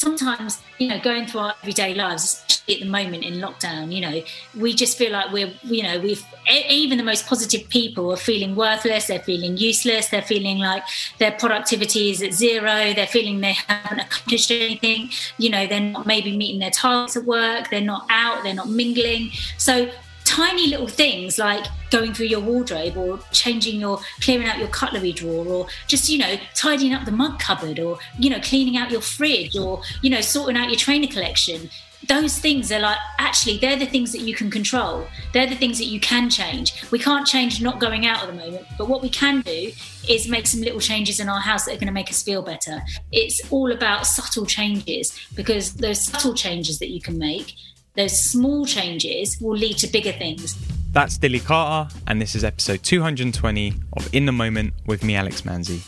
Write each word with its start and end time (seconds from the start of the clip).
sometimes, 0.00 0.58
you 0.78 0.88
know, 0.88 0.98
going 0.98 1.26
through 1.26 1.40
our 1.40 1.54
everyday 1.62 1.92
lives, 1.92 2.24
especially 2.24 2.76
at 2.76 2.80
the 2.80 2.88
moment 2.88 3.22
in 3.22 3.34
lockdown, 3.34 3.92
you 3.92 4.00
know, 4.00 4.22
we 4.58 4.72
just 4.72 4.96
feel 4.96 5.12
like 5.12 5.30
we're, 5.30 5.52
you 5.62 5.82
know, 5.82 6.00
we've 6.00 6.24
even 6.48 6.96
the 6.96 7.04
most 7.04 7.26
positive 7.26 7.68
people 7.68 8.10
are 8.10 8.16
feeling 8.16 8.56
worthless, 8.56 9.08
they're 9.08 9.20
feeling 9.20 9.58
useless, 9.58 10.08
they're 10.08 10.22
feeling 10.22 10.58
like 10.58 10.82
their 11.18 11.32
productivity 11.32 12.10
is 12.10 12.22
at 12.22 12.32
zero, 12.32 12.94
they're 12.94 13.06
feeling 13.06 13.42
they 13.42 13.52
haven't 13.52 14.00
accomplished 14.00 14.50
anything, 14.50 15.10
you 15.36 15.50
know, 15.50 15.66
they're 15.66 15.80
not 15.80 16.06
maybe 16.06 16.34
meeting 16.34 16.60
their 16.60 16.70
targets 16.70 17.18
at 17.18 17.24
work, 17.24 17.68
they're 17.68 17.82
not 17.82 18.06
out, 18.08 18.42
they're 18.42 18.54
not 18.54 18.70
mingling. 18.70 19.30
So 19.58 19.90
tiny 20.30 20.68
little 20.68 20.86
things 20.86 21.38
like 21.38 21.66
going 21.90 22.14
through 22.14 22.26
your 22.26 22.38
wardrobe 22.38 22.96
or 22.96 23.18
changing 23.32 23.80
your 23.80 23.98
clearing 24.20 24.46
out 24.46 24.58
your 24.58 24.68
cutlery 24.68 25.12
drawer 25.12 25.44
or 25.44 25.66
just 25.88 26.08
you 26.08 26.18
know 26.18 26.36
tidying 26.54 26.94
up 26.94 27.04
the 27.04 27.10
mug 27.10 27.40
cupboard 27.40 27.80
or 27.80 27.98
you 28.16 28.30
know 28.30 28.38
cleaning 28.40 28.76
out 28.76 28.92
your 28.92 29.00
fridge 29.00 29.56
or 29.56 29.82
you 30.02 30.08
know 30.08 30.20
sorting 30.20 30.56
out 30.56 30.68
your 30.68 30.78
trainer 30.78 31.08
collection. 31.08 31.68
Those 32.08 32.38
things 32.38 32.70
are 32.70 32.78
like 32.78 32.96
actually 33.18 33.58
they're 33.58 33.76
the 33.76 33.86
things 33.86 34.12
that 34.12 34.20
you 34.20 34.36
can 34.36 34.52
control. 34.52 35.04
They're 35.32 35.48
the 35.48 35.56
things 35.56 35.78
that 35.78 35.86
you 35.86 35.98
can 35.98 36.30
change. 36.30 36.80
We 36.92 37.00
can't 37.00 37.26
change 37.26 37.60
not 37.60 37.80
going 37.80 38.06
out 38.06 38.22
at 38.22 38.28
the 38.28 38.32
moment 38.32 38.66
but 38.78 38.88
what 38.88 39.02
we 39.02 39.08
can 39.08 39.40
do 39.40 39.72
is 40.08 40.28
make 40.28 40.46
some 40.46 40.60
little 40.60 40.80
changes 40.80 41.18
in 41.18 41.28
our 41.28 41.40
house 41.40 41.64
that 41.64 41.72
are 41.72 41.80
going 41.80 41.88
to 41.88 41.92
make 41.92 42.08
us 42.08 42.22
feel 42.22 42.42
better. 42.42 42.80
It's 43.10 43.40
all 43.50 43.72
about 43.72 44.06
subtle 44.06 44.46
changes 44.46 45.18
because 45.34 45.74
those 45.74 46.04
subtle 46.04 46.34
changes 46.34 46.78
that 46.78 46.90
you 46.90 47.00
can 47.00 47.18
make 47.18 47.56
those 47.94 48.22
small 48.22 48.66
changes 48.66 49.38
will 49.40 49.56
lead 49.56 49.76
to 49.78 49.86
bigger 49.86 50.12
things. 50.12 50.56
That's 50.92 51.18
Dilly 51.18 51.40
Carter, 51.40 51.92
and 52.06 52.20
this 52.20 52.34
is 52.34 52.44
episode 52.44 52.82
220 52.82 53.74
of 53.94 54.14
In 54.14 54.26
the 54.26 54.32
Moment 54.32 54.74
with 54.86 55.04
me, 55.04 55.16
Alex 55.16 55.42
Manzi. 55.42 55.80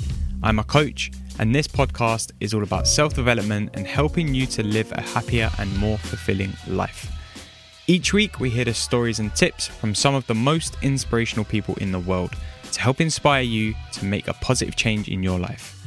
I'm 0.43 0.59
a 0.59 0.65
coach, 0.65 1.11
and 1.39 1.55
this 1.55 1.69
podcast 1.69 2.33
is 2.41 2.55
all 2.55 2.63
about 2.63 2.89
self 2.89 3.15
development 3.15 3.71
and 3.75 3.87
helping 3.87 4.35
you 4.35 4.47
to 4.47 4.63
live 4.63 4.91
a 4.93 5.01
happier 5.01 5.51
and 5.59 5.77
more 5.79 5.99
fulfilling 5.99 6.53
life. 6.67 7.11
Each 7.87 8.13
week, 8.13 8.41
we 8.41 8.51
hear 8.51 8.65
the 8.65 8.75
stories 8.75 9.19
and 9.19 9.35
tips 9.35 9.67
from 9.67 9.95
some 9.95 10.15
of 10.15 10.27
the 10.27 10.35
most 10.35 10.77
inspirational 10.83 11.45
people 11.45 11.75
in 11.77 11.93
the 11.93 11.99
world 11.99 12.35
to 12.73 12.81
help 12.81 13.01
inspire 13.01 13.43
you 13.43 13.75
to 13.93 14.05
make 14.05 14.29
a 14.29 14.35
positive 14.35 14.77
change 14.77 15.09
in 15.09 15.23
your 15.23 15.39
life. 15.39 15.82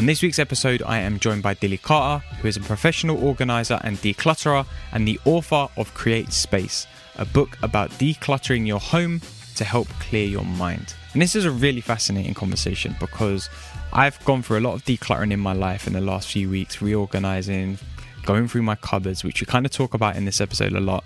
On 0.00 0.06
this 0.06 0.22
week's 0.22 0.38
episode, 0.38 0.82
I 0.86 1.00
am 1.00 1.18
joined 1.18 1.42
by 1.42 1.52
Dilly 1.52 1.76
Carter, 1.76 2.24
who 2.40 2.48
is 2.48 2.56
a 2.56 2.60
professional 2.60 3.22
organizer 3.22 3.78
and 3.84 3.98
declutterer 3.98 4.64
and 4.92 5.06
the 5.06 5.20
author 5.26 5.68
of 5.76 5.92
Create 5.92 6.32
Space, 6.32 6.86
a 7.16 7.26
book 7.26 7.58
about 7.62 7.90
decluttering 7.90 8.66
your 8.66 8.80
home 8.80 9.20
to 9.56 9.62
help 9.62 9.88
clear 10.00 10.26
your 10.26 10.46
mind. 10.46 10.94
And 11.12 11.20
this 11.20 11.36
is 11.36 11.44
a 11.44 11.50
really 11.50 11.82
fascinating 11.82 12.32
conversation 12.32 12.96
because 12.98 13.50
I've 13.92 14.18
gone 14.24 14.42
through 14.42 14.60
a 14.60 14.64
lot 14.66 14.72
of 14.72 14.86
decluttering 14.86 15.32
in 15.32 15.40
my 15.40 15.52
life 15.52 15.86
in 15.86 15.92
the 15.92 16.00
last 16.00 16.28
few 16.28 16.48
weeks, 16.48 16.80
reorganizing, 16.80 17.78
going 18.24 18.48
through 18.48 18.62
my 18.62 18.76
cupboards, 18.76 19.22
which 19.22 19.42
we 19.42 19.44
kind 19.44 19.66
of 19.66 19.70
talk 19.70 19.92
about 19.92 20.16
in 20.16 20.24
this 20.24 20.40
episode 20.40 20.72
a 20.72 20.80
lot. 20.80 21.04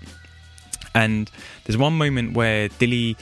And 0.93 1.29
there's 1.65 1.77
one 1.77 1.97
moment 1.97 2.33
where 2.33 2.69
Dilly 2.69 3.17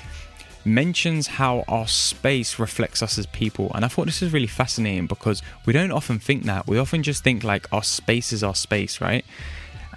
mentions 0.66 1.28
how 1.28 1.64
our 1.68 1.88
space 1.88 2.60
reflects 2.60 3.02
us 3.02 3.18
as 3.18 3.26
people. 3.28 3.72
And 3.76 3.84
I 3.84 3.88
thought 3.88 4.06
this 4.06 4.22
is 4.22 4.34
really 4.34 4.48
fascinating 4.48 5.08
because 5.08 5.42
we 5.66 5.74
don't 5.74 5.92
often 5.92 6.20
think 6.20 6.44
that. 6.44 6.68
We 6.68 6.78
often 6.78 7.04
just 7.04 7.24
think 7.24 7.44
like 7.44 7.72
our 7.72 7.84
space 7.84 8.32
is 8.34 8.44
our 8.44 8.56
space, 8.56 9.02
right? 9.02 9.26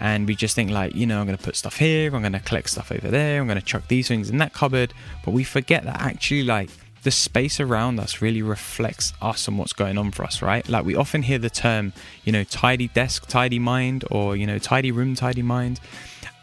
And 0.00 0.26
we 0.26 0.34
just 0.34 0.54
think 0.54 0.70
like, 0.70 0.94
you 0.94 1.06
know, 1.06 1.20
I'm 1.20 1.26
going 1.26 1.38
to 1.38 1.42
put 1.42 1.56
stuff 1.56 1.76
here, 1.76 2.14
I'm 2.14 2.22
going 2.22 2.32
to 2.32 2.40
collect 2.40 2.70
stuff 2.70 2.92
over 2.92 3.08
there, 3.08 3.40
I'm 3.40 3.46
going 3.46 3.58
to 3.58 3.64
chuck 3.64 3.88
these 3.88 4.08
things 4.08 4.28
in 4.28 4.38
that 4.38 4.52
cupboard. 4.52 4.92
But 5.24 5.32
we 5.32 5.44
forget 5.44 5.84
that 5.84 6.00
actually, 6.00 6.42
like, 6.42 6.70
the 7.02 7.10
space 7.12 7.60
around 7.60 8.00
us 8.00 8.20
really 8.20 8.42
reflects 8.42 9.12
us 9.22 9.46
and 9.46 9.58
what's 9.58 9.72
going 9.72 9.96
on 9.96 10.10
for 10.10 10.24
us, 10.24 10.42
right? 10.42 10.68
Like, 10.68 10.84
we 10.84 10.96
often 10.96 11.22
hear 11.22 11.38
the 11.38 11.48
term, 11.48 11.92
you 12.24 12.32
know, 12.32 12.42
tidy 12.44 12.88
desk, 12.88 13.28
tidy 13.28 13.60
mind, 13.60 14.04
or, 14.10 14.36
you 14.36 14.46
know, 14.46 14.58
tidy 14.58 14.90
room, 14.90 15.14
tidy 15.14 15.42
mind. 15.42 15.78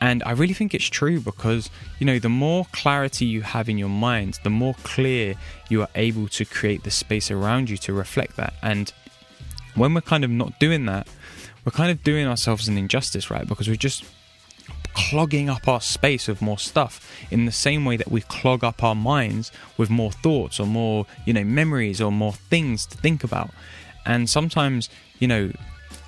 And 0.04 0.22
I 0.26 0.32
really 0.32 0.54
think 0.54 0.74
it's 0.74 0.90
true 0.90 1.22
because, 1.22 1.70
you 1.98 2.06
know, 2.06 2.20
the 2.20 2.28
more 2.28 2.68
clarity 2.74 3.24
you 3.26 3.42
have 3.42 3.70
in 3.70 3.78
your 3.78 3.88
mind, 3.88 4.38
the 4.44 4.50
more 4.50 4.76
clear 4.84 5.36
you 5.70 5.82
are 5.82 5.88
able 5.96 6.28
to 6.28 6.44
create 6.44 6.84
the 6.84 6.92
space 6.92 7.32
around 7.32 7.70
you 7.70 7.78
to 7.78 7.94
reflect 7.94 8.36
that. 8.36 8.54
And 8.62 8.92
when 9.76 9.94
we're 9.94 10.02
kind 10.02 10.26
of 10.26 10.30
not 10.30 10.60
doing 10.60 10.88
that, 10.88 11.08
we're 11.64 11.72
kind 11.72 11.90
of 11.90 12.04
doing 12.04 12.28
ourselves 12.28 12.68
an 12.68 12.78
injustice, 12.78 13.32
right? 13.32 13.48
Because 13.48 13.70
we're 13.70 13.78
just 13.78 14.04
clogging 14.94 15.50
up 15.50 15.70
our 15.70 15.80
space 15.80 16.28
with 16.28 16.42
more 16.42 16.60
stuff 16.60 17.10
in 17.32 17.46
the 17.46 17.52
same 17.54 17.86
way 17.86 17.96
that 17.96 18.12
we 18.12 18.20
clog 18.20 18.62
up 18.62 18.84
our 18.84 18.96
minds 18.96 19.54
with 19.78 19.90
more 19.90 20.12
thoughts 20.12 20.60
or 20.60 20.68
more, 20.68 21.06
you 21.26 21.32
know, 21.32 21.46
memories 21.46 22.02
or 22.02 22.12
more 22.12 22.34
things 22.34 22.86
to 22.88 22.98
think 22.98 23.24
about. 23.24 23.52
And 24.06 24.30
sometimes, 24.30 24.90
you 25.20 25.30
know, 25.30 25.54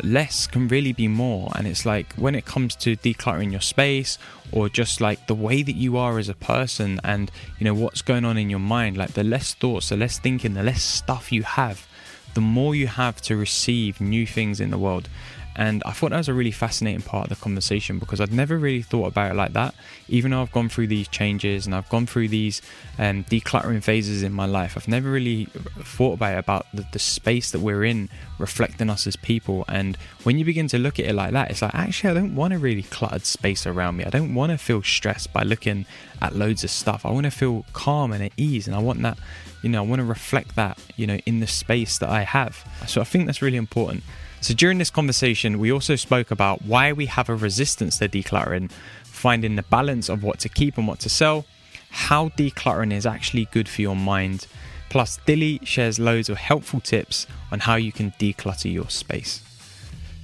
less 0.03 0.47
can 0.47 0.67
really 0.67 0.94
be 0.94 1.07
more. 1.07 1.51
And 1.56 1.67
it's 1.67 1.85
like 1.85 2.13
when 2.16 2.35
it 2.35 2.45
comes 2.45 2.75
to 2.78 2.95
decluttering 2.95 3.51
your 3.51 3.61
space 3.61 4.17
or 4.51 4.69
just 4.69 5.01
like 5.01 5.28
the 5.28 5.35
way 5.35 5.63
that 5.63 5.75
you 5.75 5.97
are 5.97 6.17
as 6.19 6.29
a 6.29 6.35
person 6.35 7.00
and, 7.03 7.31
you 7.59 7.66
know, 7.66 7.73
what's 7.73 8.01
going 8.01 8.25
on 8.25 8.38
in 8.38 8.50
your 8.50 8.59
mind, 8.59 8.97
like 8.97 9.13
the 9.13 9.23
less 9.23 9.53
thoughts, 9.53 9.89
the 9.89 9.97
less 9.97 10.19
thinking, 10.19 10.53
the 10.53 10.63
less 10.63 10.81
stuff 10.81 11.31
you 11.31 11.44
have, 11.44 11.88
the 12.34 12.41
more 12.41 12.75
you 12.75 12.88
have 12.88 13.22
to 13.23 13.35
receive 13.35 14.01
new 14.01 14.28
things 14.28 14.59
in 14.59 14.72
the 14.72 14.78
world. 14.78 15.09
And 15.55 15.81
I 15.85 15.91
thought 15.91 16.09
that 16.09 16.17
was 16.17 16.27
a 16.27 16.33
really 16.33 16.51
fascinating 16.51 17.01
part 17.01 17.31
of 17.31 17.38
the 17.38 17.41
conversation 17.41 17.97
because 17.97 18.19
I'd 18.19 18.33
never 18.33 18.57
really 18.57 18.81
thought 18.81 19.07
about 19.07 19.31
it 19.31 19.35
like 19.35 19.53
that. 19.53 19.73
Even 20.09 20.31
though 20.31 20.41
I've 20.41 20.51
gone 20.51 20.67
through 20.67 20.88
these 20.88 21.07
changes 21.07 21.66
and 21.66 21.73
I've 21.73 21.88
gone 21.89 22.05
through 22.05 22.27
these 22.27 22.61
um, 22.99 23.23
decluttering 23.25 23.81
phases 23.81 24.21
in 24.21 24.33
my 24.33 24.45
life, 24.45 24.75
I've 24.75 24.88
never 24.88 25.09
really 25.09 25.45
thought 25.79 26.13
about 26.13 26.33
it, 26.33 26.39
about 26.39 26.66
the, 26.73 26.85
the 26.91 26.99
space 26.99 27.51
that 27.51 27.59
we're 27.59 27.85
in 27.85 28.09
reflecting 28.38 28.89
us 28.89 29.07
as 29.07 29.16
people. 29.16 29.63
And 29.69 29.95
when 30.23 30.38
you 30.38 30.43
begin 30.43 30.67
to 30.69 30.77
look 30.77 30.99
at 30.99 31.05
it 31.05 31.13
like 31.13 31.31
that, 31.31 31.51
it's 31.51 31.61
like, 31.61 31.73
actually, 31.73 32.09
I 32.09 32.13
don't 32.16 32.35
want 32.35 32.53
a 32.53 32.57
really 32.57 32.83
cluttered 32.83 33.25
space 33.25 33.66
around 33.66 33.95
me. 33.95 34.03
I 34.03 34.09
don't 34.09 34.35
want 34.35 34.51
to 34.51 34.57
feel 34.57 34.83
stressed 34.83 35.31
by 35.31 35.43
looking 35.43 35.85
at 36.22 36.35
loads 36.35 36.66
of 36.66 36.69
stuff. 36.69 37.05
I 37.05 37.11
want 37.11 37.25
to 37.25 37.31
feel 37.31 37.66
calm 37.72 38.11
and 38.11 38.23
at 38.23 38.33
ease. 38.35 38.67
And 38.67 38.75
I 38.75 38.79
want 38.79 39.01
that, 39.03 39.17
you 39.61 39.69
know, 39.69 39.83
I 39.83 39.85
want 39.85 39.99
to 39.99 40.05
reflect 40.05 40.55
that, 40.57 40.77
you 40.97 41.07
know, 41.07 41.17
in 41.25 41.39
the 41.39 41.47
space 41.47 41.97
that 41.99 42.09
I 42.09 42.23
have. 42.23 42.66
So 42.87 42.99
I 42.99 43.05
think 43.05 43.25
that's 43.25 43.41
really 43.41 43.57
important. 43.57 44.03
So 44.41 44.53
during 44.53 44.78
this 44.78 44.90
conversation, 44.90 45.59
we 45.59 45.72
also 45.72 45.96
spoke 45.96 46.31
about 46.31 46.62
why 46.63 46.94
we 46.94 47.07
have 47.07 47.29
a 47.29 47.35
resistance 47.35 47.97
to 47.97 48.07
decluttering, 48.07 48.72
finding 49.03 49.56
the 49.56 49.63
balance 49.63 50.09
of 50.09 50.23
what 50.23 50.40
to 50.40 50.50
keep 50.50 50.78
and 50.78 50.88
what 50.88 51.00
to 51.00 51.09
sell, 51.09 51.46
how 51.90 52.29
decluttering 52.29 52.94
is 52.94 53.06
actually 53.06 53.46
good 53.51 53.68
for 53.68 53.81
your 53.81 53.96
mind. 53.96 54.47
Plus, 54.90 55.18
Dilly 55.25 55.59
shares 55.63 56.00
loads 56.00 56.29
of 56.29 56.38
helpful 56.38 56.79
tips 56.79 57.25
on 57.51 57.59
how 57.59 57.75
you 57.75 57.91
can 57.91 58.12
declutter 58.12 58.72
your 58.72 58.90
space. 58.90 59.41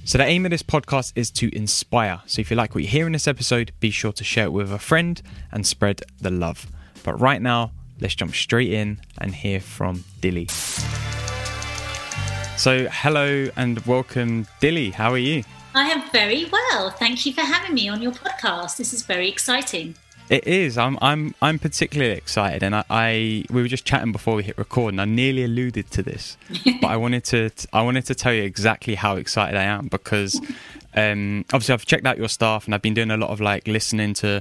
So, 0.04 0.18
the 0.18 0.24
aim 0.24 0.44
of 0.46 0.50
this 0.50 0.62
podcast 0.62 1.12
is 1.14 1.30
to 1.32 1.54
inspire. 1.54 2.20
So, 2.26 2.40
if 2.40 2.50
you 2.50 2.56
like 2.56 2.74
what 2.74 2.82
you 2.82 2.88
hear 2.88 3.06
in 3.06 3.12
this 3.12 3.28
episode, 3.28 3.72
be 3.80 3.90
sure 3.90 4.12
to 4.12 4.24
share 4.24 4.46
it 4.46 4.52
with 4.52 4.72
a 4.72 4.78
friend 4.78 5.20
and 5.50 5.66
spread 5.66 6.02
the 6.20 6.30
love. 6.30 6.66
But 7.04 7.20
right 7.20 7.40
now, 7.40 7.72
let's 8.00 8.14
jump 8.14 8.34
straight 8.34 8.72
in 8.72 9.00
and 9.18 9.34
hear 9.34 9.60
from 9.60 10.04
Dilly. 10.20 10.48
So, 12.62 12.86
hello 12.92 13.48
and 13.56 13.80
welcome, 13.86 14.46
Dilly. 14.60 14.90
How 14.90 15.10
are 15.10 15.18
you? 15.18 15.42
I 15.74 15.90
am 15.90 16.08
very 16.12 16.44
well. 16.44 16.90
Thank 16.90 17.26
you 17.26 17.32
for 17.32 17.40
having 17.40 17.74
me 17.74 17.88
on 17.88 18.00
your 18.00 18.12
podcast. 18.12 18.76
This 18.76 18.92
is 18.92 19.02
very 19.02 19.28
exciting. 19.28 19.96
It 20.30 20.46
is. 20.46 20.78
I'm. 20.78 20.96
I'm. 21.02 21.34
I'm 21.42 21.58
particularly 21.58 22.12
excited, 22.12 22.62
and 22.62 22.76
I, 22.76 22.84
I. 22.88 23.44
We 23.50 23.62
were 23.62 23.66
just 23.66 23.84
chatting 23.84 24.12
before 24.12 24.36
we 24.36 24.44
hit 24.44 24.56
record, 24.58 24.94
and 24.94 25.00
I 25.00 25.06
nearly 25.06 25.42
alluded 25.42 25.90
to 25.90 26.04
this, 26.04 26.36
but 26.80 26.86
I 26.86 26.96
wanted 26.96 27.24
to. 27.24 27.50
I 27.72 27.82
wanted 27.82 28.06
to 28.06 28.14
tell 28.14 28.32
you 28.32 28.44
exactly 28.44 28.94
how 28.94 29.16
excited 29.16 29.56
I 29.56 29.64
am 29.64 29.88
because, 29.88 30.40
um, 30.94 31.44
obviously, 31.52 31.72
I've 31.72 31.84
checked 31.84 32.06
out 32.06 32.16
your 32.16 32.28
stuff, 32.28 32.66
and 32.66 32.76
I've 32.76 32.82
been 32.82 32.94
doing 32.94 33.10
a 33.10 33.16
lot 33.16 33.30
of 33.30 33.40
like 33.40 33.66
listening 33.66 34.14
to 34.14 34.40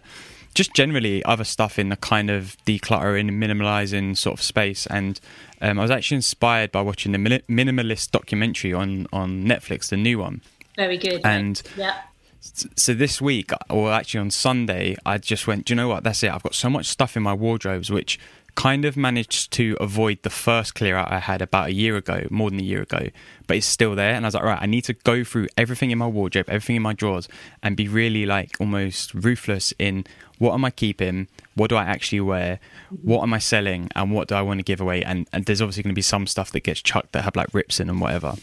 just 0.54 0.74
generally 0.74 1.24
other 1.24 1.44
stuff 1.44 1.80
in 1.80 1.90
the 1.90 1.96
kind 1.96 2.30
of 2.30 2.58
decluttering 2.66 3.30
and 3.30 3.42
minimalizing 3.42 4.18
sort 4.18 4.40
of 4.40 4.44
space. 4.44 4.86
And 4.88 5.20
um, 5.62 5.80
I 5.80 5.82
was 5.82 5.92
actually 5.92 6.16
inspired 6.16 6.72
by 6.72 6.82
watching 6.82 7.12
the 7.12 7.18
minimalist 7.18 8.12
documentary 8.12 8.74
on 8.74 9.08
on 9.14 9.44
Netflix, 9.44 9.90
the 9.90 9.98
new 9.98 10.20
one. 10.20 10.42
Very 10.76 10.98
good. 10.98 11.22
And 11.24 11.62
yeah. 11.76 12.02
So 12.42 12.96
this 12.96 13.22
week, 13.22 13.52
or 13.70 13.92
actually 13.92 14.22
on 14.22 14.32
Sunday, 14.32 14.96
I 15.06 15.20
just 15.20 15.46
went. 15.46 15.66
Do 15.66 15.74
you 15.74 15.76
know 15.76 15.88
what? 15.88 16.04
That's 16.04 16.24
it. 16.24 16.32
I've 16.32 16.42
got 16.42 16.56
so 16.56 16.72
much 16.72 16.88
stuff 16.88 17.16
in 17.16 17.22
my 17.22 17.34
wardrobes, 17.34 17.92
which 17.92 18.20
kind 18.56 18.84
of 18.84 18.98
managed 18.98 19.52
to 19.54 19.78
avoid 19.80 20.22
the 20.24 20.30
first 20.30 20.76
clear 20.76 20.96
out 20.96 21.12
I 21.12 21.20
had 21.20 21.42
about 21.42 21.68
a 21.68 21.74
year 21.74 21.96
ago, 21.96 22.28
more 22.30 22.50
than 22.50 22.60
a 22.60 22.64
year 22.64 22.82
ago, 22.82 23.08
but 23.48 23.58
it's 23.58 23.66
still 23.66 23.96
there. 23.96 24.14
And 24.14 24.26
I 24.26 24.28
was 24.28 24.34
like, 24.34 24.44
right, 24.44 24.62
I 24.62 24.66
need 24.66 24.84
to 24.86 24.94
go 24.94 25.24
through 25.24 25.48
everything 25.58 25.92
in 25.92 25.98
my 25.98 26.08
wardrobe, 26.08 26.50
everything 26.50 26.76
in 26.76 26.82
my 26.82 26.94
drawers, 26.94 27.30
and 27.64 27.78
be 27.78 27.88
really 27.88 28.26
like 28.26 28.58
almost 28.60 29.14
ruthless 29.14 29.74
in 29.80 30.06
what 30.42 30.54
am 30.54 30.66
I 30.66 30.72
keeping, 30.72 31.28
what 31.54 31.70
do 31.70 31.76
I 31.76 31.84
actually 31.84 32.22
wear, 32.22 32.60
what 33.04 33.22
am 33.22 33.34
I 33.34 33.40
selling, 33.40 33.90
and 33.96 34.12
what 34.12 34.28
do 34.28 34.36
I 34.36 34.42
want 34.42 34.60
to 34.60 34.64
give 34.64 34.82
away. 34.82 35.04
And, 35.04 35.28
and 35.32 35.46
there's 35.46 35.62
obviously 35.62 35.84
going 35.84 35.94
to 35.94 35.96
be 35.96 36.02
some 36.02 36.26
stuff 36.26 36.52
that 36.52 36.62
gets 36.62 36.82
chucked 36.82 37.12
that 37.12 37.24
have 37.24 37.36
like 37.36 37.54
rips 37.54 37.80
in 37.80 37.90
and 37.90 38.02
whatever. 38.02 38.34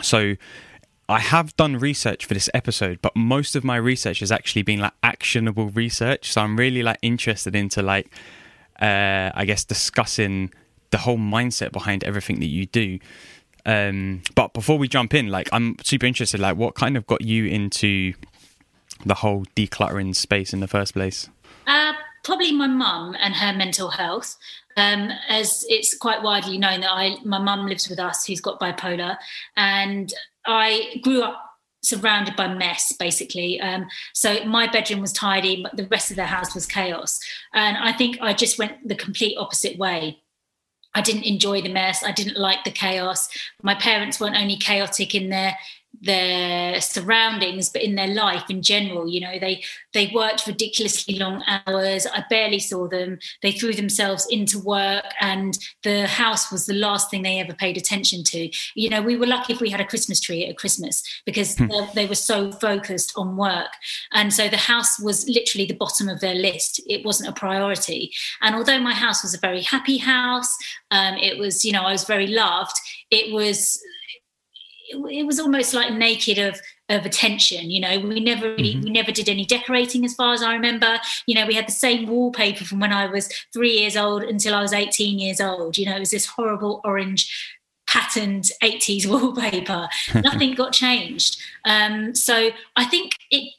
So 0.00 0.36
I 1.08 1.18
have 1.18 1.56
done 1.56 1.76
research 1.76 2.24
for 2.24 2.34
this 2.34 2.48
episode, 2.54 3.00
but 3.02 3.16
most 3.16 3.56
of 3.56 3.64
my 3.64 3.76
research 3.76 4.20
has 4.20 4.30
actually 4.30 4.62
been 4.62 4.78
like 4.78 4.92
actionable 5.02 5.70
research. 5.70 6.32
So 6.32 6.40
I'm 6.40 6.56
really 6.56 6.84
like 6.84 6.98
interested 7.02 7.56
into 7.56 7.82
like 7.82 8.10
uh, 8.80 9.30
I 9.34 9.44
guess, 9.44 9.64
discussing 9.64 10.52
the 10.90 10.98
whole 10.98 11.18
mindset 11.18 11.72
behind 11.72 12.04
everything 12.04 12.40
that 12.40 12.46
you 12.46 12.66
do. 12.66 12.98
Um, 13.66 14.22
but 14.34 14.52
before 14.52 14.78
we 14.78 14.88
jump 14.88 15.14
in, 15.14 15.28
like 15.28 15.48
I'm 15.52 15.76
super 15.82 16.06
interested. 16.06 16.40
Like, 16.40 16.56
what 16.56 16.74
kind 16.74 16.96
of 16.96 17.06
got 17.06 17.22
you 17.22 17.46
into 17.46 18.14
the 19.04 19.14
whole 19.14 19.44
decluttering 19.56 20.14
space 20.14 20.52
in 20.52 20.60
the 20.60 20.68
first 20.68 20.94
place? 20.94 21.28
Uh, 21.66 21.92
probably 22.24 22.52
my 22.52 22.66
mum 22.66 23.16
and 23.18 23.34
her 23.34 23.52
mental 23.52 23.90
health. 23.90 24.36
Um, 24.76 25.10
as 25.28 25.64
it's 25.68 25.96
quite 25.96 26.22
widely 26.22 26.58
known 26.58 26.80
that 26.80 26.90
I, 26.90 27.16
my 27.24 27.38
mum 27.38 27.66
lives 27.66 27.88
with 27.88 28.00
us, 28.00 28.26
who's 28.26 28.40
got 28.40 28.58
bipolar, 28.58 29.16
and 29.56 30.12
I 30.46 31.00
grew 31.02 31.22
up 31.22 31.40
surrounded 31.82 32.34
by 32.34 32.48
mess 32.48 32.92
basically 32.98 33.60
um, 33.60 33.86
so 34.14 34.42
my 34.46 34.66
bedroom 34.66 35.02
was 35.02 35.12
tidy 35.12 35.62
but 35.62 35.76
the 35.76 35.86
rest 35.88 36.10
of 36.10 36.16
the 36.16 36.24
house 36.24 36.54
was 36.54 36.64
chaos 36.64 37.20
and 37.52 37.76
i 37.76 37.92
think 37.92 38.16
i 38.22 38.32
just 38.32 38.58
went 38.58 38.72
the 38.88 38.94
complete 38.94 39.36
opposite 39.36 39.76
way 39.76 40.18
I 40.94 41.00
didn't 41.00 41.24
enjoy 41.24 41.60
the 41.60 41.72
mess. 41.72 42.04
I 42.04 42.12
didn't 42.12 42.38
like 42.38 42.64
the 42.64 42.70
chaos. 42.70 43.28
My 43.62 43.74
parents 43.74 44.20
weren't 44.20 44.36
only 44.36 44.56
chaotic 44.56 45.14
in 45.14 45.28
their 45.28 45.56
their 46.04 46.80
surroundings 46.80 47.68
but 47.68 47.82
in 47.82 47.94
their 47.94 48.08
life 48.08 48.44
in 48.48 48.62
general 48.62 49.08
you 49.08 49.20
know 49.20 49.38
they 49.38 49.62
they 49.92 50.10
worked 50.12 50.46
ridiculously 50.46 51.18
long 51.18 51.42
hours. 51.46 52.06
I 52.06 52.24
barely 52.28 52.58
saw 52.58 52.88
them. 52.88 53.18
They 53.42 53.52
threw 53.52 53.72
themselves 53.72 54.26
into 54.28 54.58
work 54.58 55.04
and 55.20 55.56
the 55.84 56.06
house 56.06 56.50
was 56.50 56.66
the 56.66 56.74
last 56.74 57.10
thing 57.10 57.22
they 57.22 57.38
ever 57.38 57.54
paid 57.54 57.76
attention 57.76 58.24
to. 58.24 58.50
You 58.74 58.90
know 58.90 59.00
we 59.00 59.16
were 59.16 59.26
lucky 59.26 59.52
if 59.52 59.60
we 59.60 59.70
had 59.70 59.80
a 59.80 59.84
christmas 59.84 60.20
tree 60.20 60.46
at 60.46 60.58
christmas 60.58 61.02
because 61.24 61.56
hmm. 61.56 61.66
they, 61.68 61.88
they 61.94 62.06
were 62.06 62.14
so 62.14 62.52
focused 62.52 63.12
on 63.16 63.36
work. 63.36 63.72
And 64.12 64.32
so 64.32 64.48
the 64.48 64.56
house 64.56 64.98
was 64.98 65.28
literally 65.28 65.66
the 65.66 65.74
bottom 65.74 66.08
of 66.08 66.20
their 66.20 66.34
list. 66.34 66.80
It 66.86 67.04
wasn't 67.04 67.30
a 67.30 67.32
priority. 67.32 68.12
And 68.42 68.54
although 68.54 68.80
my 68.80 68.94
house 68.94 69.22
was 69.22 69.34
a 69.34 69.38
very 69.38 69.62
happy 69.62 69.98
house 69.98 70.56
um, 70.90 71.16
it 71.16 71.38
was 71.38 71.64
you 71.64 71.72
know 71.72 71.82
i 71.82 71.92
was 71.92 72.04
very 72.04 72.26
loved 72.26 72.76
it 73.10 73.32
was 73.32 73.80
it 74.88 75.26
was 75.26 75.40
almost 75.40 75.74
like 75.74 75.92
naked 75.92 76.38
of 76.38 76.60
of 76.88 77.06
attention 77.06 77.70
you 77.70 77.80
know? 77.80 77.98
We 77.98 78.20
never 78.20 78.50
really, 78.50 78.74
mm-hmm. 78.74 78.84
we 78.84 78.90
never 78.90 79.12
did 79.12 79.28
any 79.28 79.44
decorating 79.44 80.04
as 80.04 80.14
far 80.14 80.34
as 80.34 80.42
i 80.42 80.52
remember. 80.52 80.98
You 81.26 81.34
know 81.34 81.46
we 81.46 81.54
had 81.54 81.66
the 81.66 81.72
same 81.72 82.06
wallpaper 82.08 82.64
from 82.64 82.80
when 82.80 82.92
i 82.92 83.06
was 83.06 83.28
3 83.52 83.70
years 83.70 83.96
old 83.96 84.22
until 84.22 84.54
i 84.54 84.62
was 84.62 84.72
18 84.72 85.18
years 85.18 85.40
old. 85.40 85.78
You 85.78 85.86
know 85.86 85.96
it 85.96 86.00
was 86.00 86.10
this 86.10 86.26
horrible 86.26 86.80
orange 86.84 87.54
patterned 87.86 88.44
80s 88.62 89.06
wallpaper. 89.10 89.88
Nothing 90.14 90.54
got 90.54 90.72
changed. 90.72 91.40
Um, 91.64 92.14
so 92.14 92.50
i 92.76 92.84
think 92.84 93.12
it 93.30 93.52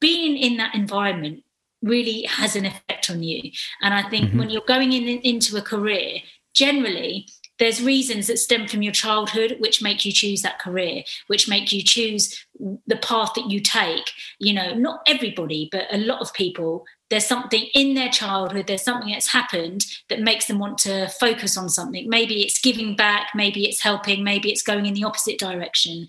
being 0.00 0.36
in 0.36 0.56
that 0.56 0.74
environment 0.74 1.44
really 1.82 2.22
has 2.22 2.56
an 2.56 2.66
effect 2.66 3.10
on 3.10 3.22
you. 3.22 3.50
And 3.82 3.94
i 3.94 4.08
think 4.08 4.28
mm-hmm. 4.28 4.38
when 4.38 4.50
you're 4.50 4.62
going 4.66 4.92
in, 4.92 5.04
into 5.20 5.56
a 5.56 5.62
career 5.62 6.20
generally 6.54 7.26
there's 7.60 7.82
reasons 7.82 8.26
that 8.26 8.38
stem 8.38 8.66
from 8.66 8.82
your 8.82 8.92
childhood 8.92 9.56
which 9.60 9.80
make 9.80 10.04
you 10.04 10.10
choose 10.10 10.42
that 10.42 10.58
career 10.58 11.04
which 11.28 11.48
make 11.48 11.70
you 11.70 11.82
choose 11.82 12.44
the 12.86 12.96
path 12.96 13.32
that 13.36 13.50
you 13.50 13.60
take. 13.60 14.10
You 14.40 14.54
know 14.54 14.74
not 14.74 15.02
everybody 15.06 15.68
but 15.70 15.86
a 15.92 15.98
lot 15.98 16.20
of 16.20 16.34
people 16.34 16.84
there's 17.10 17.26
something 17.26 17.66
in 17.74 17.94
their 17.94 18.08
childhood 18.08 18.66
there's 18.66 18.82
something 18.82 19.12
that's 19.12 19.32
happened 19.32 19.84
that 20.08 20.20
makes 20.20 20.46
them 20.46 20.58
want 20.58 20.78
to 20.78 21.08
focus 21.08 21.56
on 21.56 21.68
something. 21.68 22.08
Maybe 22.08 22.42
it's 22.42 22.60
giving 22.60 22.96
back 22.96 23.30
maybe 23.34 23.64
it's 23.64 23.82
helping 23.82 24.24
maybe 24.24 24.50
it's 24.50 24.62
going 24.62 24.86
in 24.86 24.94
the 24.94 25.04
opposite 25.04 25.38
direction. 25.38 26.08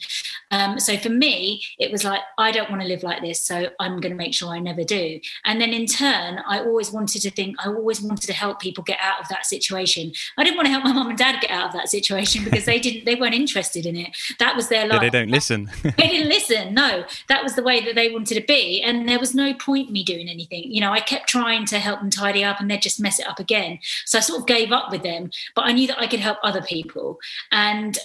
Um, 0.52 0.80
so 0.80 0.98
for 0.98 1.10
me 1.10 1.64
it 1.80 1.92
was 1.92 2.04
like 2.04 2.22
i 2.38 2.52
don't 2.52 2.70
want 2.70 2.82
to 2.82 2.88
live 2.88 3.04
like 3.04 3.22
this 3.22 3.40
so 3.40 3.70
i'm 3.80 4.00
going 4.00 4.12
to 4.12 4.18
make 4.18 4.34
sure 4.34 4.50
i 4.50 4.60
never 4.60 4.84
do. 4.84 5.20
And 5.46 5.60
then 5.60 5.74
in 5.74 5.86
turn 5.86 6.40
i 6.48 6.60
always 6.60 6.92
wanted 6.92 7.22
to 7.24 7.32
think 7.32 7.56
i 7.60 7.68
always 7.68 8.02
wanted 8.02 8.28
to 8.28 8.34
help 8.34 8.60
people 8.60 8.84
get 8.84 9.00
out 9.02 9.20
of 9.22 9.28
that 9.30 9.46
situation. 9.46 10.12
I 10.38 10.44
didn't 10.44 10.58
want 10.58 10.68
to 10.68 10.72
help 10.72 10.84
my 10.84 10.94
mum 10.94 11.10
and 11.10 11.18
dad 11.18 11.42
get 11.42 11.52
out 11.52 11.68
of 11.68 11.74
that 11.74 11.90
situation 11.90 12.44
because 12.44 12.66
they 12.66 12.80
didn't 12.80 13.06
they 13.06 13.16
weren't 13.16 13.36
interested 13.36 13.86
in 13.86 13.96
it. 13.96 14.10
That 14.40 14.56
was 14.56 14.68
their 14.68 14.86
life 14.88 15.02
yeah, 15.02 15.10
they 15.10 15.20
don't 15.20 15.32
listen. 15.32 15.70
They 16.02 16.08
didn't 16.08 16.30
listen 16.30 16.74
no. 16.74 17.06
That 17.28 17.44
was 17.44 17.56
the 17.56 17.64
way 17.64 17.84
that 17.86 17.96
they 17.96 18.10
wanted 18.12 18.36
to 18.36 18.46
be 18.48 18.82
and 18.82 19.08
there 19.08 19.20
was 19.20 19.36
no 19.36 19.54
point 19.54 19.92
me 19.92 20.04
doing 20.04 20.30
anything. 20.30 20.64
You 20.72 20.82
know 20.82 20.91
I 20.92 21.00
kept 21.00 21.30
trying 21.30 21.66
to 21.68 21.80
help 21.80 22.00
them 22.00 22.10
tidy 22.10 22.44
up 22.44 22.60
and 22.60 22.70
they'd 22.70 22.82
just 22.82 23.00
mess 23.00 23.20
it 23.20 23.28
up 23.28 23.40
again. 23.40 23.80
So 24.06 24.18
I 24.18 24.22
sort 24.22 24.42
of 24.42 24.48
gave 24.48 24.72
up 24.72 24.92
with 24.92 25.04
them, 25.04 25.32
but 25.56 25.66
I 25.66 25.72
knew 25.72 25.88
that 25.88 26.00
I 26.00 26.08
could 26.08 26.20
help 26.20 26.38
other 26.44 26.62
people. 26.62 27.18
And 27.52 27.98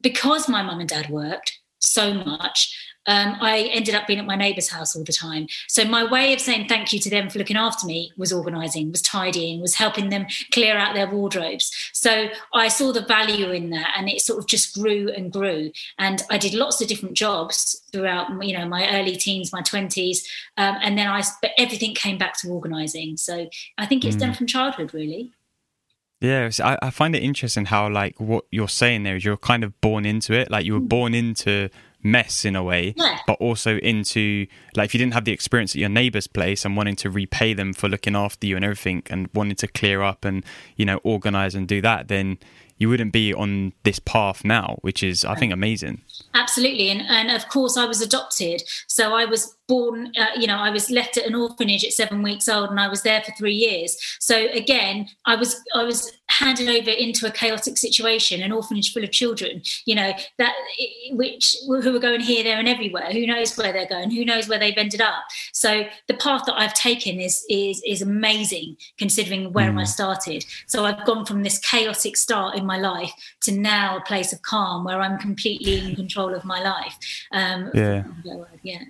because 0.00 0.48
my 0.48 0.62
mum 0.62 0.80
and 0.80 0.88
dad 0.88 1.10
worked 1.10 1.58
so 1.78 2.14
much, 2.14 2.76
um, 3.06 3.36
I 3.40 3.70
ended 3.72 3.94
up 3.94 4.06
being 4.06 4.18
at 4.18 4.26
my 4.26 4.36
neighbour's 4.36 4.70
house 4.70 4.96
all 4.96 5.04
the 5.04 5.12
time. 5.12 5.48
So 5.68 5.84
my 5.84 6.04
way 6.04 6.32
of 6.32 6.40
saying 6.40 6.68
thank 6.68 6.92
you 6.92 6.98
to 7.00 7.10
them 7.10 7.28
for 7.28 7.38
looking 7.38 7.56
after 7.56 7.86
me 7.86 8.12
was 8.16 8.32
organising, 8.32 8.90
was 8.90 9.02
tidying, 9.02 9.60
was 9.60 9.74
helping 9.74 10.08
them 10.08 10.26
clear 10.52 10.76
out 10.76 10.94
their 10.94 11.10
wardrobes. 11.10 11.72
So 11.92 12.28
I 12.52 12.68
saw 12.68 12.92
the 12.92 13.02
value 13.02 13.50
in 13.50 13.70
that, 13.70 13.94
and 13.96 14.08
it 14.08 14.20
sort 14.20 14.38
of 14.38 14.46
just 14.46 14.74
grew 14.74 15.10
and 15.10 15.32
grew. 15.32 15.70
And 15.98 16.22
I 16.30 16.38
did 16.38 16.54
lots 16.54 16.80
of 16.80 16.88
different 16.88 17.16
jobs 17.16 17.82
throughout, 17.92 18.28
you 18.44 18.56
know, 18.56 18.66
my 18.66 18.98
early 18.98 19.16
teens, 19.16 19.52
my 19.52 19.62
twenties, 19.62 20.26
um, 20.56 20.76
and 20.82 20.98
then 20.98 21.06
I, 21.06 21.22
but 21.42 21.52
everything 21.58 21.94
came 21.94 22.18
back 22.18 22.38
to 22.40 22.48
organising. 22.48 23.16
So 23.16 23.48
I 23.78 23.86
think 23.86 24.04
it's 24.04 24.16
mm. 24.16 24.20
done 24.20 24.34
from 24.34 24.46
childhood, 24.46 24.94
really. 24.94 25.32
Yeah, 26.20 26.50
I, 26.62 26.78
I 26.80 26.90
find 26.90 27.14
it 27.14 27.22
interesting 27.22 27.66
how 27.66 27.90
like 27.90 28.18
what 28.18 28.46
you're 28.50 28.68
saying 28.68 29.02
there 29.02 29.16
is 29.16 29.24
you're 29.24 29.36
kind 29.36 29.62
of 29.62 29.78
born 29.82 30.06
into 30.06 30.32
it. 30.32 30.50
Like 30.50 30.64
you 30.64 30.72
were 30.72 30.80
mm. 30.80 30.88
born 30.88 31.14
into 31.14 31.68
mess 32.04 32.44
in 32.44 32.54
a 32.54 32.62
way, 32.62 32.94
yeah. 32.96 33.18
but 33.26 33.40
also 33.40 33.78
into 33.78 34.46
like 34.76 34.86
if 34.86 34.94
you 34.94 34.98
didn't 34.98 35.14
have 35.14 35.24
the 35.24 35.32
experience 35.32 35.72
at 35.72 35.80
your 35.80 35.88
neighbor's 35.88 36.26
place 36.26 36.64
and 36.64 36.76
wanting 36.76 36.96
to 36.96 37.10
repay 37.10 37.54
them 37.54 37.72
for 37.72 37.88
looking 37.88 38.14
after 38.14 38.46
you 38.46 38.56
and 38.56 38.64
everything 38.64 39.02
and 39.10 39.28
wanting 39.34 39.56
to 39.56 39.66
clear 39.66 40.02
up 40.02 40.24
and 40.24 40.44
you 40.76 40.84
know 40.84 40.98
organize 40.98 41.54
and 41.54 41.66
do 41.66 41.80
that, 41.80 42.08
then 42.08 42.38
you 42.76 42.88
wouldn't 42.88 43.12
be 43.12 43.32
on 43.32 43.72
this 43.84 43.98
path 44.00 44.44
now, 44.44 44.78
which 44.82 45.02
is 45.02 45.24
I 45.24 45.36
think 45.36 45.52
amazing. 45.52 46.02
Absolutely, 46.34 46.90
and 46.90 47.02
and 47.02 47.30
of 47.30 47.48
course 47.48 47.76
I 47.76 47.86
was 47.86 48.00
adopted, 48.00 48.62
so 48.88 49.14
I 49.14 49.24
was 49.24 49.56
born. 49.68 50.12
Uh, 50.18 50.26
you 50.36 50.46
know, 50.46 50.58
I 50.58 50.70
was 50.70 50.90
left 50.90 51.16
at 51.16 51.26
an 51.26 51.34
orphanage 51.34 51.84
at 51.84 51.92
seven 51.92 52.22
weeks 52.22 52.48
old, 52.48 52.70
and 52.70 52.80
I 52.80 52.88
was 52.88 53.02
there 53.02 53.22
for 53.22 53.32
three 53.32 53.54
years. 53.54 53.96
So 54.18 54.48
again, 54.52 55.08
I 55.24 55.36
was 55.36 55.62
I 55.74 55.84
was 55.84 56.12
handed 56.28 56.68
over 56.68 56.90
into 56.90 57.26
a 57.26 57.30
chaotic 57.30 57.76
situation, 57.76 58.42
an 58.42 58.52
orphanage 58.52 58.92
full 58.92 59.04
of 59.04 59.12
children. 59.12 59.62
You 59.86 59.94
know 59.94 60.12
that 60.38 60.54
which 61.10 61.56
who 61.66 61.94
are 61.94 62.00
going 62.00 62.20
here, 62.20 62.42
there, 62.42 62.58
and 62.58 62.68
everywhere. 62.68 63.12
Who 63.12 63.26
knows 63.26 63.56
where 63.56 63.72
they're 63.72 63.86
going? 63.86 64.10
Who 64.10 64.24
knows 64.24 64.48
where 64.48 64.58
they've 64.58 64.74
ended 64.76 65.00
up? 65.00 65.22
So 65.52 65.84
the 66.08 66.14
path 66.14 66.42
that 66.46 66.58
I've 66.58 66.74
taken 66.74 67.20
is 67.20 67.44
is 67.48 67.82
is 67.86 68.02
amazing 68.02 68.76
considering 68.98 69.52
where 69.52 69.70
mm. 69.70 69.80
I 69.80 69.84
started. 69.84 70.44
So 70.66 70.84
I've 70.84 71.04
gone 71.04 71.26
from 71.26 71.42
this 71.42 71.58
chaotic 71.58 72.16
start 72.16 72.56
in 72.56 72.66
my 72.66 72.78
life 72.78 73.12
to 73.42 73.52
now 73.52 73.98
a 73.98 74.00
place 74.00 74.32
of 74.32 74.42
calm 74.42 74.84
where 74.84 75.00
I'm 75.00 75.18
completely 75.18 75.78
in 75.78 75.94
control 75.94 76.14
control 76.14 76.34
of 76.34 76.44
my 76.44 76.62
life. 76.62 76.98
Um, 77.32 77.70
yeah. 77.74 78.04
Yeah. 78.62 78.84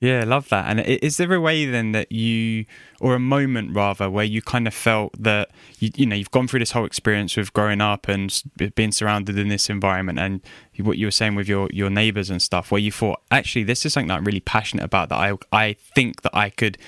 Yeah, 0.00 0.20
I 0.20 0.24
love 0.24 0.48
that. 0.48 0.64
And 0.66 0.80
is 0.80 1.18
there 1.18 1.30
a 1.34 1.40
way 1.40 1.66
then 1.66 1.92
that 1.92 2.10
you, 2.10 2.64
or 3.00 3.14
a 3.14 3.18
moment 3.20 3.74
rather, 3.74 4.08
where 4.08 4.24
you 4.24 4.40
kind 4.40 4.66
of 4.66 4.72
felt 4.72 5.12
that 5.22 5.50
you, 5.78 5.90
you 5.94 6.06
know 6.06 6.16
you've 6.16 6.30
gone 6.30 6.48
through 6.48 6.60
this 6.60 6.70
whole 6.70 6.86
experience 6.86 7.36
with 7.36 7.52
growing 7.52 7.82
up 7.82 8.08
and 8.08 8.42
being 8.74 8.92
surrounded 8.92 9.38
in 9.38 9.48
this 9.48 9.68
environment, 9.68 10.18
and 10.18 10.40
what 10.78 10.96
you 10.96 11.06
were 11.06 11.10
saying 11.10 11.34
with 11.34 11.48
your 11.48 11.68
your 11.70 11.90
neighbors 11.90 12.30
and 12.30 12.40
stuff, 12.40 12.72
where 12.72 12.80
you 12.80 12.90
thought 12.90 13.20
actually 13.30 13.62
this 13.62 13.84
is 13.84 13.92
something 13.92 14.08
that 14.08 14.16
I'm 14.16 14.24
really 14.24 14.40
passionate 14.40 14.84
about 14.84 15.10
that 15.10 15.18
I 15.18 15.34
I 15.52 15.76
think 15.94 16.22
that 16.22 16.34
I 16.34 16.48
could 16.48 16.78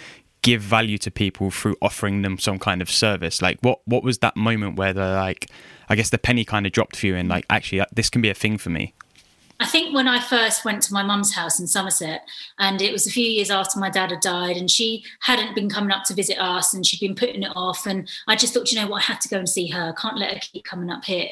give 0.41 0.63
value 0.63 0.97
to 0.99 1.11
people 1.11 1.51
through 1.51 1.77
offering 1.83 2.23
them 2.23 2.39
some 2.39 2.59
kind 2.59 2.81
of 2.81 2.91
service. 2.91 3.43
Like 3.43 3.59
what 3.61 3.81
what 3.85 4.03
was 4.03 4.19
that 4.19 4.37
moment 4.37 4.77
where 4.77 4.95
the 4.95 5.13
like 5.15 5.51
I 5.91 5.97
guess 5.97 6.09
the 6.09 6.19
penny 6.19 6.47
kind 6.47 6.65
of 6.65 6.73
dropped 6.73 6.97
for 6.97 7.07
you 7.07 7.17
and 7.17 7.29
like 7.29 7.45
actually 7.51 7.81
uh, 7.81 7.87
this 7.93 8.09
can 8.09 8.23
be 8.23 8.31
a 8.31 8.35
thing 8.35 8.57
for 8.57 8.71
me. 8.71 8.95
I 9.63 9.67
think 9.67 9.95
when 9.95 10.09
I 10.09 10.19
first 10.19 10.65
went 10.65 10.83
to 10.83 10.93
my 10.93 11.05
mum's 11.05 11.33
house 11.33 11.61
in 11.61 11.69
Somerset, 11.69 12.29
and 12.59 12.83
it 12.83 12.91
was 12.91 13.07
a 13.07 13.11
few 13.11 13.25
years 13.25 13.49
after 13.49 13.79
my 13.79 13.91
dad 13.91 14.11
had 14.11 14.19
died, 14.19 14.57
and 14.57 14.69
she 14.69 15.05
hadn't 15.21 15.55
been 15.55 15.69
coming 15.69 15.93
up 15.93 16.03
to 16.07 16.15
visit 16.15 16.37
us, 16.43 16.75
and 16.75 16.85
she'd 16.85 16.99
been 16.99 17.15
putting 17.15 17.45
it 17.45 17.53
off. 17.55 17.87
And 17.87 18.11
I 18.27 18.35
just 18.35 18.53
thought, 18.53 18.73
you 18.73 18.81
know 18.81 18.89
what, 18.89 19.03
I 19.03 19.13
have 19.13 19.21
to 19.21 19.29
go 19.29 19.39
and 19.39 19.49
see 19.49 19.69
her. 19.69 19.95
I 19.97 20.01
can't 20.01 20.19
let 20.19 20.35
her 20.35 20.41
keep 20.41 20.65
coming 20.65 20.91
up 20.91 21.05
here. 21.05 21.29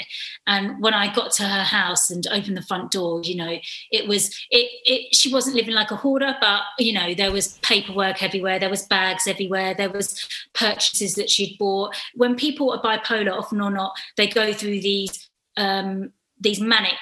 And 0.47 0.81
when 0.81 0.95
I 0.95 1.13
got 1.13 1.33
to 1.33 1.43
her 1.43 1.65
house 1.65 2.09
and 2.09 2.25
opened 2.29 2.57
the 2.57 2.63
front 2.63 2.93
door, 2.93 3.21
you 3.25 3.35
know, 3.35 3.59
it 3.91 4.07
was 4.07 4.29
it. 4.53 4.71
it 4.85 5.13
she 5.13 5.33
wasn't 5.33 5.57
living 5.57 5.75
like 5.75 5.91
a 5.91 5.97
hoarder, 5.97 6.37
but 6.41 6.63
you 6.79 6.93
know, 6.93 7.13
there 7.15 7.33
was 7.33 7.59
paperwork 7.63 8.23
everywhere, 8.23 8.61
there 8.61 8.71
was 8.71 8.87
bags 8.87 9.27
everywhere, 9.27 9.75
there 9.75 9.91
was 9.91 10.25
purchases 10.55 11.15
that 11.15 11.31
she'd 11.31 11.59
bought. 11.59 11.97
When 12.15 12.37
people 12.37 12.71
are 12.71 12.81
bipolar, 12.81 13.37
often 13.37 13.61
or 13.61 13.73
not, 13.73 13.97
they 14.17 14.29
go 14.29 14.53
through 14.53 14.83
these 14.83 15.29
um, 15.57 16.13
these 16.39 16.61
manic 16.61 16.95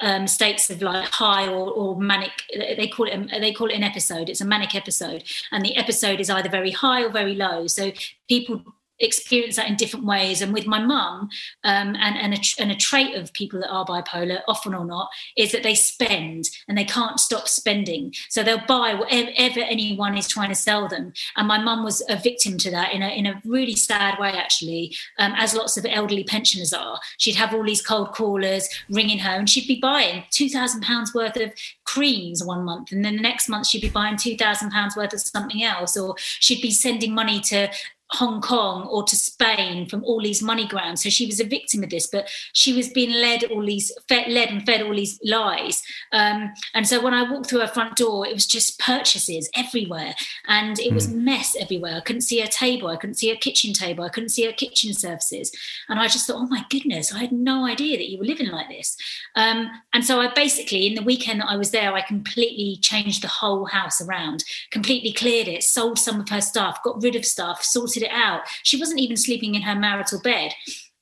um, 0.00 0.26
states 0.26 0.70
of 0.70 0.82
like 0.82 1.08
high 1.08 1.48
or, 1.48 1.70
or 1.70 2.00
manic. 2.00 2.32
They 2.54 2.88
call 2.88 3.06
it 3.06 3.14
a, 3.14 3.40
they 3.40 3.52
call 3.52 3.68
it 3.68 3.74
an 3.74 3.82
episode. 3.82 4.28
It's 4.28 4.40
a 4.40 4.46
manic 4.46 4.74
episode, 4.74 5.24
and 5.52 5.64
the 5.64 5.76
episode 5.76 6.20
is 6.20 6.30
either 6.30 6.48
very 6.48 6.70
high 6.70 7.02
or 7.02 7.10
very 7.10 7.34
low. 7.34 7.66
So 7.66 7.92
people 8.28 8.62
experience 9.00 9.56
that 9.56 9.68
in 9.68 9.76
different 9.76 10.06
ways. 10.06 10.42
And 10.42 10.52
with 10.52 10.66
my 10.66 10.78
mum, 10.78 11.28
um, 11.64 11.96
and 11.96 12.16
and 12.16 12.34
a, 12.34 12.40
and 12.58 12.70
a 12.70 12.76
trait 12.76 13.16
of 13.16 13.32
people 13.32 13.60
that 13.60 13.70
are 13.70 13.84
bipolar, 13.84 14.40
often 14.48 14.74
or 14.74 14.84
not, 14.84 15.10
is 15.36 15.52
that 15.52 15.62
they 15.62 15.74
spend 15.74 16.48
and 16.68 16.76
they 16.76 16.84
can't 16.84 17.18
stop 17.18 17.48
spending. 17.48 18.14
So 18.28 18.42
they'll 18.42 18.66
buy 18.66 18.94
whatever 18.94 19.60
anyone 19.60 20.16
is 20.16 20.28
trying 20.28 20.50
to 20.50 20.54
sell 20.54 20.88
them. 20.88 21.12
And 21.36 21.48
my 21.48 21.58
mum 21.58 21.84
was 21.84 22.02
a 22.08 22.16
victim 22.16 22.58
to 22.58 22.70
that 22.70 22.92
in 22.92 23.02
a 23.02 23.08
in 23.08 23.26
a 23.26 23.40
really 23.44 23.76
sad 23.76 24.18
way, 24.18 24.32
actually, 24.32 24.94
um, 25.18 25.32
as 25.36 25.54
lots 25.54 25.76
of 25.76 25.86
elderly 25.88 26.24
pensioners 26.24 26.72
are. 26.72 27.00
She'd 27.18 27.36
have 27.36 27.54
all 27.54 27.64
these 27.64 27.82
cold 27.82 28.12
callers 28.12 28.68
ringing 28.88 29.18
her, 29.18 29.32
and 29.32 29.48
she'd 29.48 29.68
be 29.68 29.80
buying 29.80 30.24
two 30.30 30.48
thousand 30.48 30.82
pounds 30.82 31.14
worth 31.14 31.36
of 31.36 31.52
creams 31.84 32.44
one 32.44 32.64
month 32.64 32.92
and 32.92 33.04
then 33.04 33.16
the 33.16 33.22
next 33.22 33.48
month 33.48 33.66
she'd 33.66 33.82
be 33.82 33.88
buying 33.88 34.16
2000 34.16 34.70
pounds 34.70 34.96
worth 34.96 35.12
of 35.12 35.20
something 35.20 35.64
else 35.64 35.96
or 35.96 36.14
she'd 36.18 36.62
be 36.62 36.70
sending 36.70 37.12
money 37.12 37.40
to 37.40 37.68
Hong 38.12 38.40
Kong 38.40 38.86
or 38.86 39.04
to 39.04 39.16
Spain 39.16 39.88
from 39.88 40.04
all 40.04 40.20
these 40.20 40.42
MoneyGrams. 40.42 40.98
So 40.98 41.10
she 41.10 41.26
was 41.26 41.40
a 41.40 41.44
victim 41.44 41.82
of 41.82 41.90
this, 41.90 42.06
but 42.06 42.28
she 42.52 42.72
was 42.72 42.88
being 42.88 43.12
led 43.12 43.44
all 43.44 43.64
these 43.64 43.92
fed, 44.08 44.28
led 44.28 44.50
and 44.50 44.64
fed 44.66 44.82
all 44.82 44.94
these 44.94 45.20
lies. 45.22 45.82
Um, 46.12 46.52
and 46.74 46.86
so 46.86 47.00
when 47.00 47.14
I 47.14 47.30
walked 47.30 47.48
through 47.48 47.60
her 47.60 47.68
front 47.68 47.96
door, 47.96 48.26
it 48.26 48.34
was 48.34 48.46
just 48.46 48.78
purchases 48.78 49.48
everywhere, 49.56 50.14
and 50.48 50.78
it 50.78 50.92
was 50.92 51.06
hmm. 51.06 51.24
mess 51.24 51.56
everywhere. 51.58 51.96
I 51.96 52.00
couldn't 52.00 52.22
see 52.22 52.40
her 52.40 52.46
table, 52.46 52.88
I 52.88 52.96
couldn't 52.96 53.14
see 53.14 53.30
her 53.30 53.36
kitchen 53.36 53.72
table, 53.72 54.04
I 54.04 54.08
couldn't 54.08 54.30
see 54.30 54.44
her 54.46 54.52
kitchen 54.52 54.92
surfaces, 54.92 55.52
and 55.88 56.00
I 56.00 56.08
just 56.08 56.26
thought, 56.26 56.36
oh 56.36 56.46
my 56.46 56.64
goodness, 56.68 57.14
I 57.14 57.18
had 57.18 57.32
no 57.32 57.66
idea 57.66 57.96
that 57.96 58.10
you 58.10 58.18
were 58.18 58.24
living 58.24 58.48
like 58.48 58.68
this. 58.68 58.96
Um, 59.36 59.70
and 59.94 60.04
so 60.04 60.20
I 60.20 60.32
basically, 60.32 60.86
in 60.86 60.94
the 60.94 61.02
weekend 61.02 61.40
that 61.40 61.48
I 61.48 61.56
was 61.56 61.70
there, 61.70 61.94
I 61.94 62.02
completely 62.02 62.78
changed 62.80 63.22
the 63.22 63.28
whole 63.28 63.66
house 63.66 64.00
around, 64.00 64.44
completely 64.70 65.12
cleared 65.12 65.48
it, 65.48 65.62
sold 65.62 65.98
some 65.98 66.20
of 66.20 66.28
her 66.28 66.40
stuff, 66.40 66.82
got 66.82 67.02
rid 67.02 67.16
of 67.16 67.24
stuff, 67.24 67.62
sorted 67.62 67.99
it 68.02 68.10
out. 68.12 68.42
She 68.62 68.78
wasn't 68.78 69.00
even 69.00 69.16
sleeping 69.16 69.54
in 69.54 69.62
her 69.62 69.74
marital 69.74 70.20
bed. 70.20 70.54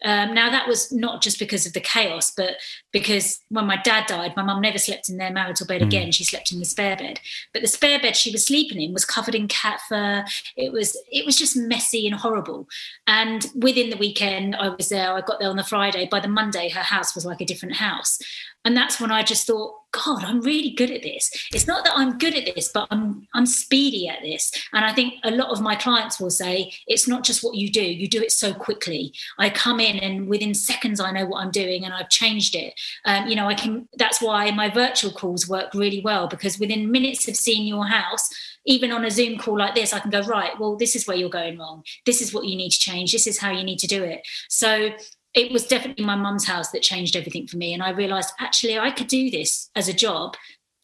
Um, 0.04 0.32
now 0.32 0.48
that 0.50 0.68
was 0.68 0.92
not 0.92 1.22
just 1.22 1.40
because 1.40 1.66
of 1.66 1.72
the 1.72 1.80
chaos, 1.80 2.30
but 2.30 2.52
because 2.92 3.40
when 3.48 3.66
my 3.66 3.76
dad 3.82 4.06
died, 4.06 4.36
my 4.36 4.42
mum 4.42 4.60
never 4.60 4.78
slept 4.78 5.08
in 5.08 5.16
their 5.16 5.32
marital 5.32 5.66
bed 5.66 5.80
mm. 5.80 5.86
again. 5.86 6.12
She 6.12 6.22
slept 6.22 6.52
in 6.52 6.60
the 6.60 6.64
spare 6.64 6.96
bed. 6.96 7.18
But 7.52 7.62
the 7.62 7.68
spare 7.68 7.98
bed 7.98 8.14
she 8.14 8.30
was 8.30 8.46
sleeping 8.46 8.80
in 8.80 8.92
was 8.92 9.04
covered 9.04 9.34
in 9.34 9.48
cat 9.48 9.80
fur. 9.88 10.24
It 10.56 10.72
was 10.72 10.96
it 11.10 11.26
was 11.26 11.36
just 11.36 11.56
messy 11.56 12.06
and 12.06 12.14
horrible. 12.14 12.68
And 13.06 13.46
within 13.56 13.90
the 13.90 13.96
weekend, 13.96 14.54
I 14.54 14.68
was 14.68 14.88
there. 14.88 15.12
I 15.12 15.20
got 15.20 15.40
there 15.40 15.50
on 15.50 15.56
the 15.56 15.64
Friday. 15.64 16.06
By 16.08 16.20
the 16.20 16.28
Monday, 16.28 16.68
her 16.68 16.80
house 16.80 17.14
was 17.14 17.26
like 17.26 17.40
a 17.40 17.46
different 17.46 17.76
house. 17.76 18.18
And 18.64 18.76
that's 18.76 19.00
when 19.00 19.10
I 19.10 19.22
just 19.22 19.46
thought, 19.46 19.74
God, 19.92 20.22
I'm 20.22 20.42
really 20.42 20.70
good 20.70 20.90
at 20.90 21.02
this. 21.02 21.30
It's 21.52 21.66
not 21.66 21.84
that 21.84 21.94
I'm 21.96 22.18
good 22.18 22.34
at 22.34 22.54
this, 22.54 22.68
but 22.68 22.86
I'm 22.90 23.26
I'm 23.34 23.46
speedy 23.46 24.06
at 24.08 24.20
this. 24.22 24.52
And 24.72 24.84
I 24.84 24.92
think 24.92 25.14
a 25.24 25.30
lot 25.30 25.50
of 25.50 25.62
my 25.62 25.76
clients 25.76 26.20
will 26.20 26.30
say 26.30 26.72
it's 26.86 27.08
not 27.08 27.24
just 27.24 27.42
what 27.42 27.54
you 27.54 27.70
do, 27.70 27.82
you 27.82 28.06
do 28.06 28.22
it 28.22 28.32
so 28.32 28.52
quickly. 28.52 29.14
I 29.38 29.48
come 29.48 29.80
in 29.80 29.96
and 29.96 30.28
within 30.28 30.54
seconds 30.54 31.00
I 31.00 31.10
know 31.10 31.26
what 31.26 31.42
I'm 31.42 31.50
doing 31.50 31.84
and 31.84 31.94
I've 31.94 32.10
changed 32.10 32.54
it. 32.54 32.74
Um, 33.06 33.28
you 33.28 33.36
know, 33.36 33.46
I 33.46 33.54
can 33.54 33.88
that's 33.96 34.20
why 34.20 34.50
my 34.50 34.68
virtual 34.68 35.10
calls 35.10 35.48
work 35.48 35.72
really 35.74 36.02
well 36.02 36.28
because 36.28 36.58
within 36.58 36.90
minutes 36.90 37.26
of 37.26 37.36
seeing 37.36 37.66
your 37.66 37.86
house, 37.86 38.28
even 38.66 38.92
on 38.92 39.04
a 39.04 39.10
Zoom 39.10 39.38
call 39.38 39.58
like 39.58 39.74
this, 39.74 39.94
I 39.94 40.00
can 40.00 40.10
go, 40.10 40.20
right, 40.22 40.52
well, 40.60 40.76
this 40.76 40.94
is 40.94 41.06
where 41.06 41.16
you're 41.16 41.30
going 41.30 41.58
wrong. 41.58 41.82
This 42.04 42.20
is 42.20 42.34
what 42.34 42.44
you 42.44 42.56
need 42.56 42.70
to 42.70 42.78
change. 42.78 43.12
This 43.12 43.26
is 43.26 43.38
how 43.38 43.50
you 43.50 43.64
need 43.64 43.78
to 43.78 43.86
do 43.86 44.04
it. 44.04 44.26
So 44.48 44.90
it 45.38 45.52
was 45.52 45.64
definitely 45.64 46.04
my 46.04 46.16
mum's 46.16 46.46
house 46.46 46.72
that 46.72 46.82
changed 46.82 47.14
everything 47.14 47.46
for 47.46 47.56
me. 47.56 47.72
And 47.72 47.80
I 47.80 47.90
realized 47.90 48.32
actually 48.40 48.76
I 48.76 48.90
could 48.90 49.06
do 49.06 49.30
this 49.30 49.70
as 49.76 49.86
a 49.88 49.92
job 49.92 50.36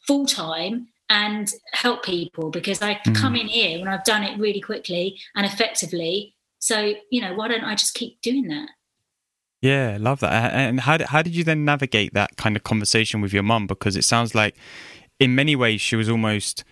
full 0.06 0.26
time 0.26 0.86
and 1.10 1.52
help 1.72 2.04
people 2.04 2.50
because 2.50 2.80
I 2.80 2.94
mm. 2.94 3.16
come 3.16 3.34
in 3.34 3.48
here 3.48 3.80
and 3.80 3.88
I've 3.88 4.04
done 4.04 4.22
it 4.22 4.38
really 4.38 4.60
quickly 4.60 5.18
and 5.34 5.44
effectively. 5.44 6.36
So, 6.60 6.94
you 7.10 7.20
know, 7.20 7.34
why 7.34 7.48
don't 7.48 7.64
I 7.64 7.74
just 7.74 7.94
keep 7.94 8.20
doing 8.22 8.46
that? 8.46 8.68
Yeah, 9.60 9.96
love 10.00 10.20
that. 10.20 10.52
And 10.52 10.80
how 10.80 10.98
how 11.04 11.22
did 11.22 11.34
you 11.34 11.42
then 11.42 11.64
navigate 11.64 12.14
that 12.14 12.36
kind 12.36 12.54
of 12.54 12.62
conversation 12.62 13.20
with 13.20 13.32
your 13.32 13.42
mum? 13.42 13.66
Because 13.66 13.96
it 13.96 14.04
sounds 14.04 14.36
like 14.36 14.54
in 15.18 15.34
many 15.34 15.56
ways 15.56 15.80
she 15.80 15.96
was 15.96 16.08
almost 16.08 16.62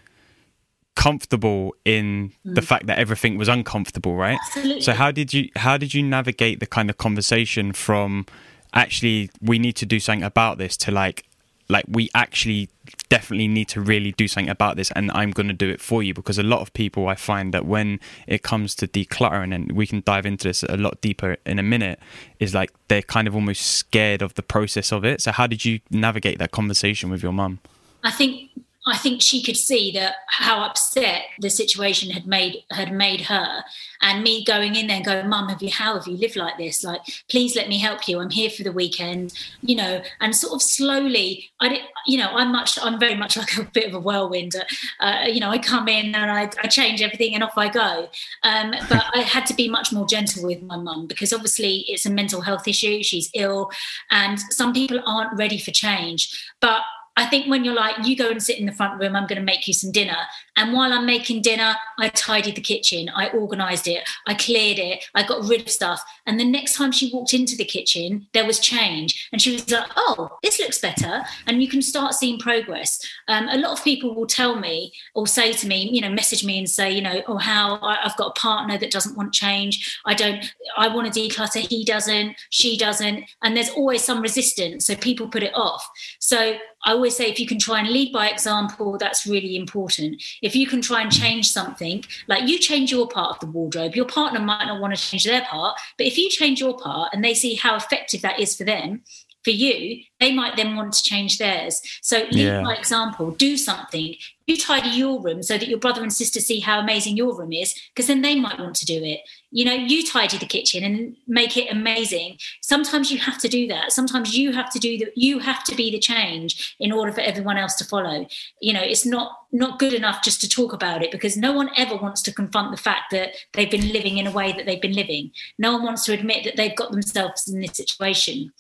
comfortable 0.95 1.75
in 1.85 2.33
mm. 2.47 2.55
the 2.55 2.63
fact 2.63 2.87
that 2.87 2.99
everything 2.99 3.39
was 3.39 3.49
uncomfortable 3.49 4.15
right 4.15 4.39
Absolutely. 4.49 4.81
so 4.83 4.93
how 4.93 5.11
did 5.11 5.33
you 5.33 5.49
how 5.57 5.77
did 5.77 5.95
you 5.95 6.03
navigate 6.03 6.61
the 6.61 6.67
kind 6.67 6.91
of 6.91 6.99
conversation 6.99 7.73
from 7.73 8.27
actually 8.75 9.31
we 9.41 9.59
need 9.59 9.75
to 9.77 9.87
do 9.87 9.99
something 9.99 10.23
about 10.23 10.59
this 10.59 10.77
to 10.77 10.91
like 10.91 11.25
like 11.69 11.85
we 11.89 12.11
actually 12.15 12.69
definitely 13.09 13.49
need 13.49 13.69
to 13.69 13.81
really 13.81 14.13
do 14.13 14.29
something 14.29 14.51
about 14.51 14.77
this 14.77 14.91
and 14.93 15.11
i'm 15.13 15.31
going 15.31 15.47
to 15.49 15.55
do 15.55 15.71
it 15.71 15.81
for 15.81 16.03
you 16.03 16.13
because 16.13 16.39
a 16.39 16.43
lot 16.43 16.61
of 16.61 16.73
people 16.75 17.09
i 17.09 17.15
find 17.15 17.55
that 17.55 17.65
when 17.65 17.99
it 18.27 18.43
comes 18.43 18.75
to 18.75 18.87
decluttering 18.87 19.55
and 19.55 19.73
we 19.73 19.87
can 19.87 20.03
dive 20.05 20.27
into 20.27 20.49
this 20.49 20.63
a 20.65 20.77
lot 20.77 21.01
deeper 21.01 21.37
in 21.47 21.59
a 21.59 21.63
minute 21.63 21.99
is 22.39 22.55
like 22.55 22.71
they're 22.89 23.03
kind 23.03 23.27
of 23.27 23.35
almost 23.35 23.63
scared 23.63 24.21
of 24.21 24.35
the 24.35 24.43
process 24.43 24.93
of 24.93 25.05
it 25.05 25.21
so 25.21 25.33
how 25.33 25.47
did 25.47 25.65
you 25.65 25.81
navigate 25.91 26.39
that 26.39 26.51
conversation 26.51 27.09
with 27.11 27.23
your 27.23 27.33
mum 27.33 27.61
i 28.03 28.11
think 28.11 28.51
I 28.85 28.97
think 28.97 29.23
she 29.23 29.43
could 29.43 29.57
see 29.57 29.93
that 29.93 30.17
how 30.27 30.63
upset 30.65 31.23
the 31.39 31.51
situation 31.51 32.11
had 32.11 32.27
made 32.27 32.65
had 32.71 32.93
made 32.93 33.23
her, 33.23 33.63
and 34.01 34.25
me 34.25 34.45
going 34.45 34.75
in 34.75 34.89
there 34.89 34.97
and 34.97 35.05
going, 35.05 35.29
"Mum, 35.29 35.49
have 35.49 35.63
you 35.63 35.71
how 35.71 35.95
have 35.95 36.09
you 36.09 36.17
lived 36.17 36.35
like 36.35 36.59
this? 36.59 36.83
Like, 36.83 37.01
please 37.31 37.55
let 37.55 37.69
me 37.69 37.79
help 37.79 38.09
you. 38.09 38.19
I'm 38.19 38.31
here 38.31 38.51
for 38.51 38.65
the 38.65 38.73
weekend, 38.73 39.35
you 39.61 39.77
know." 39.77 40.03
And 40.21 40.35
sort 40.35 40.55
of 40.55 40.63
slowly, 40.63 41.51
I 41.61 41.69
did, 41.69 41.83
you 42.07 42.19
know, 42.19 42.31
I'm 42.33 42.51
much, 42.51 42.77
I'm 42.83 42.99
very 42.99 43.15
much 43.15 43.37
like 43.43 43.57
a 43.57 43.65
bit 43.65 43.87
of 43.87 43.95
a 43.95 44.01
whirlwind. 44.01 44.55
Uh, 44.99 45.27
you 45.29 45.39
know, 45.39 45.51
I 45.51 45.59
come 45.59 45.87
in 45.89 46.15
and 46.15 46.31
I, 46.31 46.51
I 46.63 46.67
change 46.67 47.03
everything 47.03 47.35
and 47.35 47.45
off 47.45 47.57
I 47.57 47.69
go. 47.69 48.09
Um, 48.43 48.75
but 48.89 49.05
I 49.15 49.21
had 49.21 49.47
to 49.47 49.55
be 49.55 49.69
much 49.69 49.93
more 49.93 50.07
gentle 50.07 50.45
with 50.47 50.63
my 50.63 50.77
mum 50.77 51.07
because 51.07 51.33
obviously 51.33 51.85
it's 51.89 52.07
a 52.07 52.11
mental 52.11 52.41
health 52.41 52.67
issue. 52.67 53.03
She's 53.03 53.31
ill, 53.35 53.71
and 54.11 54.41
some 54.51 54.73
people 54.73 55.01
aren't 55.07 55.39
ready 55.39 55.59
for 55.59 55.71
change. 55.71 56.53
But 56.61 56.83
I 57.17 57.27
think 57.27 57.49
when 57.49 57.65
you're 57.65 57.75
like, 57.75 58.07
you 58.07 58.17
go 58.17 58.31
and 58.31 58.43
sit 58.43 58.59
in 58.59 58.67
the 58.67 58.73
front 58.73 59.01
room, 59.01 59.15
I'm 59.15 59.27
going 59.27 59.39
to 59.39 59.45
make 59.45 59.69
you 59.69 59.75
some 59.75 59.93
dinner. 59.93 60.17
And 60.57 60.73
while 60.73 60.93
I'm 60.93 61.07
making 61.07 61.43
dinner, 61.43 61.75
I 61.99 62.09
tidied 62.09 62.57
the 62.57 62.63
kitchen, 62.63 63.11
I 63.15 63.29
organized 63.31 63.87
it, 63.87 64.09
I 64.27 64.35
cleared 64.35 64.79
it, 64.79 65.05
I 65.15 65.27
got 65.27 65.47
rid 65.47 65.63
of 65.63 65.71
stuff. 65.71 66.03
And 66.27 66.39
the 66.39 66.45
next 66.45 66.77
time 66.77 66.93
she 66.93 67.11
walked 67.13 67.35
into 67.35 67.57
the 67.57 67.65
kitchen, 67.65 68.27
there 68.33 68.47
was 68.47 68.59
change. 68.59 69.29
And 69.33 69.41
she 69.41 69.53
was 69.53 69.71
like, 69.71 69.91
oh, 69.97 70.39
this 70.43 70.59
looks 70.59 70.79
better. 70.79 71.23
And 71.47 71.63
you 71.63 71.69
can 71.69 71.83
start 71.83 72.15
seeing 72.15 72.39
progress. 72.39 73.01
Um, 73.29 73.49
a 73.49 73.57
lot 73.57 73.79
of 73.79 73.85
people 73.85 74.15
will 74.15 74.27
tell 74.27 74.57
me 74.59 74.93
or 75.15 75.27
say 75.27 75.53
to 75.53 75.67
me, 75.67 75.91
you 75.91 76.01
know, 76.01 76.11
message 76.11 76.45
me 76.45 76.59
and 76.59 76.69
say, 76.69 76.91
you 76.91 77.03
know, 77.03 77.23
oh, 77.27 77.39
how 77.39 77.79
I've 77.83 78.17
got 78.17 78.37
a 78.37 78.41
partner 78.41 78.79
that 78.79 78.91
doesn't 78.91 79.17
want 79.17 79.33
change. 79.33 80.01
I 80.07 80.15
don't, 80.15 80.45
I 80.77 80.89
want 80.89 81.13
to 81.13 81.21
declutter. 81.21 81.67
He 81.67 81.85
doesn't, 81.85 82.37
she 82.51 82.77
doesn't. 82.77 83.25
And 83.43 83.57
there's 83.57 83.71
always 83.71 84.03
some 84.03 84.23
resistance. 84.23 84.87
So 84.87 84.95
people 84.97 85.29
put 85.29 85.43
it 85.43 85.55
off. 85.55 85.89
So 86.19 86.57
I 86.85 86.93
always 86.93 87.17
say 87.17 87.31
if 87.31 87.39
you 87.39 87.47
can 87.47 87.59
try 87.59 87.81
and 87.81 87.89
lead 87.89 88.13
by 88.13 88.29
example, 88.29 88.99
that's 88.99 89.27
really 89.27 89.57
important. 89.57 90.23
If 90.43 90.57
you 90.57 90.67
can 90.67 90.83
try 90.83 91.03
and 91.03 91.13
change 91.13 91.51
something, 91.51 92.05
like 92.27 92.49
you 92.49 92.59
change 92.59 92.91
your 92.91 93.09
part 93.09 93.31
of 93.31 93.41
the 93.41 93.47
wardrobe, 93.47 93.95
your 93.95 94.07
partner 94.07 94.41
might 94.41 94.67
not 94.67 94.81
want 94.81 94.95
to 94.95 95.01
change 95.01 95.25
their 95.25 95.43
part, 95.43 95.79
but 95.97 96.07
if 96.07 96.19
you 96.19 96.29
change 96.29 96.61
your 96.61 96.77
part 96.77 97.11
and 97.13 97.25
they 97.25 97.35
see 97.35 97.55
how 97.55 97.77
effective 97.77 98.23
that 98.23 98.41
is 98.41 98.57
for 98.57 98.65
them, 98.65 99.03
for 99.45 99.51
you, 99.51 100.03
they 100.21 100.33
might 100.33 100.57
then 100.57 100.77
want 100.77 100.93
to 100.93 101.03
change 101.03 101.39
theirs. 101.39 101.83
So 102.01 102.19
lead 102.31 102.35
yeah. 102.35 102.63
by 102.63 102.75
example, 102.75 103.33
do 103.33 103.57
something. 103.57 104.15
You 104.47 104.57
tidy 104.57 104.91
your 104.91 105.21
room 105.21 105.43
so 105.43 105.59
that 105.59 105.69
your 105.69 105.79
brother 105.79 106.03
and 106.03 106.13
sister 106.13 106.41
see 106.41 106.61
how 106.61 106.79
amazing 106.81 107.17
your 107.17 107.37
room 107.37 107.53
is, 107.53 107.75
because 107.95 108.07
then 108.07 108.23
they 108.23 108.39
might 108.39 108.59
want 108.59 108.77
to 108.77 108.87
do 108.87 109.03
it. 109.03 109.21
You 109.53 109.67
know, 109.67 109.75
you 109.75 110.05
tidy 110.05 110.39
the 110.39 110.47
kitchen 110.47 110.83
and 110.83 111.15
make 111.27 111.57
it 111.57 111.71
amazing. 111.71 112.39
Sometimes 112.63 113.13
you 113.13 113.19
have 113.19 113.39
to 113.39 113.49
do 113.49 113.69
that. 113.69 113.93
Sometimes 113.93 114.37
you 114.37 114.53
have 114.53 114.71
to 114.71 114.79
do 114.79 114.99
that. 114.99 115.17
You 115.17 115.39
have 115.41 115.63
to 115.65 115.75
be 115.75 115.91
the 115.91 115.99
change 115.99 116.75
in 116.81 116.91
order 116.91 117.13
for 117.13 117.21
everyone 117.21 117.59
else 117.59 117.75
to 117.77 117.85
follow. 117.85 118.27
You 118.61 118.73
know, 118.73 118.83
it's 118.83 119.07
not 119.07 119.39
not 119.53 119.79
good 119.79 119.93
enough 119.93 120.23
just 120.25 120.41
to 120.41 120.49
talk 120.49 120.73
about 120.73 121.03
it 121.03 121.13
because 121.13 121.37
no 121.37 121.53
one 121.53 121.69
ever 121.77 121.95
wants 121.95 122.23
to 122.23 122.33
confront 122.33 122.71
the 122.71 122.83
fact 122.83 123.11
that 123.11 123.35
they've 123.53 123.71
been 123.71 123.93
living 123.93 124.17
in 124.17 124.27
a 124.27 124.33
way 124.33 124.53
that 124.53 124.65
they've 124.65 124.81
been 124.81 124.95
living. 124.95 125.31
No 125.59 125.75
one 125.75 125.83
wants 125.85 126.05
to 126.05 126.15
admit 126.15 126.45
that 126.45 126.57
they've 126.57 126.75
got 126.75 126.91
themselves 126.91 127.47
in 127.47 127.61
this 127.61 127.77
situation. 127.77 128.53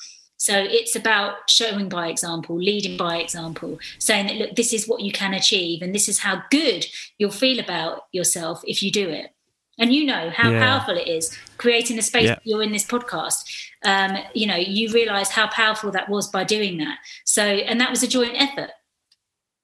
So 0.43 0.55
it's 0.59 0.97
about 0.97 1.49
showing 1.49 1.89
by 1.89 2.09
example, 2.09 2.57
leading 2.57 2.97
by 2.97 3.19
example, 3.19 3.79
saying 4.01 4.27
that, 4.27 4.37
look, 4.37 4.57
this 4.57 4.73
is 4.73 4.89
what 4.89 5.01
you 5.01 5.13
can 5.13 5.35
achieve 5.35 5.83
and 5.83 5.95
this 5.95 6.09
is 6.09 6.19
how 6.19 6.43
good 6.51 6.85
you'll 7.17 7.31
feel 7.31 7.61
about 7.61 8.07
yourself 8.11 8.61
if 8.67 8.83
you 8.83 8.91
do 8.91 9.09
it. 9.09 9.33
And 9.79 9.93
you 9.93 10.05
know 10.05 10.31
how 10.31 10.50
yeah. 10.50 10.64
powerful 10.64 10.97
it 10.97 11.09
is 11.09 11.37
creating 11.57 11.99
a 11.99 12.02
space 12.02 12.29
yeah. 12.29 12.38
you're 12.45 12.62
in 12.62 12.73
this 12.73 12.85
podcast. 12.85 13.45
Um, 13.85 14.19
you 14.35 14.47
know, 14.47 14.57
you 14.57 14.93
realize 14.93 15.31
how 15.31 15.49
powerful 15.49 15.91
that 15.93 16.09
was 16.09 16.29
by 16.29 16.45
doing 16.45 16.79
that. 16.79 16.99
So, 17.25 17.43
and 17.43 17.81
that 17.81 17.91
was 17.91 18.02
a 18.02 18.09
joint 18.09 18.35
effort. 18.37 18.71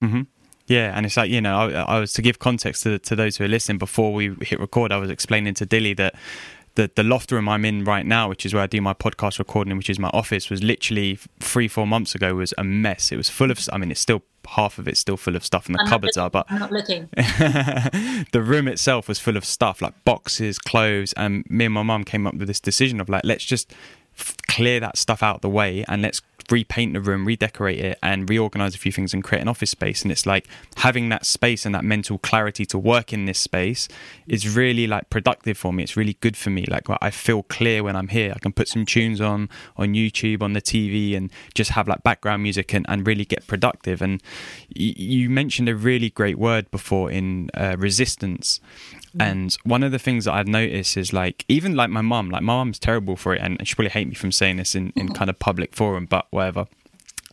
Mm-hmm. 0.03 0.23
Yeah, 0.69 0.93
and 0.95 1.07
it's 1.07 1.17
like 1.17 1.31
you 1.31 1.41
know, 1.41 1.57
I, 1.57 1.97
I, 1.97 2.00
was 2.00 2.12
to 2.12 2.23
give 2.23 2.38
context 2.38 2.83
to 2.83 2.99
to 2.99 3.17
those 3.17 3.37
who 3.37 3.45
are 3.45 3.49
listening 3.49 3.79
before 3.79 4.12
we 4.12 4.35
hit 4.43 4.61
record. 4.61 4.93
I 4.93 4.99
was 4.99 5.11
explaining 5.11 5.55
to 5.55 5.67
Dilly 5.67 5.95
that 5.95 6.15
the 6.79 6.91
the 6.95 7.03
loft 7.03 7.33
room 7.33 7.49
I'm 7.49 7.65
in 7.65 7.85
right 7.85 8.07
now, 8.07 8.29
which 8.29 8.47
is 8.47 8.55
where 8.55 8.63
I 8.63 8.67
do 8.69 8.81
my 8.81 8.95
podcast 8.95 9.39
recording, 9.41 9.77
which 9.77 9.91
is 9.91 9.99
my 9.99 10.11
office, 10.15 10.49
was 10.49 10.63
literally 10.63 11.19
three 11.41 11.67
four 11.69 11.87
months 11.87 12.15
ago 12.15 12.37
was 12.37 12.55
a 12.57 12.65
mess. 12.65 13.11
It 13.11 13.17
was 13.17 13.29
full 13.29 13.51
of. 13.51 13.59
I 13.73 13.79
mean, 13.79 13.91
it's 13.91 14.01
still 14.01 14.23
half 14.47 14.79
of 14.79 14.87
it's 14.87 15.01
still 15.01 15.17
full 15.17 15.35
of 15.35 15.45
stuff, 15.45 15.67
and 15.67 15.75
the 15.75 15.81
I'm 15.81 15.89
cupboards 15.89 16.17
are. 16.17 16.31
But 16.31 16.47
I'm 16.49 16.61
not 16.61 16.71
looking. 16.71 17.09
the 17.17 18.43
room 18.43 18.69
itself 18.69 19.09
was 19.09 19.19
full 19.19 19.37
of 19.37 19.45
stuff 19.45 19.83
like 19.83 19.93
boxes, 20.05 20.59
clothes, 20.59 21.13
and 21.15 21.45
me 21.51 21.65
and 21.65 21.75
my 21.75 21.83
mum 21.83 22.05
came 22.05 22.27
up 22.29 22.35
with 22.35 22.47
this 22.47 22.61
decision 22.61 23.01
of 23.01 23.09
like, 23.09 23.25
let's 23.25 23.45
just 23.45 23.75
clear 24.47 24.81
that 24.81 24.97
stuff 24.97 25.23
out 25.23 25.43
the 25.43 25.49
way 25.49 25.85
and 25.89 26.03
let's 26.03 26.21
repaint 26.51 26.95
the 26.95 27.01
room, 27.01 27.27
redecorate 27.27 27.79
it, 27.79 27.99
and 28.03 28.29
reorganize 28.29 28.75
a 28.75 28.79
few 28.79 28.93
things 28.93 29.13
and 29.13 29.23
create 29.23 29.43
an 29.43 29.49
office 29.49 29.71
space. 29.71 30.03
And 30.03 30.11
it's 30.11 30.27
like 30.27 30.47
having 30.77 31.09
that 31.11 31.27
space 31.27 31.67
and 31.67 31.75
that 31.75 31.85
mental 31.85 32.19
clarity 32.19 32.65
to 32.67 32.79
work 32.79 33.13
in 33.13 33.27
this 33.27 33.39
space 33.39 33.89
is 34.27 34.57
really 34.57 34.87
like 34.87 35.11
productive 35.11 35.59
for 35.59 35.73
me. 35.73 35.83
It's 35.83 35.97
really 35.97 36.17
good 36.21 36.37
for 36.37 36.51
me. 36.51 36.65
Like 36.67 36.87
I 37.03 37.11
feel 37.11 37.43
clear 37.45 37.83
when 37.83 37.97
I'm 37.97 38.09
here. 38.09 38.33
I 38.35 38.39
can 38.39 38.53
put 38.53 38.69
some 38.69 38.87
tunes 38.87 39.21
on 39.21 39.49
on 39.77 39.95
YouTube 39.95 40.43
on 40.43 40.53
the 40.55 40.63
TV 40.63 41.17
and 41.17 41.31
just 41.55 41.73
have 41.73 41.89
like 41.89 42.03
background 42.03 42.43
music 42.43 42.73
and, 42.75 42.87
and 42.89 43.07
really 43.07 43.25
get 43.25 43.47
productive. 43.47 44.01
And 44.01 44.23
y- 44.75 44.95
you 44.97 45.31
mentioned 45.31 45.69
a 45.69 45.77
really 45.77 46.11
great 46.11 46.39
word 46.39 46.71
before 46.71 47.11
in 47.11 47.51
uh, 47.55 47.77
resistance. 47.79 48.61
Mm. 49.17 49.23
And 49.23 49.59
one 49.65 49.83
of 49.83 49.93
the 49.93 49.99
things 49.99 50.25
that 50.25 50.35
I've 50.35 50.49
noticed 50.49 50.97
is 50.97 51.12
like 51.12 51.45
even 51.49 51.75
like 51.75 51.91
my 51.91 52.00
mum, 52.00 52.31
like 52.31 52.43
my 52.43 52.55
mum's 52.55 52.79
terrible 52.79 53.17
for 53.17 53.35
it, 53.35 53.41
and 53.43 53.67
she 53.67 53.75
probably 53.75 53.91
hate 53.91 54.09
me 54.09 54.15
from 54.15 54.33
saying 54.33 54.57
this 54.57 54.75
in, 54.75 54.93
in 54.97 55.09
mm. 55.09 55.15
kind 55.15 55.31
of 55.31 55.38
public 55.38 55.75
forum, 55.75 56.07
but 56.07 56.27
whatever. 56.31 56.67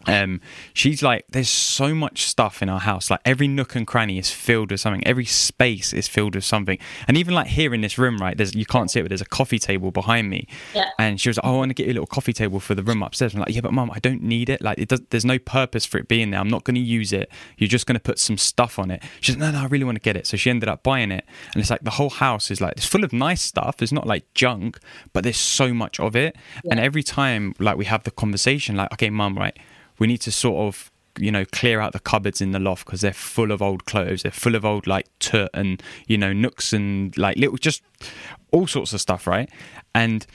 Um, 0.07 0.41
she's 0.73 1.01
like, 1.01 1.25
there's 1.29 1.49
so 1.49 1.93
much 1.95 2.25
stuff 2.25 2.61
in 2.61 2.69
our 2.69 2.79
house. 2.79 3.09
Like 3.09 3.21
every 3.25 3.47
nook 3.47 3.75
and 3.75 3.85
cranny 3.87 4.17
is 4.17 4.29
filled 4.29 4.71
with 4.71 4.79
something. 4.79 5.05
Every 5.05 5.25
space 5.25 5.93
is 5.93 6.07
filled 6.07 6.35
with 6.35 6.43
something. 6.43 6.77
And 7.07 7.17
even 7.17 7.33
like 7.33 7.47
here 7.47 7.73
in 7.73 7.81
this 7.81 7.97
room, 7.97 8.17
right? 8.17 8.37
There's 8.37 8.55
you 8.55 8.65
can't 8.65 8.89
see 8.91 8.99
it, 8.99 9.03
but 9.03 9.09
there's 9.09 9.21
a 9.21 9.25
coffee 9.25 9.59
table 9.59 9.91
behind 9.91 10.29
me. 10.29 10.47
Yeah. 10.73 10.89
And 10.99 11.19
she 11.19 11.29
was 11.29 11.37
like, 11.37 11.45
oh, 11.45 11.55
I 11.55 11.57
want 11.57 11.69
to 11.69 11.73
get 11.73 11.87
you 11.87 11.93
a 11.93 11.95
little 11.95 12.07
coffee 12.07 12.33
table 12.33 12.59
for 12.59 12.75
the 12.75 12.83
room 12.83 13.03
upstairs. 13.03 13.33
I'm 13.33 13.39
like, 13.39 13.53
yeah, 13.53 13.61
but 13.61 13.73
mum, 13.73 13.91
I 13.93 13.99
don't 13.99 14.21
need 14.21 14.49
it. 14.49 14.61
Like 14.61 14.77
it 14.77 14.89
does. 14.89 15.01
There's 15.09 15.25
no 15.25 15.39
purpose 15.39 15.85
for 15.85 15.97
it 15.97 16.07
being 16.07 16.31
there. 16.31 16.39
I'm 16.39 16.49
not 16.49 16.63
going 16.63 16.75
to 16.75 16.81
use 16.81 17.13
it. 17.13 17.29
You're 17.57 17.67
just 17.67 17.85
going 17.85 17.95
to 17.95 18.03
put 18.03 18.19
some 18.19 18.37
stuff 18.37 18.79
on 18.79 18.91
it. 18.91 19.01
She's 19.21 19.35
like, 19.35 19.51
no, 19.51 19.59
no, 19.59 19.63
I 19.63 19.67
really 19.67 19.85
want 19.85 19.95
to 19.95 20.01
get 20.01 20.15
it. 20.15 20.27
So 20.27 20.37
she 20.37 20.49
ended 20.49 20.69
up 20.69 20.83
buying 20.83 21.11
it. 21.11 21.25
And 21.53 21.61
it's 21.61 21.69
like 21.69 21.83
the 21.83 21.91
whole 21.91 22.09
house 22.09 22.51
is 22.51 22.61
like 22.61 22.73
it's 22.73 22.85
full 22.85 23.03
of 23.03 23.13
nice 23.13 23.41
stuff. 23.41 23.81
It's 23.81 23.91
not 23.91 24.07
like 24.07 24.31
junk, 24.33 24.79
but 25.13 25.23
there's 25.23 25.37
so 25.37 25.73
much 25.73 25.99
of 25.99 26.15
it. 26.15 26.35
And 26.69 26.79
every 26.79 27.03
time 27.03 27.53
like 27.59 27.77
we 27.77 27.85
have 27.85 28.03
the 28.03 28.11
conversation, 28.11 28.75
like, 28.75 28.91
okay, 28.93 29.09
mum, 29.09 29.37
right 29.37 29.57
we 29.99 30.07
need 30.07 30.21
to 30.21 30.31
sort 30.31 30.67
of 30.67 30.91
you 31.17 31.31
know 31.31 31.45
clear 31.45 31.79
out 31.79 31.93
the 31.93 31.99
cupboards 31.99 32.41
in 32.41 32.51
the 32.51 32.59
loft 32.59 32.85
because 32.85 33.01
they're 33.01 33.13
full 33.13 33.51
of 33.51 33.61
old 33.61 33.85
clothes. 33.85 34.23
They're 34.23 34.31
full 34.31 34.55
of 34.55 34.65
old 34.65 34.87
like 34.87 35.07
tut 35.19 35.49
and 35.53 35.81
you 36.07 36.17
know 36.17 36.33
nooks 36.33 36.73
and 36.73 37.17
like 37.17 37.37
little 37.37 37.57
just 37.57 37.81
all 38.51 38.67
sorts 38.67 38.93
of 38.93 39.01
stuff 39.01 39.27
right? 39.27 39.49
And 39.93 40.25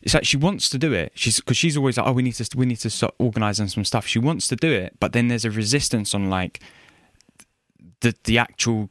it's 0.00 0.14
like 0.14 0.24
she 0.24 0.36
wants 0.36 0.68
to 0.70 0.78
do 0.78 0.92
it. 0.92 1.12
She's 1.14 1.40
because 1.40 1.56
she's 1.56 1.76
always 1.76 1.96
like 1.96 2.06
oh 2.06 2.12
we 2.12 2.22
need 2.22 2.34
to 2.34 2.56
we 2.56 2.66
need 2.66 2.80
to 2.80 2.90
start 2.90 3.14
organizing 3.18 3.68
some 3.68 3.84
stuff. 3.84 4.06
She 4.06 4.18
wants 4.18 4.48
to 4.48 4.56
do 4.56 4.70
it 4.70 4.96
but 5.00 5.12
then 5.12 5.28
there's 5.28 5.44
a 5.44 5.50
resistance 5.50 6.14
on 6.14 6.30
like 6.30 6.60
the 8.00 8.14
the 8.24 8.38
actual 8.38 8.90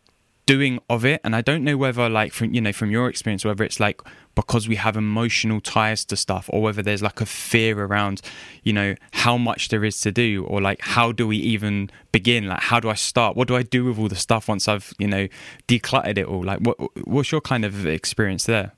doing 0.51 0.79
of 0.89 1.05
it. 1.05 1.21
And 1.23 1.33
i 1.35 1.41
don't 1.49 1.63
know 1.63 1.77
whether 1.77 2.09
like 2.09 2.33
from 2.33 2.53
you 2.53 2.61
know 2.65 2.73
from 2.73 2.89
your 2.91 3.07
experience 3.07 3.45
whether 3.45 3.63
it's 3.63 3.79
like 3.79 4.01
because 4.35 4.67
we 4.67 4.75
have 4.75 4.95
emotional 4.97 5.59
ties 5.61 6.03
to 6.05 6.15
stuff 6.15 6.49
or 6.53 6.61
whether 6.61 6.81
there's 6.81 7.03
like 7.09 7.21
a 7.21 7.25
fear 7.25 7.79
around 7.85 8.21
you 8.63 8.73
know 8.73 8.95
how 9.23 9.37
much 9.37 9.69
there 9.69 9.83
is 9.85 9.99
to 10.01 10.11
do 10.11 10.45
or 10.45 10.61
like 10.61 10.79
how 10.81 11.11
do 11.11 11.27
we 11.27 11.37
even 11.37 11.89
begin? 12.11 12.47
Like 12.47 12.63
how 12.71 12.79
do 12.79 12.89
i 12.89 12.95
start? 13.11 13.37
What 13.37 13.47
do 13.47 13.55
i 13.55 13.63
do 13.63 13.85
with 13.85 13.97
all 13.99 14.09
the 14.09 14.21
stuff 14.27 14.47
once 14.47 14.67
i've 14.67 14.93
you 14.99 15.07
know 15.07 15.27
decluttered 15.67 16.17
it 16.17 16.25
all? 16.25 16.43
Like 16.43 16.59
what 16.59 16.77
what's 17.07 17.31
your 17.31 17.41
kind 17.41 17.63
of 17.63 17.87
experience 17.87 18.45
there? 18.45 18.73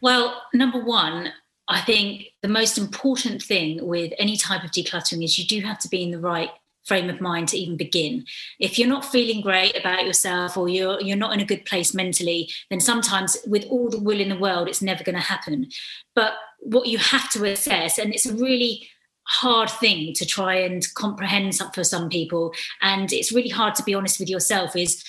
Well, 0.00 0.42
number 0.52 0.80
one, 0.82 1.32
I 1.68 1.80
think 1.80 2.26
the 2.42 2.48
most 2.48 2.76
important 2.76 3.42
thing 3.42 3.86
with 3.86 4.12
any 4.18 4.36
type 4.36 4.64
of 4.64 4.70
decluttering 4.70 5.22
is 5.22 5.38
you 5.38 5.46
do 5.46 5.60
have 5.60 5.78
to 5.80 5.88
be 5.88 6.02
in 6.02 6.10
the 6.10 6.18
right 6.18 6.50
frame 6.84 7.08
of 7.08 7.20
mind 7.20 7.48
to 7.48 7.56
even 7.56 7.76
begin. 7.76 8.24
If 8.58 8.78
you're 8.78 8.88
not 8.88 9.04
feeling 9.04 9.40
great 9.40 9.78
about 9.78 10.04
yourself 10.04 10.56
or 10.56 10.68
you're 10.68 11.00
you're 11.00 11.16
not 11.16 11.32
in 11.32 11.40
a 11.40 11.44
good 11.44 11.64
place 11.64 11.94
mentally, 11.94 12.50
then 12.70 12.80
sometimes 12.80 13.36
with 13.46 13.64
all 13.66 13.88
the 13.88 14.00
will 14.00 14.20
in 14.20 14.28
the 14.28 14.38
world, 14.38 14.68
it's 14.68 14.82
never 14.82 15.04
going 15.04 15.16
to 15.16 15.20
happen. 15.20 15.68
But 16.14 16.34
what 16.60 16.88
you 16.88 16.98
have 16.98 17.30
to 17.30 17.44
assess, 17.44 17.98
and 17.98 18.12
it's 18.12 18.26
a 18.26 18.34
really 18.34 18.88
hard 19.24 19.70
thing 19.70 20.12
to 20.14 20.26
try 20.26 20.56
and 20.56 20.86
comprehend 20.94 21.54
for 21.74 21.84
some 21.84 22.08
people, 22.08 22.52
and 22.80 23.12
it's 23.12 23.32
really 23.32 23.48
hard 23.48 23.74
to 23.76 23.84
be 23.84 23.94
honest 23.94 24.18
with 24.18 24.28
yourself, 24.28 24.74
is 24.76 25.04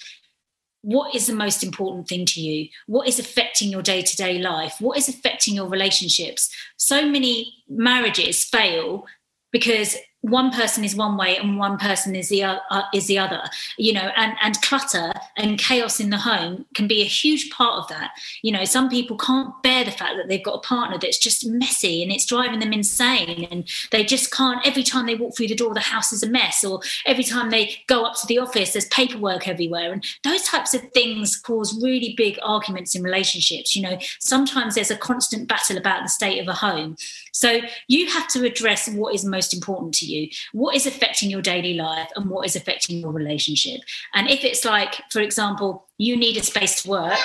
what 0.82 1.16
is 1.16 1.28
the 1.28 1.34
most 1.34 1.64
important 1.64 2.08
thing 2.10 2.26
to 2.26 2.42
you? 2.42 2.68
What 2.88 3.08
is 3.08 3.18
affecting 3.18 3.70
your 3.70 3.82
day 3.82 4.02
to 4.02 4.16
day 4.18 4.38
life? 4.38 4.76
What 4.80 4.98
is 4.98 5.08
affecting 5.08 5.56
your 5.56 5.68
relationships? 5.68 6.54
So 6.76 7.10
many 7.10 7.56
marriages 7.70 8.44
fail 8.44 9.06
because 9.52 9.96
one 10.24 10.52
person 10.52 10.86
is 10.86 10.96
one 10.96 11.18
way 11.18 11.36
and 11.36 11.58
one 11.58 11.78
person 11.78 12.16
is 12.16 12.30
the 12.30 12.42
uh, 12.44 12.60
is 12.94 13.08
the 13.08 13.20
other 13.20 13.44
you 13.78 13.92
know 13.92 14.10
and 14.16 14.34
and 14.42 14.60
clutter 14.62 15.12
and 15.36 15.60
chaos 15.60 16.00
in 16.00 16.12
the 16.12 16.18
home 16.18 16.66
can 16.76 16.88
be 16.88 17.02
a 17.02 17.06
huge 17.06 17.52
part 17.52 17.78
of 17.78 17.90
that. 17.90 18.12
You 18.42 18.54
know 18.54 18.64
some 18.64 18.90
people 18.90 19.18
can't 19.18 19.52
bear 19.64 19.84
the 19.84 19.92
fact 19.92 20.16
that 20.16 20.30
they've 20.30 20.44
got 20.44 20.56
a 20.56 20.68
partner 20.68 20.98
that's 20.98 21.18
just 21.18 21.46
messy 21.46 22.02
and 22.02 22.10
it's 22.10 22.26
driving 22.26 22.60
them 22.60 22.72
insane 22.72 23.48
and 23.52 23.68
they 23.92 24.06
just 24.06 24.32
can't 24.32 24.66
every 24.66 24.84
time 24.84 25.08
they 25.08 25.16
walk 25.16 25.36
through 25.36 25.48
the 25.48 25.56
door 25.56 25.74
the 25.74 25.82
house 25.82 26.14
is 26.14 26.24
a 26.24 26.30
mess 26.30 26.64
or 26.64 26.80
every 27.06 27.24
time 27.26 27.50
they 27.50 27.76
go 27.88 28.06
up 28.06 28.16
to 28.16 28.28
the 28.28 28.40
office 28.40 28.72
there's 28.72 28.86
paperwork 28.86 29.50
everywhere. 29.50 29.92
And 29.92 30.06
those 30.24 30.44
types 30.44 30.74
of 30.74 30.90
things 30.94 31.36
cause 31.36 31.78
really 31.84 32.14
big 32.16 32.40
arguments 32.44 32.96
in 32.96 33.04
relationships. 33.04 33.76
You 33.76 33.82
know 33.82 33.98
sometimes 34.20 34.76
there's 34.76 34.92
a 34.92 34.96
constant 34.96 35.50
battle 35.50 35.78
about 35.78 36.04
the 36.04 36.10
state 36.10 36.40
of 36.40 36.48
a 36.48 36.54
home. 36.54 36.96
So 37.34 37.60
you 37.90 38.10
have 38.10 38.30
to 38.30 38.46
address 38.46 38.88
what 38.88 39.14
is 39.14 39.26
most 39.26 39.54
important 39.54 39.94
to 39.96 40.06
you 40.06 40.13
what 40.52 40.76
is 40.76 40.86
affecting 40.86 41.30
your 41.30 41.42
daily 41.42 41.74
life 41.74 42.10
and 42.16 42.30
what 42.30 42.46
is 42.46 42.56
affecting 42.56 42.98
your 43.00 43.12
relationship? 43.12 43.82
And 44.14 44.30
if 44.30 44.44
it's 44.44 44.64
like 44.66 44.94
for 45.12 45.22
example 45.22 45.88
you 45.98 46.18
need 46.18 46.38
a 46.38 46.44
space 46.44 46.82
to 46.82 46.90
work 46.90 47.20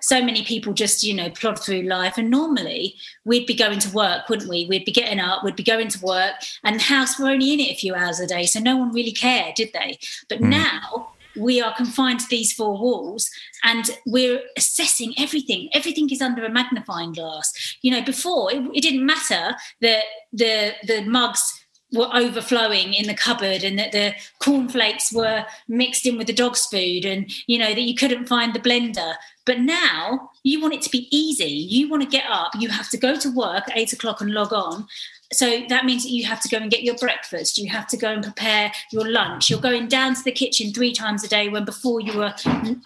so 0.00 0.18
many 0.24 0.42
people 0.44 0.72
just 0.72 1.02
you 1.02 1.14
know 1.14 1.30
plod 1.30 1.58
through 1.58 1.82
life. 1.82 2.14
And 2.18 2.30
normally 2.30 2.94
we'd 3.24 3.46
be 3.46 3.54
going 3.54 3.78
to 3.80 3.90
work 3.94 4.28
wouldn't 4.28 4.48
we? 4.50 4.66
We'd 4.66 4.84
be 4.84 4.92
getting 4.92 5.20
up 5.20 5.44
we'd 5.44 5.56
be 5.56 5.62
going 5.74 5.88
to 5.88 6.00
work 6.04 6.34
and 6.64 6.76
the 6.76 6.84
house 6.84 7.18
were 7.18 7.28
only 7.34 7.52
in 7.52 7.60
it 7.60 7.72
a 7.72 7.76
few 7.76 7.94
hours 7.94 8.20
a 8.20 8.26
day 8.26 8.44
so 8.46 8.60
no 8.60 8.76
one 8.76 8.92
really 8.92 9.12
cared 9.12 9.54
did 9.54 9.70
they? 9.72 9.98
But 10.28 10.40
Mm. 10.40 10.50
now 10.62 11.10
we 11.36 11.60
are 11.60 11.74
confined 11.74 12.20
to 12.20 12.28
these 12.30 12.52
four 12.52 12.74
walls 12.84 13.28
and 13.64 13.84
we're 14.06 14.40
assessing 14.56 15.12
everything. 15.18 15.68
Everything 15.74 16.08
is 16.10 16.22
under 16.22 16.44
a 16.44 16.48
magnifying 16.50 17.12
glass. 17.12 17.52
You 17.82 17.90
know 17.92 18.02
before 18.02 18.52
it, 18.52 18.62
it 18.72 18.82
didn't 18.82 19.04
matter 19.14 19.54
that 19.80 20.04
the 20.32 20.72
the 20.90 21.02
mugs 21.02 21.63
were 21.94 22.10
overflowing 22.12 22.92
in 22.92 23.06
the 23.06 23.14
cupboard 23.14 23.62
and 23.62 23.78
that 23.78 23.92
the 23.92 24.14
cornflakes 24.40 25.12
were 25.12 25.44
mixed 25.68 26.06
in 26.06 26.18
with 26.18 26.26
the 26.26 26.32
dog's 26.32 26.66
food 26.66 27.04
and 27.04 27.30
you 27.46 27.58
know 27.58 27.72
that 27.72 27.82
you 27.82 27.94
couldn't 27.94 28.28
find 28.28 28.52
the 28.54 28.60
blender. 28.60 29.14
But 29.46 29.60
now 29.60 30.30
you 30.42 30.60
want 30.60 30.74
it 30.74 30.82
to 30.82 30.90
be 30.90 31.08
easy. 31.14 31.44
You 31.44 31.88
want 31.88 32.02
to 32.02 32.08
get 32.08 32.24
up. 32.28 32.52
You 32.58 32.68
have 32.68 32.88
to 32.90 32.96
go 32.96 33.16
to 33.16 33.34
work 33.34 33.68
at 33.68 33.76
eight 33.76 33.92
o'clock 33.92 34.20
and 34.20 34.32
log 34.32 34.52
on. 34.52 34.86
So 35.32 35.64
that 35.68 35.84
means 35.84 36.04
that 36.04 36.10
you 36.10 36.24
have 36.24 36.40
to 36.42 36.48
go 36.48 36.58
and 36.58 36.70
get 36.70 36.82
your 36.82 36.96
breakfast. 36.96 37.58
You 37.58 37.68
have 37.70 37.86
to 37.88 37.96
go 37.96 38.12
and 38.12 38.22
prepare 38.22 38.72
your 38.92 39.10
lunch. 39.10 39.50
You're 39.50 39.60
going 39.60 39.88
down 39.88 40.14
to 40.14 40.22
the 40.22 40.32
kitchen 40.32 40.72
three 40.72 40.92
times 40.92 41.24
a 41.24 41.28
day 41.28 41.48
when 41.48 41.64
before 41.64 42.00
you 42.00 42.16
were 42.16 42.34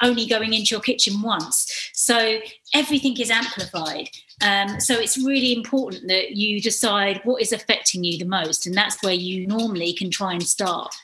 only 0.02 0.26
going 0.26 0.54
into 0.54 0.74
your 0.74 0.80
kitchen 0.80 1.20
once. 1.20 1.90
So 1.92 2.40
everything 2.74 3.18
is 3.18 3.30
amplified 3.30 4.08
um, 4.40 4.78
so 4.80 4.94
it's 4.94 5.18
really 5.18 5.52
important 5.52 6.08
that 6.08 6.32
you 6.36 6.60
decide 6.60 7.20
what 7.24 7.42
is 7.42 7.52
affecting 7.52 8.04
you 8.04 8.18
the 8.18 8.24
most 8.24 8.66
and 8.66 8.74
that's 8.74 9.02
where 9.02 9.14
you 9.14 9.46
normally 9.46 9.92
can 9.92 10.10
try 10.10 10.32
and 10.32 10.42
start 10.42 10.94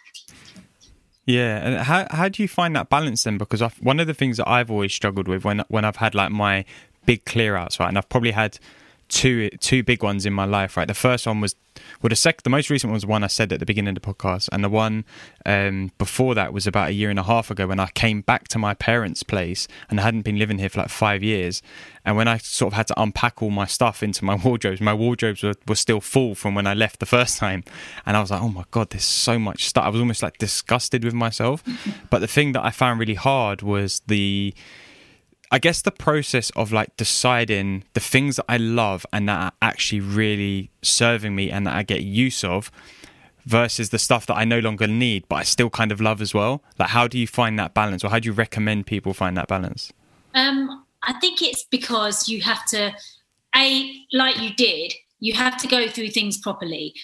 Yeah, 1.27 1.57
and 1.57 1.83
how 1.83 2.07
how 2.11 2.29
do 2.29 2.43
you 2.43 2.49
find 2.49 2.77
that 2.77 2.91
balance 2.91 3.25
then? 3.25 3.39
Because 3.39 3.63
I've, 3.63 3.77
one 3.77 3.99
of 3.99 4.07
the 4.07 4.15
things 4.15 4.37
that 4.37 4.49
I've 4.49 4.71
always 4.71 4.93
struggled 4.93 5.27
with 5.27 5.45
when 5.45 5.65
when 5.69 5.85
I've 5.85 5.97
had 5.97 6.15
like 6.15 6.31
my 6.31 6.65
big 7.07 7.25
clear 7.25 7.57
outs, 7.57 7.81
right, 7.81 7.89
and 7.89 7.97
I've 7.97 8.09
probably 8.09 8.33
had 8.33 8.59
two 9.15 9.49
two 9.61 9.83
big 9.85 10.03
ones 10.03 10.27
in 10.27 10.33
my 10.33 10.45
life, 10.45 10.77
right. 10.77 10.89
The 10.89 10.93
first 10.95 11.27
one 11.27 11.41
was 11.41 11.55
well, 12.03 12.09
the 12.09 12.17
sec 12.17 12.43
the 12.43 12.51
most 12.51 12.69
recent 12.69 12.91
one 12.91 12.95
was 12.95 13.07
one 13.07 13.23
I 13.23 13.29
said 13.29 13.53
at 13.53 13.61
the 13.61 13.67
beginning 13.67 13.97
of 13.97 14.03
the 14.03 14.15
podcast, 14.15 14.49
and 14.53 14.63
the 14.63 14.69
one 14.69 15.05
um, 15.47 15.93
before 15.99 16.35
that 16.35 16.53
was 16.53 16.67
about 16.67 16.89
a 16.89 16.93
year 16.93 17.11
and 17.11 17.19
a 17.19 17.23
half 17.23 17.51
ago 17.51 17.69
when 17.69 17.79
I 17.79 17.89
came 17.95 18.23
back 18.23 18.49
to 18.49 18.59
my 18.59 18.75
parents' 18.75 19.23
place 19.23 19.69
and 19.89 20.01
I 20.01 20.03
hadn't 20.03 20.23
been 20.23 20.39
living 20.39 20.59
here 20.59 20.69
for 20.69 20.81
like 20.81 20.91
five 20.91 21.23
years, 21.23 21.63
and 22.05 22.17
when 22.17 22.27
I 22.27 22.39
sort 22.39 22.73
of 22.73 22.77
had 22.77 22.89
to 22.89 23.01
unpack 23.01 23.41
all 23.41 23.51
my 23.51 23.67
stuff 23.67 24.03
into 24.03 24.25
my 24.25 24.35
wardrobes, 24.45 24.81
my 24.81 24.95
wardrobes 24.95 25.43
were, 25.45 25.55
were 25.69 25.77
still 25.77 26.01
full 26.01 26.35
from 26.35 26.57
when 26.57 26.67
I 26.67 26.75
left 26.75 26.99
the 26.99 27.07
first 27.07 27.39
time, 27.39 27.63
and 28.05 28.17
I 28.17 28.21
was 28.21 28.33
like, 28.33 28.43
oh 28.43 28.49
my 28.49 28.65
god, 28.73 28.91
there's 28.91 29.05
so 29.05 29.39
much 29.39 29.69
stuff. 29.69 29.85
I 29.85 29.91
was 29.91 30.01
almost 30.01 30.25
like 30.25 30.39
disgusted 30.39 31.05
with 31.05 31.15
myself, 31.15 31.63
but 32.11 32.19
the 32.19 32.27
thing 32.27 32.53
that 32.53 32.65
I 32.65 32.71
found 32.71 32.99
really 32.99 33.15
hard 33.15 33.63
was 33.63 34.03
the 34.09 34.55
I 35.55 35.59
guess 35.59 35.83
the 35.83 35.93
process 35.93 36.51
of 36.57 36.73
like 36.73 36.97
deciding 36.97 37.85
the 37.93 38.01
things 38.01 38.35
that 38.37 38.47
I 38.49 38.57
love 38.57 39.07
and 39.13 39.29
that 39.29 39.41
are 39.41 39.53
actually 39.63 40.01
really 40.01 40.73
serving 40.83 41.37
me 41.37 41.49
and 41.49 41.65
that 41.65 41.77
I 41.77 41.85
get 41.85 42.03
use 42.03 42.43
of 42.43 42.73
versus 43.47 43.91
the 43.91 44.01
stuff 44.01 44.27
that 44.27 44.35
I 44.35 44.45
no 44.45 44.59
longer 44.59 44.89
need 44.89 45.29
but 45.29 45.37
I 45.37 45.43
still 45.45 45.71
kind 45.71 45.93
of 45.93 46.01
love 46.01 46.21
as 46.21 46.35
well. 46.35 46.65
Like 46.77 46.89
how 46.89 47.07
do 47.07 47.21
you 47.21 47.29
find 47.29 47.57
that 47.61 47.73
balance 47.73 48.03
or 48.03 48.11
how 48.11 48.19
do 48.19 48.27
you 48.27 48.33
recommend 48.33 48.87
people 48.87 49.15
find 49.15 49.37
that 49.37 49.47
balance? 49.47 49.93
Um, 50.35 50.85
I 51.05 51.13
think 51.21 51.41
it's 51.41 51.63
because 51.63 52.29
you 52.29 52.43
have 52.43 52.67
to 52.71 52.93
a 53.55 53.93
like 54.13 54.41
you 54.41 54.53
did, 54.55 54.93
you 55.21 55.35
have 55.35 55.57
to 55.59 55.69
go 55.69 55.87
through 55.87 56.09
things 56.09 56.37
properly. 56.37 56.95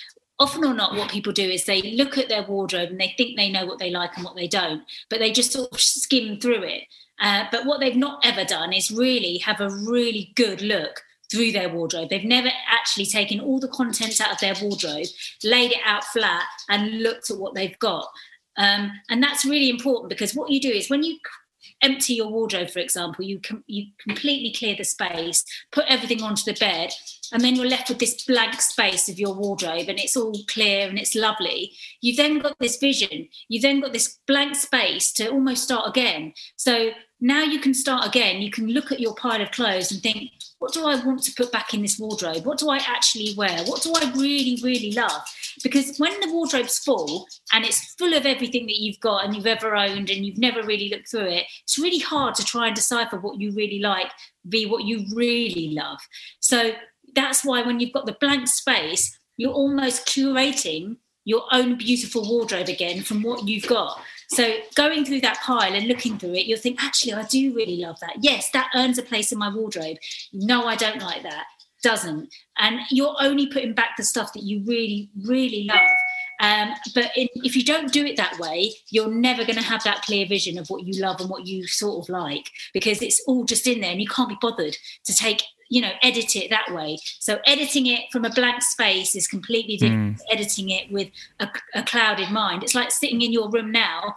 Often 0.41 0.65
or 0.65 0.75
not, 0.75 0.97
what 0.97 1.13
people 1.13 1.33
do 1.33 1.49
is 1.49 1.67
they 1.67 1.83
look 1.83 2.19
at 2.19 2.29
their 2.29 2.43
wardrobe 2.43 2.89
and 2.89 3.01
they 3.01 3.15
think 3.17 3.37
they 3.37 3.49
know 3.49 3.65
what 3.65 3.79
they 3.79 3.91
like 3.91 4.17
and 4.17 4.25
what 4.25 4.35
they 4.35 4.49
don't, 4.49 4.83
but 5.09 5.21
they 5.21 5.31
just 5.31 5.53
sort 5.53 5.71
of 5.71 5.81
skim 5.81 6.41
through 6.41 6.65
it. 6.65 6.83
Uh, 7.21 7.45
but 7.51 7.67
what 7.67 7.81
they've 7.81 7.97
not 7.97 8.25
ever 8.25 8.45
done 8.45 8.73
is 8.73 8.91
really 8.91 9.39
have 9.39 9.61
a 9.61 9.71
really 9.71 10.33
good 10.37 10.63
look 10.63 11.03
through 11.31 11.53
their 11.53 11.69
wardrobe. 11.69 12.09
They've 12.09 12.25
never 12.25 12.51
actually 12.69 13.07
taken 13.07 13.41
all 13.41 13.61
the 13.61 13.69
contents 13.69 14.21
out 14.21 14.33
of 14.33 14.41
their 14.41 14.55
wardrobe, 14.61 15.07
laid 15.45 15.73
it 15.73 15.81
out 15.85 16.05
flat, 16.05 16.45
and 16.69 17.03
looked 17.03 17.31
at 17.31 17.39
what 17.39 17.55
they've 17.55 17.79
got. 17.79 18.09
Um, 18.57 18.93
and 19.09 19.23
that's 19.23 19.45
really 19.45 19.71
important 19.71 20.11
because 20.11 20.35
what 20.35 20.51
you 20.51 20.61
do 20.61 20.71
is 20.71 20.91
when 20.91 21.03
you 21.03 21.19
empty 21.83 22.15
your 22.15 22.29
wardrobe, 22.29 22.71
for 22.71 22.81
example, 22.81 23.25
you 23.25 23.41
com- 23.41 23.65
you 23.67 23.87
completely 24.07 24.53
clear 24.53 24.75
the 24.77 24.85
space, 24.85 25.45
put 25.73 25.85
everything 25.89 26.23
onto 26.23 26.43
the 26.45 26.59
bed, 26.59 26.93
and 27.33 27.43
then 27.43 27.55
you're 27.55 27.67
left 27.69 27.89
with 27.89 27.99
this 27.99 28.25
blank 28.25 28.61
space 28.61 29.09
of 29.09 29.19
your 29.19 29.35
wardrobe, 29.35 29.89
and 29.89 29.99
it's 29.99 30.17
all 30.17 30.35
clear 30.49 30.89
and 30.89 30.99
it's 30.99 31.15
lovely. 31.15 31.73
You've 32.01 32.17
then 32.17 32.39
got 32.39 32.59
this 32.59 32.77
vision. 32.77 33.29
You've 33.49 33.63
then 33.63 33.81
got 33.81 33.93
this 33.93 34.19
blank 34.27 34.57
space 34.57 35.13
to 35.15 35.31
almost 35.31 35.65
start 35.65 35.89
again. 35.89 36.35
So 36.57 36.91
now 37.21 37.43
you 37.43 37.61
can 37.61 37.75
start 37.75 38.07
again. 38.07 38.41
You 38.41 38.51
can 38.51 38.69
look 38.69 38.91
at 38.91 39.01
your 39.01 39.15
pile 39.15 39.43
of 39.43 39.51
clothes 39.51 39.93
and 39.93 40.03
think, 40.03 40.31
what 40.59 40.73
do 40.73 40.87
I 40.87 41.03
want 41.05 41.23
to 41.23 41.35
put 41.35 41.53
back 41.53 41.73
in 41.75 41.83
this 41.83 41.99
wardrobe? 41.99 42.45
What 42.45 42.59
do 42.59 42.69
I 42.69 42.77
actually 42.79 43.35
wear? 43.37 43.65
What 43.65 43.83
do 43.83 43.93
I 43.95 44.13
really, 44.13 44.59
really 44.63 44.93
love? 44.93 45.23
Because 45.63 45.99
when 45.99 46.19
the 46.21 46.31
wardrobe's 46.33 46.79
full 46.79 47.27
and 47.53 47.65
it's 47.65 47.95
full 47.95 48.15
of 48.15 48.27
everything 48.27 48.67
that 48.67 48.79
you've 48.79 49.01
got 49.01 49.25
and 49.25 49.35
you've 49.35 49.47
ever 49.47 49.75
owned 49.75 50.11
and 50.11 50.25
you've 50.25 50.39
never 50.39 50.63
really 50.63 50.89
looked 50.89 51.11
through 51.11 51.29
it, 51.29 51.47
it's 51.63 51.79
really 51.79 51.99
hard 51.99 52.35
to 52.37 52.45
try 52.45 52.67
and 52.67 52.77
decipher 52.77 53.19
what 53.19 53.41
you 53.41 53.53
really 53.53 53.81
like, 53.81 54.11
be 54.49 54.67
what 54.67 54.85
you 54.85 55.05
really 55.15 55.71
love. 55.73 55.99
So 56.41 56.73
that's 57.15 57.45
why 57.45 57.63
when 57.63 57.81
you've 57.81 57.93
got 57.93 58.07
the 58.07 58.17
blank 58.21 58.49
space, 58.49 59.19
you're 59.37 59.53
almost 59.53 60.07
curating 60.07 60.97
your 61.25 61.45
own 61.53 61.77
beautiful 61.77 62.29
wardrobe 62.29 62.69
again 62.69 63.03
from 63.03 63.23
what 63.23 63.49
you've 63.49 63.67
got. 63.67 64.01
So 64.31 64.59
going 64.77 65.05
through 65.05 65.23
that 65.23 65.41
pile 65.41 65.75
and 65.75 65.89
looking 65.89 66.19
through 66.19 66.35
it, 66.35 66.47
you'll 66.47 66.59
think, 66.59 66.83
actually, 66.83 67.15
I 67.15 67.25
do 67.25 67.53
really 67.53 67.79
love 67.79 67.99
that. 68.01 68.17
Yes, 68.21 68.51
that 68.53 68.71
earns 68.77 68.97
a 68.97 69.03
place 69.03 69.33
in 69.33 69.39
my 69.39 69.53
wardrobe. 69.53 69.97
No, 70.33 70.67
I 70.67 70.77
don't 70.77 71.03
like 71.03 71.23
that. 71.25 71.47
Doesn't. 71.83 72.33
And 72.59 72.81
you're 72.91 73.17
only 73.21 73.49
putting 73.49 73.73
back 73.73 73.97
the 73.97 74.05
stuff 74.05 74.33
that 74.35 74.45
you 74.45 74.63
really, 74.65 75.11
really 75.25 75.65
love. 75.65 75.89
Um, 76.41 76.75
but 76.95 77.11
in, 77.17 77.29
if 77.35 77.57
you 77.57 77.65
don't 77.65 77.93
do 77.93 78.05
it 78.07 78.17
that 78.17 78.39
way, 78.39 78.73
you're 78.91 79.11
never 79.11 79.45
going 79.45 79.59
to 79.59 79.65
have 79.65 79.83
that 79.85 80.03
clear 80.03 80.27
vision 80.27 80.59
of 80.59 80.71
what 80.71 80.85
you 80.85 81.01
love 81.01 81.21
and 81.21 81.29
what 81.29 81.47
you 81.47 81.67
sort 81.67 82.03
of 82.03 82.09
like 82.09 82.51
because 82.73 83.03
it's 83.03 83.23
all 83.27 83.45
just 83.45 83.67
in 83.67 83.81
there 83.81 83.91
and 83.91 84.01
you 84.01 84.09
can't 84.09 84.29
be 84.29 84.39
bothered 84.41 84.77
to 85.05 85.15
take 85.15 85.43
you 85.71 85.81
know 85.81 85.93
edit 86.03 86.37
it 86.37 86.51
that 86.51 86.73
way 86.75 86.99
so 87.19 87.39
editing 87.47 87.87
it 87.87 88.01
from 88.13 88.25
a 88.25 88.31
blank 88.31 88.63
space 88.63 89.17
is 89.17 89.27
completely 89.27 89.77
different 89.77 90.19
mm. 90.19 90.23
editing 90.31 90.69
it 90.69 90.91
with 90.93 91.09
a, 91.39 91.49
a 91.75 91.83
clouded 91.83 92.31
mind 92.31 92.63
it's 92.63 92.75
like 92.75 92.91
sitting 92.91 93.23
in 93.23 93.33
your 93.33 93.49
room 93.51 93.73
now 93.73 94.15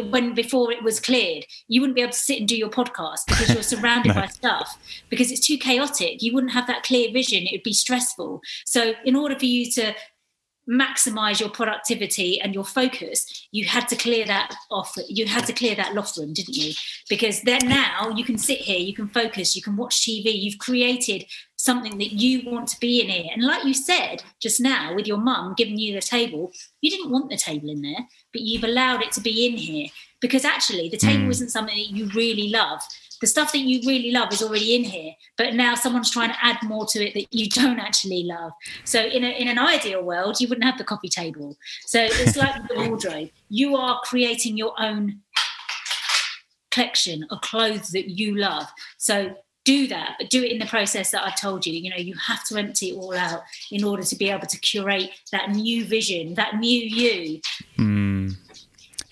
when 0.00 0.34
before 0.34 0.72
it 0.72 0.82
was 0.82 1.00
cleared, 1.00 1.44
you 1.68 1.80
wouldn't 1.80 1.96
be 1.96 2.02
able 2.02 2.12
to 2.12 2.18
sit 2.18 2.38
and 2.38 2.48
do 2.48 2.56
your 2.56 2.70
podcast 2.70 3.26
because 3.26 3.52
you're 3.52 3.62
surrounded 3.62 4.14
no. 4.14 4.14
by 4.14 4.26
stuff 4.26 4.78
because 5.10 5.30
it's 5.30 5.46
too 5.46 5.58
chaotic. 5.58 6.22
You 6.22 6.32
wouldn't 6.34 6.52
have 6.52 6.66
that 6.66 6.82
clear 6.82 7.12
vision. 7.12 7.44
It 7.44 7.52
would 7.52 7.62
be 7.62 7.72
stressful. 7.72 8.40
So, 8.64 8.94
in 9.04 9.16
order 9.16 9.38
for 9.38 9.46
you 9.46 9.70
to 9.72 9.94
maximize 10.70 11.40
your 11.40 11.48
productivity 11.48 12.40
and 12.40 12.54
your 12.54 12.64
focus 12.64 13.48
you 13.50 13.64
had 13.64 13.88
to 13.88 13.96
clear 13.96 14.24
that 14.24 14.54
off 14.70 14.94
you 15.08 15.26
had 15.26 15.44
to 15.44 15.52
clear 15.52 15.74
that 15.74 15.94
loft 15.94 16.16
room 16.16 16.32
didn't 16.32 16.54
you? 16.54 16.72
Because 17.08 17.42
then 17.42 17.60
now 17.64 18.10
you 18.14 18.24
can 18.24 18.38
sit 18.38 18.58
here 18.58 18.78
you 18.78 18.94
can 18.94 19.08
focus 19.08 19.56
you 19.56 19.62
can 19.62 19.76
watch 19.76 20.00
tv 20.00 20.26
you've 20.26 20.58
created 20.58 21.24
something 21.56 21.98
that 21.98 22.12
you 22.12 22.48
want 22.50 22.68
to 22.68 22.80
be 22.80 23.00
in 23.00 23.08
here. 23.08 23.30
And 23.32 23.44
like 23.44 23.64
you 23.64 23.74
said 23.74 24.22
just 24.40 24.60
now 24.60 24.94
with 24.94 25.06
your 25.06 25.18
mum 25.18 25.54
giving 25.56 25.78
you 25.78 25.94
the 25.94 26.00
table 26.00 26.52
you 26.80 26.90
didn't 26.90 27.10
want 27.10 27.28
the 27.28 27.36
table 27.36 27.68
in 27.68 27.82
there 27.82 28.06
but 28.32 28.42
you've 28.42 28.64
allowed 28.64 29.02
it 29.02 29.12
to 29.12 29.20
be 29.20 29.46
in 29.46 29.56
here. 29.56 29.88
Because 30.20 30.44
actually 30.44 30.88
the 30.88 30.96
table 30.96 31.24
mm. 31.24 31.30
isn't 31.30 31.50
something 31.50 31.76
that 31.76 31.96
you 31.96 32.08
really 32.14 32.50
love 32.50 32.80
the 33.22 33.26
stuff 33.28 33.52
that 33.52 33.60
you 33.60 33.80
really 33.88 34.10
love 34.10 34.32
is 34.32 34.42
already 34.42 34.74
in 34.74 34.84
here 34.84 35.12
but 35.38 35.54
now 35.54 35.74
someone's 35.74 36.10
trying 36.10 36.28
to 36.28 36.44
add 36.44 36.58
more 36.62 36.84
to 36.86 37.02
it 37.02 37.14
that 37.14 37.26
you 37.30 37.48
don't 37.62 37.78
actually 37.78 38.24
love. 38.24 38.52
So 38.84 39.00
in, 39.00 39.24
a, 39.24 39.30
in 39.40 39.48
an 39.48 39.58
ideal 39.58 40.02
world 40.02 40.40
you 40.40 40.48
wouldn't 40.48 40.64
have 40.64 40.78
the 40.78 40.84
coffee 40.84 41.08
table. 41.08 41.56
So 41.86 42.00
it's 42.02 42.36
like 42.36 42.68
the 42.68 42.74
wardrobe. 42.88 43.30
You 43.48 43.76
are 43.76 44.00
creating 44.04 44.56
your 44.56 44.74
own 44.78 45.20
collection 46.70 47.26
of 47.30 47.40
clothes 47.40 47.88
that 47.90 48.10
you 48.10 48.36
love. 48.36 48.66
So 48.98 49.34
do 49.64 49.86
that 49.86 50.16
but 50.18 50.28
do 50.28 50.42
it 50.42 50.50
in 50.50 50.58
the 50.58 50.66
process 50.66 51.12
that 51.12 51.24
i 51.24 51.30
told 51.30 51.64
you. 51.64 51.72
You 51.72 51.90
know 51.90 51.96
you 51.96 52.14
have 52.16 52.44
to 52.48 52.56
empty 52.56 52.90
it 52.90 52.96
all 52.96 53.16
out 53.16 53.42
in 53.70 53.84
order 53.84 54.02
to 54.02 54.16
be 54.16 54.28
able 54.28 54.48
to 54.48 54.58
curate 54.58 55.10
that 55.30 55.50
new 55.50 55.84
vision 55.84 56.34
that 56.34 56.56
new 56.56 56.80
you. 56.80 57.40
Mm. 57.78 58.36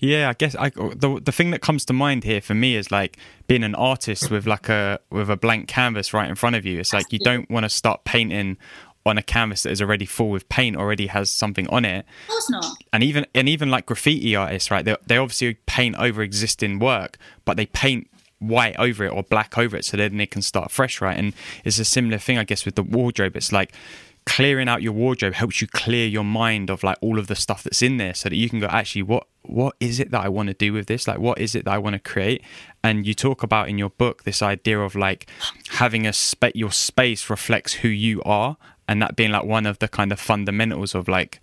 Yeah, 0.01 0.29
I 0.29 0.33
guess 0.33 0.55
I, 0.55 0.69
the 0.69 1.21
the 1.23 1.31
thing 1.31 1.51
that 1.51 1.61
comes 1.61 1.85
to 1.85 1.93
mind 1.93 2.23
here 2.23 2.41
for 2.41 2.55
me 2.55 2.75
is 2.75 2.91
like 2.91 3.17
being 3.47 3.63
an 3.63 3.75
artist 3.75 4.31
with 4.31 4.47
like 4.47 4.67
a 4.67 4.99
with 5.11 5.29
a 5.29 5.37
blank 5.37 5.67
canvas 5.67 6.11
right 6.11 6.27
in 6.27 6.35
front 6.35 6.55
of 6.55 6.65
you. 6.65 6.79
It's 6.79 6.91
like 6.91 7.13
you 7.13 7.19
don't 7.19 7.49
want 7.51 7.65
to 7.65 7.69
start 7.69 8.03
painting 8.03 8.57
on 9.05 9.17
a 9.17 9.23
canvas 9.23 9.63
that 9.63 9.71
is 9.71 9.81
already 9.81 10.05
full 10.05 10.29
with 10.29 10.49
paint, 10.49 10.75
already 10.75 11.07
has 11.07 11.29
something 11.29 11.67
on 11.69 11.85
it. 11.85 12.05
Of 12.23 12.27
course 12.29 12.49
not. 12.49 12.65
And 12.91 13.03
even 13.03 13.27
and 13.35 13.47
even 13.47 13.69
like 13.69 13.85
graffiti 13.85 14.35
artists, 14.35 14.71
right? 14.71 14.83
They 14.83 14.95
they 15.05 15.17
obviously 15.17 15.53
paint 15.67 15.95
over 15.97 16.23
existing 16.23 16.79
work, 16.79 17.17
but 17.45 17.55
they 17.57 17.67
paint 17.67 18.09
white 18.39 18.75
over 18.79 19.05
it 19.05 19.09
or 19.09 19.21
black 19.21 19.55
over 19.55 19.77
it 19.77 19.85
so 19.85 19.97
then 19.97 20.17
they 20.17 20.25
can 20.25 20.41
start 20.41 20.71
fresh, 20.71 20.99
right? 20.99 21.17
And 21.17 21.33
it's 21.63 21.77
a 21.77 21.85
similar 21.85 22.17
thing, 22.17 22.39
I 22.39 22.43
guess, 22.43 22.65
with 22.65 22.73
the 22.73 22.81
wardrobe. 22.83 23.35
It's 23.35 23.51
like 23.51 23.73
clearing 24.25 24.69
out 24.69 24.81
your 24.81 24.93
wardrobe 24.93 25.33
helps 25.33 25.61
you 25.61 25.67
clear 25.67 26.07
your 26.07 26.23
mind 26.23 26.69
of 26.69 26.83
like 26.83 26.97
all 27.01 27.17
of 27.17 27.27
the 27.27 27.35
stuff 27.35 27.63
that's 27.63 27.81
in 27.81 27.97
there 27.97 28.13
so 28.13 28.29
that 28.29 28.35
you 28.35 28.49
can 28.49 28.59
go 28.59 28.67
actually 28.67 29.01
what 29.01 29.27
what 29.43 29.75
is 29.79 29.99
it 29.99 30.11
that 30.11 30.21
I 30.21 30.29
want 30.29 30.47
to 30.47 30.53
do 30.53 30.71
with 30.71 30.85
this? 30.85 31.07
Like 31.07 31.19
what 31.19 31.39
is 31.39 31.55
it 31.55 31.65
that 31.65 31.73
I 31.73 31.77
want 31.79 31.93
to 31.95 31.99
create? 31.99 32.43
And 32.83 33.07
you 33.07 33.13
talk 33.13 33.41
about 33.41 33.69
in 33.69 33.77
your 33.77 33.89
book 33.89 34.23
this 34.23 34.41
idea 34.41 34.79
of 34.79 34.95
like 34.95 35.27
having 35.69 36.05
a 36.05 36.13
space 36.13 36.53
your 36.55 36.71
space 36.71 37.29
reflects 37.29 37.73
who 37.73 37.87
you 37.87 38.21
are 38.23 38.57
and 38.87 39.01
that 39.01 39.15
being 39.15 39.31
like 39.31 39.45
one 39.45 39.65
of 39.65 39.79
the 39.79 39.87
kind 39.87 40.11
of 40.11 40.19
fundamentals 40.19 40.93
of 40.93 41.07
like 41.07 41.41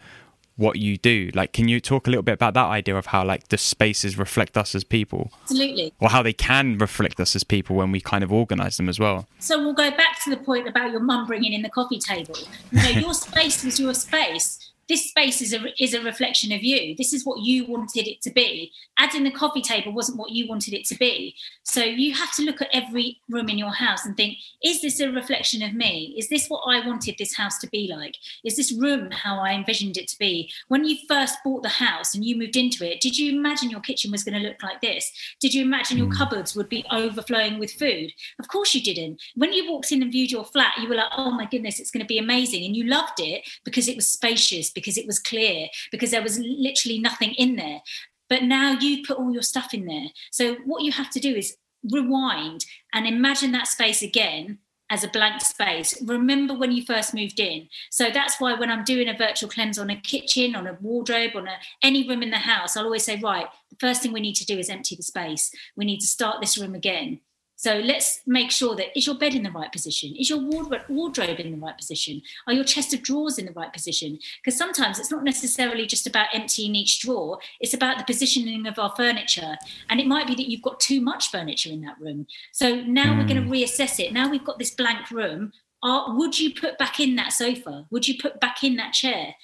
what 0.59 0.77
you 0.77 0.99
do. 0.99 1.31
Like, 1.35 1.53
can 1.53 1.69
you 1.69 1.81
talk 1.81 2.07
a 2.07 2.11
little 2.11 2.23
bit 2.23 2.33
about 2.33 2.53
that 2.55 2.67
idea 2.67 2.97
of 2.97 3.07
how 3.07 3.25
like 3.25 3.49
the 3.49 3.57
spaces 3.57 4.19
reflect 4.19 4.59
us 4.59 4.75
as 4.75 4.85
people? 4.85 5.31
Absolutely. 5.43 5.95
Or 6.01 6.11
how 6.11 6.23
they 6.23 6.33
can 6.33 6.77
reflect 6.77 7.19
us 7.21 7.35
as 7.35 7.45
people 7.45 7.77
when 7.77 7.93
we 7.93 8.01
kind 8.01 8.23
of 8.23 8.33
organize 8.33 8.77
them 8.77 8.89
as 8.89 8.99
well. 8.99 9.27
So 9.39 9.59
we'll 9.59 9.73
go 9.73 9.91
back 9.91 10.23
to 10.25 10.31
the 10.31 10.37
point 10.37 10.69
about 10.69 10.91
your 10.91 11.01
mum 11.01 11.27
bringing 11.27 11.53
in 11.53 11.63
the 11.63 11.71
coffee 11.71 12.01
table. 12.01 12.37
You 12.73 12.83
know, 12.83 13.01
your 13.01 13.15
space 13.29 13.65
was 13.65 13.81
your 13.81 13.95
space 13.95 14.68
this 14.89 15.09
space 15.09 15.43
is 15.43 15.53
a 15.53 15.83
is 15.83 15.93
a 15.93 16.03
reflection 16.03 16.51
of 16.51 16.63
you. 16.63 16.97
This 16.97 17.13
is 17.13 17.25
what 17.25 17.41
you 17.41 17.67
wanted 17.67 18.09
it 18.09 18.23
to 18.23 18.31
be. 18.31 18.73
Adding 18.99 19.25
the 19.25 19.31
coffee 19.31 19.61
table 19.61 19.93
wasn't 19.93 20.19
what 20.19 20.31
you 20.31 20.49
wanted 20.49 20.73
it 20.73 20.87
to 20.87 20.95
be. 20.97 21.35
So 21.63 21.83
you 21.83 22.15
have 22.15 22.35
to 22.37 22.43
look 22.43 22.63
at 22.63 22.69
every 22.73 23.21
room 23.29 23.51
in 23.51 23.59
your 23.59 23.75
house 23.75 24.07
and 24.07 24.17
think: 24.17 24.39
Is 24.65 24.81
this 24.81 24.99
a 25.01 25.13
reflection 25.13 25.63
of 25.63 25.75
me? 25.75 26.15
Is 26.19 26.29
this 26.29 26.49
what 26.49 26.63
I 26.67 26.87
wanted 26.87 27.17
this 27.19 27.37
house 27.37 27.59
to 27.59 27.69
be 27.69 27.89
like? 27.95 28.17
Is 28.45 28.57
this 28.57 28.73
room 28.73 29.11
how 29.11 29.39
I 29.39 29.53
envisioned 29.53 29.99
it 29.99 30.09
to 30.09 30.19
be? 30.19 30.51
When 30.69 30.87
you 30.87 30.97
first 31.07 31.39
bought 31.45 31.63
the 31.63 31.69
house 31.69 32.15
and 32.15 32.25
you 32.25 32.37
moved 32.37 32.57
into 32.57 32.91
it, 32.91 33.01
did 33.01 33.19
you 33.19 33.39
imagine 33.39 33.71
your 33.71 33.81
kitchen 33.81 34.11
was 34.11 34.25
going 34.25 34.41
to 34.41 34.49
look 34.49 34.63
like 34.63 34.81
this? 34.81 35.13
Did 35.41 35.53
you 35.53 35.63
imagine 35.63 35.99
your 35.99 36.07
hmm. 36.07 36.15
cupboards 36.15 36.57
would 36.57 36.71
be 36.71 36.87
overflowing 36.91 37.59
with 37.59 37.73
food? 37.73 38.11
Of 38.39 38.49
course 38.49 38.75
you 38.75 38.83
didn't. 38.83 39.21
When 39.35 39.53
you 39.53 39.71
walked 39.71 39.93
in 39.93 40.03
and 40.03 40.11
viewed 40.11 40.31
your 40.31 40.47
flat, 40.47 40.79
you 40.79 40.89
were 40.89 40.95
like, 40.95 41.13
"Oh 41.15 41.31
my 41.31 41.45
goodness, 41.45 41.79
it's 41.79 41.91
going 41.91 42.05
to 42.05 42.15
be 42.15 42.19
amazing," 42.19 42.65
and 42.65 42.75
you 42.75 42.85
loved 42.85 43.19
it 43.21 43.47
because 43.65 43.87
it 43.87 43.97
was 43.97 44.09
spacious 44.09 44.71
because 44.79 44.97
it 44.97 45.07
was 45.07 45.19
clear, 45.19 45.69
because 45.91 46.11
there 46.13 46.23
was 46.23 46.39
literally 46.39 46.99
nothing 46.99 47.33
in 47.33 47.57
there. 47.57 47.81
But 48.29 48.45
now 48.45 48.79
you 48.79 49.05
put 49.07 49.19
all 49.19 49.33
your 49.33 49.43
stuff 49.43 49.75
in 49.75 49.87
there. 49.87 50.09
So 50.31 50.57
what 50.67 50.83
you 50.83 50.93
have 50.93 51.11
to 51.11 51.21
do 51.21 51.35
is 51.35 51.57
rewind 51.91 52.65
and 52.93 53.07
imagine 53.07 53.53
that 53.53 53.69
space 53.69 54.03
again 54.03 54.59
as 54.91 55.05
a 55.05 55.09
blank 55.09 55.41
space. 55.41 56.01
Remember 56.03 56.55
when 56.55 56.73
you 56.73 56.85
first 56.85 57.15
moved 57.15 57.41
in. 57.41 57.69
So 57.91 58.11
that's 58.11 58.41
why 58.41 58.55
when 58.55 58.71
I'm 58.71 58.85
doing 58.85 59.09
a 59.09 59.17
virtual 59.17 59.51
cleanse 59.51 59.79
on 59.79 59.91
a 59.91 60.01
kitchen, 60.01 60.57
on 60.57 60.67
a 60.67 60.79
wardrobe, 60.81 61.33
on 61.35 61.47
a, 61.47 61.57
any 61.83 62.09
room 62.09 62.23
in 62.23 62.31
the 62.31 62.39
house, 62.39 62.77
I'll 62.77 62.85
always 62.85 63.05
say, 63.05 63.21
right, 63.21 63.47
the 63.71 63.77
first 63.81 64.03
thing 64.03 64.13
we 64.13 64.21
need 64.21 64.37
to 64.37 64.47
do 64.47 64.59
is 64.59 64.71
empty 64.71 64.97
the 64.97 65.03
space. 65.03 65.51
We 65.77 65.85
need 65.85 66.01
to 66.01 66.07
start 66.07 66.41
this 66.41 66.57
room 66.57 66.75
again. 66.75 67.21
So 67.59 67.75
let's 67.79 68.21
make 68.25 68.53
sure 68.53 68.77
that 68.77 68.97
is 68.97 69.05
your 69.05 69.17
bed 69.17 69.35
in 69.35 69.43
the 69.43 69.51
right 69.51 69.71
position? 69.73 70.15
Is 70.15 70.31
your 70.31 70.39
wardrobe 70.39 71.41
in 71.41 71.51
the 71.51 71.59
right 71.59 71.77
position? 71.77 72.23
Are 72.47 72.53
your 72.53 72.63
chest 72.63 72.95
of 72.95 73.03
drawers 73.03 73.37
in 73.37 73.47
the 73.47 73.53
right 73.53 73.73
position? 73.73 74.17
Because 74.41 74.57
sometimes 74.57 75.01
it's 75.01 75.11
not 75.11 75.25
necessarily 75.25 75.85
just 75.85 76.07
about 76.07 76.29
emptying 76.33 76.77
each 76.77 77.01
drawer, 77.01 77.41
it's 77.59 77.75
about 77.75 77.99
the 77.99 78.05
positioning 78.05 78.65
of 78.69 78.79
our 78.79 78.95
furniture. 78.97 79.57
And 79.91 79.99
it 79.99 80.07
might 80.07 80.29
be 80.29 80.37
that 80.37 80.49
you've 80.49 80.63
got 80.63 80.79
too 80.79 81.01
much 81.01 81.33
furniture 81.33 81.71
in 81.71 81.81
that 81.81 82.01
room. 82.01 82.29
So 82.53 82.77
now 82.83 83.13
mm. 83.13 83.19
we're 83.19 83.35
going 83.35 83.43
to 83.43 83.51
reassess 83.51 83.99
it. 83.99 84.13
Now 84.13 84.31
we've 84.31 84.45
got 84.45 84.61
this 84.61 84.71
blank 84.71 85.11
room. 85.11 85.53
Are, 85.83 86.17
would 86.17 86.39
you 86.39 86.55
put 86.55 86.79
back 86.79 87.01
in 87.01 87.17
that 87.17 87.33
sofa? 87.33 87.87
Would 87.91 88.07
you 88.07 88.19
put 88.23 88.39
back 88.39 88.63
in 88.63 88.77
that 88.77 88.93
chair? 88.93 89.35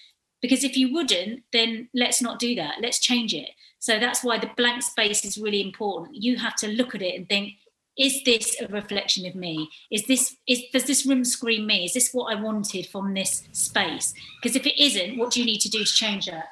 Because 0.41 0.63
if 0.63 0.77
you 0.77 0.93
wouldn't, 0.93 1.43
then 1.53 1.89
let's 1.93 2.23
not 2.23 2.39
do 2.39 2.55
that. 2.55 2.77
Let's 2.81 3.01
change 3.01 3.35
it. 3.35 3.51
So 3.81 3.99
that's 3.99 4.23
why 4.23 4.39
the 4.39 4.53
blank 4.57 4.85
space 4.85 5.25
is 5.25 5.37
really 5.37 5.61
important. 5.61 6.23
You 6.23 6.37
have 6.37 6.55
to 6.57 6.69
look 6.69 6.95
at 6.95 7.03
it 7.03 7.17
and 7.17 7.29
think, 7.29 7.55
is 7.99 8.23
this 8.25 8.61
a 8.61 8.67
reflection 8.69 9.27
of 9.27 9.35
me? 9.35 9.69
Is 9.91 10.07
this 10.07 10.37
is 10.49 10.63
does 10.73 10.85
this 10.85 11.07
room 11.07 11.25
scream 11.25 11.67
me? 11.67 11.85
Is 11.85 11.95
this 11.95 12.11
what 12.13 12.37
i 12.37 12.41
wanted 12.41 12.87
from 12.87 13.15
this 13.15 13.47
space? 13.53 14.15
Because 14.41 14.57
if 14.57 14.67
it 14.67 14.81
isn't 14.83 15.17
what 15.17 15.33
do 15.33 15.41
you 15.41 15.47
need 15.47 15.61
to 15.61 15.71
do 15.71 15.85
to 15.85 15.93
change 15.93 16.27
that? 16.27 16.47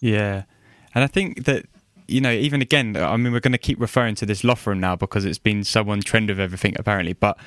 Yeah. 0.00 0.44
And 0.94 1.04
i 1.04 1.06
think 1.06 1.44
that 1.44 1.66
you 2.08 2.20
know 2.20 2.32
even 2.32 2.60
again 2.60 2.96
i 2.96 3.16
mean 3.16 3.32
we're 3.32 3.40
going 3.40 3.52
to 3.52 3.58
keep 3.58 3.80
referring 3.80 4.14
to 4.16 4.26
this 4.26 4.42
loft 4.42 4.66
room 4.66 4.80
now 4.80 4.96
because 4.96 5.24
it's 5.24 5.38
been 5.38 5.62
so 5.62 5.88
on 5.88 6.00
trend 6.00 6.30
of 6.30 6.40
everything 6.40 6.74
apparently 6.76 7.12
but 7.12 7.38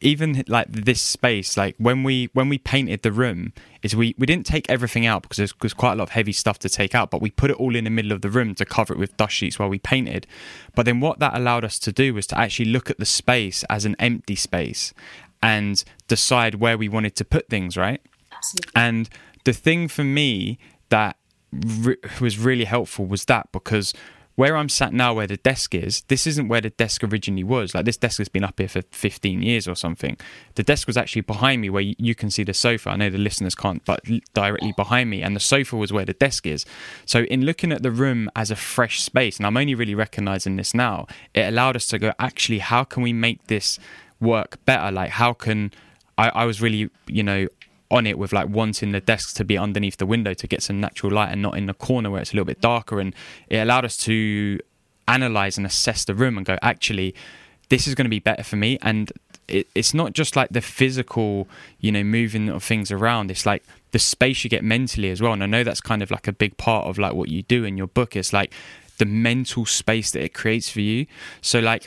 even 0.00 0.42
like 0.48 0.66
this 0.70 1.00
space 1.00 1.56
like 1.56 1.74
when 1.78 2.02
we 2.02 2.28
when 2.32 2.48
we 2.48 2.58
painted 2.58 3.02
the 3.02 3.12
room 3.12 3.52
is 3.82 3.94
we 3.94 4.14
we 4.18 4.26
didn't 4.26 4.46
take 4.46 4.68
everything 4.70 5.06
out 5.06 5.22
because 5.22 5.36
there's, 5.36 5.54
there's 5.60 5.74
quite 5.74 5.92
a 5.92 5.96
lot 5.96 6.04
of 6.04 6.10
heavy 6.10 6.32
stuff 6.32 6.58
to 6.58 6.68
take 6.68 6.94
out 6.94 7.10
but 7.10 7.20
we 7.20 7.30
put 7.30 7.50
it 7.50 7.56
all 7.56 7.76
in 7.76 7.84
the 7.84 7.90
middle 7.90 8.12
of 8.12 8.22
the 8.22 8.30
room 8.30 8.54
to 8.54 8.64
cover 8.64 8.94
it 8.94 8.98
with 8.98 9.16
dust 9.16 9.34
sheets 9.34 9.58
while 9.58 9.68
we 9.68 9.78
painted 9.78 10.26
but 10.74 10.86
then 10.86 11.00
what 11.00 11.18
that 11.18 11.36
allowed 11.36 11.64
us 11.64 11.78
to 11.78 11.92
do 11.92 12.14
was 12.14 12.26
to 12.26 12.38
actually 12.38 12.66
look 12.66 12.90
at 12.90 12.98
the 12.98 13.04
space 13.04 13.62
as 13.64 13.84
an 13.84 13.94
empty 13.98 14.36
space 14.36 14.94
and 15.42 15.84
decide 16.08 16.56
where 16.56 16.78
we 16.78 16.88
wanted 16.88 17.14
to 17.14 17.24
put 17.24 17.48
things 17.48 17.76
right 17.76 18.00
Absolutely. 18.32 18.72
and 18.74 19.08
the 19.44 19.52
thing 19.52 19.88
for 19.88 20.04
me 20.04 20.58
that 20.88 21.16
re- 21.52 21.96
was 22.20 22.38
really 22.38 22.64
helpful 22.64 23.06
was 23.06 23.26
that 23.26 23.50
because 23.52 23.92
where 24.36 24.56
I'm 24.56 24.68
sat 24.68 24.92
now, 24.92 25.14
where 25.14 25.26
the 25.26 25.36
desk 25.36 25.74
is, 25.74 26.02
this 26.08 26.26
isn't 26.26 26.48
where 26.48 26.60
the 26.60 26.70
desk 26.70 27.04
originally 27.04 27.44
was. 27.44 27.74
Like 27.74 27.84
this 27.84 27.96
desk 27.96 28.18
has 28.18 28.28
been 28.28 28.44
up 28.44 28.58
here 28.58 28.68
for 28.68 28.82
15 28.90 29.42
years 29.42 29.68
or 29.68 29.74
something. 29.74 30.16
The 30.54 30.62
desk 30.62 30.86
was 30.86 30.96
actually 30.96 31.22
behind 31.22 31.60
me, 31.60 31.70
where 31.70 31.82
you 31.82 32.14
can 32.14 32.30
see 32.30 32.42
the 32.42 32.54
sofa. 32.54 32.90
I 32.90 32.96
know 32.96 33.10
the 33.10 33.18
listeners 33.18 33.54
can't, 33.54 33.84
but 33.84 34.00
directly 34.32 34.72
behind 34.72 35.10
me, 35.10 35.22
and 35.22 35.36
the 35.36 35.40
sofa 35.40 35.76
was 35.76 35.92
where 35.92 36.04
the 36.04 36.14
desk 36.14 36.46
is. 36.46 36.64
So 37.04 37.24
in 37.24 37.44
looking 37.44 37.72
at 37.72 37.82
the 37.82 37.90
room 37.90 38.30
as 38.34 38.50
a 38.50 38.56
fresh 38.56 39.02
space, 39.02 39.36
and 39.36 39.46
I'm 39.46 39.56
only 39.56 39.74
really 39.74 39.94
recognizing 39.94 40.56
this 40.56 40.74
now, 40.74 41.06
it 41.34 41.42
allowed 41.42 41.76
us 41.76 41.86
to 41.88 41.98
go, 41.98 42.12
actually, 42.18 42.60
how 42.60 42.84
can 42.84 43.02
we 43.02 43.12
make 43.12 43.46
this 43.48 43.78
work 44.20 44.64
better? 44.64 44.90
Like 44.90 45.10
how 45.10 45.32
can 45.32 45.72
I, 46.16 46.28
I 46.28 46.44
was 46.44 46.60
really, 46.60 46.90
you 47.06 47.22
know, 47.22 47.48
on 47.90 48.06
it 48.06 48.18
with 48.18 48.32
like 48.32 48.48
wanting 48.48 48.92
the 48.92 49.00
desks 49.00 49.32
to 49.34 49.44
be 49.44 49.58
underneath 49.58 49.96
the 49.96 50.06
window 50.06 50.32
to 50.34 50.46
get 50.46 50.62
some 50.62 50.80
natural 50.80 51.12
light 51.12 51.30
and 51.30 51.42
not 51.42 51.56
in 51.56 51.66
the 51.66 51.74
corner 51.74 52.10
where 52.10 52.20
it's 52.20 52.32
a 52.32 52.34
little 52.34 52.46
bit 52.46 52.60
darker. 52.60 53.00
And 53.00 53.14
it 53.48 53.58
allowed 53.58 53.84
us 53.84 53.96
to 53.98 54.60
analyze 55.08 55.56
and 55.56 55.66
assess 55.66 56.04
the 56.04 56.14
room 56.14 56.36
and 56.36 56.46
go, 56.46 56.56
actually, 56.62 57.14
this 57.68 57.88
is 57.88 57.94
going 57.94 58.04
to 58.04 58.10
be 58.10 58.20
better 58.20 58.44
for 58.44 58.56
me. 58.56 58.78
And 58.80 59.12
it, 59.48 59.66
it's 59.74 59.92
not 59.92 60.12
just 60.12 60.36
like 60.36 60.50
the 60.50 60.60
physical, 60.60 61.48
you 61.80 61.90
know, 61.90 62.04
moving 62.04 62.48
of 62.48 62.62
things 62.62 62.92
around. 62.92 63.30
It's 63.30 63.44
like 63.44 63.64
the 63.90 63.98
space 63.98 64.44
you 64.44 64.50
get 64.50 64.62
mentally 64.62 65.10
as 65.10 65.20
well. 65.20 65.32
And 65.32 65.42
I 65.42 65.46
know 65.46 65.64
that's 65.64 65.80
kind 65.80 66.02
of 66.02 66.10
like 66.10 66.28
a 66.28 66.32
big 66.32 66.56
part 66.56 66.86
of 66.86 66.98
like 66.98 67.14
what 67.14 67.28
you 67.28 67.42
do 67.42 67.64
in 67.64 67.76
your 67.76 67.88
book. 67.88 68.14
It's 68.14 68.32
like 68.32 68.52
the 68.98 69.06
mental 69.06 69.66
space 69.66 70.12
that 70.12 70.22
it 70.22 70.34
creates 70.34 70.70
for 70.70 70.80
you. 70.80 71.06
So 71.40 71.58
like, 71.58 71.86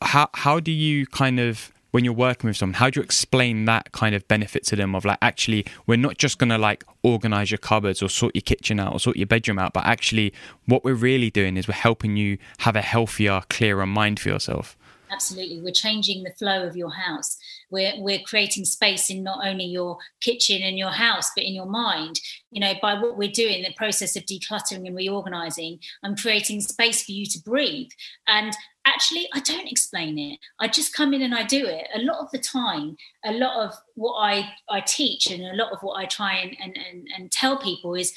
how 0.00 0.28
how 0.34 0.60
do 0.60 0.70
you 0.70 1.06
kind 1.06 1.40
of 1.40 1.72
when 1.94 2.04
you're 2.04 2.12
working 2.12 2.48
with 2.48 2.56
someone 2.56 2.74
how 2.74 2.90
do 2.90 2.98
you 2.98 3.04
explain 3.04 3.66
that 3.66 3.92
kind 3.92 4.16
of 4.16 4.26
benefit 4.26 4.64
to 4.64 4.74
them 4.74 4.96
of 4.96 5.04
like 5.04 5.18
actually 5.22 5.64
we're 5.86 5.94
not 5.94 6.18
just 6.18 6.38
going 6.38 6.50
to 6.50 6.58
like 6.58 6.82
organize 7.04 7.52
your 7.52 7.58
cupboards 7.58 8.02
or 8.02 8.08
sort 8.08 8.34
your 8.34 8.42
kitchen 8.42 8.80
out 8.80 8.92
or 8.92 8.98
sort 8.98 9.16
your 9.16 9.28
bedroom 9.28 9.60
out 9.60 9.72
but 9.72 9.86
actually 9.86 10.32
what 10.66 10.82
we're 10.82 10.92
really 10.92 11.30
doing 11.30 11.56
is 11.56 11.68
we're 11.68 11.74
helping 11.74 12.16
you 12.16 12.36
have 12.58 12.74
a 12.74 12.80
healthier 12.82 13.42
clearer 13.48 13.86
mind 13.86 14.18
for 14.18 14.28
yourself? 14.28 14.76
Absolutely. 15.10 15.60
We're 15.60 15.72
changing 15.72 16.24
the 16.24 16.32
flow 16.32 16.66
of 16.66 16.76
your 16.76 16.90
house. 16.90 17.38
We're 17.70 17.92
we're 17.98 18.18
creating 18.20 18.64
space 18.64 19.10
in 19.10 19.22
not 19.22 19.46
only 19.46 19.64
your 19.64 19.98
kitchen 20.20 20.62
and 20.62 20.76
your 20.76 20.90
house 20.90 21.30
but 21.36 21.44
in 21.44 21.54
your 21.54 21.66
mind. 21.66 22.18
You 22.50 22.60
know 22.60 22.72
by 22.82 22.94
what 22.94 23.16
we're 23.16 23.30
doing 23.30 23.62
the 23.62 23.74
process 23.76 24.16
of 24.16 24.24
decluttering 24.24 24.86
and 24.86 24.96
reorganizing 24.96 25.78
i'm 26.02 26.16
creating 26.16 26.60
space 26.62 27.04
for 27.04 27.12
you 27.12 27.26
to 27.26 27.38
breathe. 27.38 27.90
And 28.26 28.56
actually 28.86 29.28
i 29.32 29.40
don't 29.40 29.70
explain 29.70 30.18
it 30.18 30.38
i 30.60 30.68
just 30.68 30.94
come 30.94 31.14
in 31.14 31.22
and 31.22 31.34
i 31.34 31.42
do 31.42 31.66
it 31.66 31.86
a 31.94 32.00
lot 32.00 32.18
of 32.18 32.30
the 32.30 32.38
time 32.38 32.96
a 33.24 33.32
lot 33.32 33.64
of 33.64 33.74
what 33.94 34.14
i 34.14 34.48
i 34.70 34.80
teach 34.80 35.30
and 35.30 35.42
a 35.42 35.54
lot 35.54 35.72
of 35.72 35.78
what 35.80 35.98
i 35.98 36.04
try 36.04 36.34
and 36.34 36.56
and, 36.62 36.76
and, 36.76 37.08
and 37.16 37.32
tell 37.32 37.58
people 37.58 37.94
is 37.94 38.12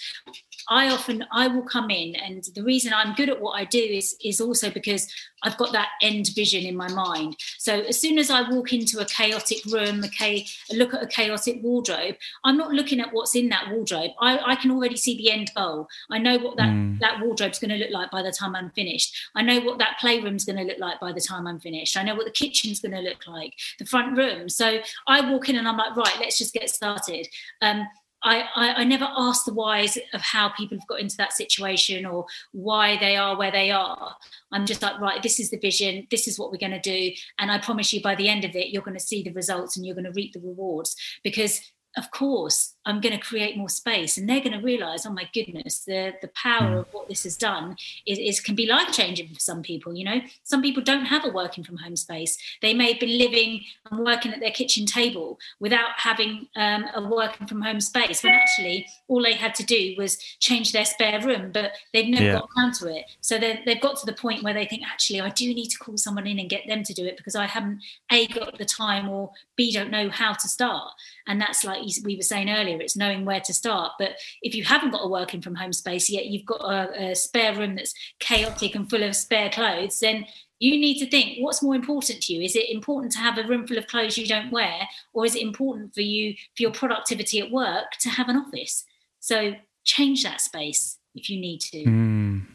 I 0.70 0.90
often 0.90 1.26
I 1.32 1.48
will 1.48 1.64
come 1.64 1.90
in, 1.90 2.16
and 2.16 2.44
the 2.54 2.64
reason 2.64 2.94
I'm 2.94 3.14
good 3.16 3.30
at 3.30 3.40
what 3.40 3.52
I 3.52 3.64
do 3.64 3.80
is 3.80 4.18
is 4.24 4.42
also 4.42 4.70
because 4.70 5.08
I've 5.44 5.58
got 5.58 5.72
that 5.72 5.90
end 6.02 6.30
vision 6.36 6.66
in 6.66 6.76
my 6.76 6.90
mind. 6.90 7.38
So 7.58 7.82
as 7.82 8.00
soon 8.00 8.18
as 8.18 8.30
I 8.30 8.50
walk 8.50 8.74
into 8.74 9.00
a 9.00 9.06
chaotic 9.06 9.64
room, 9.66 10.04
a, 10.22 10.46
look 10.72 10.94
at 10.94 11.04
a 11.04 11.08
chaotic 11.08 11.60
wardrobe, 11.62 12.16
I'm 12.44 12.58
not 12.58 12.72
looking 12.72 13.00
at 13.00 13.14
what's 13.14 13.36
in 13.36 13.50
that 13.50 13.70
wardrobe. 13.70 14.12
I, 14.20 14.40
I 14.40 14.56
can 14.56 14.72
already 14.72 14.98
see 14.98 15.16
the 15.16 15.32
end 15.32 15.52
goal. 15.56 15.88
I 16.10 16.18
know 16.18 16.38
what 16.38 16.58
that 16.58 16.70
mm. 16.70 17.00
that 17.00 17.22
wardrobe's 17.22 17.60
going 17.60 17.70
to 17.70 17.78
look 17.78 17.92
like 17.92 18.12
by 18.12 18.22
the 18.22 18.32
time 18.32 18.56
I'm 18.56 18.72
finished. 18.72 19.16
I 19.36 19.44
know 19.44 19.60
what 19.62 19.78
that 19.80 20.00
playroom's 20.00 20.44
going 20.44 20.57
to 20.58 20.64
look 20.64 20.80
like 20.80 21.00
by 21.00 21.12
the 21.12 21.22
time 21.22 21.48
I'm 21.48 21.60
finished. 21.60 21.98
I 21.98 22.04
know 22.04 22.16
what 22.16 22.26
the 22.26 22.32
kitchen's 22.32 22.80
going 22.80 22.94
to 22.94 23.02
look 23.02 23.28
like, 23.28 23.54
the 23.80 23.86
front 23.86 24.18
room. 24.18 24.50
So 24.50 24.80
I 25.08 25.32
walk 25.32 25.50
in 25.50 25.58
and 25.58 25.68
I'm 25.68 25.78
like, 25.78 25.96
right, 25.96 26.18
let's 26.20 26.38
just 26.38 26.54
get 26.54 26.70
started. 26.70 27.28
Um, 27.62 27.88
I, 28.24 28.46
I, 28.56 28.74
I, 28.78 28.84
never 28.84 29.08
ask 29.16 29.46
the 29.46 29.54
whys 29.54 29.98
of 30.14 30.22
how 30.22 30.50
people 30.50 30.78
have 30.78 30.88
got 30.88 31.00
into 31.00 31.18
that 31.18 31.34
situation 31.34 32.06
or 32.06 32.26
why 32.52 32.98
they 32.98 33.16
are 33.16 33.38
where 33.38 33.52
they 33.52 33.70
are. 33.70 34.16
I'm 34.52 34.66
just 34.66 34.82
like, 34.82 35.00
right, 35.00 35.22
this 35.22 35.40
is 35.40 35.52
the 35.52 35.60
vision, 35.60 36.08
this 36.10 36.28
is 36.28 36.40
what 36.40 36.52
we're 36.52 36.58
going 36.58 36.72
to 36.72 36.80
do. 36.80 37.12
And 37.38 37.52
I 37.52 37.60
promise 37.60 37.94
you, 37.94 38.02
by 38.02 38.16
the 38.16 38.28
end 38.28 38.44
of 38.44 38.56
it, 38.56 38.70
you're 38.70 38.82
going 38.82 38.98
to 38.98 39.04
see 39.04 39.22
the 39.22 39.34
results 39.34 39.78
and 39.78 39.86
you're 39.86 39.96
going 39.96 40.06
to 40.06 40.12
reap 40.12 40.34
the 40.34 40.40
rewards 40.40 40.96
because 41.24 41.62
of 41.96 42.10
course 42.12 42.76
i'm 42.88 43.00
going 43.00 43.18
to 43.18 43.24
create 43.24 43.58
more 43.58 43.70
space. 43.70 44.18
And 44.18 44.28
they're 44.28 44.42
going 44.42 44.58
to 44.58 44.64
realize 44.64 45.06
oh 45.06 45.12
my 45.12 45.28
goodness 45.34 45.80
the 45.80 46.14
the 46.22 46.30
power 46.30 46.78
mm. 46.78 46.80
of 46.80 46.88
what 46.92 47.08
this 47.08 47.24
has 47.24 47.38
done 47.38 47.76
is, 48.06 48.18
is 48.18 48.40
can 48.40 48.56
be 48.56 48.66
life 48.66 48.92
changing 48.92 49.28
for 49.28 49.40
some 49.40 49.62
people 49.62 49.96
you 49.96 50.06
know? 50.06 50.22
Some 50.44 50.62
people 50.62 50.84
don't 50.84 51.06
have 51.06 51.26
a 51.26 51.30
working 51.30 51.64
from 51.64 51.78
home 51.78 51.96
space. 51.96 52.38
They 52.62 52.74
may 52.74 52.92
have 52.92 53.00
been 53.00 53.18
living 53.18 53.62
and 53.92 54.00
working 54.06 54.34
at 54.34 54.40
their 54.40 54.52
kitchen 54.52 54.86
table 54.86 55.40
without 55.60 55.92
having 55.98 56.48
um, 56.56 56.86
a 56.96 57.02
working 57.02 57.48
from 57.48 57.62
home 57.62 57.82
space 57.82 58.24
when 58.24 58.34
actually 58.34 58.88
all 59.08 59.22
they 59.22 59.34
had 59.34 59.54
to 59.56 59.66
do 59.66 59.96
was 59.98 60.18
change 60.40 60.72
their 60.72 60.86
spare 60.86 61.22
room 61.22 61.52
but 61.54 61.74
they've 61.94 62.08
never 62.08 62.24
yeah. 62.24 62.34
got 62.34 62.50
around 62.58 62.74
to 62.76 62.88
it. 62.88 63.06
So 63.22 63.38
they've 63.38 63.82
got 63.82 63.98
to 63.98 64.06
the 64.06 64.14
point 64.14 64.44
where 64.44 64.54
they 64.54 64.66
think 64.66 64.84
actually 64.88 65.22
i 65.22 65.30
do 65.30 65.54
need 65.54 65.68
to 65.68 65.78
call 65.78 65.98
someone 65.98 66.28
in 66.28 66.40
and 66.40 66.50
get 66.50 66.68
them 66.68 66.84
to 66.84 66.94
do 66.94 67.06
it 67.06 67.18
because 67.18 67.36
i 67.36 67.46
haven't 67.46 67.82
a 68.12 68.28
got 68.28 68.58
the 68.58 68.66
time 68.66 69.10
or 69.10 69.32
b 69.56 69.72
don't 69.72 69.92
know 69.92 70.10
how 70.10 70.34
to 70.34 70.48
start. 70.48 70.92
And 71.28 71.42
that's 71.42 71.64
like 71.64 71.82
we 72.04 72.16
were 72.16 72.22
saying 72.22 72.50
earlier 72.50 72.77
it's 72.82 72.96
knowing 72.96 73.26
where 73.26 73.42
to 73.42 73.54
start. 73.54 73.94
But 74.00 74.12
if 74.42 74.56
you 74.56 74.64
haven't 74.64 74.92
got 74.92 75.04
a 75.04 75.08
working 75.08 75.42
from 75.42 75.56
home 75.56 75.74
space 75.74 76.10
yet 76.10 76.26
you've 76.26 76.46
got 76.46 76.62
a, 76.62 77.12
a 77.12 77.16
spare 77.16 77.56
room 77.56 77.76
that's 77.76 77.94
chaotic 78.20 78.76
and 78.76 78.90
full 78.90 79.04
of 79.04 79.16
spare 79.16 79.50
clothes 79.50 80.00
then 80.00 80.26
you 80.60 80.72
need 80.72 80.98
to 81.00 81.10
think 81.10 81.38
what's 81.40 81.62
more 81.62 81.76
important 81.76 82.22
to 82.24 82.34
you? 82.34 82.42
Is 82.42 82.56
it 82.56 82.70
important 82.70 83.12
to 83.14 83.20
have 83.20 83.38
a 83.38 83.44
room 83.44 83.68
full 83.68 83.78
of 83.78 83.88
clothes 83.88 84.18
you 84.18 84.26
don't 84.26 84.52
wear 84.52 84.88
or 85.14 85.26
is 85.26 85.36
it 85.36 85.42
important 85.42 85.94
for 85.94 86.02
you 86.02 86.34
for 86.56 86.64
your 86.64 86.72
productivity 86.72 87.40
at 87.40 87.52
work 87.52 87.92
to 88.02 88.10
have 88.10 88.28
an 88.30 88.38
office? 88.38 88.84
So 89.20 89.54
change 89.84 90.24
that 90.24 90.42
space 90.42 90.98
if 91.16 91.30
you 91.30 91.40
need 91.40 91.62
to. 91.62 91.84
Mm, 91.84 92.46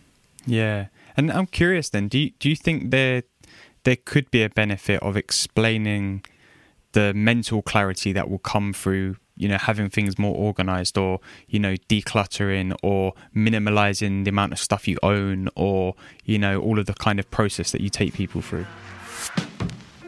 yeah. 0.47 0.87
And 1.17 1.31
i'm 1.31 1.47
curious 1.47 1.91
then 1.91 2.09
do 2.09 2.19
you, 2.19 2.31
do 2.39 2.49
you 2.49 2.57
think 2.57 2.91
there 2.91 3.23
there 3.85 3.97
could 3.97 4.31
be 4.31 4.43
a 4.43 4.49
benefit 4.49 5.03
of 5.03 5.17
explaining 5.17 6.25
the 6.93 7.13
mental 7.15 7.63
clarity 7.63 8.13
that 8.13 8.31
will 8.31 8.39
come 8.39 8.73
through 8.73 9.17
you 9.37 9.49
know 9.49 9.59
having 9.59 9.89
things 9.89 10.19
more 10.19 10.35
organized 10.35 10.99
or 10.99 11.21
you 11.49 11.59
know 11.59 11.75
decluttering 11.89 12.77
or 12.83 13.13
minimalizing 13.35 14.25
the 14.25 14.31
amount 14.31 14.53
of 14.53 14.59
stuff 14.59 14.87
you 14.87 14.99
own 15.03 15.49
or 15.55 15.95
you 16.25 16.39
know 16.39 16.61
all 16.61 16.79
of 16.79 16.87
the 16.87 16.95
kind 16.95 17.19
of 17.19 17.31
process 17.31 17.73
that 17.73 17.81
you 17.81 17.91
take 17.91 18.15
people 18.15 18.41
through 18.41 18.67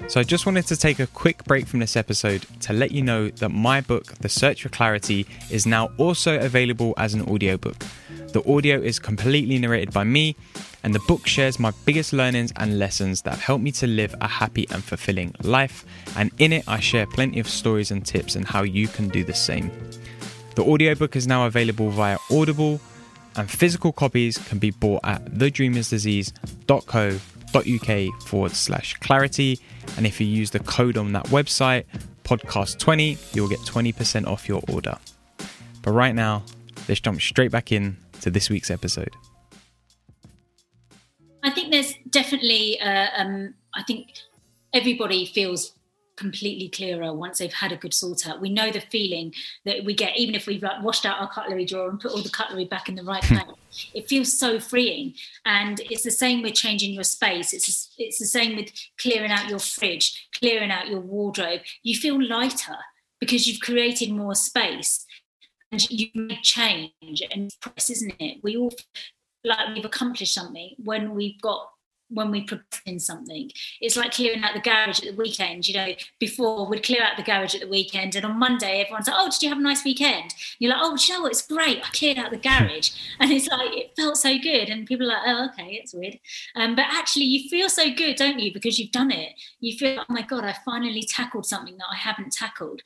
so 0.06 0.20
I 0.20 0.22
just 0.22 0.44
wanted 0.44 0.66
to 0.66 0.76
take 0.76 0.98
a 0.98 1.06
quick 1.06 1.44
break 1.44 1.66
from 1.66 1.80
this 1.80 1.96
episode 1.96 2.44
to 2.60 2.74
let 2.74 2.92
you 2.92 3.00
know 3.00 3.30
that 3.30 3.48
my 3.48 3.80
book 3.80 4.14
The 4.20 4.28
Search 4.28 4.62
for 4.62 4.68
Clarity 4.68 5.26
is 5.50 5.64
now 5.64 5.92
also 5.96 6.38
available 6.38 6.92
as 6.98 7.14
an 7.14 7.22
audiobook. 7.22 7.82
The 8.32 8.42
audio 8.46 8.78
is 8.78 8.98
completely 8.98 9.58
narrated 9.58 9.94
by 9.94 10.04
me 10.04 10.37
and 10.85 10.94
the 10.94 11.01
book 11.01 11.27
shares 11.27 11.59
my 11.59 11.73
biggest 11.87 12.12
learnings 12.12 12.53
and 12.57 12.79
lessons 12.79 13.23
that 13.23 13.31
have 13.31 13.40
helped 13.40 13.64
me 13.64 13.73
to 13.73 13.87
live 13.87 14.14
a 14.20 14.29
happy 14.29 14.66
and 14.70 14.85
fulfilling 14.85 15.35
life. 15.42 15.87
And 16.14 16.31
in 16.38 16.53
it, 16.53 16.68
I 16.68 16.79
share 16.79 17.07
plenty 17.07 17.40
of 17.40 17.49
stories 17.49 17.90
and 17.90 18.05
tips 18.05 18.37
on 18.37 18.42
how 18.42 18.64
you 18.64 18.87
can 18.87 19.09
do 19.09 19.25
the 19.25 19.33
same. 19.33 19.70
The 20.57 20.62
audiobook 20.62 21.16
is 21.16 21.27
now 21.27 21.47
available 21.47 21.88
via 21.88 22.18
Audible, 22.31 22.83
and 23.37 23.51
physical 23.51 23.92
copies 23.92 24.37
can 24.37 24.59
be 24.59 24.73
bought 24.73 25.01
at 25.05 25.25
thedreamersdisease.co.uk 25.25 28.23
forward 28.23 28.53
slash 28.53 28.94
clarity. 28.99 29.59
And 29.97 30.07
if 30.07 30.20
you 30.20 30.27
use 30.27 30.51
the 30.51 30.61
code 30.61 30.99
on 30.99 31.14
that 31.14 31.25
website, 31.27 31.85
podcast20, 32.25 33.35
you'll 33.35 33.49
get 33.49 33.61
20% 33.61 34.27
off 34.27 34.47
your 34.49 34.62
order. 34.68 34.99
But 35.81 35.92
right 35.92 36.14
now, 36.14 36.42
let's 36.88 37.01
jump 37.01 37.23
straight 37.23 37.51
back 37.51 37.73
in 37.73 37.97
to 38.20 38.31
this 38.31 38.51
week's 38.51 38.70
episode. 38.70 39.14
I 41.44 41.50
think 41.50 41.70
there's 41.70 41.94
definitely, 42.09 42.80
uh, 42.80 43.09
um, 43.16 43.54
I 43.74 43.83
think 43.83 44.09
everybody 44.72 45.26
feels 45.26 45.74
completely 46.16 46.68
clearer 46.68 47.12
once 47.12 47.38
they've 47.38 47.52
had 47.52 47.72
a 47.72 47.76
good 47.76 47.92
sort 47.92 48.26
out. 48.26 48.40
We 48.40 48.48
know 48.48 48.70
the 48.70 48.80
feeling 48.80 49.33
that 49.64 49.85
we 49.85 49.94
get, 49.94 50.16
even 50.16 50.35
if 50.35 50.46
we've 50.46 50.62
like 50.62 50.83
washed 50.83 51.04
out 51.04 51.20
our 51.20 51.28
cutlery 51.28 51.66
drawer 51.66 51.90
and 51.90 52.00
put 52.00 52.12
all 52.12 52.22
the 52.22 52.30
cutlery 52.30 52.64
back 52.64 52.88
in 52.88 52.94
the 52.94 53.04
right 53.04 53.22
place. 53.22 53.90
it 53.92 54.09
feels 54.09 54.37
so 54.37 54.59
freeing, 54.59 55.14
and 55.44 55.80
it's 55.90 56.04
the 56.04 56.11
same 56.11 56.42
with 56.42 56.54
changing 56.54 56.94
your 56.94 57.04
space. 57.04 57.52
It's 57.52 57.94
it's 57.98 58.18
the 58.18 58.26
same 58.26 58.57
with 58.57 58.70
clearing 58.98 59.30
out 59.30 59.48
your 59.50 59.59
fridge, 59.59 60.28
clearing 60.38 60.70
out 60.70 60.88
your 60.88 61.00
wardrobe. 61.00 61.61
You 61.83 61.96
feel 61.96 62.22
lighter 62.22 62.78
because 63.20 63.46
you've 63.46 63.61
created 63.61 64.11
more 64.11 64.35
space 64.35 65.04
and 65.72 65.90
you 65.90 66.09
make 66.14 66.42
change 66.42 67.22
and 67.33 67.50
press, 67.61 67.90
isn't 67.90 68.14
it? 68.18 68.38
We 68.42 68.57
all 68.57 68.72
like 69.44 69.74
we've 69.74 69.85
accomplished 69.85 70.35
something 70.35 70.74
when 70.78 71.14
we've 71.14 71.40
got 71.40 71.68
when 72.11 72.30
we 72.30 72.42
progress 72.42 72.80
in 72.87 73.00
something. 73.00 73.50
It's 73.80 73.96
like 73.96 74.12
clearing 74.12 74.42
out 74.42 74.54
the 74.54 74.61
garage 74.61 75.00
at 75.00 75.11
the 75.11 75.22
weekend. 75.22 75.66
You 75.66 75.74
know, 75.74 75.88
before 76.20 76.66
we'd 76.68 76.83
clear 76.83 77.02
out 77.02 77.16
the 77.16 77.22
garage 77.22 77.54
at 77.54 77.62
the 77.62 77.68
weekend, 77.68 78.14
and 78.14 78.24
on 78.24 78.38
Monday 78.38 78.80
everyone's 78.80 79.09
like, 79.09 79.16
"Oh, 79.18 79.30
did 79.30 79.42
you 79.42 79.48
have 79.48 79.59
a 79.59 79.62
nice 79.62 79.85
weekend?" 79.85 80.22
And 80.22 80.57
you're 80.59 80.70
like, 80.70 80.80
"Oh, 80.83 80.96
you 80.96 81.14
know 81.14 81.22
what? 81.22 81.33
It's 81.33 81.46
great. 81.46 81.78
I 81.78 81.88
cleared 81.92 82.18
out 82.18 82.30
the 82.30 82.37
garage," 82.37 82.90
and 83.20 83.30
it's 83.30 83.48
like 83.48 83.76
it 83.76 83.96
felt 83.96 84.16
so 84.16 84.38
good. 84.38 84.68
And 84.68 84.87
people 84.87 85.07
are 85.11 85.14
like, 85.14 85.22
"Oh, 85.26 85.48
okay, 85.52 85.72
it's 85.83 85.94
weird," 85.94 86.18
um, 86.54 86.76
but 86.76 86.87
actually, 86.88 87.24
you 87.24 87.48
feel 87.48 87.68
so 87.68 87.92
good, 87.92 88.16
don't 88.16 88.38
you? 88.38 88.52
Because 88.52 88.78
you've 88.78 88.92
done 88.92 89.11
it. 89.11 89.33
You 89.61 89.76
feel, 89.76 90.00
"Oh 90.00 90.12
my 90.12 90.22
god, 90.22 90.44
I 90.44 90.54
finally 90.64 91.02
tackled 91.02 91.46
something 91.46 91.76
that 91.78 91.88
I 91.90 91.96
haven't 91.96 92.33
tackled." 92.33 92.83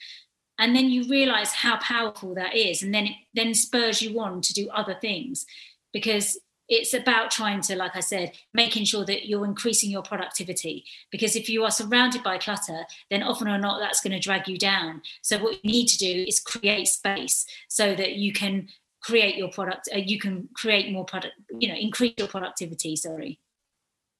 And 0.61 0.75
then 0.75 0.91
you 0.91 1.09
realize 1.09 1.53
how 1.53 1.77
powerful 1.79 2.35
that 2.35 2.57
is, 2.57 2.83
and 2.83 2.95
then 2.95 3.07
it 3.07 3.17
then 3.35 3.55
spurs 3.55 4.03
you 4.03 4.19
on 4.21 4.41
to 4.43 4.53
do 4.53 4.69
other 4.71 4.97
things 5.01 5.47
because 5.93 6.39
it's 6.69 6.95
about 6.95 7.31
trying 7.31 7.61
to 7.63 7.77
like 7.77 7.97
i 7.97 8.01
said 8.01 8.33
making 8.53 8.85
sure 8.85 9.05
that 9.05 9.29
you're 9.29 9.45
increasing 9.45 9.91
your 9.91 10.03
productivity. 10.03 10.85
Because 11.11 11.37
if 11.37 11.49
you 11.49 11.65
are 11.65 11.71
surrounded 11.71 12.23
by 12.23 12.39
clutter 12.39 12.85
then 13.11 13.23
often 13.23 13.49
or 13.49 13.59
not 13.59 13.81
that's 13.81 14.01
going 14.01 14.13
to 14.13 14.19
drag 14.19 14.49
you 14.49 14.59
down. 14.59 15.03
So 15.23 15.39
what 15.39 15.65
you 15.65 15.71
need 15.71 15.87
to 15.89 15.99
do 15.99 16.25
is 16.27 16.41
create 16.41 16.89
space 16.89 17.47
so 17.69 17.95
that 17.95 18.15
you 18.15 18.33
can 18.33 18.69
create 19.01 19.37
your 19.37 19.49
product 19.49 19.89
uh, 19.95 19.99
you 19.99 20.19
can 20.19 20.49
create 20.55 20.93
more 20.93 21.05
product 21.05 21.35
you 21.59 21.69
know 21.69 21.75
increase 21.75 22.15
your 22.19 22.29
productivity 22.29 22.97
sorry. 22.97 23.39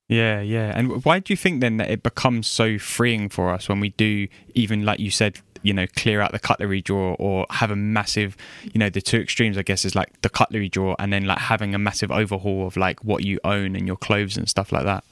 Yeah, 0.09 0.41
yeah. 0.41 0.73
And 0.75 1.05
why 1.05 1.19
do 1.19 1.33
you 1.33 1.37
think 1.37 1.61
then 1.61 1.77
that 1.77 1.91
it 1.91 2.03
becomes 2.03 2.49
so 2.49 2.79
freeing 2.79 3.29
for 3.29 3.51
us 3.51 3.69
when 3.69 3.79
we 3.79 3.91
do 3.91 4.27
even 4.55 4.85
like 4.85 5.01
you 5.01 5.11
said 5.11 5.41
you 5.63 5.73
know 5.73 5.87
clear 5.97 6.21
out 6.21 6.33
the 6.33 6.39
cutlery 6.39 6.81
drawer 6.81 7.17
or 7.19 7.47
have 7.51 7.71
a 7.71 7.77
massive 7.77 8.37
you 8.63 8.79
know 8.79 8.89
the 8.89 9.01
two 9.01 9.19
extremes 9.19 9.59
i 9.59 9.63
guess 9.63 9.85
is 9.85 9.95
like 9.95 10.21
the 10.23 10.29
cutlery 10.29 10.69
drawer 10.69 10.97
and 10.99 11.13
then 11.13 11.25
like 11.25 11.39
having 11.39 11.75
a 11.75 11.79
massive 11.79 12.11
overhaul 12.11 12.67
of 12.67 12.77
like 12.77 13.03
what 13.05 13.25
you 13.25 13.39
own 13.45 13.77
and 13.77 13.87
your 13.87 13.97
clothes 13.97 14.37
and 14.37 14.49
stuff 14.49 14.73
like 14.73 14.85
that. 14.85 15.05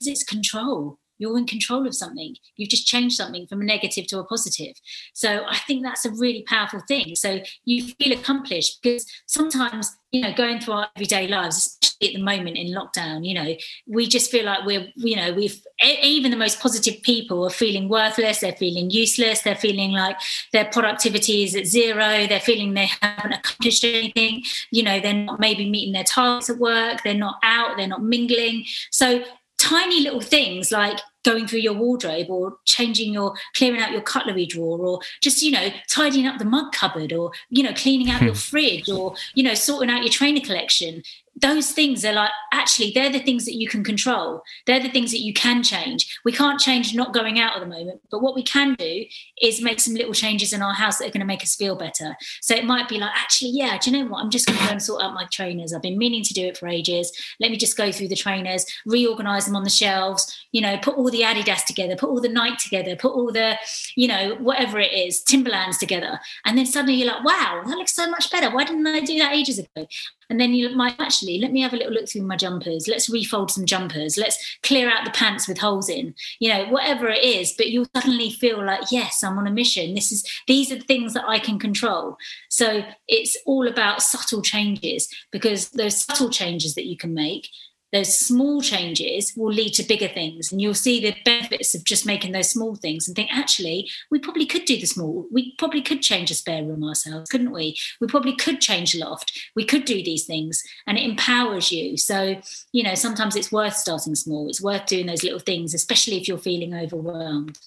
It's 0.00 0.24
control. 0.24 0.98
You're 1.18 1.38
in 1.38 1.46
control 1.46 1.86
of 1.86 1.94
something. 1.94 2.34
You've 2.56 2.70
just 2.70 2.86
changed 2.86 3.14
something 3.14 3.46
from 3.46 3.60
a 3.60 3.64
negative 3.64 4.08
to 4.08 4.18
a 4.18 4.24
positive. 4.24 4.74
So 5.14 5.44
i 5.48 5.58
think 5.58 5.84
that's 5.84 6.04
a 6.04 6.10
really 6.10 6.44
powerful 6.48 6.80
thing. 6.88 7.14
So 7.14 7.40
you 7.64 7.84
feel 7.84 8.12
accomplished 8.18 8.80
because 8.82 9.06
sometimes 9.26 9.94
you 10.10 10.22
know 10.22 10.32
going 10.34 10.60
through 10.60 10.74
our 10.74 10.88
everyday 10.96 11.28
lives 11.28 11.78
at 12.04 12.14
the 12.14 12.22
moment 12.22 12.56
in 12.56 12.68
lockdown 12.68 13.26
you 13.26 13.34
know 13.34 13.54
we 13.86 14.06
just 14.06 14.30
feel 14.30 14.44
like 14.44 14.64
we're 14.64 14.86
you 14.96 15.16
know 15.16 15.32
we've 15.32 15.64
even 16.02 16.30
the 16.30 16.36
most 16.36 16.60
positive 16.60 17.02
people 17.02 17.44
are 17.44 17.50
feeling 17.50 17.88
worthless 17.88 18.40
they're 18.40 18.52
feeling 18.52 18.90
useless 18.90 19.42
they're 19.42 19.54
feeling 19.54 19.92
like 19.92 20.16
their 20.52 20.66
productivity 20.66 21.44
is 21.44 21.54
at 21.54 21.66
zero 21.66 22.26
they're 22.26 22.40
feeling 22.40 22.74
they 22.74 22.90
haven't 23.00 23.32
accomplished 23.32 23.84
anything 23.84 24.42
you 24.70 24.82
know 24.82 25.00
they're 25.00 25.12
not 25.12 25.40
maybe 25.40 25.68
meeting 25.68 25.92
their 25.92 26.04
targets 26.04 26.50
at 26.50 26.58
work 26.58 27.02
they're 27.02 27.14
not 27.14 27.38
out 27.42 27.76
they're 27.76 27.86
not 27.86 28.02
mingling. 28.02 28.64
So 28.90 29.24
tiny 29.58 30.00
little 30.00 30.20
things 30.20 30.72
like 30.72 30.98
going 31.24 31.46
through 31.46 31.60
your 31.60 31.72
wardrobe 31.72 32.28
or 32.28 32.56
changing 32.64 33.12
your 33.12 33.32
clearing 33.54 33.80
out 33.80 33.92
your 33.92 34.00
cutlery 34.00 34.44
drawer 34.44 34.78
or 34.78 34.98
just 35.20 35.40
you 35.40 35.52
know 35.52 35.68
tidying 35.88 36.26
up 36.26 36.38
the 36.38 36.44
mug 36.44 36.72
cupboard 36.72 37.12
or 37.12 37.30
you 37.48 37.62
know 37.62 37.72
cleaning 37.74 38.10
out 38.10 38.22
your 38.22 38.32
hmm. 38.32 38.38
fridge 38.38 38.90
or 38.90 39.14
you 39.34 39.42
know 39.44 39.54
sorting 39.54 39.88
out 39.88 40.02
your 40.02 40.10
trainer 40.10 40.40
collection 40.40 41.00
those 41.40 41.72
things 41.72 42.04
are 42.04 42.12
like 42.12 42.30
actually 42.52 42.92
they're 42.94 43.10
the 43.10 43.18
things 43.18 43.44
that 43.46 43.54
you 43.54 43.68
can 43.68 43.82
control. 43.82 44.42
They're 44.66 44.82
the 44.82 44.90
things 44.90 45.10
that 45.12 45.20
you 45.20 45.32
can 45.32 45.62
change. 45.62 46.18
We 46.24 46.32
can't 46.32 46.60
change 46.60 46.94
not 46.94 47.14
going 47.14 47.40
out 47.40 47.56
at 47.56 47.60
the 47.60 47.66
moment 47.66 48.00
but 48.10 48.22
what 48.22 48.34
we 48.34 48.42
can 48.42 48.74
do 48.74 49.04
is 49.40 49.62
make 49.62 49.80
some 49.80 49.94
little 49.94 50.12
changes 50.12 50.52
in 50.52 50.62
our 50.62 50.74
house 50.74 50.98
that 50.98 51.06
are 51.06 51.12
going 51.12 51.20
to 51.20 51.26
make 51.26 51.42
us 51.42 51.56
feel 51.56 51.74
better. 51.74 52.16
So 52.40 52.54
it 52.54 52.64
might 52.64 52.88
be 52.88 52.98
like 52.98 53.12
actually 53.14 53.50
yeah 53.52 53.78
do 53.78 53.90
you 53.90 53.98
know 53.98 54.10
what? 54.10 54.22
I'm 54.22 54.30
just 54.30 54.46
going 54.46 54.58
to 54.58 54.64
go 54.64 54.70
and 54.70 54.82
sort 54.82 55.02
out 55.02 55.14
my 55.14 55.26
trainers. 55.32 55.72
I've 55.72 55.82
been 55.82 55.98
meaning 55.98 56.22
to 56.22 56.34
do 56.34 56.46
it 56.46 56.56
for 56.56 56.68
ages. 56.68 57.10
Let 57.40 57.50
me 57.50 57.56
just 57.56 57.76
go 57.76 57.90
through 57.90 58.08
the 58.08 58.16
trainers 58.16 58.66
reorganize 58.86 59.46
them 59.46 59.56
on 59.56 59.64
the 59.64 59.70
shelves 59.70 60.46
you 60.52 60.60
know 60.60 60.76
put 60.78 60.96
all 60.96 61.10
the 61.10 61.22
adidas 61.22 61.64
together 61.64 61.96
put 61.96 62.08
all 62.08 62.20
the 62.20 62.28
nike 62.28 62.56
together 62.56 62.96
put 62.96 63.12
all 63.12 63.32
the 63.32 63.56
you 63.96 64.08
know 64.08 64.34
whatever 64.36 64.78
it 64.78 64.92
is 64.92 65.22
timberlands 65.22 65.78
together. 65.78 66.20
And 66.44 66.58
then 66.58 66.66
suddenly 66.66 66.94
you're 66.94 67.08
like 67.08 67.24
wow 67.24 67.62
that 67.64 67.78
looks 67.78 67.94
so 67.94 68.10
much 68.10 68.30
better. 68.30 68.54
Why 68.54 68.64
didn't 68.64 68.86
i 68.86 69.00
do 69.00 69.18
that 69.18 69.32
ages 69.32 69.58
ago 69.58 69.86
and 70.32 70.40
then 70.40 70.54
you 70.54 70.74
might 70.74 70.98
actually 70.98 71.38
let 71.38 71.52
me 71.52 71.60
have 71.60 71.74
a 71.74 71.76
little 71.76 71.92
look 71.92 72.08
through 72.08 72.22
my 72.22 72.36
jumpers. 72.36 72.88
Let's 72.88 73.10
refold 73.10 73.50
some 73.50 73.66
jumpers. 73.66 74.16
Let's 74.16 74.58
clear 74.62 74.90
out 74.90 75.04
the 75.04 75.10
pants 75.10 75.46
with 75.46 75.58
holes 75.58 75.90
in. 75.90 76.14
You 76.40 76.48
know, 76.48 76.64
whatever 76.68 77.06
it 77.10 77.22
is. 77.22 77.52
But 77.52 77.68
you'll 77.68 77.84
suddenly 77.94 78.30
feel 78.30 78.64
like, 78.64 78.90
yes, 78.90 79.22
I'm 79.22 79.36
on 79.36 79.46
a 79.46 79.50
mission. 79.50 79.94
This 79.94 80.10
is 80.10 80.24
these 80.46 80.72
are 80.72 80.76
the 80.76 80.86
things 80.86 81.12
that 81.12 81.28
I 81.28 81.38
can 81.38 81.58
control. 81.58 82.16
So 82.48 82.82
it's 83.08 83.36
all 83.44 83.68
about 83.68 84.00
subtle 84.00 84.40
changes 84.40 85.06
because 85.32 85.68
those 85.68 86.02
subtle 86.02 86.30
changes 86.30 86.76
that 86.76 86.86
you 86.86 86.96
can 86.96 87.12
make 87.12 87.46
those 87.92 88.18
small 88.18 88.62
changes 88.62 89.34
will 89.36 89.52
lead 89.52 89.74
to 89.74 89.82
bigger 89.82 90.08
things. 90.08 90.50
And 90.50 90.60
you'll 90.60 90.74
see 90.74 91.00
the 91.00 91.14
benefits 91.24 91.74
of 91.74 91.84
just 91.84 92.06
making 92.06 92.32
those 92.32 92.50
small 92.50 92.74
things 92.74 93.06
and 93.06 93.14
think 93.14 93.30
actually 93.32 93.90
we 94.10 94.18
probably 94.18 94.46
could 94.46 94.64
do 94.64 94.78
the 94.78 94.86
small 94.86 95.26
we 95.30 95.54
probably 95.56 95.82
could 95.82 96.00
change 96.00 96.30
a 96.30 96.34
spare 96.34 96.64
room 96.64 96.82
ourselves 96.82 97.30
couldn't 97.30 97.52
we? 97.52 97.76
We 98.00 98.06
probably 98.06 98.34
could 98.34 98.60
change 98.60 98.94
a 98.94 98.98
loft. 98.98 99.38
We 99.54 99.64
could 99.64 99.84
do 99.84 100.02
these 100.02 100.24
things. 100.24 100.62
And 100.86 100.98
it 100.98 101.04
empowers 101.04 101.70
you. 101.70 101.96
So 101.96 102.40
you 102.72 102.82
know 102.82 102.94
sometimes 102.94 103.36
it's 103.36 103.52
worth 103.52 103.76
starting 103.76 104.14
small. 104.14 104.48
It's 104.48 104.62
worth 104.62 104.86
doing 104.86 105.06
those 105.06 105.22
little 105.22 105.38
things 105.38 105.74
especially 105.74 106.16
if 106.16 106.26
you're 106.26 106.38
feeling 106.38 106.74
overwhelmed. 106.74 107.58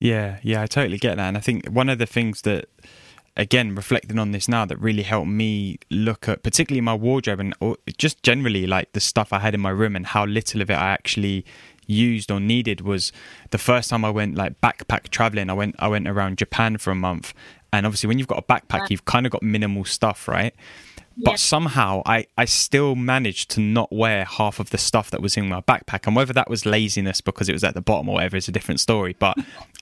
Yeah 0.00 0.38
yeah 0.42 0.62
i 0.62 0.66
totally 0.66 0.98
get 0.98 1.16
that. 1.16 1.28
And 1.28 1.36
i 1.36 1.40
think 1.40 1.68
one 1.68 1.88
of 1.88 1.98
the 1.98 2.06
things 2.06 2.42
that 2.42 2.68
again 3.38 3.74
reflecting 3.74 4.18
on 4.18 4.32
this 4.32 4.48
now 4.48 4.64
that 4.64 4.76
really 4.78 5.04
helped 5.04 5.28
me 5.28 5.78
look 5.90 6.28
at 6.28 6.42
particularly 6.42 6.80
my 6.80 6.94
wardrobe 6.94 7.38
and 7.38 7.54
just 7.96 8.22
generally 8.24 8.66
like 8.66 8.92
the 8.92 9.00
stuff 9.00 9.32
I 9.32 9.38
had 9.38 9.54
in 9.54 9.60
my 9.60 9.70
room 9.70 9.94
and 9.94 10.04
how 10.04 10.26
little 10.26 10.60
of 10.60 10.68
it 10.68 10.74
I 10.74 10.88
actually 10.88 11.44
used 11.86 12.30
or 12.30 12.40
needed 12.40 12.80
was 12.80 13.12
the 13.50 13.56
first 13.58 13.90
time 13.90 14.04
I 14.04 14.10
went 14.10 14.34
like 14.34 14.60
backpack 14.60 15.08
traveling. 15.08 15.48
I 15.48 15.54
went 15.54 15.76
I 15.78 15.86
went 15.88 16.08
around 16.08 16.36
Japan 16.36 16.76
for 16.78 16.90
a 16.90 16.96
month. 16.96 17.32
And 17.72 17.86
obviously 17.86 18.08
when 18.08 18.18
you've 18.18 18.28
got 18.28 18.38
a 18.38 18.42
backpack 18.42 18.90
you've 18.90 19.04
kind 19.04 19.24
of 19.24 19.32
got 19.32 19.42
minimal 19.42 19.84
stuff 19.84 20.26
right 20.26 20.54
but 21.20 21.32
yeah. 21.32 21.36
somehow 21.36 22.02
I, 22.06 22.26
I 22.36 22.44
still 22.44 22.94
managed 22.94 23.50
to 23.52 23.60
not 23.60 23.92
wear 23.92 24.24
half 24.24 24.60
of 24.60 24.70
the 24.70 24.78
stuff 24.78 25.10
that 25.10 25.20
was 25.20 25.36
in 25.36 25.48
my 25.48 25.60
backpack. 25.62 26.06
And 26.06 26.14
whether 26.14 26.32
that 26.32 26.48
was 26.48 26.64
laziness 26.64 27.20
because 27.20 27.48
it 27.48 27.52
was 27.52 27.64
at 27.64 27.74
the 27.74 27.80
bottom 27.80 28.08
or 28.08 28.14
whatever 28.14 28.36
is 28.36 28.46
a 28.46 28.52
different 28.52 28.78
story. 28.78 29.16
But 29.18 29.36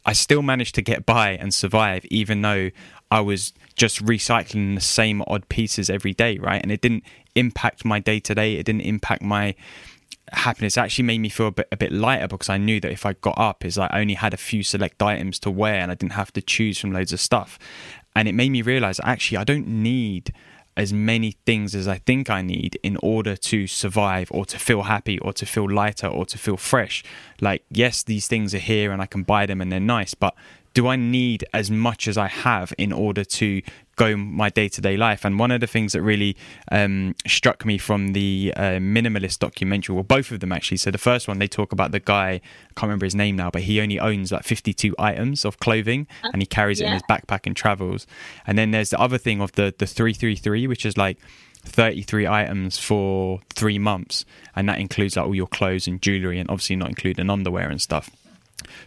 I 0.06 0.14
still 0.14 0.42
managed 0.42 0.74
to 0.76 0.82
get 0.82 1.04
by 1.04 1.32
and 1.32 1.52
survive, 1.52 2.06
even 2.06 2.40
though 2.40 2.70
I 3.10 3.20
was 3.20 3.52
just 3.74 4.02
recycling 4.04 4.74
the 4.74 4.80
same 4.80 5.22
odd 5.26 5.48
pieces 5.50 5.90
every 5.90 6.14
day, 6.14 6.38
right? 6.38 6.62
And 6.62 6.72
it 6.72 6.80
didn't 6.80 7.04
impact 7.34 7.84
my 7.84 8.00
day 8.00 8.18
to 8.20 8.34
day. 8.34 8.54
It 8.54 8.64
didn't 8.64 8.82
impact 8.82 9.22
my 9.22 9.54
happiness. 10.32 10.78
It 10.78 10.80
actually 10.80 11.04
made 11.04 11.18
me 11.18 11.28
feel 11.28 11.48
a 11.48 11.52
bit 11.52 11.68
a 11.70 11.76
bit 11.76 11.92
lighter 11.92 12.28
because 12.28 12.48
I 12.48 12.56
knew 12.56 12.80
that 12.80 12.90
if 12.90 13.04
I 13.04 13.12
got 13.12 13.38
up, 13.38 13.64
is 13.64 13.76
like 13.76 13.92
I 13.92 14.00
only 14.00 14.14
had 14.14 14.32
a 14.32 14.38
few 14.38 14.62
select 14.62 15.02
items 15.02 15.38
to 15.40 15.50
wear 15.50 15.74
and 15.74 15.90
I 15.90 15.94
didn't 15.94 16.12
have 16.12 16.32
to 16.32 16.40
choose 16.40 16.78
from 16.78 16.92
loads 16.92 17.12
of 17.12 17.20
stuff. 17.20 17.58
And 18.14 18.26
it 18.26 18.32
made 18.32 18.50
me 18.50 18.62
realize 18.62 18.98
actually 19.04 19.36
I 19.36 19.44
don't 19.44 19.66
need 19.68 20.32
as 20.76 20.92
many 20.92 21.32
things 21.46 21.74
as 21.74 21.88
I 21.88 21.98
think 21.98 22.28
I 22.28 22.42
need 22.42 22.78
in 22.82 22.98
order 23.02 23.36
to 23.36 23.66
survive 23.66 24.28
or 24.30 24.44
to 24.46 24.58
feel 24.58 24.82
happy 24.82 25.18
or 25.20 25.32
to 25.32 25.46
feel 25.46 25.70
lighter 25.70 26.06
or 26.06 26.26
to 26.26 26.36
feel 26.38 26.56
fresh. 26.56 27.02
Like, 27.40 27.64
yes, 27.70 28.02
these 28.02 28.28
things 28.28 28.54
are 28.54 28.58
here 28.58 28.92
and 28.92 29.00
I 29.00 29.06
can 29.06 29.22
buy 29.22 29.46
them 29.46 29.60
and 29.60 29.72
they're 29.72 29.80
nice, 29.80 30.14
but 30.14 30.34
do 30.74 30.86
I 30.86 30.96
need 30.96 31.42
as 31.54 31.70
much 31.70 32.06
as 32.06 32.18
I 32.18 32.28
have 32.28 32.74
in 32.76 32.92
order 32.92 33.24
to 33.24 33.62
go 33.96 34.16
my 34.16 34.48
day 34.48 34.68
to 34.68 34.80
day 34.80 34.96
life? 34.96 35.24
And 35.24 35.38
one 35.38 35.50
of 35.50 35.60
the 35.60 35.66
things 35.66 35.92
that 35.92 36.02
really 36.02 36.36
um, 36.70 37.14
struck 37.26 37.64
me 37.64 37.78
from 37.78 38.12
the 38.12 38.52
uh, 38.56 38.78
minimalist 38.78 39.40
documentary, 39.40 39.94
well, 39.94 40.04
both 40.04 40.30
of 40.30 40.40
them 40.40 40.52
actually. 40.52 40.76
So 40.78 40.90
the 40.90 40.98
first 40.98 41.28
one, 41.28 41.38
they 41.38 41.48
talk 41.48 41.72
about 41.72 41.92
the 41.92 42.00
guy, 42.00 42.28
I 42.30 42.40
can't 42.76 42.84
remember 42.88 43.06
his 43.06 43.14
name 43.14 43.36
now, 43.36 43.50
but 43.50 43.62
he 43.62 43.80
only 43.80 43.98
owns 43.98 44.32
like 44.32 44.44
52 44.44 44.94
items 44.98 45.44
of 45.44 45.58
clothing 45.58 46.06
and 46.22 46.40
he 46.40 46.46
carries 46.46 46.80
yeah. 46.80 46.86
it 46.86 46.88
in 46.88 46.94
his 46.94 47.02
backpack 47.10 47.46
and 47.46 47.56
travels. 47.56 48.06
And 48.46 48.56
then 48.56 48.70
there's 48.70 48.90
the 48.90 49.00
other 49.00 49.18
thing 49.18 49.40
of 49.40 49.52
the, 49.52 49.74
the 49.76 49.86
333, 49.86 50.66
which 50.66 50.86
is 50.86 50.96
like, 50.96 51.18
33 51.66 52.28
items 52.28 52.78
for 52.78 53.40
three 53.52 53.78
months 53.78 54.24
and 54.54 54.68
that 54.68 54.78
includes 54.78 55.16
like 55.16 55.26
all 55.26 55.34
your 55.34 55.48
clothes 55.48 55.88
and 55.88 56.00
jewelry 56.00 56.38
and 56.38 56.48
obviously 56.48 56.76
not 56.76 56.88
including 56.88 57.28
underwear 57.28 57.68
and 57.68 57.82
stuff 57.82 58.08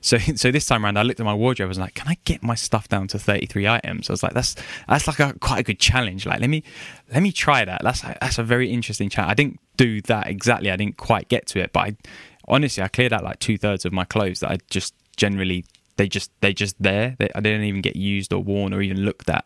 so 0.02 0.18
so 0.36 0.52
this 0.52 0.66
time 0.66 0.86
around, 0.86 0.98
I 0.98 1.04
looked 1.04 1.20
at 1.20 1.26
my 1.26 1.34
wardrobe. 1.34 1.68
I 1.68 1.70
was 1.70 1.80
like, 1.80 1.96
can 1.96 2.08
I 2.08 2.18
get 2.26 2.44
my 2.44 2.56
stuff 2.56 2.88
down 2.88 3.08
to 3.10 3.20
thirty 3.20 3.46
three 3.46 3.68
items? 3.68 4.10
I 4.10 4.14
was 4.14 4.24
like, 4.24 4.34
that's 4.34 4.56
that's 4.88 5.08
like 5.08 5.20
a 5.20 5.34
quite 5.40 5.60
a 5.60 5.64
good 5.64 5.80
challenge. 5.80 6.26
Like, 6.26 6.40
let 6.40 6.50
me 6.50 6.64
let 7.14 7.24
me 7.24 7.32
try 7.32 7.66
that. 7.66 7.82
That's 7.84 8.02
that's 8.02 8.38
a 8.38 8.44
very 8.44 8.72
interesting 8.72 9.10
challenge. 9.10 9.32
I 9.32 9.36
didn't 9.36 9.60
do 9.78 10.02
that 10.04 10.28
exactly. 10.28 10.72
I 10.72 10.76
didn't 10.76 10.98
quite 10.98 11.30
get 11.30 11.48
to 11.48 11.60
it, 11.60 11.74
but 11.74 11.80
I 11.80 11.98
honestly, 12.48 12.84
I 12.84 12.88
cleared 12.88 13.14
out 13.14 13.24
like 13.24 13.40
two 13.40 13.58
thirds 13.58 13.86
of 13.86 13.94
my 13.94 14.06
clothes 14.06 14.42
that 14.42 14.52
I 14.52 14.58
just 14.70 14.94
generally 15.18 15.66
they 15.98 16.08
just 16.08 16.32
they 16.42 16.54
just 16.54 16.82
there. 16.82 17.16
They, 17.20 17.30
they 17.36 17.42
didn't 17.42 17.66
even 17.66 17.82
get 17.82 17.96
used 17.96 18.34
or 18.34 18.42
worn 18.42 18.74
or 18.74 18.82
even 18.82 19.02
looked 19.02 19.30
at. 19.30 19.46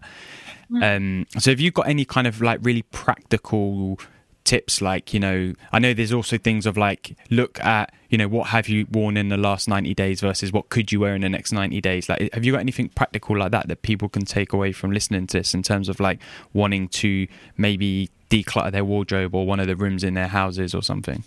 Mm. 0.71 0.97
Um, 0.97 1.27
so 1.39 1.51
have 1.51 1.59
you 1.59 1.71
got 1.71 1.87
any 1.87 2.05
kind 2.05 2.27
of 2.27 2.41
like 2.41 2.59
really 2.61 2.83
practical 2.83 3.99
tips 4.43 4.81
like 4.81 5.13
you 5.13 5.19
know 5.19 5.53
i 5.71 5.79
know 5.79 5.93
there's 5.93 6.11
also 6.11 6.37
things 6.37 6.65
of 6.65 6.75
like 6.75 7.15
look 7.29 7.59
at 7.61 7.93
you 8.13 8.17
know 8.19 8.27
what 8.27 8.49
have 8.49 8.69
you 8.69 8.85
worn 8.91 9.17
in 9.17 9.29
the 9.29 9.37
last 9.37 9.67
90 9.67 9.95
days 9.95 10.21
versus 10.21 10.53
what 10.53 10.69
could 10.69 10.91
you 10.91 10.99
wear 10.99 11.15
in 11.15 11.21
the 11.21 11.29
next 11.29 11.51
90 11.51 11.81
days? 11.81 12.07
Like 12.07 12.31
have 12.31 12.45
you 12.45 12.51
got 12.51 12.59
anything 12.59 12.89
practical 12.89 13.35
like 13.35 13.51
that 13.53 13.67
that 13.69 13.81
people 13.81 14.07
can 14.07 14.23
take 14.23 14.53
away 14.53 14.71
from 14.71 14.91
listening 14.91 15.25
to 15.25 15.39
this 15.39 15.55
in 15.55 15.63
terms 15.63 15.89
of 15.89 15.99
like 15.99 16.19
wanting 16.53 16.89
to 16.89 17.27
maybe 17.57 18.11
declutter 18.29 18.71
their 18.71 18.85
wardrobe 18.85 19.33
or 19.33 19.47
one 19.47 19.59
of 19.59 19.65
the 19.65 19.75
rooms 19.75 20.03
in 20.03 20.13
their 20.13 20.27
houses 20.27 20.75
or 20.75 20.83
something? 20.83 21.23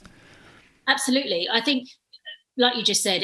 Absolutely. 0.86 1.48
I 1.52 1.60
think 1.60 1.88
like 2.56 2.76
you 2.76 2.82
just 2.82 3.02
said, 3.02 3.22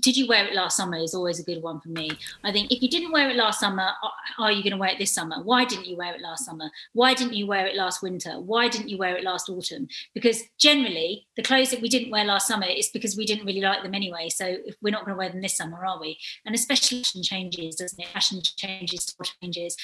did 0.00 0.16
you 0.16 0.26
wear 0.26 0.46
it 0.46 0.54
last 0.54 0.76
summer 0.76 0.98
is 0.98 1.14
always 1.14 1.40
a 1.40 1.42
good 1.42 1.62
one 1.62 1.80
for 1.80 1.88
me. 1.88 2.10
I 2.42 2.52
think 2.52 2.70
if 2.70 2.82
you 2.82 2.88
didn't 2.88 3.12
wear 3.12 3.30
it 3.30 3.36
last 3.36 3.60
summer, 3.60 3.90
are 4.38 4.52
you 4.52 4.62
going 4.62 4.72
to 4.72 4.78
wear 4.78 4.90
it 4.90 4.98
this 4.98 5.12
summer? 5.12 5.42
Why 5.42 5.64
didn't 5.64 5.86
you 5.86 5.96
wear 5.96 6.14
it 6.14 6.20
last 6.20 6.44
summer? 6.44 6.70
Why 6.92 7.14
didn't 7.14 7.34
you 7.34 7.46
wear 7.46 7.66
it 7.66 7.76
last 7.76 8.02
winter? 8.02 8.40
Why 8.40 8.68
didn't 8.68 8.88
you 8.88 8.98
wear 8.98 9.16
it 9.16 9.24
last 9.24 9.48
autumn? 9.48 9.88
Because 10.12 10.42
generally, 10.58 11.26
the 11.36 11.42
clothes 11.42 11.70
that 11.70 11.80
we 11.80 11.88
didn't 11.88 12.10
wear 12.10 12.24
last 12.24 12.46
summer 12.46 12.66
is 12.66 12.88
because 12.88 13.16
we 13.16 13.24
didn't 13.24 13.46
really 13.46 13.60
like 13.60 13.82
them 13.82 13.94
anyway. 13.94 14.28
So 14.28 14.56
we're 14.82 14.90
not 14.90 15.04
going 15.04 15.14
to 15.14 15.18
wear 15.18 15.30
them 15.30 15.40
this 15.40 15.56
summer, 15.56 15.84
are 15.84 16.00
we? 16.00 16.18
And 16.44 16.54
especially 16.54 16.98
fashion 16.98 17.22
changes, 17.22 17.76
doesn't 17.76 18.00
it? 18.00 18.08
Fashion 18.08 18.40
changes, 18.42 19.14
changes, 19.40 19.76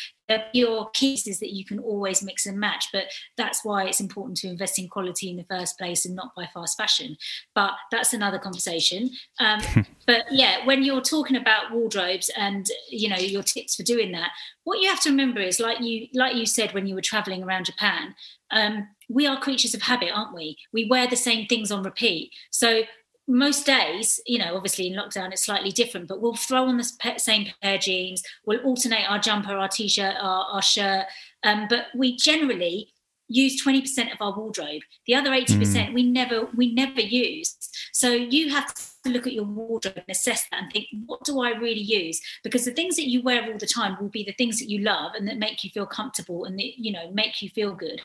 your 0.52 0.90
pieces 0.90 1.40
that 1.40 1.52
you 1.52 1.64
can 1.64 1.78
always 1.78 2.22
mix 2.22 2.46
and 2.46 2.58
match. 2.58 2.88
But 2.92 3.04
that's 3.36 3.64
why 3.64 3.84
it's 3.84 4.00
important 4.00 4.36
to 4.38 4.48
invest 4.48 4.78
in 4.78 4.88
quality 4.88 5.30
in 5.30 5.36
the 5.36 5.44
first 5.44 5.78
place 5.78 6.04
and 6.04 6.14
not 6.14 6.34
by 6.36 6.48
fast 6.52 6.76
fashion. 6.76 7.16
But 7.54 7.72
that's 7.90 8.12
another 8.12 8.38
conversation. 8.38 9.10
Um, 9.38 9.60
but 10.06 10.24
yeah, 10.30 10.64
when 10.66 10.82
you're 10.82 11.00
talking 11.00 11.36
about 11.36 11.72
wardrobes 11.72 12.30
and 12.36 12.66
you 12.88 13.08
know 13.08 13.16
your 13.16 13.42
tips 13.42 13.76
for 13.76 13.82
doing 13.82 14.12
that, 14.12 14.30
what 14.64 14.80
you 14.80 14.88
have 14.88 15.00
to 15.02 15.10
remember 15.10 15.40
is 15.40 15.60
like 15.60 15.80
you 15.80 16.06
like 16.14 16.36
you 16.36 16.46
said 16.46 16.72
when 16.72 16.86
you 16.86 16.94
were 16.94 17.00
traveling 17.00 17.42
around 17.42 17.66
Japan. 17.66 18.14
Um, 18.52 18.88
we 19.08 19.26
are 19.26 19.40
creatures 19.40 19.74
of 19.74 19.82
habit, 19.82 20.10
aren't 20.12 20.34
we? 20.34 20.56
We 20.72 20.86
wear 20.86 21.06
the 21.06 21.16
same 21.16 21.46
things 21.46 21.70
on 21.70 21.82
repeat. 21.82 22.32
So 22.50 22.82
most 23.30 23.64
days, 23.64 24.20
you 24.26 24.38
know, 24.38 24.56
obviously 24.56 24.88
in 24.88 24.94
lockdown 24.94 25.32
it's 25.32 25.44
slightly 25.44 25.70
different, 25.70 26.08
but 26.08 26.20
we'll 26.20 26.34
throw 26.34 26.64
on 26.64 26.76
the 26.76 27.16
same 27.16 27.46
pair 27.62 27.76
of 27.76 27.80
jeans, 27.80 28.22
we'll 28.44 28.60
alternate 28.60 29.08
our 29.08 29.18
jumper, 29.18 29.56
our 29.56 29.68
t-shirt, 29.68 30.16
our, 30.20 30.44
our 30.46 30.62
shirt, 30.62 31.06
um, 31.44 31.66
but 31.68 31.86
we 31.94 32.16
generally 32.16 32.92
use 33.28 33.64
20% 33.64 34.12
of 34.12 34.20
our 34.20 34.36
wardrobe. 34.36 34.82
The 35.06 35.14
other 35.14 35.30
80% 35.30 35.46
mm. 35.46 35.94
we 35.94 36.02
never 36.02 36.48
we 36.56 36.74
never 36.74 37.00
use. 37.00 37.56
So 37.92 38.10
you 38.10 38.50
have 38.50 38.74
to 38.74 39.10
look 39.10 39.26
at 39.26 39.32
your 39.32 39.44
wardrobe 39.44 39.96
and 39.96 40.04
assess 40.08 40.46
that 40.50 40.62
and 40.62 40.72
think, 40.72 40.86
what 41.06 41.24
do 41.24 41.40
I 41.40 41.50
really 41.50 41.80
use? 41.80 42.20
Because 42.42 42.64
the 42.64 42.72
things 42.72 42.96
that 42.96 43.08
you 43.08 43.22
wear 43.22 43.44
all 43.44 43.58
the 43.58 43.66
time 43.66 43.96
will 44.00 44.08
be 44.08 44.24
the 44.24 44.32
things 44.32 44.58
that 44.58 44.68
you 44.68 44.80
love 44.80 45.12
and 45.14 45.26
that 45.28 45.38
make 45.38 45.62
you 45.62 45.70
feel 45.70 45.86
comfortable 45.86 46.44
and 46.44 46.58
that, 46.58 46.72
you 46.76 46.92
know, 46.92 47.10
make 47.12 47.40
you 47.40 47.48
feel 47.50 47.72
good. 47.72 48.00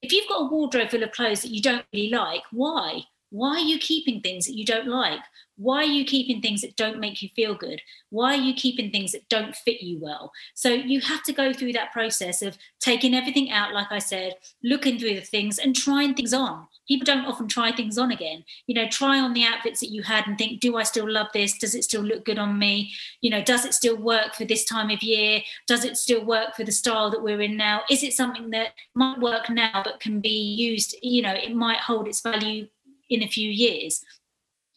If 0.00 0.12
you've 0.12 0.28
got 0.28 0.42
a 0.42 0.48
wardrobe 0.48 0.90
full 0.90 1.02
of 1.02 1.12
clothes 1.12 1.42
that 1.42 1.52
you 1.52 1.62
don't 1.62 1.84
really 1.92 2.08
like, 2.08 2.42
why? 2.50 3.02
Why 3.32 3.52
are 3.56 3.60
you 3.60 3.78
keeping 3.78 4.20
things 4.20 4.44
that 4.44 4.58
you 4.58 4.66
don't 4.66 4.88
like? 4.88 5.22
Why 5.56 5.78
are 5.78 5.84
you 5.84 6.04
keeping 6.04 6.42
things 6.42 6.60
that 6.60 6.76
don't 6.76 7.00
make 7.00 7.22
you 7.22 7.30
feel 7.34 7.54
good? 7.54 7.80
Why 8.10 8.34
are 8.34 8.40
you 8.40 8.52
keeping 8.52 8.90
things 8.90 9.12
that 9.12 9.26
don't 9.30 9.56
fit 9.56 9.80
you 9.80 9.98
well? 9.98 10.32
So 10.52 10.68
you 10.68 11.00
have 11.00 11.22
to 11.22 11.32
go 11.32 11.50
through 11.50 11.72
that 11.72 11.92
process 11.92 12.42
of 12.42 12.58
taking 12.78 13.14
everything 13.14 13.50
out, 13.50 13.72
like 13.72 13.90
I 13.90 14.00
said, 14.00 14.34
looking 14.62 14.98
through 14.98 15.14
the 15.14 15.22
things 15.22 15.58
and 15.58 15.74
trying 15.74 16.12
things 16.12 16.34
on. 16.34 16.66
People 16.86 17.06
don't 17.06 17.24
often 17.24 17.48
try 17.48 17.72
things 17.72 17.96
on 17.96 18.10
again. 18.10 18.44
You 18.66 18.74
know, 18.74 18.86
try 18.88 19.18
on 19.18 19.32
the 19.32 19.44
outfits 19.44 19.80
that 19.80 19.92
you 19.92 20.02
had 20.02 20.26
and 20.26 20.36
think, 20.36 20.60
do 20.60 20.76
I 20.76 20.82
still 20.82 21.10
love 21.10 21.28
this? 21.32 21.56
Does 21.56 21.74
it 21.74 21.84
still 21.84 22.02
look 22.02 22.26
good 22.26 22.38
on 22.38 22.58
me? 22.58 22.92
You 23.22 23.30
know, 23.30 23.42
does 23.42 23.64
it 23.64 23.72
still 23.72 23.96
work 23.96 24.34
for 24.34 24.44
this 24.44 24.66
time 24.66 24.90
of 24.90 25.02
year? 25.02 25.40
Does 25.66 25.86
it 25.86 25.96
still 25.96 26.22
work 26.22 26.54
for 26.54 26.64
the 26.64 26.72
style 26.72 27.10
that 27.10 27.22
we're 27.22 27.40
in 27.40 27.56
now? 27.56 27.80
Is 27.88 28.02
it 28.02 28.12
something 28.12 28.50
that 28.50 28.74
might 28.94 29.20
work 29.20 29.48
now 29.48 29.80
but 29.82 30.00
can 30.00 30.20
be 30.20 30.28
used? 30.28 30.96
You 31.02 31.22
know, 31.22 31.32
it 31.32 31.54
might 31.54 31.78
hold 31.78 32.08
its 32.08 32.20
value 32.20 32.68
in 33.12 33.22
a 33.22 33.28
few 33.28 33.50
years. 33.50 34.04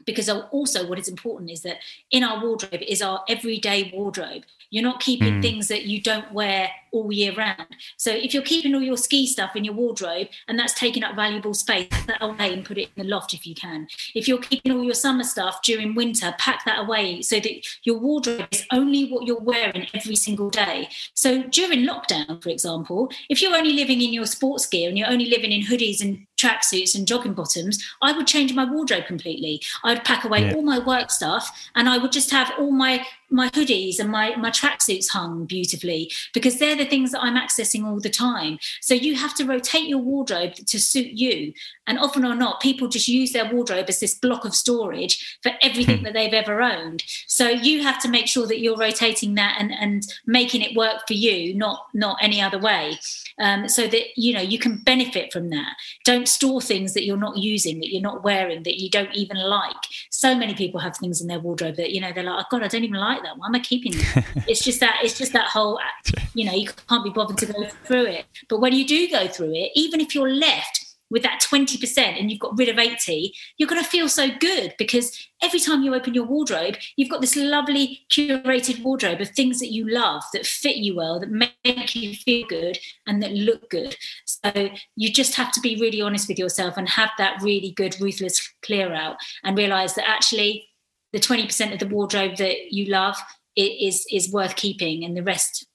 Because 0.06 0.30
also 0.30 0.88
what 0.88 1.00
is 1.00 1.08
important 1.08 1.50
is 1.50 1.62
that 1.62 1.78
in 2.12 2.24
our 2.24 2.40
wardrobe 2.44 2.82
is 2.88 3.02
our 3.02 3.24
everyday 3.28 3.92
wardrobe 3.94 4.44
you're 4.70 4.84
not 4.84 5.00
keeping 5.00 5.36
mm. 5.36 5.42
things 5.42 5.68
that 5.68 5.86
you 5.86 6.02
don't 6.02 6.32
wear 6.32 6.70
all 6.96 7.12
year 7.12 7.34
round. 7.36 7.68
So 7.98 8.12
if 8.12 8.34
you're 8.34 8.44
keeping 8.44 8.74
all 8.74 8.82
your 8.82 8.98
ski 8.98 9.28
stuff 9.28 9.56
in 9.56 9.64
your 9.66 9.74
wardrobe 9.74 10.28
and 10.48 10.58
that's 10.58 10.74
taking 10.74 11.04
up 11.04 11.16
valuable 11.16 11.54
space, 11.54 11.88
pack 11.92 12.08
that 12.08 12.24
away 12.24 12.54
and 12.54 12.64
put 12.64 12.78
it 12.78 12.90
in 12.96 13.04
the 13.04 13.10
loft 13.10 13.34
if 13.34 13.46
you 13.46 13.54
can. 13.54 13.88
If 14.16 14.28
you're 14.28 14.40
keeping 14.40 14.72
all 14.72 14.84
your 14.84 14.94
summer 14.94 15.24
stuff 15.24 15.62
during 15.62 15.94
winter, 15.94 16.34
pack 16.40 16.64
that 16.66 16.80
away 16.80 17.22
so 17.22 17.40
that 17.40 17.68
your 17.84 18.00
wardrobe 18.00 18.48
is 18.52 18.66
only 18.72 19.10
what 19.10 19.26
you're 19.28 19.40
wearing 19.40 19.88
every 19.94 20.16
single 20.16 20.50
day. 20.50 20.90
So 21.14 21.44
during 21.44 21.86
lockdown, 21.86 22.42
for 22.42 22.50
example, 22.50 23.12
if 23.30 23.42
you're 23.42 23.56
only 23.56 23.74
living 23.74 24.02
in 24.02 24.14
your 24.14 24.26
sports 24.26 24.66
gear 24.66 24.88
and 24.88 24.98
you're 24.98 25.10
only 25.10 25.26
living 25.26 25.52
in 25.52 25.62
hoodies 25.62 26.02
and 26.02 26.26
tracksuits 26.38 26.96
and 26.96 27.08
jogging 27.08 27.34
bottoms, 27.34 27.84
I 28.02 28.12
would 28.12 28.28
change 28.28 28.54
my 28.54 28.70
wardrobe 28.70 29.06
completely. 29.06 29.62
I'd 29.84 30.06
pack 30.06 30.24
away 30.24 30.46
yeah. 30.46 30.54
all 30.54 30.62
my 30.62 30.80
work 30.80 31.12
stuff 31.12 31.70
and 31.76 31.90
I 31.90 31.98
would 31.98 32.12
just 32.12 32.32
have 32.32 32.52
all 32.58 32.72
my 32.72 33.06
my 33.36 33.50
hoodies 33.50 34.00
and 34.00 34.10
my 34.10 34.36
my 34.38 34.50
tracksuits 34.50 35.10
hung 35.10 35.46
beautifully 35.46 36.12
because 36.34 36.58
they're 36.58 36.76
the 36.76 36.86
things 36.86 37.12
that 37.12 37.22
I'm 37.22 37.36
accessing 37.36 37.86
all 37.86 38.00
the 38.00 38.10
time. 38.10 38.58
So 38.82 38.94
you 38.94 39.16
have 39.16 39.36
to 39.36 39.46
rotate 39.46 39.88
your 39.88 40.00
wardrobe 40.00 40.56
to 40.56 40.80
suit 40.80 41.12
you. 41.12 41.54
And 41.88 42.00
often 42.00 42.26
or 42.26 42.36
not, 42.36 42.62
people 42.62 42.88
just 42.88 43.08
use 43.08 43.32
their 43.32 43.52
wardrobe 43.54 43.86
as 43.90 44.00
this 44.00 44.16
block 44.16 44.44
of 44.44 44.56
storage 44.56 45.38
for 45.44 45.52
everything 45.62 46.00
hmm. 46.00 46.06
that 46.06 46.14
they've 46.14 46.34
ever 46.34 46.62
owned. 46.62 47.04
So 47.28 47.48
you 47.48 47.84
have 47.84 48.02
to 48.02 48.10
make 48.10 48.28
sure 48.28 48.48
that 48.48 48.60
you're 48.60 48.78
rotating 48.78 49.36
that 49.36 49.58
and, 49.60 49.72
and 49.72 50.04
making 50.26 50.62
it 50.62 50.76
work 50.76 51.08
for 51.08 51.14
you, 51.14 51.54
not 51.54 51.88
not 51.94 52.18
any 52.22 52.42
other 52.42 52.58
way. 52.58 52.98
Um, 53.40 53.68
so 53.68 53.88
that 53.88 54.18
you 54.18 54.34
know 54.34 54.42
you 54.42 54.58
can 54.58 54.78
benefit 54.78 55.32
from 55.32 55.50
that. 55.50 55.76
Don't 56.06 56.28
store 56.28 56.62
things 56.62 56.94
that 56.94 57.06
you're 57.06 57.18
not 57.18 57.38
using, 57.38 57.80
that 57.80 57.92
you're 57.92 58.02
not 58.02 58.24
wearing, 58.24 58.64
that 58.64 58.82
you 58.82 58.90
don't 58.90 59.14
even 59.14 59.38
like. 59.38 59.76
So 60.10 60.36
many 60.36 60.56
people 60.56 60.80
have 60.80 60.98
things 60.98 61.22
in 61.22 61.28
their 61.28 61.40
wardrobe 61.40 61.76
that 61.76 61.92
you 61.92 62.02
know 62.02 62.12
they're 62.14 62.24
like, 62.24 62.46
oh 62.46 62.48
God, 62.50 62.64
I 62.64 62.68
don't 62.68 62.84
even 62.84 63.00
like 63.00 63.22
that. 63.26 63.38
Why 63.38 63.48
am 63.48 63.56
I 63.56 63.60
keeping 63.60 63.94
it? 63.96 64.26
it's 64.48 64.64
just 64.64 64.80
that 64.80 65.00
it's 65.04 65.18
just 65.18 65.34
that 65.34 65.50
whole 65.50 65.78
uh, 65.78 66.22
you 66.34 66.46
know 66.46 66.54
you 66.54 66.70
can't 66.88 67.04
be 67.04 67.10
bothered 67.10 67.38
to 67.40 67.46
go 67.46 67.68
through 67.86 68.06
it. 68.06 68.26
But 68.50 68.62
when 68.62 68.74
you 68.74 68.86
do 68.86 69.10
go 69.10 69.28
through 69.28 69.54
it, 69.54 69.72
even 69.76 70.00
if 70.00 70.16
you're 70.16 70.32
left 70.32 70.86
with 71.10 71.24
that 71.24 71.42
20% 71.42 71.98
and 71.98 72.32
you've 72.32 72.40
got 72.40 72.58
rid 72.58 72.70
of 72.70 72.80
80 72.80 73.34
you're 73.58 73.70
going 73.70 73.82
to 73.84 73.90
feel 73.90 74.10
so 74.10 74.28
good 74.40 74.74
because 74.78 75.30
every 75.42 75.60
time 75.60 75.84
you 75.84 75.94
open 75.94 76.14
your 76.14 76.26
wardrobe 76.26 76.76
you've 76.96 77.10
got 77.10 77.22
this 77.22 77.36
lovely 77.36 78.06
curated 78.10 78.82
wardrobe 78.82 79.22
of 79.22 79.30
things 79.30 79.60
that 79.60 79.72
you 79.72 79.88
love 79.90 80.24
that 80.34 80.46
fit 80.46 80.78
you 80.78 80.96
well 80.96 81.20
that 81.20 81.30
make 81.30 81.96
you 81.96 82.16
feel 82.16 82.46
good 82.48 82.78
and 83.08 83.22
that 83.22 83.32
look 83.32 83.70
good 83.70 83.96
so 84.26 84.70
you 84.96 85.12
just 85.12 85.36
have 85.36 85.52
to 85.52 85.62
be 85.62 85.80
really 85.80 86.02
honest 86.02 86.28
with 86.28 86.40
yourself 86.40 86.76
and 86.78 86.90
have 86.90 87.12
that 87.18 87.42
really 87.42 87.72
good 87.72 87.96
ruthless 88.02 88.54
clear 88.64 88.94
out 88.94 89.18
and 89.44 89.58
realize 89.58 89.94
that 89.94 90.10
actually 90.10 90.68
the 91.16 91.22
20% 91.22 91.72
of 91.72 91.80
the 91.80 91.88
wardrobe 91.88 92.36
that 92.36 92.74
you 92.74 92.92
love 92.92 93.16
is 93.56 94.06
is 94.12 94.30
worth 94.34 94.58
keeping 94.58 95.06
and 95.06 95.16
the 95.16 95.24
rest 95.24 95.66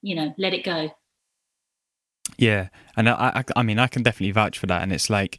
you 0.00 0.16
know 0.16 0.32
let 0.38 0.54
it 0.54 0.64
go 0.64 0.88
yeah 2.38 2.68
and 2.96 3.06
I, 3.06 3.12
I 3.12 3.44
i 3.56 3.62
mean 3.62 3.78
i 3.78 3.88
can 3.88 4.02
definitely 4.02 4.30
vouch 4.30 4.58
for 4.58 4.66
that 4.68 4.82
and 4.82 4.90
it's 4.94 5.10
like 5.10 5.38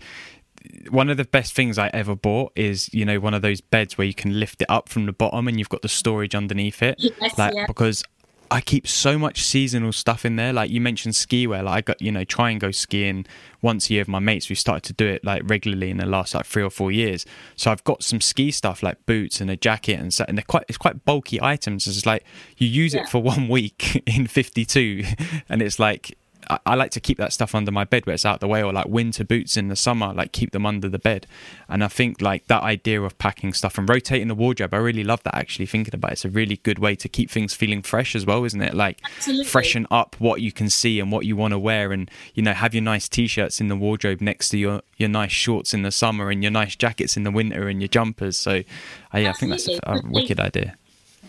one 0.92 1.10
of 1.10 1.18
the 1.18 1.24
best 1.24 1.54
things 1.54 1.78
I 1.78 1.90
ever 1.94 2.14
bought 2.14 2.52
is, 2.56 2.94
you 2.94 3.06
know, 3.06 3.22
one 3.22 3.34
of 3.34 3.42
those 3.42 3.62
beds 3.62 3.98
where 3.98 4.06
you 4.06 4.14
can 4.14 4.38
lift 4.38 4.62
it 4.62 4.70
up 4.70 4.90
from 4.90 5.06
the 5.06 5.14
bottom 5.14 5.48
and 5.48 5.58
you've 5.58 5.70
got 5.70 5.82
the 5.82 5.88
storage 5.88 6.36
underneath 6.36 6.84
it. 6.84 6.96
Yes, 6.98 7.38
like 7.38 7.54
yeah. 7.54 7.66
because 7.68 8.04
I 8.50 8.62
keep 8.62 8.88
so 8.88 9.18
much 9.18 9.44
seasonal 9.44 9.92
stuff 9.92 10.26
in 10.26 10.36
there. 10.36 10.54
Like 10.54 10.70
you 10.70 10.80
mentioned 10.80 11.16
ski 11.16 11.48
wear. 11.48 11.64
Like 11.64 11.78
I 11.78 11.82
got, 11.82 12.02
you 12.02 12.12
know, 12.12 12.24
try 12.24 12.50
and 12.50 12.60
go 12.60 12.72
skiing 12.72 13.26
once 13.62 13.90
a 13.90 13.94
year 13.94 14.02
with 14.02 14.08
my 14.08 14.20
mates. 14.20 14.50
We 14.50 14.56
started 14.56 14.84
to 14.84 14.94
do 14.94 15.06
it 15.08 15.24
like 15.24 15.42
regularly 15.46 15.90
in 15.90 15.98
the 15.98 16.06
last 16.06 16.34
like 16.34 16.46
three 16.46 16.64
or 16.64 16.70
four 16.70 16.92
years. 16.92 17.26
So 17.56 17.72
I've 17.72 17.84
got 17.84 18.04
some 18.04 18.22
ski 18.22 18.52
stuff 18.52 18.84
like 18.84 19.06
boots 19.06 19.42
and 19.42 19.50
a 19.50 19.58
jacket 19.58 20.00
and 20.00 20.14
so, 20.14 20.26
and 20.28 20.38
they're 20.38 20.46
quite 20.46 20.64
it's 20.68 20.78
quite 20.78 21.04
bulky 21.06 21.42
items. 21.42 21.88
It's 21.88 22.06
like 22.06 22.24
you 22.58 22.68
use 22.68 22.94
yeah. 22.94 23.02
it 23.02 23.10
for 23.10 23.22
one 23.22 23.48
week 23.48 24.04
in 24.06 24.28
fifty 24.28 24.66
two, 24.66 25.04
and 25.50 25.62
it's 25.62 25.80
like 25.80 26.18
I, 26.50 26.60
I, 26.66 26.76
like 26.76 26.92
to 26.92 27.00
keep 27.00 27.18
that 27.18 27.34
stuff 27.34 27.56
under 27.56 27.72
my 27.72 27.84
bed 27.84 28.06
where 28.06 28.14
it's 28.14 28.26
out 28.26 28.40
the 28.40 28.48
way, 28.48 28.64
or 28.64 28.74
like 28.74 28.88
winter 28.88 29.24
boots 29.24 29.58
in 29.58 29.68
the 29.68 29.76
summer, 29.76 30.14
like 30.14 30.32
keep 30.32 30.52
them 30.52 30.66
under 30.66 30.90
the 30.90 31.00
bed. 31.00 31.28
And 31.70 31.84
I 31.84 31.88
think 31.88 32.22
like 32.22 32.48
that 32.48 32.64
idea 32.64 33.02
of 33.02 33.18
packing 33.18 33.54
stuff 33.54 33.78
and 33.78 33.88
rotating 33.88 34.28
the 34.28 34.36
wardrobe, 34.36 34.74
I 34.74 34.78
really 34.78 35.04
love 35.04 35.24
that. 35.24 35.36
Actually, 35.36 35.66
thinking 35.66 35.96
about 35.96 36.12
it, 36.12 36.14
it's 36.14 36.26
a 36.26 36.30
really 36.30 36.58
good 36.58 36.80
way 36.80 36.96
to 36.96 37.10
keep 37.10 37.30
things 37.30 37.54
feeling 37.54 37.82
fresh 37.82 38.16
as 38.16 38.26
well, 38.26 38.44
isn't 38.44 38.62
it? 38.62 38.74
Like 38.74 39.00
Absolutely. 39.04 39.46
freshen 39.46 39.88
up 39.92 40.16
what 40.20 40.42
you 40.42 40.52
can 40.52 40.70
see 40.70 41.00
and 41.00 41.12
what 41.12 41.26
you 41.26 41.36
want 41.36 41.52
to 41.52 41.60
wear, 41.60 41.92
and 41.92 42.10
you 42.34 42.44
know 42.44 42.54
have 42.54 42.74
your 42.74 42.84
nice 42.84 43.08
t-shirts 43.08 43.60
in 43.62 43.68
the 43.68 43.76
wardrobe 43.76 44.22
next 44.22 44.50
to 44.50 44.58
your 44.58 44.82
your 44.98 45.10
nice 45.10 45.32
shorts 45.32 45.74
in 45.74 45.82
the 45.82 45.92
summer 45.92 46.30
and 46.30 46.44
your 46.44 46.52
nice 46.52 46.76
jackets 46.76 47.18
in 47.18 47.24
the 47.24 47.32
winter 47.32 47.68
and 47.68 47.82
your 47.82 47.90
jumpers. 47.90 48.38
So 48.38 48.64
uh, 49.14 49.18
yeah, 49.18 49.30
I 49.30 49.34
think 49.34 49.52
that's 49.52 49.68
a, 49.68 49.80
a 49.86 50.02
wicked 50.06 50.40
idea 50.40 50.78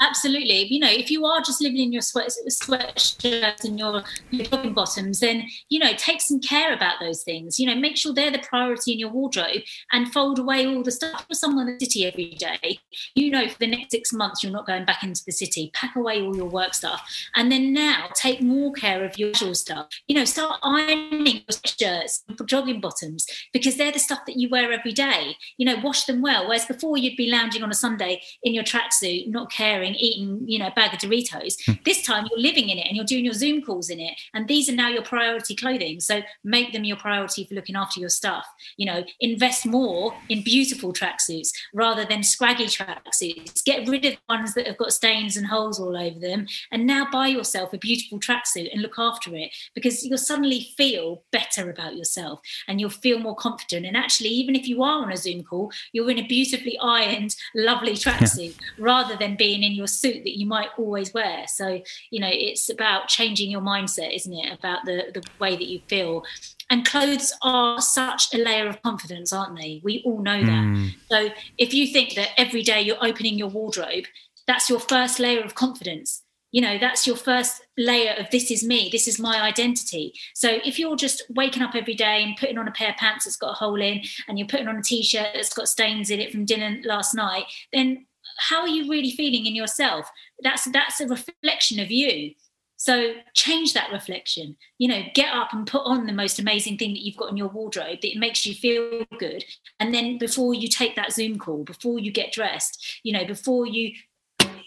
absolutely. 0.01 0.67
You 0.67 0.81
know, 0.81 0.91
if 0.91 1.11
you 1.11 1.25
are 1.25 1.41
just 1.41 1.61
living 1.61 1.81
in 1.81 1.93
your 1.93 2.03
sweat 2.03 2.31
sweatshirts 2.51 3.65
and 3.65 3.79
your, 3.79 4.03
your 4.31 4.47
jogging 4.47 4.75
bottoms, 4.75 5.21
then 5.21 5.45
you 5.69 5.79
know, 5.79 5.93
take 5.97 6.21
some 6.21 6.41
care 6.41 6.73
about 6.73 6.95
those 7.01 7.23
things. 7.23 7.59
You 7.59 7.67
know, 7.67 7.75
make 7.75 7.97
sure 7.97 8.13
they're 8.13 8.31
the 8.31 8.39
priority 8.39 8.93
in 8.93 8.99
your 8.99 9.11
wardrobe 9.11 9.63
and 9.93 10.13
fold 10.13 10.39
away 10.39 10.67
all 10.67 10.83
the 10.83 10.91
stuff 10.91 11.27
for 11.29 11.35
someone 11.35 11.69
in 11.69 11.79
the 11.79 11.85
city 11.85 12.07
every 12.07 12.35
day. 12.35 12.81
You 13.15 13.31
know, 13.31 13.49
for 13.49 13.59
the 13.59 13.67
next 13.67 13.93
six 13.93 14.13
months, 14.13 14.43
you're 14.43 14.53
not 14.53 14.67
going 14.67 14.85
back 14.85 15.03
into 15.03 15.23
the 15.25 15.33
city. 15.33 15.71
Pack 15.75 15.97
away 15.97 16.23
all 16.23 16.37
your 16.37 16.47
work 16.47 16.75
stuff, 16.75 17.03
and 17.37 17.51
then 17.51 17.73
now 17.73 18.09
take 18.15 18.43
more 18.43 18.73
care 18.73 19.05
of 19.05 19.19
your 19.19 19.29
usual 19.29 19.55
stuff. 19.55 19.89
You 20.09 20.17
know, 20.17 20.25
start 20.25 20.59
ironing 20.63 21.43
your 21.49 21.59
shirts, 21.65 22.25
and 22.29 22.39
jogging 22.49 22.81
bottoms, 22.81 23.27
because 23.53 23.77
they're 23.77 23.93
the 23.93 23.99
stuff 23.99 24.21
that 24.27 24.37
you 24.37 24.49
wear 24.49 24.73
every 24.73 24.93
day. 24.93 25.37
You 25.57 25.67
know, 25.67 25.77
wash 25.83 26.05
them 26.05 26.23
well. 26.23 26.47
Whereas 26.47 26.67
before, 26.67 26.97
you'd 26.97 27.17
be 27.17 27.31
lounging 27.31 27.63
on 27.63 27.71
a 27.71 27.75
Sunday 27.75 28.23
in 28.43 28.55
your 28.55 28.65
tracksuit, 28.65 29.29
not 29.29 29.53
caring, 29.53 29.88
eating, 29.97 30.43
you 30.47 30.59
know, 30.59 30.69
a 30.69 30.73
bag 30.73 30.95
of 30.95 31.01
Doritos. 31.01 31.55
Hmm. 31.67 31.73
this 31.85 32.03
time, 32.03 32.27
you're 32.31 32.41
living 32.41 32.69
in 32.69 32.79
it 32.79 32.87
and 32.87 32.97
you're 32.97 33.05
doing 33.05 33.25
your 33.25 33.35
Zoom 33.35 33.63
calls 33.63 33.91
in 33.91 34.01
it, 34.01 34.15
and 34.35 34.49
these 34.49 34.69
are 34.69 34.75
now 34.75 34.89
your 34.89 35.03
priority 35.03 35.55
clothing. 35.55 36.01
So 36.01 36.23
make 36.45 36.73
them 36.73 36.85
your 36.85 36.97
priority 36.97 37.45
for 37.45 37.55
looking 37.55 37.77
after 37.77 38.01
your 38.01 38.09
stuff. 38.09 38.47
You 38.77 38.87
know, 38.87 39.05
invest 39.21 39.67
more 39.67 40.15
in 40.29 40.43
beautiful 40.43 40.93
tracksuits 40.93 41.51
rather 41.75 42.05
than 42.05 42.23
scraggy 42.23 42.67
tracksuits. 42.67 43.65
Get 43.65 43.89
rid 43.89 44.05
of 44.05 44.17
ones 44.29 44.55
that 44.55 44.67
have 44.67 44.79
got 44.79 44.93
stains 44.93 45.37
and 45.37 45.47
holes 45.47 45.81
all 45.81 45.97
over 45.97 46.19
them, 46.19 46.47
and 46.71 46.87
now 46.87 47.09
buy 47.11 47.29
yourself 47.29 47.73
a 47.73 47.79
beautiful 47.79 48.19
tracksuit 48.19 48.73
and 48.73 48.83
look 48.83 48.99
after 48.99 49.35
it 49.35 49.51
because 49.75 50.05
you'll 50.05 50.19
suddenly 50.19 50.69
feel 50.77 51.23
better 51.33 51.71
about 51.71 51.97
yourself 51.97 52.41
and 52.67 52.81
you'll 52.81 52.91
feel 52.91 53.19
more 53.19 53.37
confident. 53.37 53.87
And 53.87 53.97
actually, 53.97 54.31
even 54.31 54.55
if 54.55 54.69
you 54.69 54.83
are 54.83 55.03
on 55.03 55.13
a 55.13 55.17
Zoom 55.17 55.43
call, 55.43 55.73
you're 55.93 56.11
in 56.11 56.19
a 56.19 56.27
beautifully 56.27 56.79
ironed, 56.81 57.35
lovely 57.55 57.93
tracksuit 57.93 58.55
rather 58.79 59.17
than 59.17 59.37
being 59.37 59.63
in 59.63 59.73
your 59.79 59.87
suit 59.87 60.25
that 60.25 60.39
you 60.39 60.47
might 60.47 60.69
always 60.77 61.15
wear. 61.15 61.47
So, 61.47 61.81
you 62.11 62.21
know, 62.21 62.31
it's 62.31 62.69
about 62.69 63.09
changing 63.09 63.51
your 63.51 63.61
mindset, 63.61 64.15
isn't 64.15 64.33
it? 64.33 64.53
About 64.59 64.85
the, 64.85 65.05
the 65.15 65.23
way 65.39 65.57
that 65.57 65.69
you 65.69 65.81
feel. 65.89 66.25
And 66.71 66.85
clothes 66.85 67.33
are 67.43 67.81
such 67.81 68.35
a 68.35 68.39
layer 68.39 68.69
of 68.69 68.83
confidence, 68.83 69.33
aren't 69.33 69.57
they? 69.57 69.81
We 69.83 70.03
all 70.05 70.21
know 70.23 70.41
that. 70.41 70.65
Mm. 70.65 70.91
So 71.11 71.31
if 71.57 71.73
you 71.73 71.87
think 71.87 72.15
that 72.15 72.31
every 72.37 72.63
day 72.63 72.83
you're 72.83 73.03
opening 73.03 73.39
your 73.39 73.49
wardrobe, 73.49 74.05
that's 74.47 74.69
your 74.69 74.81
first 74.81 75.19
layer 75.19 75.43
of 75.43 75.55
confidence 75.55 76.23
you 76.51 76.63
know 76.63 76.79
that's 76.79 77.07
your 77.07 77.17
first 77.17 77.63
layer 77.77 78.15
of 78.19 78.31
this 78.31 78.51
is 78.51 78.65
me 78.65 78.89
this 78.91 79.07
is 79.07 79.19
my 79.19 79.41
identity 79.43 80.13
so 80.35 80.59
if 80.65 80.79
you're 80.79 80.97
just 80.97 81.23
waking 81.31 81.63
up 81.63 81.75
every 81.75 81.95
day 81.95 82.23
and 82.23 82.37
putting 82.37 82.59
on 82.59 82.69
a 82.69 82.73
pair 82.73 82.91
of 82.91 82.97
pants 82.97 83.25
that's 83.25 83.37
got 83.37 83.51
a 83.51 83.55
hole 83.55 83.81
in 83.81 84.01
and 84.27 84.39
you're 84.39 84.49
putting 84.49 84.69
on 84.69 84.77
a 84.77 84.83
t-shirt 84.83 85.29
that's 85.35 85.53
got 85.53 85.69
stains 85.69 86.11
in 86.11 86.21
it 86.21 86.33
from 86.33 86.45
dinner 86.45 86.79
last 86.85 87.15
night 87.15 87.45
then 87.73 88.07
how 88.39 88.61
are 88.61 88.69
you 88.69 88.91
really 88.91 89.11
feeling 89.11 89.47
in 89.47 89.55
yourself? 89.55 90.11
That's 90.43 90.65
that's 90.71 91.01
a 91.01 91.07
reflection 91.07 91.81
of 91.81 91.91
you. 91.91 92.35
So 92.77 93.15
change 93.35 93.75
that 93.75 93.91
reflection. 93.93 94.57
You 94.79 94.89
know 94.89 95.03
get 95.15 95.35
up 95.35 95.53
and 95.53 95.67
put 95.67 95.83
on 95.85 96.07
the 96.07 96.13
most 96.13 96.39
amazing 96.39 96.79
thing 96.79 96.93
that 96.93 97.05
you've 97.05 97.17
got 97.17 97.31
in 97.31 97.37
your 97.37 97.49
wardrobe 97.49 97.99
that 98.03 98.17
makes 98.17 98.47
you 98.47 98.55
feel 98.55 99.05
good. 99.19 99.45
And 99.81 99.93
then 99.93 100.19
before 100.19 100.55
you 100.55 100.69
take 100.69 100.97
that 100.97 101.13
zoom 101.13 101.39
call 101.39 101.65
before 101.65 101.99
you 101.99 102.13
get 102.13 102.33
dressed 102.33 103.01
you 103.03 103.13
know 103.13 103.25
before 103.25 103.67
you 103.67 103.93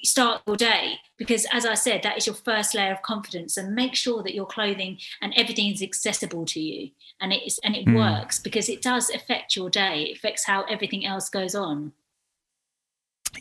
start 0.04 0.42
your 0.48 0.56
day 0.56 0.96
because 1.18 1.46
as 1.54 1.64
i 1.64 1.76
said 1.76 2.02
that 2.02 2.18
is 2.18 2.26
your 2.26 2.36
first 2.36 2.74
layer 2.74 2.92
of 2.92 3.02
confidence. 3.02 3.58
And 3.58 3.76
make 3.76 3.96
sure 3.96 4.24
that 4.24 4.34
your 4.36 4.46
clothing 4.46 4.98
and 5.22 5.34
everything 5.36 5.72
is 5.72 5.82
accessible 5.82 6.46
to 6.48 6.60
you. 6.60 6.92
And 7.22 7.32
it 7.32 7.46
is 7.46 7.60
and 7.64 7.76
it 7.76 7.86
mm. 7.86 7.96
works 7.96 8.40
because 8.40 8.68
it 8.68 8.82
does 8.82 9.10
affect 9.10 9.56
your 9.56 9.70
day. 9.70 10.04
It 10.04 10.18
affects 10.18 10.46
how 10.46 10.64
everything 10.64 11.06
else 11.06 11.30
goes 11.30 11.56
on 11.56 11.94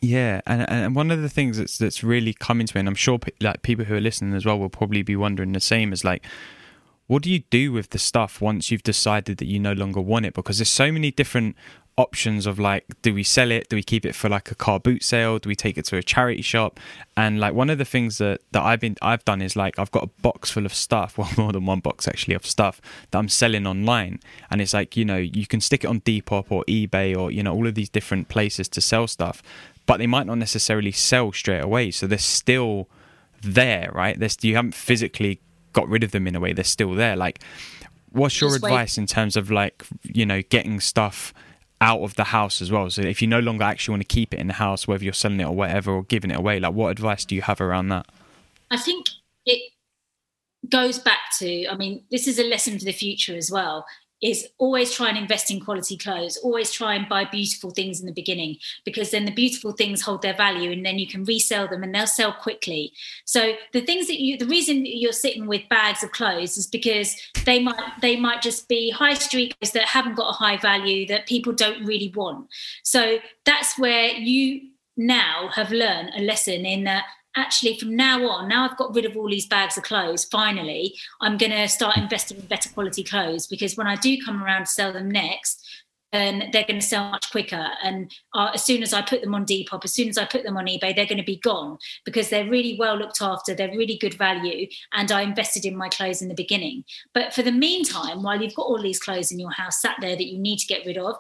yeah, 0.01 0.41
and 0.47 0.69
and 0.71 0.95
one 0.95 1.11
of 1.11 1.21
the 1.23 1.29
things 1.29 1.59
that's 1.59 1.79
that's 1.79 2.03
really 2.03 2.33
coming 2.33 2.67
to 2.67 2.77
me, 2.77 2.81
and 2.81 2.89
I'm 2.89 2.95
sure 2.95 3.19
like 3.41 3.63
people 3.63 3.85
who 3.85 3.95
are 3.95 4.01
listening 4.01 4.35
as 4.35 4.47
well 4.47 4.59
will 4.59 4.71
probably 4.71 5.03
be 5.03 5.17
wondering 5.17 5.53
the 5.53 5.61
same, 5.61 5.93
is 5.93 6.05
like, 6.05 6.25
what 7.07 7.23
do 7.23 7.31
you 7.31 7.41
do 7.51 7.73
with 7.73 7.91
the 7.91 7.99
stuff 7.99 8.41
once 8.41 8.71
you've 8.71 8.83
decided 8.83 9.39
that 9.39 9.47
you 9.47 9.59
no 9.59 9.73
longer 9.73 10.01
want 10.01 10.27
it? 10.27 10.35
Because 10.35 10.59
there's 10.59 10.69
so 10.69 10.93
many 10.93 11.11
different 11.11 11.57
options 12.01 12.47
of 12.47 12.59
like 12.59 12.85
do 13.03 13.13
we 13.13 13.23
sell 13.23 13.51
it? 13.51 13.69
Do 13.69 13.77
we 13.77 13.83
keep 13.83 14.07
it 14.07 14.15
for 14.15 14.29
like 14.29 14.51
a 14.51 14.55
car 14.55 14.81
boot 14.81 15.05
sale? 15.05 15.39
Do 15.39 15.49
we 15.49 15.55
take 15.55 15.77
it 15.77 15.85
to 15.87 15.97
a 15.97 16.03
charity 16.03 16.43
shop? 16.43 16.81
And 17.17 17.39
like 17.39 17.53
one 17.53 17.69
of 17.69 17.79
the 17.79 17.85
things 17.85 18.19
that 18.19 18.41
that 18.53 18.63
i've 18.63 18.81
been 18.81 18.97
i've 19.03 19.25
done 19.25 19.43
is 19.43 19.55
like 19.55 19.79
i've 19.79 19.91
got 19.91 20.05
a 20.05 20.07
box 20.23 20.51
full 20.51 20.65
of 20.65 20.75
stuff 20.75 21.19
well 21.19 21.31
more 21.37 21.53
than 21.53 21.67
one 21.67 21.81
box 21.81 22.09
actually 22.09 22.35
of 22.35 22.47
stuff 22.47 22.81
that 23.11 23.19
i'm 23.19 23.29
selling 23.29 23.67
online. 23.67 24.19
And 24.51 24.61
it's 24.61 24.73
like 24.73 24.97
you 24.97 25.05
know 25.05 25.19
you 25.19 25.47
can 25.47 25.61
stick 25.61 25.85
it 25.85 25.89
on 25.89 26.01
depop 26.01 26.47
or 26.51 26.65
ebay 26.65 27.17
or 27.17 27.31
you 27.31 27.43
know 27.43 27.55
all 27.55 27.67
of 27.67 27.75
these 27.75 27.91
different 27.91 28.29
places 28.29 28.69
to 28.71 28.81
sell 28.81 29.07
stuff 29.07 29.43
but 29.87 29.99
they 29.99 30.07
might 30.07 30.27
not 30.27 30.39
necessarily 30.39 30.93
sell 30.93 31.33
straight 31.33 31.63
away. 31.63 31.91
So 31.91 32.07
they're 32.07 32.19
still 32.19 32.89
there 33.43 33.91
right? 33.93 34.19
There's 34.19 34.39
you 34.43 34.57
haven't 34.57 34.75
physically 34.75 35.41
got 35.73 35.89
rid 35.89 36.03
of 36.03 36.11
them 36.11 36.27
in 36.27 36.35
a 36.35 36.41
way. 36.41 36.53
They're 36.53 36.65
still 36.65 36.95
there. 36.95 37.17
Like 37.17 37.41
what's 38.13 38.41
your 38.41 38.51
Just 38.51 38.65
advice 38.65 38.97
wait. 38.97 39.03
in 39.03 39.07
terms 39.07 39.37
of 39.37 39.51
like 39.51 39.85
you 40.03 40.27
know 40.27 40.43
getting 40.43 40.81
stuff 40.81 41.33
out 41.81 42.01
of 42.03 42.15
the 42.15 42.25
house 42.25 42.61
as 42.61 42.71
well. 42.71 42.91
So 42.91 43.03
if 43.03 43.23
you 43.23 43.29
no 43.29 43.41
longer 43.41 43.65
actually 43.65 43.93
want 43.93 44.03
to 44.03 44.15
keep 44.15 44.35
it 44.35 44.41
in 44.41 44.49
the 44.49 44.55
house, 44.55 44.87
whether 44.87 45.03
you're 45.03 45.13
selling 45.13 45.41
it 45.41 45.45
or 45.45 45.55
whatever, 45.55 45.93
or 45.93 46.03
giving 46.05 46.31
it 46.31 46.37
away, 46.37 46.61
like 46.61 46.75
what 46.75 46.91
advice 46.91 47.25
do 47.25 47.35
you 47.35 47.43
have 47.43 47.61
around 47.61 47.89
that? 47.89 48.07
I 48.71 48.77
think 48.77 49.07
it 49.47 49.73
goes 50.71 50.99
back 50.99 51.19
to, 51.39 51.67
I 51.69 51.77
mean, 51.77 52.05
this 52.11 52.29
is 52.29 52.39
a 52.39 52.45
lesson 52.45 52.79
for 52.79 52.85
the 52.85 52.93
future 52.93 53.35
as 53.35 53.51
well 53.51 53.87
is 54.23 54.49
always 54.59 54.93
try 54.93 55.09
and 55.09 55.19
invest 55.19 55.51
in 55.51 55.61
quality 55.61 55.97
clothes 55.97 56.37
always 56.43 56.71
try 56.71 56.95
and 56.95 57.09
buy 57.09 57.25
beautiful 57.25 57.71
things 57.71 58.01
in 58.01 58.07
the 58.07 58.13
beginning 58.13 58.57
because 58.85 59.11
then 59.11 59.25
the 59.25 59.31
beautiful 59.31 59.73
things 59.73 60.03
hold 60.03 60.23
their 60.23 60.35
value 60.35 60.71
and 60.71 60.85
then 60.85 60.99
you 60.99 61.07
can 61.07 61.25
resell 61.25 61.67
them 61.69 61.83
and 61.83 61.95
they'll 61.95 62.07
sell 62.07 62.33
quickly. 62.33 62.93
So 63.25 63.55
the 63.73 63.81
things 63.81 64.07
that 64.09 64.21
you 64.21 64.37
the 64.37 64.47
reason 64.47 64.85
you're 64.85 65.13
sitting 65.13 65.47
with 65.47 65.69
bags 65.69 66.03
of 66.03 66.13
clothes 66.13 66.57
is 66.57 66.67
because 66.67 67.17
they 67.45 67.61
might 67.61 67.81
they 68.01 68.17
might 68.17 68.43
just 68.43 68.69
be 68.69 68.91
high 68.91 69.15
street 69.15 69.55
clothes 69.59 69.73
that 69.73 69.87
haven't 69.87 70.17
got 70.17 70.31
a 70.31 70.33
high 70.33 70.57
value 70.57 71.07
that 71.07 71.27
people 71.27 71.53
don't 71.53 71.85
really 71.85 72.13
want. 72.15 72.49
So 72.83 73.19
that's 73.45 73.79
where 73.79 74.09
you 74.09 74.71
now 74.97 75.49
have 75.55 75.71
learned 75.71 76.11
a 76.17 76.23
lesson 76.23 76.67
in 76.67 76.85
that 76.85 77.05
actually 77.37 77.77
from 77.79 77.95
now 77.95 78.27
on 78.27 78.49
now 78.49 78.69
i've 78.69 78.77
got 78.77 78.95
rid 78.95 79.05
of 79.05 79.17
all 79.17 79.29
these 79.29 79.47
bags 79.47 79.77
of 79.77 79.85
clothes 79.85 80.25
finally 80.27 80.95
i'm 81.21 81.37
going 81.37 81.53
to 81.53 81.69
start 81.69 81.97
investing 81.97 82.39
in 82.39 82.47
better 82.47 82.69
quality 82.71 83.05
clothes 83.05 83.47
because 83.47 83.77
when 83.77 83.87
i 83.87 83.97
do 83.97 84.17
come 84.25 84.43
around 84.43 84.65
to 84.65 84.71
sell 84.71 84.93
them 84.93 85.11
next 85.11 85.65
then 86.13 86.51
they're 86.53 86.67
going 86.67 86.81
to 86.81 86.87
sell 86.87 87.11
much 87.11 87.31
quicker. 87.31 87.69
And 87.83 88.13
uh, 88.35 88.51
as 88.55 88.65
soon 88.65 88.83
as 88.83 88.93
i 88.93 89.03
put 89.03 89.21
them 89.23 89.35
on 89.35 89.47
depop 89.47 89.85
as 89.85 89.93
soon 89.93 90.09
as 90.09 90.19
i 90.19 90.25
put 90.25 90.43
them 90.43 90.57
on 90.57 90.67
ebay 90.67 90.95
they're 90.95 91.07
going 91.07 91.19
to 91.19 91.25
be 91.25 91.39
gone 91.39 91.79
because 92.05 92.29
they're 92.29 92.49
really 92.49 92.77
well 92.79 92.97
looked 92.97 93.23
after 93.23 93.55
they're 93.55 93.71
really 93.71 93.97
good 93.99 94.15
value 94.15 94.67
and 94.93 95.13
i 95.13 95.23
invested 95.23 95.65
in 95.65 95.77
my 95.77 95.89
clothes 95.89 96.23
in 96.23 96.29
the 96.29 96.35
beginning. 96.35 96.85
But 97.15 97.35
for 97.35 97.43
the 97.43 97.53
meantime 97.53 98.23
while 98.23 98.41
you've 98.41 98.55
got 98.55 98.67
all 98.67 98.83
these 98.83 99.01
clothes 99.01 99.33
in 99.33 99.39
your 99.39 99.53
house 99.53 99.81
sat 99.81 99.97
there 100.01 100.17
that 100.17 100.27
you 100.27 100.39
need 100.39 100.59
to 100.59 100.67
get 100.67 100.87
rid 100.87 100.99
of 100.99 101.17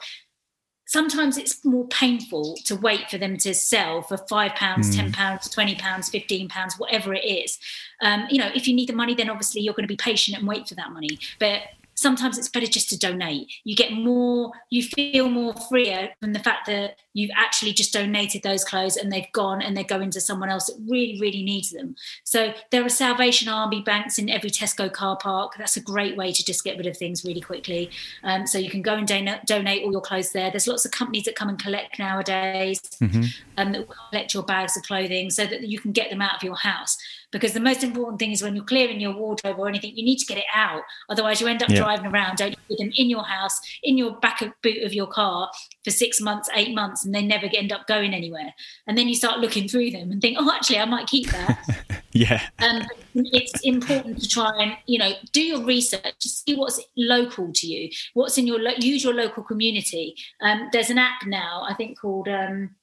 sometimes 0.90 1.38
it's 1.38 1.64
more 1.64 1.86
painful 1.86 2.56
to 2.64 2.74
wait 2.74 3.08
for 3.08 3.16
them 3.16 3.36
to 3.36 3.54
sell 3.54 4.02
for 4.02 4.16
five 4.28 4.52
pounds, 4.56 4.90
mm. 4.90 4.96
ten 4.96 5.12
pounds, 5.12 5.48
twenty 5.48 5.76
pounds, 5.76 6.08
fifteen 6.08 6.48
pounds, 6.48 6.74
whatever 6.78 7.14
it 7.14 7.24
is. 7.24 7.60
Um, 8.00 8.26
you 8.28 8.38
know, 8.38 8.50
if 8.56 8.66
you 8.66 8.74
need 8.74 8.88
the 8.88 8.92
money, 8.92 9.14
then 9.14 9.30
obviously 9.30 9.60
you're 9.60 9.74
going 9.74 9.84
to 9.84 9.88
be 9.88 9.96
patient 9.96 10.36
and 10.36 10.48
wait 10.48 10.68
for 10.68 10.74
that 10.74 10.90
money. 10.90 11.20
But 11.38 11.62
sometimes 12.00 12.38
it's 12.38 12.48
better 12.48 12.66
just 12.66 12.88
to 12.88 12.98
donate. 12.98 13.52
You 13.62 13.76
get 13.76 13.92
more, 13.92 14.52
you 14.70 14.82
feel 14.82 15.28
more 15.28 15.52
freer 15.68 16.08
from 16.18 16.32
the 16.32 16.38
fact 16.38 16.66
that 16.66 16.96
you've 17.12 17.30
actually 17.36 17.74
just 17.74 17.92
donated 17.92 18.42
those 18.42 18.64
clothes 18.64 18.96
and 18.96 19.12
they've 19.12 19.30
gone 19.34 19.60
and 19.60 19.76
they're 19.76 19.84
going 19.84 20.10
to 20.12 20.20
someone 20.20 20.48
else 20.48 20.66
that 20.68 20.78
really, 20.88 21.18
really 21.20 21.42
needs 21.42 21.70
them. 21.70 21.94
So 22.24 22.54
there 22.70 22.82
are 22.82 22.88
Salvation 22.88 23.48
Army 23.48 23.82
banks 23.82 24.18
in 24.18 24.30
every 24.30 24.48
Tesco 24.48 24.90
car 24.90 25.18
park. 25.18 25.56
That's 25.58 25.76
a 25.76 25.82
great 25.82 26.16
way 26.16 26.32
to 26.32 26.42
just 26.42 26.64
get 26.64 26.78
rid 26.78 26.86
of 26.86 26.96
things 26.96 27.22
really 27.22 27.42
quickly. 27.42 27.90
Um, 28.24 28.46
so 28.46 28.56
you 28.56 28.70
can 28.70 28.80
go 28.80 28.94
and 28.94 29.06
don- 29.06 29.40
donate 29.44 29.84
all 29.84 29.92
your 29.92 30.00
clothes 30.00 30.32
there. 30.32 30.50
There's 30.50 30.66
lots 30.66 30.86
of 30.86 30.92
companies 30.92 31.24
that 31.24 31.36
come 31.36 31.50
and 31.50 31.62
collect 31.62 31.98
nowadays 31.98 32.80
mm-hmm. 33.02 33.24
um, 33.58 33.72
that 33.72 33.86
collect 34.10 34.32
your 34.32 34.44
bags 34.44 34.74
of 34.74 34.84
clothing 34.84 35.28
so 35.28 35.44
that 35.44 35.68
you 35.68 35.78
can 35.78 35.92
get 35.92 36.08
them 36.08 36.22
out 36.22 36.36
of 36.36 36.42
your 36.42 36.56
house. 36.56 36.96
Because 37.32 37.52
the 37.52 37.60
most 37.60 37.84
important 37.84 38.18
thing 38.18 38.32
is 38.32 38.42
when 38.42 38.56
you're 38.56 38.64
clearing 38.64 39.00
your 39.00 39.14
wardrobe 39.14 39.58
or 39.58 39.68
anything, 39.68 39.96
you 39.96 40.04
need 40.04 40.18
to 40.18 40.26
get 40.26 40.38
it 40.38 40.44
out. 40.54 40.82
Otherwise, 41.08 41.40
you 41.40 41.46
end 41.46 41.62
up 41.62 41.68
yeah. 41.68 41.76
driving 41.76 42.06
around, 42.06 42.38
don't 42.38 42.50
you, 42.50 42.56
with 42.68 42.78
them 42.78 42.92
in 42.96 43.08
your 43.08 43.24
house, 43.24 43.60
in 43.82 43.96
your 43.96 44.18
back 44.18 44.42
of 44.42 44.52
boot 44.62 44.82
of 44.82 44.92
your 44.92 45.06
car 45.06 45.50
for 45.84 45.90
six 45.90 46.20
months, 46.20 46.48
eight 46.54 46.74
months 46.74 47.04
and 47.04 47.14
they 47.14 47.22
never 47.22 47.48
end 47.54 47.72
up 47.72 47.86
going 47.86 48.14
anywhere. 48.14 48.52
And 48.86 48.96
then 48.96 49.08
you 49.08 49.14
start 49.14 49.40
looking 49.40 49.68
through 49.68 49.90
them 49.90 50.10
and 50.10 50.20
think, 50.20 50.38
oh, 50.40 50.50
actually, 50.52 50.78
I 50.78 50.84
might 50.84 51.06
keep 51.06 51.30
that. 51.30 52.02
yeah. 52.12 52.48
Um, 52.58 52.82
it's 53.14 53.60
important 53.62 54.22
to 54.22 54.28
try 54.28 54.50
and 54.58 54.76
you 54.86 54.98
know 54.98 55.12
do 55.32 55.42
your 55.42 55.64
research 55.64 56.18
to 56.20 56.28
see 56.28 56.54
what's 56.54 56.80
local 56.96 57.52
to 57.52 57.66
you, 57.66 57.90
what's 58.14 58.38
in 58.38 58.46
your 58.46 58.60
use 58.78 59.04
your 59.04 59.14
local 59.14 59.42
community. 59.42 60.14
Um, 60.40 60.68
there's 60.72 60.90
an 60.90 60.98
app 60.98 61.26
now, 61.26 61.64
I 61.68 61.74
think 61.74 61.98
called 61.98 62.28
um, 62.28 62.74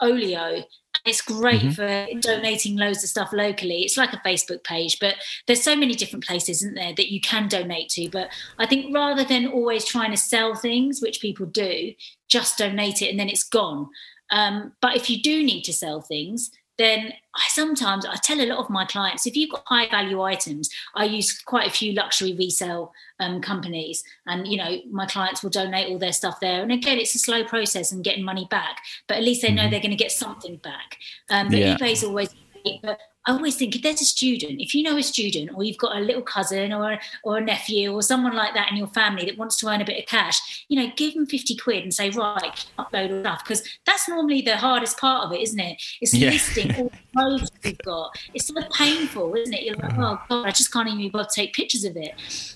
Olio, 0.00 0.64
it's 1.04 1.20
great 1.20 1.62
mm-hmm. 1.62 1.70
for 1.70 2.20
donating 2.20 2.76
loads 2.76 3.04
of 3.04 3.10
stuff 3.10 3.30
locally. 3.32 3.82
It's 3.82 3.96
like 3.96 4.12
a 4.12 4.22
Facebook 4.26 4.64
page, 4.64 4.98
but 5.00 5.16
there's 5.46 5.62
so 5.62 5.76
many 5.76 5.94
different 5.94 6.24
places, 6.24 6.62
isn't 6.62 6.74
there, 6.74 6.94
that 6.94 7.12
you 7.12 7.20
can 7.20 7.48
donate 7.48 7.90
to. 7.90 8.08
But 8.08 8.28
I 8.58 8.66
think 8.66 8.94
rather 8.94 9.24
than 9.24 9.48
always 9.48 9.84
trying 9.84 10.12
to 10.12 10.16
sell 10.16 10.54
things, 10.54 11.02
which 11.02 11.20
people 11.20 11.46
do, 11.46 11.92
just 12.28 12.58
donate 12.58 13.02
it 13.02 13.10
and 13.10 13.20
then 13.20 13.28
it's 13.28 13.44
gone. 13.44 13.88
Um, 14.30 14.72
but 14.80 14.96
if 14.96 15.10
you 15.10 15.20
do 15.20 15.44
need 15.44 15.62
to 15.62 15.72
sell 15.72 16.00
things, 16.00 16.50
then 16.78 17.12
I 17.34 17.42
sometimes 17.48 18.04
I 18.06 18.16
tell 18.16 18.40
a 18.40 18.46
lot 18.46 18.58
of 18.58 18.70
my 18.70 18.84
clients 18.84 19.26
if 19.26 19.36
you've 19.36 19.50
got 19.50 19.62
high 19.66 19.88
value 19.88 20.20
items, 20.22 20.70
I 20.94 21.04
use 21.04 21.40
quite 21.40 21.68
a 21.68 21.70
few 21.70 21.92
luxury 21.92 22.34
resale 22.34 22.92
um, 23.20 23.40
companies, 23.40 24.02
and 24.26 24.46
you 24.46 24.56
know 24.56 24.78
my 24.90 25.06
clients 25.06 25.42
will 25.42 25.50
donate 25.50 25.88
all 25.88 25.98
their 25.98 26.12
stuff 26.12 26.40
there. 26.40 26.62
And 26.62 26.72
again, 26.72 26.98
it's 26.98 27.14
a 27.14 27.18
slow 27.18 27.44
process 27.44 27.92
and 27.92 28.04
getting 28.04 28.24
money 28.24 28.46
back, 28.50 28.78
but 29.06 29.16
at 29.16 29.22
least 29.22 29.42
they 29.42 29.52
know 29.52 29.62
mm-hmm. 29.62 29.70
they're 29.70 29.80
going 29.80 29.90
to 29.90 29.96
get 29.96 30.12
something 30.12 30.56
back. 30.56 30.98
Um, 31.30 31.48
but 31.48 31.58
yeah. 31.58 31.76
eBay's 31.76 32.04
always 32.04 32.34
but 32.82 32.98
I 33.26 33.32
always 33.32 33.56
think 33.56 33.74
if 33.74 33.82
there's 33.82 34.02
a 34.02 34.04
student, 34.04 34.60
if 34.60 34.74
you 34.74 34.82
know 34.82 34.96
a 34.98 35.02
student 35.02 35.50
or 35.54 35.64
you've 35.64 35.78
got 35.78 35.96
a 35.96 36.00
little 36.00 36.22
cousin 36.22 36.72
or, 36.72 36.98
or 37.22 37.38
a 37.38 37.40
nephew 37.40 37.92
or 37.92 38.02
someone 38.02 38.34
like 38.34 38.54
that 38.54 38.70
in 38.70 38.76
your 38.76 38.88
family 38.88 39.24
that 39.24 39.38
wants 39.38 39.56
to 39.58 39.68
earn 39.68 39.80
a 39.80 39.84
bit 39.84 39.98
of 39.98 40.06
cash, 40.06 40.64
you 40.68 40.80
know, 40.80 40.92
give 40.96 41.14
them 41.14 41.24
50 41.26 41.56
quid 41.56 41.82
and 41.82 41.94
say, 41.94 42.10
right, 42.10 42.66
upload 42.78 43.12
all 43.12 43.20
stuff. 43.20 43.44
Because 43.44 43.62
that's 43.86 44.08
normally 44.08 44.42
the 44.42 44.56
hardest 44.56 44.98
part 44.98 45.24
of 45.24 45.32
it, 45.32 45.40
isn't 45.40 45.58
it? 45.58 45.82
It's 46.02 46.12
yeah. 46.12 46.30
listing 46.30 46.74
all 46.76 46.90
the 46.90 46.98
clothes 47.16 47.50
you've 47.64 47.78
got. 47.78 48.10
It's 48.34 48.46
so 48.46 48.54
painful, 48.72 49.34
isn't 49.34 49.54
it? 49.54 49.62
You're 49.62 49.76
like, 49.76 49.92
uh-huh. 49.92 50.16
oh 50.18 50.26
God, 50.28 50.46
I 50.46 50.50
just 50.50 50.70
can't 50.70 50.86
even 50.86 50.98
be 50.98 51.06
able 51.06 51.24
to 51.24 51.34
take 51.34 51.54
pictures 51.54 51.84
of 51.84 51.96
it. 51.96 52.12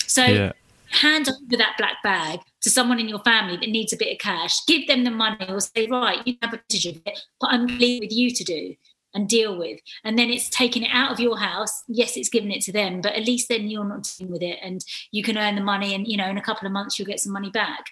So 0.07 0.25
yeah. 0.25 0.53
hand 0.91 1.31
over 1.31 1.57
that 1.57 1.77
black 1.79 2.03
bag 2.03 2.41
to 2.61 2.69
someone 2.69 3.01
in 3.01 3.09
your 3.09 3.21
family 3.21 3.57
that 3.57 3.71
needs 3.71 3.95
a 3.95 3.97
bit 3.97 4.13
of 4.13 4.19
cash, 4.19 4.67
give 4.67 4.87
them 4.87 5.05
the 5.05 5.11
money 5.11 5.47
or 5.49 5.61
say, 5.61 5.87
right, 5.87 6.19
you 6.27 6.37
have 6.43 6.53
a 6.53 6.59
picture 6.59 6.91
of 6.91 7.01
it, 7.07 7.19
but 7.41 7.53
I'm 7.53 7.67
leaving 7.67 8.01
with 8.01 8.13
you 8.13 8.31
to 8.33 8.45
do 8.45 8.75
and 9.15 9.29
deal 9.29 9.59
with. 9.59 9.81
And 10.05 10.19
then 10.19 10.31
it's 10.31 10.49
taking 10.49 10.83
it 10.83 10.91
out 10.93 11.13
of 11.13 11.21
your 11.21 11.39
house. 11.39 11.83
Yes, 11.89 12.17
it's 12.17 12.29
giving 12.29 12.51
it 12.51 12.63
to 12.63 12.73
them, 12.73 13.01
but 13.01 13.15
at 13.15 13.27
least 13.27 13.49
then 13.49 13.69
you're 13.69 13.85
not 13.85 14.11
dealing 14.19 14.33
with 14.33 14.43
it 14.43 14.59
and 14.63 14.85
you 15.11 15.23
can 15.23 15.39
earn 15.39 15.55
the 15.55 15.63
money. 15.63 15.95
And, 15.95 16.07
you 16.07 16.17
know, 16.17 16.29
in 16.29 16.39
a 16.39 16.43
couple 16.43 16.67
of 16.67 16.73
months, 16.73 16.99
you'll 16.99 17.07
get 17.07 17.21
some 17.21 17.33
money 17.33 17.51
back. 17.51 17.87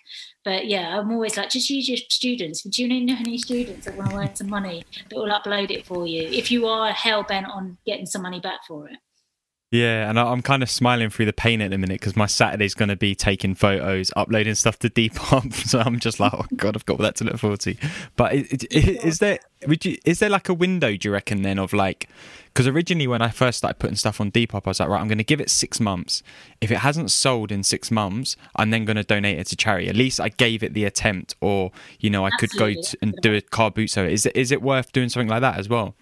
But 0.44 0.66
yeah, 0.66 0.98
I'm 0.98 1.10
always 1.10 1.36
like, 1.36 1.50
just 1.50 1.70
use 1.70 1.88
your 1.88 1.98
students. 2.08 2.62
Do 2.62 2.82
you 2.82 3.06
know 3.06 3.16
any 3.18 3.38
students 3.38 3.86
that 3.86 3.96
want 3.96 4.10
to 4.10 4.16
earn 4.16 4.36
some 4.36 4.50
money 4.50 4.84
that 5.08 5.16
will 5.16 5.30
upload 5.30 5.70
it 5.70 5.86
for 5.86 6.06
you 6.06 6.22
if 6.28 6.50
you 6.50 6.66
are 6.66 6.92
hell 6.92 7.22
bent 7.22 7.46
on 7.46 7.78
getting 7.86 8.06
some 8.06 8.22
money 8.22 8.40
back 8.40 8.60
for 8.66 8.88
it? 8.88 8.98
Yeah, 9.72 10.08
and 10.08 10.18
I'm 10.18 10.42
kind 10.42 10.62
of 10.62 10.70
smiling 10.70 11.10
through 11.10 11.26
the 11.26 11.32
pain 11.32 11.60
at 11.60 11.72
the 11.72 11.78
minute 11.78 12.00
because 12.00 12.14
my 12.14 12.26
Saturday's 12.26 12.74
going 12.74 12.88
to 12.88 12.96
be 12.96 13.16
taking 13.16 13.56
photos, 13.56 14.12
uploading 14.14 14.54
stuff 14.54 14.78
to 14.80 14.90
Depop. 14.90 15.52
So 15.54 15.80
I'm 15.80 15.98
just 15.98 16.20
like, 16.20 16.32
oh 16.32 16.44
god, 16.54 16.76
I've 16.76 16.86
got 16.86 16.98
that 16.98 17.16
to 17.16 17.24
look 17.24 17.38
forward 17.38 17.60
to. 17.60 17.74
But 18.14 18.34
is, 18.34 18.64
is 18.70 19.18
there 19.18 19.40
would 19.66 19.84
you 19.84 19.98
is 20.04 20.20
there 20.20 20.30
like 20.30 20.48
a 20.48 20.54
window? 20.54 20.96
Do 20.96 21.08
you 21.08 21.12
reckon 21.12 21.42
then 21.42 21.58
of 21.58 21.72
like 21.72 22.08
because 22.46 22.68
originally 22.68 23.08
when 23.08 23.20
I 23.20 23.28
first 23.28 23.58
started 23.58 23.78
putting 23.80 23.96
stuff 23.96 24.20
on 24.20 24.30
Depop, 24.30 24.62
I 24.64 24.70
was 24.70 24.80
like, 24.80 24.88
right, 24.88 25.00
I'm 25.00 25.08
going 25.08 25.18
to 25.18 25.24
give 25.24 25.40
it 25.40 25.50
six 25.50 25.80
months. 25.80 26.22
If 26.60 26.70
it 26.70 26.78
hasn't 26.78 27.10
sold 27.10 27.52
in 27.52 27.62
six 27.62 27.90
months, 27.90 28.36
I'm 28.54 28.70
then 28.70 28.84
going 28.84 28.96
to 28.96 29.02
donate 29.02 29.38
it 29.38 29.48
to 29.48 29.56
charity. 29.56 29.88
At 29.88 29.96
least 29.96 30.20
I 30.20 30.30
gave 30.30 30.62
it 30.62 30.74
the 30.74 30.84
attempt, 30.84 31.34
or 31.40 31.72
you 31.98 32.08
know, 32.08 32.24
I 32.24 32.30
Absolutely. 32.32 32.74
could 32.74 32.76
go 32.76 32.82
to, 32.82 32.98
and 33.02 33.14
do 33.20 33.34
a 33.34 33.40
car 33.40 33.72
boot. 33.72 33.90
So 33.90 34.04
is 34.04 34.26
it 34.26 34.36
is 34.36 34.52
it 34.52 34.62
worth 34.62 34.92
doing 34.92 35.08
something 35.08 35.28
like 35.28 35.40
that 35.40 35.58
as 35.58 35.68
well? 35.68 35.96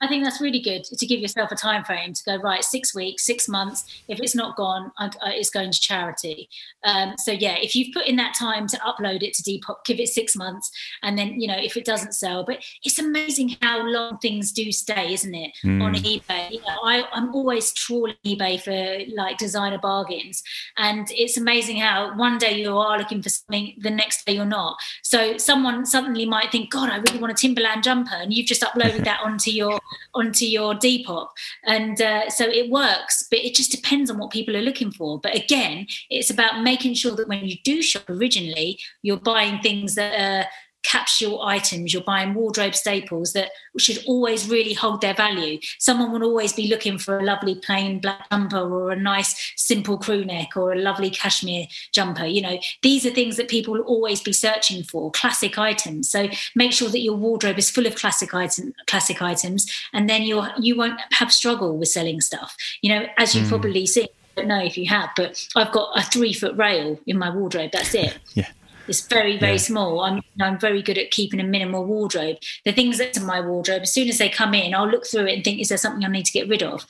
I 0.00 0.08
think 0.08 0.24
that's 0.24 0.40
really 0.40 0.60
good 0.60 0.84
to 0.84 1.06
give 1.06 1.20
yourself 1.20 1.50
a 1.50 1.56
time 1.56 1.82
frame 1.82 2.12
to 2.12 2.24
go 2.24 2.36
right 2.36 2.62
six 2.62 2.94
weeks, 2.94 3.24
six 3.24 3.48
months. 3.48 3.84
If 4.08 4.20
it's 4.20 4.34
not 4.34 4.56
gone, 4.56 4.92
uh, 4.98 5.08
it's 5.24 5.48
going 5.48 5.70
to 5.70 5.80
charity. 5.80 6.50
Um, 6.84 7.14
so 7.16 7.32
yeah, 7.32 7.56
if 7.56 7.74
you've 7.74 7.94
put 7.94 8.06
in 8.06 8.16
that 8.16 8.34
time 8.34 8.66
to 8.68 8.76
upload 8.78 9.22
it 9.22 9.32
to 9.34 9.42
Depop, 9.42 9.84
give 9.86 9.98
it 9.98 10.08
six 10.08 10.36
months, 10.36 10.70
and 11.02 11.18
then 11.18 11.40
you 11.40 11.48
know 11.48 11.56
if 11.56 11.76
it 11.76 11.86
doesn't 11.86 12.12
sell. 12.12 12.44
But 12.44 12.62
it's 12.84 12.98
amazing 12.98 13.56
how 13.62 13.86
long 13.86 14.18
things 14.18 14.52
do 14.52 14.70
stay, 14.70 15.14
isn't 15.14 15.34
it? 15.34 15.52
Mm. 15.64 15.82
On 15.82 15.94
eBay, 15.94 16.50
you 16.50 16.60
know, 16.60 16.78
I, 16.84 17.04
I'm 17.12 17.34
always 17.34 17.72
trawling 17.72 18.16
eBay 18.24 18.60
for 18.60 19.14
like 19.14 19.38
designer 19.38 19.78
bargains, 19.78 20.42
and 20.76 21.08
it's 21.10 21.38
amazing 21.38 21.78
how 21.78 22.14
one 22.16 22.36
day 22.36 22.60
you 22.60 22.76
are 22.76 22.98
looking 22.98 23.22
for 23.22 23.30
something, 23.30 23.74
the 23.78 23.90
next 23.90 24.26
day 24.26 24.34
you're 24.34 24.44
not. 24.44 24.76
So 25.02 25.38
someone 25.38 25.86
suddenly 25.86 26.26
might 26.26 26.52
think, 26.52 26.70
God, 26.70 26.90
I 26.90 26.98
really 26.98 27.18
want 27.18 27.32
a 27.32 27.34
Timberland 27.34 27.82
jumper, 27.82 28.14
and 28.14 28.34
you've 28.34 28.46
just 28.46 28.60
uploaded 28.60 29.04
that 29.04 29.20
onto 29.24 29.50
your 29.50 29.80
onto 30.14 30.44
your 30.44 30.74
Depop. 30.74 31.28
And 31.64 32.00
uh, 32.00 32.30
so 32.30 32.44
it 32.44 32.70
works, 32.70 33.26
but 33.30 33.40
it 33.40 33.54
just 33.54 33.70
depends 33.70 34.10
on 34.10 34.18
what 34.18 34.30
people 34.30 34.56
are 34.56 34.62
looking 34.62 34.90
for. 34.90 35.20
But 35.20 35.34
again, 35.36 35.86
it's 36.10 36.30
about 36.30 36.62
making 36.62 36.94
sure 36.94 37.14
that 37.16 37.28
when 37.28 37.44
you 37.44 37.56
do 37.64 37.82
shop 37.82 38.08
originally, 38.08 38.78
you're 39.02 39.16
buying 39.16 39.60
things 39.60 39.94
that 39.94 40.18
are 40.18 40.48
capsule 40.86 41.42
items, 41.42 41.92
you're 41.92 42.02
buying 42.02 42.32
wardrobe 42.32 42.74
staples 42.74 43.32
that 43.32 43.50
should 43.76 43.98
always 44.06 44.48
really 44.48 44.72
hold 44.72 45.00
their 45.00 45.14
value. 45.14 45.58
Someone 45.78 46.12
will 46.12 46.22
always 46.22 46.52
be 46.52 46.68
looking 46.68 46.96
for 46.96 47.18
a 47.18 47.24
lovely 47.24 47.56
plain 47.56 47.98
black 47.98 48.28
jumper 48.30 48.58
or 48.58 48.92
a 48.92 48.96
nice 48.96 49.52
simple 49.56 49.98
crew 49.98 50.24
neck 50.24 50.56
or 50.56 50.72
a 50.72 50.78
lovely 50.78 51.10
cashmere 51.10 51.66
jumper. 51.92 52.24
You 52.24 52.42
know, 52.42 52.58
these 52.82 53.04
are 53.04 53.10
things 53.10 53.36
that 53.36 53.48
people 53.48 53.74
will 53.74 53.82
always 53.82 54.22
be 54.22 54.32
searching 54.32 54.84
for, 54.84 55.10
classic 55.10 55.58
items. 55.58 56.08
So 56.08 56.28
make 56.54 56.72
sure 56.72 56.88
that 56.88 57.00
your 57.00 57.16
wardrobe 57.16 57.58
is 57.58 57.68
full 57.68 57.86
of 57.86 57.96
classic 57.96 58.32
item, 58.32 58.72
classic 58.86 59.20
items, 59.20 59.70
and 59.92 60.08
then 60.08 60.22
you're 60.22 60.48
you 60.58 60.76
won't 60.76 61.00
have 61.12 61.32
struggle 61.32 61.76
with 61.76 61.88
selling 61.88 62.20
stuff. 62.20 62.56
You 62.80 62.90
know, 62.94 63.06
as 63.18 63.34
you've 63.34 63.46
mm. 63.46 63.50
probably 63.50 63.86
see. 63.86 64.08
I 64.38 64.42
don't 64.42 64.48
know 64.48 64.62
if 64.62 64.76
you 64.76 64.86
have, 64.90 65.08
but 65.16 65.48
I've 65.56 65.72
got 65.72 65.98
a 65.98 66.02
three 66.02 66.34
foot 66.34 66.54
rail 66.58 67.00
in 67.06 67.16
my 67.16 67.34
wardrobe. 67.34 67.70
That's 67.72 67.94
it. 67.94 68.18
yeah. 68.34 68.50
It's 68.88 69.06
very, 69.06 69.38
very 69.38 69.52
yeah. 69.52 69.58
small. 69.58 70.00
I'm 70.00 70.22
I'm 70.40 70.58
very 70.58 70.82
good 70.82 70.98
at 70.98 71.10
keeping 71.10 71.40
a 71.40 71.44
minimal 71.44 71.84
wardrobe. 71.84 72.36
The 72.64 72.72
things 72.72 72.98
that's 72.98 73.18
in 73.18 73.26
my 73.26 73.40
wardrobe, 73.40 73.82
as 73.82 73.92
soon 73.92 74.08
as 74.08 74.18
they 74.18 74.28
come 74.28 74.54
in, 74.54 74.74
I'll 74.74 74.88
look 74.88 75.06
through 75.06 75.26
it 75.26 75.34
and 75.34 75.44
think, 75.44 75.60
is 75.60 75.68
there 75.68 75.78
something 75.78 76.04
I 76.04 76.08
need 76.08 76.26
to 76.26 76.32
get 76.32 76.48
rid 76.48 76.62
of? 76.62 76.86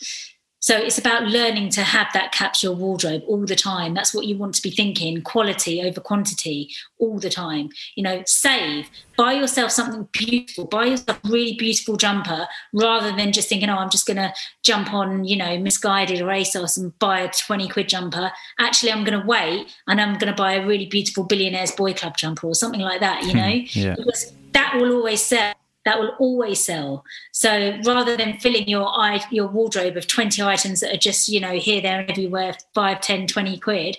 So 0.67 0.77
it's 0.77 0.99
about 0.99 1.23
learning 1.29 1.69
to 1.71 1.83
have 1.83 2.09
that 2.13 2.33
capsule 2.33 2.75
wardrobe 2.75 3.23
all 3.29 3.47
the 3.47 3.55
time. 3.55 3.95
That's 3.95 4.13
what 4.13 4.27
you 4.27 4.37
want 4.37 4.57
to 4.57 4.63
be 4.63 4.73
thinking 4.73 5.23
quality 5.23 5.81
over 5.81 6.01
quantity 6.01 6.75
all 6.99 7.21
the 7.21 7.31
time. 7.31 7.69
You 7.95 8.03
know, 8.03 8.25
save, 8.27 8.91
buy 9.17 9.35
yourself 9.35 9.71
something 9.71 10.09
beautiful, 10.11 10.65
buy 10.65 10.87
yourself 10.87 11.21
a 11.25 11.29
really 11.29 11.55
beautiful 11.55 11.97
jumper 11.97 12.49
rather 12.73 13.15
than 13.15 13.31
just 13.31 13.49
thinking, 13.49 13.69
oh, 13.69 13.77
I'm 13.77 13.91
just 13.91 14.09
going 14.09 14.17
to 14.17 14.35
jump 14.65 14.93
on, 14.93 15.25
you 15.25 15.37
know, 15.37 15.57
Missguided 15.57 16.21
or 16.21 16.27
ASOS 16.27 16.77
and 16.77 16.99
buy 16.99 17.21
a 17.21 17.31
20 17.31 17.69
quid 17.69 17.89
jumper. 17.89 18.33
Actually, 18.59 18.91
I'm 18.91 19.05
going 19.05 19.21
to 19.21 19.25
wait 19.25 19.73
and 19.87 20.01
I'm 20.01 20.15
going 20.15 20.35
to 20.35 20.37
buy 20.37 20.55
a 20.55 20.67
really 20.67 20.87
beautiful 20.87 21.23
Billionaire 21.23 21.67
Boys 21.77 22.01
Club 22.01 22.17
jumper 22.17 22.49
or 22.49 22.57
something 22.57 22.81
like 22.81 22.99
that, 22.99 23.23
you 23.23 23.31
hmm. 23.31 23.39
know, 23.39 23.63
yeah. 23.71 23.95
because 23.97 24.33
that 24.51 24.75
will 24.81 24.97
always 24.97 25.23
sell 25.23 25.55
that 25.87 26.01
will 26.01 26.13
always 26.19 26.63
sell. 26.63 27.05
So 27.33 27.79
rather 27.85 28.17
than 28.17 28.39
filling 28.39 28.69
your 28.69 28.93
your 29.31 29.47
wardrobe 29.47 29.97
of 29.97 30.09
20 30.09 30.43
items 30.43 30.81
that 30.81 30.93
are 30.93 30.99
just, 30.99 31.29
you 31.29 31.41
know, 31.41 31.53
here, 31.53 31.81
there, 31.81 32.05
everywhere, 32.11 32.57
5, 32.75 33.01
10, 33.01 33.29
20 33.29 33.59
quid, 33.59 33.97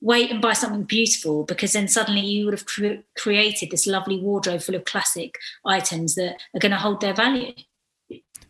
wait 0.00 0.30
and 0.32 0.42
buy 0.42 0.52
something 0.52 0.82
beautiful 0.82 1.44
because 1.44 1.72
then 1.72 1.86
suddenly 1.86 2.20
you 2.20 2.44
would 2.44 2.54
have 2.54 2.66
cre- 2.66 3.02
created 3.16 3.70
this 3.70 3.86
lovely 3.86 4.20
wardrobe 4.20 4.60
full 4.60 4.74
of 4.74 4.84
classic 4.84 5.38
items 5.64 6.16
that 6.16 6.36
are 6.52 6.58
going 6.58 6.72
to 6.72 6.78
hold 6.78 7.00
their 7.00 7.14
value. 7.14 7.52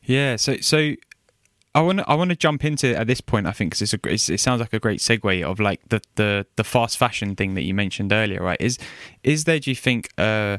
Yeah. 0.03 0.37
So, 0.37 0.57
so 0.57 0.95
I 1.75 1.83
want 1.83 1.99
to 1.99 2.09
I 2.09 2.15
want 2.15 2.31
to 2.31 2.37
jump 2.37 2.65
into 2.65 2.97
at 2.99 3.07
this 3.07 3.21
point. 3.21 3.47
I 3.47 3.53
think 3.53 3.73
because 3.73 3.83
it's 3.83 3.93
a 3.93 4.11
it's, 4.11 4.31
it 4.31 4.41
sounds 4.41 4.61
like 4.61 4.73
a 4.73 4.81
great 4.81 5.01
segue 5.01 5.45
of 5.45 5.61
like 5.61 5.87
the 5.91 6.01
the 6.15 6.47
the 6.57 6.65
fast 6.65 6.97
fashion 6.97 7.37
thing 7.37 7.55
that 7.55 7.63
you 7.63 7.75
mentioned 7.75 8.11
earlier, 8.11 8.43
right? 8.43 8.61
Is 8.61 8.79
is 9.23 9.45
there? 9.45 9.61
Do 9.61 9.71
you 9.71 9.77
think? 9.77 10.09
Uh, 10.17 10.59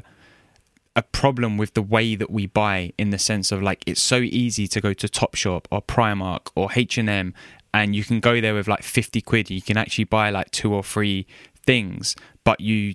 a 0.94 1.02
problem 1.02 1.56
with 1.56 1.74
the 1.74 1.82
way 1.82 2.14
that 2.14 2.30
we 2.30 2.46
buy 2.46 2.92
in 2.98 3.10
the 3.10 3.18
sense 3.18 3.50
of 3.50 3.62
like 3.62 3.82
it's 3.86 4.00
so 4.00 4.18
easy 4.18 4.68
to 4.68 4.80
go 4.80 4.92
to 4.92 5.08
Topshop 5.08 5.64
or 5.70 5.80
Primark 5.80 6.48
or 6.54 6.68
H&M 6.74 7.32
and 7.72 7.96
you 7.96 8.04
can 8.04 8.20
go 8.20 8.40
there 8.40 8.54
with 8.54 8.68
like 8.68 8.82
50 8.82 9.22
quid. 9.22 9.50
You 9.50 9.62
can 9.62 9.78
actually 9.78 10.04
buy 10.04 10.28
like 10.28 10.50
two 10.50 10.74
or 10.74 10.82
three 10.82 11.26
things 11.64 12.14
but 12.44 12.60
you 12.60 12.94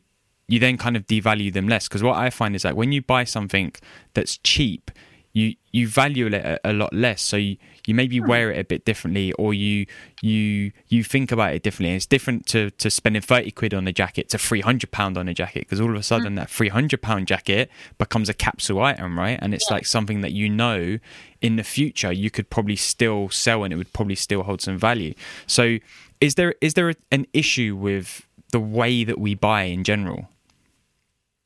you 0.49 0.59
then 0.59 0.77
kind 0.77 0.95
of 0.95 1.05
devalue 1.07 1.51
them 1.51 1.67
less. 1.67 1.87
Because 1.87 2.03
what 2.03 2.17
I 2.17 2.29
find 2.29 2.55
is 2.55 2.63
like 2.63 2.75
when 2.75 2.91
you 2.91 3.01
buy 3.01 3.23
something 3.23 3.73
that's 4.13 4.37
cheap 4.37 4.91
you 5.37 5.53
you 5.71 5.87
value 5.87 6.25
it 6.25 6.33
a, 6.33 6.59
a 6.63 6.73
lot 6.73 6.91
less 6.91 7.21
so 7.21 7.37
you, 7.37 7.57
you 7.85 7.93
maybe 7.93 8.17
hmm. 8.17 8.27
wear 8.27 8.51
it 8.51 8.59
a 8.59 8.63
bit 8.63 8.83
differently 8.85 9.31
or 9.33 9.53
you 9.53 9.85
you 10.21 10.71
you 10.87 11.03
think 11.03 11.31
about 11.31 11.53
it 11.53 11.61
differently 11.61 11.95
it's 11.95 12.07
different 12.07 12.47
to 12.47 12.71
to 12.71 12.89
spending 12.89 13.21
30 13.21 13.51
quid 13.51 13.73
on 13.73 13.87
a 13.87 13.93
jacket 13.93 14.29
to 14.29 14.39
300 14.39 14.89
pound 14.89 15.15
on 15.15 15.27
a 15.27 15.35
jacket 15.35 15.59
because 15.59 15.79
all 15.79 15.91
of 15.91 15.95
a 15.95 16.03
sudden 16.03 16.33
mm. 16.33 16.37
that 16.37 16.49
300 16.49 17.01
pound 17.01 17.27
jacket 17.27 17.69
becomes 17.99 18.29
a 18.29 18.33
capsule 18.33 18.81
item 18.81 19.19
right 19.19 19.37
and 19.39 19.53
it's 19.53 19.69
yeah. 19.69 19.75
like 19.75 19.85
something 19.85 20.21
that 20.21 20.31
you 20.31 20.49
know 20.49 20.97
in 21.41 21.55
the 21.55 21.63
future 21.63 22.11
you 22.11 22.31
could 22.31 22.49
probably 22.49 22.75
still 22.75 23.29
sell 23.29 23.63
and 23.63 23.71
it 23.71 23.77
would 23.77 23.93
probably 23.93 24.15
still 24.15 24.41
hold 24.41 24.59
some 24.59 24.77
value 24.77 25.13
so 25.45 25.77
is 26.19 26.33
there 26.33 26.55
is 26.61 26.73
there 26.73 26.91
an 27.11 27.27
issue 27.33 27.75
with 27.75 28.27
the 28.51 28.59
way 28.59 29.03
that 29.03 29.19
we 29.19 29.35
buy 29.35 29.63
in 29.63 29.83
general 29.83 30.29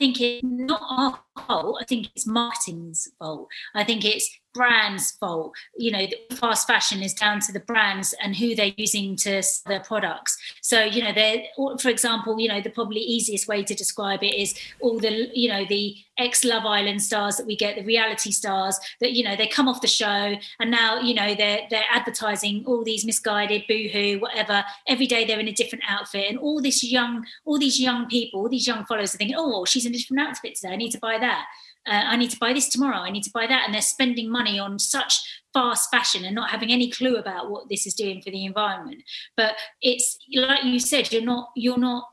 think 0.01 0.19
it's 0.19 0.43
not 0.43 0.81
our 0.89 1.19
fault. 1.45 1.77
I 1.79 1.85
think 1.85 2.09
it's 2.15 2.25
marketing's 2.25 3.07
fault. 3.19 3.47
I 3.75 3.83
think 3.83 4.03
it's 4.03 4.27
brand's 4.53 5.11
fault. 5.11 5.53
You 5.77 5.91
know, 5.91 6.07
fast 6.35 6.67
fashion 6.67 7.01
is 7.01 7.13
down 7.13 7.39
to 7.41 7.51
the 7.51 7.59
brands 7.59 8.13
and 8.21 8.35
who 8.35 8.55
they're 8.55 8.73
using 8.77 9.15
to 9.17 9.41
sell 9.43 9.69
their 9.71 9.79
products. 9.81 10.37
So, 10.61 10.83
you 10.83 11.03
know, 11.03 11.13
they're, 11.13 11.43
for 11.79 11.89
example, 11.89 12.39
you 12.39 12.47
know, 12.47 12.61
the 12.61 12.69
probably 12.69 12.99
easiest 12.99 13.47
way 13.47 13.63
to 13.63 13.73
describe 13.73 14.23
it 14.23 14.35
is 14.35 14.57
all 14.79 14.99
the, 14.99 15.29
you 15.33 15.49
know, 15.49 15.65
the 15.67 15.95
ex 16.17 16.43
Love 16.43 16.65
Island 16.65 17.01
stars 17.01 17.37
that 17.37 17.47
we 17.47 17.55
get, 17.55 17.75
the 17.75 17.85
reality 17.85 18.31
stars 18.31 18.79
that, 18.99 19.13
you 19.13 19.23
know, 19.23 19.35
they 19.35 19.47
come 19.47 19.67
off 19.67 19.81
the 19.81 19.87
show 19.87 20.35
and 20.59 20.71
now, 20.71 20.99
you 20.99 21.13
know, 21.13 21.33
they're, 21.33 21.61
they're 21.69 21.83
advertising 21.91 22.63
all 22.65 22.83
these 22.83 23.05
Missguided, 23.05 23.67
boohoo, 23.67 24.19
whatever. 24.19 24.63
Every 24.87 25.07
day 25.07 25.25
they're 25.25 25.39
in 25.39 25.47
a 25.47 25.53
different 25.53 25.83
outfit. 25.87 26.29
And 26.29 26.37
all 26.37 26.61
this 26.61 26.83
young, 26.83 27.25
all 27.45 27.57
these 27.57 27.79
young 27.79 28.07
people, 28.07 28.41
all 28.41 28.49
these 28.49 28.67
young 28.67 28.85
followers 28.85 29.15
are 29.15 29.17
thinking, 29.17 29.35
oh, 29.37 29.65
she's 29.65 29.85
in 29.85 29.93
a 29.93 29.97
different 29.97 30.27
outfit 30.27 30.55
today. 30.55 30.73
I 30.73 30.75
need 30.75 30.91
to 30.91 30.99
buy 30.99 31.17
that. 31.19 31.45
Uh, 31.87 32.03
I 32.05 32.15
need 32.15 32.31
to 32.31 32.39
buy 32.39 32.53
this 32.53 32.69
tomorrow. 32.69 32.97
I 32.97 33.09
need 33.09 33.23
to 33.23 33.31
buy 33.33 33.47
that. 33.47 33.63
And 33.65 33.73
they're 33.73 33.81
spending 33.81 34.29
money 34.29 34.59
on 34.59 34.77
such 34.79 35.41
fast 35.53 35.89
fashion 35.89 36.25
and 36.25 36.35
not 36.35 36.49
having 36.49 36.71
any 36.71 36.89
clue 36.89 37.17
about 37.17 37.49
what 37.49 37.69
this 37.69 37.85
is 37.85 37.93
doing 37.93 38.21
for 38.21 38.29
the 38.29 38.45
environment. 38.45 39.03
But 39.35 39.55
it's 39.81 40.17
like 40.33 40.63
you 40.63 40.79
said, 40.79 41.11
you're 41.11 41.23
not, 41.23 41.49
you're 41.55 41.77
not, 41.77 42.07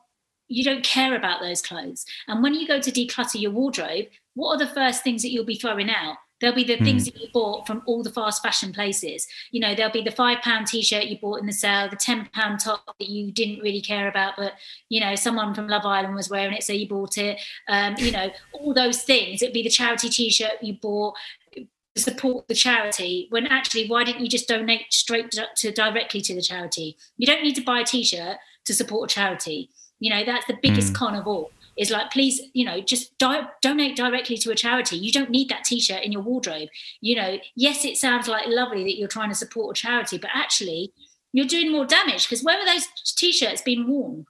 you 0.49 0.65
don't 0.65 0.83
care 0.83 1.15
about 1.15 1.41
those 1.41 1.61
clothes. 1.61 2.05
And 2.27 2.43
when 2.43 2.55
you 2.55 2.67
go 2.67 2.81
to 2.81 2.91
declutter 2.91 3.41
your 3.41 3.51
wardrobe, 3.51 4.07
what 4.35 4.55
are 4.55 4.67
the 4.67 4.73
first 4.73 5.05
things 5.05 5.23
that 5.23 5.31
you'll 5.31 5.45
be 5.45 5.57
throwing 5.57 5.91
out? 5.91 6.17
There'll 6.41 6.57
be 6.57 6.65
the 6.65 6.77
mm. 6.77 6.85
things 6.85 7.05
that 7.07 7.17
you 7.21 7.29
bought 7.33 7.67
from 7.67 7.83
all 7.87 8.03
the 8.03 8.11
fast 8.11 8.43
fashion 8.43 8.73
places. 8.73 9.27
You 9.51 9.61
know, 9.61 9.75
there'll 9.75 9.93
be 9.93 10.03
the 10.03 10.11
five 10.11 10.41
pound 10.43 10.67
t-shirt 10.67 11.07
you 11.07 11.19
bought 11.19 11.41
in 11.41 11.47
the 11.47 11.53
sale, 11.53 11.89
the 11.89 11.97
ten 11.97 12.29
pound 12.33 12.61
top 12.61 12.85
that 12.99 13.09
you 13.09 13.33
didn't 13.33 13.61
really 13.61 13.81
care 13.81 14.09
about, 14.09 14.35
but 14.37 14.53
you 14.89 15.01
know, 15.01 15.15
someone 15.15 15.55
from 15.55 15.69
Love 15.69 15.85
Island 15.85 16.15
was 16.15 16.31
wearing 16.31 16.55
it, 16.55 16.63
so 16.63 16.73
you 16.73 16.89
bought 16.89 17.19
it. 17.19 17.41
Um, 17.69 17.95
you 17.99 18.13
know, 18.13 18.31
all 18.53 18.75
those 18.75 19.03
things. 19.03 19.43
It'd 19.43 19.55
be 19.55 19.63
the 19.63 19.71
charity 19.71 20.09
t-shirt 20.09 20.63
you 20.63 20.75
bought 20.75 21.15
to 21.55 21.67
support 22.01 22.49
the 22.49 22.55
charity. 22.55 23.27
When 23.31 23.47
actually, 23.47 23.89
why 23.89 24.05
didn't 24.05 24.23
you 24.23 24.29
just 24.29 24.49
donate 24.49 24.93
straight 24.93 25.31
to, 25.33 25.47
to 25.57 25.73
directly 25.73 26.21
to 26.23 26.35
the 26.35 26.43
charity? 26.43 26.97
You 27.17 27.27
don't 27.27 27.43
need 27.43 27.55
to 27.57 27.63
buy 27.63 27.81
a 27.81 27.85
t-shirt 27.85 28.39
to 28.65 28.75
support 28.75 29.11
a 29.11 29.15
charity. 29.15 29.71
You 29.99 30.11
know, 30.11 30.25
that's 30.25 30.47
the 30.47 30.59
biggest 30.63 30.93
mm. 30.93 30.97
con 30.97 31.15
of 31.17 31.27
all 31.27 31.51
is 31.79 31.91
like, 31.91 32.11
please, 32.11 32.41
you 32.53 32.65
know, 32.65 32.81
just 32.81 33.17
di- 33.19 33.49
donate 33.63 33.97
directly 33.97 34.37
to 34.39 34.51
a 34.51 34.55
charity. 34.55 34.97
You 34.97 35.13
don't 35.13 35.31
need 35.31 35.49
that 35.49 35.65
T-shirt 35.65 36.03
in 36.03 36.13
your 36.13 36.23
wardrobe. 36.23 36.69
You 37.01 37.17
know, 37.17 37.39
yes, 37.55 37.85
it 37.85 37.97
sounds 37.97 38.29
like 38.29 38.47
lovely 38.49 38.85
that 38.85 38.99
you're 38.99 39.09
trying 39.09 39.31
to 39.31 39.35
support 39.35 39.79
a 39.79 39.81
charity, 39.81 40.19
but 40.19 40.31
actually, 40.35 40.93
you're 41.33 41.47
doing 41.47 41.71
more 41.71 41.87
damage 41.87 42.27
because 42.27 42.43
where 42.43 42.59
were 42.59 42.65
those 42.65 42.87
T-shirts 43.17 43.63
being 43.63 43.87
worn? 43.87 44.27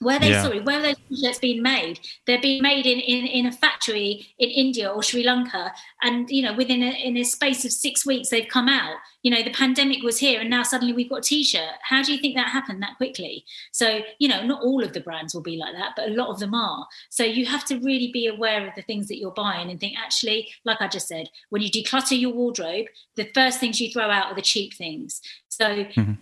Where 0.00 0.18
they 0.18 0.30
yeah. 0.30 0.42
sorry, 0.42 0.60
where 0.60 0.82
those 0.82 0.96
t-shirts 1.08 1.38
being 1.38 1.62
made? 1.62 2.00
They're 2.26 2.40
being 2.40 2.62
made 2.62 2.86
in, 2.86 2.98
in, 2.98 3.26
in 3.26 3.46
a 3.46 3.52
factory 3.52 4.26
in 4.38 4.50
India 4.50 4.88
or 4.88 5.02
Sri 5.02 5.22
Lanka, 5.22 5.72
and 6.02 6.28
you 6.30 6.42
know 6.42 6.54
within 6.54 6.82
a, 6.82 6.90
in 6.90 7.16
a 7.16 7.24
space 7.24 7.64
of 7.64 7.72
six 7.72 8.04
weeks 8.04 8.30
they've 8.30 8.48
come 8.48 8.68
out. 8.68 8.96
You 9.22 9.30
know 9.30 9.42
the 9.42 9.52
pandemic 9.52 10.02
was 10.02 10.18
here, 10.18 10.40
and 10.40 10.50
now 10.50 10.62
suddenly 10.64 10.92
we've 10.92 11.10
got 11.10 11.20
a 11.20 11.22
t-shirt. 11.22 11.74
How 11.82 12.02
do 12.02 12.12
you 12.12 12.18
think 12.18 12.34
that 12.34 12.48
happened 12.48 12.82
that 12.82 12.96
quickly? 12.96 13.44
So 13.70 14.00
you 14.18 14.28
know 14.28 14.44
not 14.44 14.62
all 14.62 14.82
of 14.82 14.92
the 14.92 15.00
brands 15.00 15.34
will 15.34 15.42
be 15.42 15.56
like 15.56 15.74
that, 15.74 15.92
but 15.94 16.08
a 16.08 16.12
lot 16.12 16.30
of 16.30 16.40
them 16.40 16.54
are. 16.54 16.86
So 17.10 17.22
you 17.22 17.46
have 17.46 17.64
to 17.66 17.78
really 17.78 18.10
be 18.12 18.26
aware 18.26 18.66
of 18.66 18.74
the 18.74 18.82
things 18.82 19.08
that 19.08 19.18
you're 19.18 19.30
buying 19.30 19.70
and 19.70 19.78
think 19.78 19.96
actually, 20.02 20.48
like 20.64 20.80
I 20.80 20.88
just 20.88 21.06
said, 21.06 21.28
when 21.50 21.62
you 21.62 21.70
declutter 21.70 22.18
your 22.18 22.32
wardrobe, 22.32 22.86
the 23.14 23.30
first 23.34 23.60
things 23.60 23.80
you 23.80 23.90
throw 23.90 24.10
out 24.10 24.32
are 24.32 24.34
the 24.34 24.42
cheap 24.42 24.74
things. 24.74 25.20
So. 25.48 25.84
Mm-hmm 25.84 26.12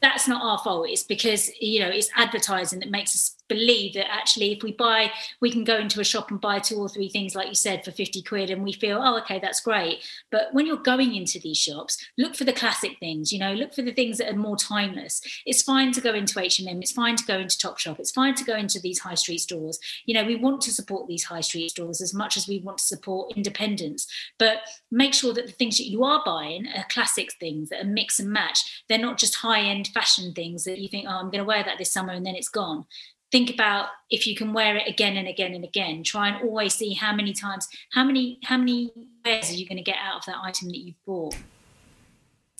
that's 0.00 0.28
not 0.28 0.42
our 0.42 0.58
fault. 0.58 0.88
It's 0.88 1.02
because 1.02 1.50
you 1.60 1.80
know 1.80 1.88
it's 1.88 2.10
advertising 2.16 2.80
that 2.80 2.90
makes 2.90 3.14
us 3.14 3.36
believe 3.48 3.94
that 3.94 4.10
actually 4.12 4.52
if 4.52 4.62
we 4.62 4.72
buy 4.72 5.10
we 5.40 5.50
can 5.50 5.64
go 5.64 5.76
into 5.76 6.00
a 6.00 6.04
shop 6.04 6.30
and 6.30 6.40
buy 6.40 6.58
two 6.58 6.76
or 6.76 6.88
three 6.88 7.08
things 7.08 7.34
like 7.34 7.48
you 7.48 7.54
said 7.54 7.84
for 7.84 7.90
50 7.90 8.22
quid 8.22 8.50
and 8.50 8.62
we 8.62 8.72
feel 8.72 9.00
oh 9.02 9.18
okay 9.18 9.38
that's 9.38 9.60
great. 9.60 10.04
But 10.30 10.48
when 10.52 10.66
you're 10.66 10.76
going 10.76 11.14
into 11.14 11.38
these 11.38 11.58
shops 11.58 11.98
look 12.16 12.34
for 12.34 12.44
the 12.44 12.52
classic 12.52 12.98
things 13.00 13.32
you 13.32 13.38
know 13.38 13.52
look 13.52 13.74
for 13.74 13.82
the 13.82 13.92
things 13.92 14.18
that 14.18 14.32
are 14.32 14.36
more 14.36 14.56
timeless. 14.56 15.20
It's 15.46 15.62
fine 15.62 15.92
to 15.92 16.00
go 16.00 16.14
into 16.14 16.40
H&M 16.40 16.80
it's 16.80 16.92
fine 16.92 17.16
to 17.16 17.24
go 17.24 17.38
into 17.38 17.56
Topshop 17.56 17.98
it's 17.98 18.10
fine 18.10 18.34
to 18.34 18.44
go 18.44 18.56
into 18.56 18.80
these 18.80 19.00
high 19.00 19.14
street 19.14 19.38
stores. 19.38 19.78
You 20.06 20.14
know 20.14 20.24
we 20.24 20.36
want 20.36 20.60
to 20.62 20.72
support 20.72 21.08
these 21.08 21.24
high 21.24 21.40
street 21.40 21.70
stores 21.70 22.00
as 22.00 22.14
much 22.14 22.36
as 22.36 22.46
we 22.46 22.60
want 22.60 22.78
to 22.78 22.84
support 22.84 23.36
independence 23.36 24.06
but 24.38 24.58
make 24.90 25.14
sure 25.14 25.32
that 25.34 25.46
the 25.46 25.52
things 25.52 25.78
that 25.78 25.88
you 25.88 26.04
are 26.04 26.22
buying 26.24 26.66
are 26.76 26.84
classic 26.88 27.32
things 27.40 27.68
that 27.68 27.84
are 27.84 27.88
mix 27.88 28.18
and 28.18 28.30
match. 28.30 28.82
They're 28.88 28.98
not 28.98 29.18
just 29.18 29.36
high 29.36 29.60
end 29.60 29.88
fashion 29.88 30.32
things 30.32 30.64
that 30.64 30.78
you 30.78 30.88
think 30.88 31.06
oh 31.08 31.12
I'm 31.12 31.30
going 31.30 31.38
to 31.38 31.44
wear 31.44 31.62
that 31.62 31.78
this 31.78 31.92
summer 31.92 32.12
and 32.12 32.24
then 32.24 32.34
it's 32.34 32.48
gone 32.48 32.86
think 33.30 33.50
about 33.50 33.88
if 34.10 34.26
you 34.26 34.34
can 34.34 34.52
wear 34.52 34.76
it 34.76 34.88
again 34.88 35.16
and 35.16 35.28
again 35.28 35.54
and 35.54 35.64
again. 35.64 36.02
Try 36.02 36.28
and 36.28 36.42
always 36.42 36.74
see 36.74 36.94
how 36.94 37.14
many 37.14 37.32
times 37.32 37.68
how 37.92 38.04
many 38.04 38.38
how 38.44 38.56
many 38.56 38.90
wears 39.24 39.50
are 39.50 39.54
you 39.54 39.66
going 39.68 39.78
to 39.78 39.84
get 39.84 39.96
out 40.02 40.18
of 40.18 40.24
that 40.26 40.36
item 40.42 40.68
that 40.68 40.78
you've 40.78 41.04
bought? 41.04 41.36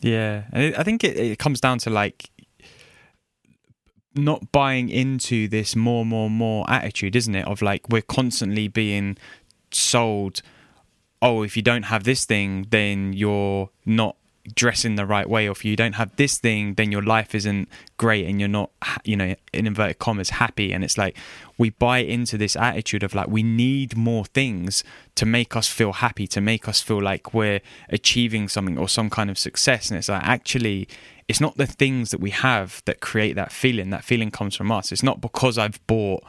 Yeah 0.01 0.45
and 0.53 0.77
i 0.77 0.85
think 0.85 1.03
it, 1.03 1.17
it 1.17 1.39
comes 1.41 1.61
down 1.61 1.79
to 1.79 1.91
like 1.91 2.31
not 4.15 4.53
buying 4.53 4.89
into 4.89 5.49
this 5.49 5.75
more 5.75 6.05
more 6.05 6.31
more 6.31 6.69
attitude 6.69 7.17
isn't 7.17 7.35
it? 7.35 7.47
Of 7.47 7.63
like 7.63 7.89
we're 7.89 8.03
constantly 8.03 8.69
being 8.69 9.17
sold 9.71 10.41
oh 11.21 11.43
if 11.43 11.57
you 11.57 11.63
don't 11.63 11.85
have 11.85 12.05
this 12.05 12.25
thing 12.25 12.67
then 12.71 13.13
you're 13.13 13.71
not 13.85 14.17
dressing 14.55 14.97
the 14.97 15.07
right 15.07 15.29
way 15.29 15.49
or 15.49 15.53
if 15.53 15.65
you 15.65 15.77
don't 15.77 15.95
have 15.95 16.15
this 16.17 16.39
thing 16.39 16.75
then 16.75 16.93
your 16.93 17.03
life 17.03 17.35
isn't 17.35 17.69
great 17.97 18.27
and 18.27 18.41
you're 18.41 18.49
not 18.49 18.71
you 19.05 19.17
know 19.17 19.35
in 19.53 19.67
inverted 19.67 19.99
commas 19.99 20.31
happy. 20.31 20.73
And 20.73 20.85
it's 20.85 20.99
like 20.99 21.17
we 21.57 21.71
buy 21.71 21.99
into 21.99 22.39
this 22.39 22.57
attitude 22.57 23.03
of 23.03 23.15
like 23.15 23.29
we 23.29 23.43
need 23.43 23.97
more 23.97 24.25
things 24.25 24.85
to 25.17 25.27
make 25.27 25.57
us 25.57 25.69
feel 25.69 25.93
happy 25.93 26.27
to 26.29 26.41
make 26.41 26.69
us 26.69 26.81
feel 26.81 27.03
like 27.03 27.35
we're 27.35 27.61
achieving 27.89 28.49
something 28.49 28.79
or 28.79 28.89
some 28.89 29.11
kind 29.11 29.31
of 29.31 29.39
success. 29.39 29.91
And 29.91 29.99
it's 29.99 30.09
like 30.09 30.23
actually 30.23 30.89
it's 31.29 31.41
not 31.41 31.57
the 31.57 31.67
things 31.67 32.11
that 32.11 32.21
we 32.21 32.31
have 32.31 32.83
that 32.87 33.01
create 33.01 33.35
that 33.35 33.53
feeling. 33.53 33.91
That 33.91 34.05
feeling 34.05 34.31
comes 34.31 34.57
from 34.57 34.73
us. 34.73 34.93
It's 34.93 35.03
not 35.03 35.21
because 35.21 35.59
i've 35.59 35.85
bought 35.87 36.25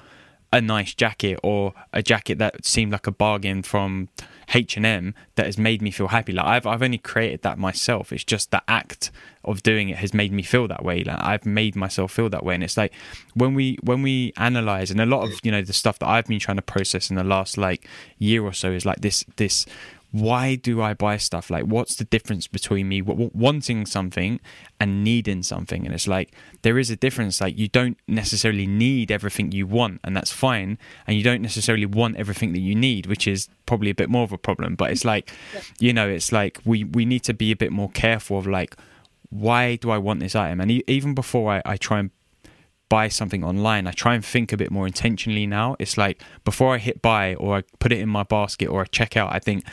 a 0.51 0.61
nice 0.61 0.93
jacket 0.93 1.39
or 1.43 1.73
a 1.93 2.01
jacket 2.01 2.37
that 2.39 2.65
seemed 2.65 2.91
like 2.91 3.07
a 3.07 3.11
bargain 3.11 3.61
from 3.61 4.09
H&M 4.53 5.13
that 5.35 5.45
has 5.45 5.57
made 5.57 5.81
me 5.81 5.91
feel 5.91 6.07
happy. 6.07 6.33
Like 6.33 6.45
I've 6.45 6.65
I've 6.65 6.81
only 6.81 6.97
created 6.97 7.43
that 7.43 7.59
myself. 7.59 8.11
It's 8.11 8.23
just 8.23 8.51
the 8.51 8.63
act 8.67 9.11
of 9.43 9.63
doing 9.63 9.89
it 9.89 9.97
has 9.97 10.13
made 10.13 10.31
me 10.31 10.41
feel 10.41 10.67
that 10.67 10.83
way. 10.83 11.03
Like 11.03 11.19
I've 11.21 11.45
made 11.45 11.75
myself 11.75 12.11
feel 12.11 12.29
that 12.29 12.43
way. 12.43 12.55
And 12.55 12.63
it's 12.63 12.77
like 12.77 12.93
when 13.35 13.53
we 13.53 13.77
when 13.83 14.01
we 14.01 14.33
analyze 14.37 14.89
and 14.89 14.99
a 14.99 15.05
lot 15.05 15.23
of 15.23 15.39
you 15.43 15.51
know 15.51 15.61
the 15.61 15.73
stuff 15.73 15.99
that 15.99 16.07
I've 16.07 16.25
been 16.25 16.39
trying 16.39 16.57
to 16.57 16.63
process 16.63 17.09
in 17.09 17.15
the 17.15 17.23
last 17.23 17.57
like 17.57 17.87
year 18.17 18.43
or 18.43 18.53
so 18.53 18.71
is 18.71 18.85
like 18.85 19.01
this 19.01 19.23
this 19.35 19.65
why 20.11 20.55
do 20.55 20.81
I 20.81 20.95
buy 20.95 21.17
stuff? 21.17 21.49
Like, 21.51 21.65
what's 21.65 21.95
the 21.95 22.03
difference 22.03 22.47
between 22.47 22.87
me 22.87 23.01
wanting 23.01 23.85
something 23.85 24.39
and 24.79 25.03
needing 25.03 25.43
something? 25.43 25.85
And 25.85 25.93
it's 25.93 26.07
like, 26.07 26.33
there 26.63 26.79
is 26.79 26.89
a 26.89 26.95
difference. 26.95 27.39
Like, 27.39 27.57
you 27.57 27.67
don't 27.67 27.97
necessarily 28.07 28.65
need 28.65 29.11
everything 29.11 29.51
you 29.51 29.67
want, 29.67 29.99
and 30.03 30.17
that's 30.17 30.31
fine. 30.31 30.79
And 31.05 31.15
you 31.15 31.23
don't 31.23 31.43
necessarily 31.43 31.85
want 31.85 32.17
everything 32.17 32.53
that 32.53 32.59
you 32.59 32.73
need, 32.73 33.05
which 33.05 33.27
is 33.27 33.49
probably 33.67 33.91
a 33.91 33.95
bit 33.95 34.09
more 34.09 34.23
of 34.23 34.31
a 34.31 34.37
problem. 34.37 34.75
But 34.75 34.89
it's 34.89 35.05
like, 35.05 35.31
you 35.79 35.93
know, 35.93 36.09
it's 36.09 36.31
like 36.31 36.59
we, 36.65 36.83
we 36.83 37.05
need 37.05 37.23
to 37.25 37.33
be 37.33 37.51
a 37.51 37.55
bit 37.55 37.71
more 37.71 37.91
careful 37.91 38.39
of 38.39 38.47
like, 38.47 38.75
why 39.29 39.75
do 39.75 39.91
I 39.91 39.99
want 39.99 40.21
this 40.21 40.35
item? 40.35 40.59
And 40.59 40.71
even 40.89 41.13
before 41.13 41.53
I, 41.53 41.61
I 41.65 41.77
try 41.77 41.99
and 41.99 42.09
buy 42.89 43.07
something 43.09 43.43
online, 43.43 43.85
I 43.85 43.91
try 43.91 44.15
and 44.15 44.25
think 44.25 44.51
a 44.51 44.57
bit 44.57 44.71
more 44.71 44.87
intentionally 44.87 45.45
now. 45.45 45.75
It's 45.77 45.99
like 45.99 46.19
before 46.43 46.73
I 46.73 46.79
hit 46.79 47.03
buy 47.03 47.35
or 47.35 47.57
I 47.57 47.63
put 47.77 47.91
it 47.91 47.99
in 47.99 48.09
my 48.09 48.23
basket 48.23 48.69
or 48.69 48.81
I 48.81 48.85
check 48.85 49.15
out, 49.15 49.31
I 49.31 49.37
think, 49.37 49.63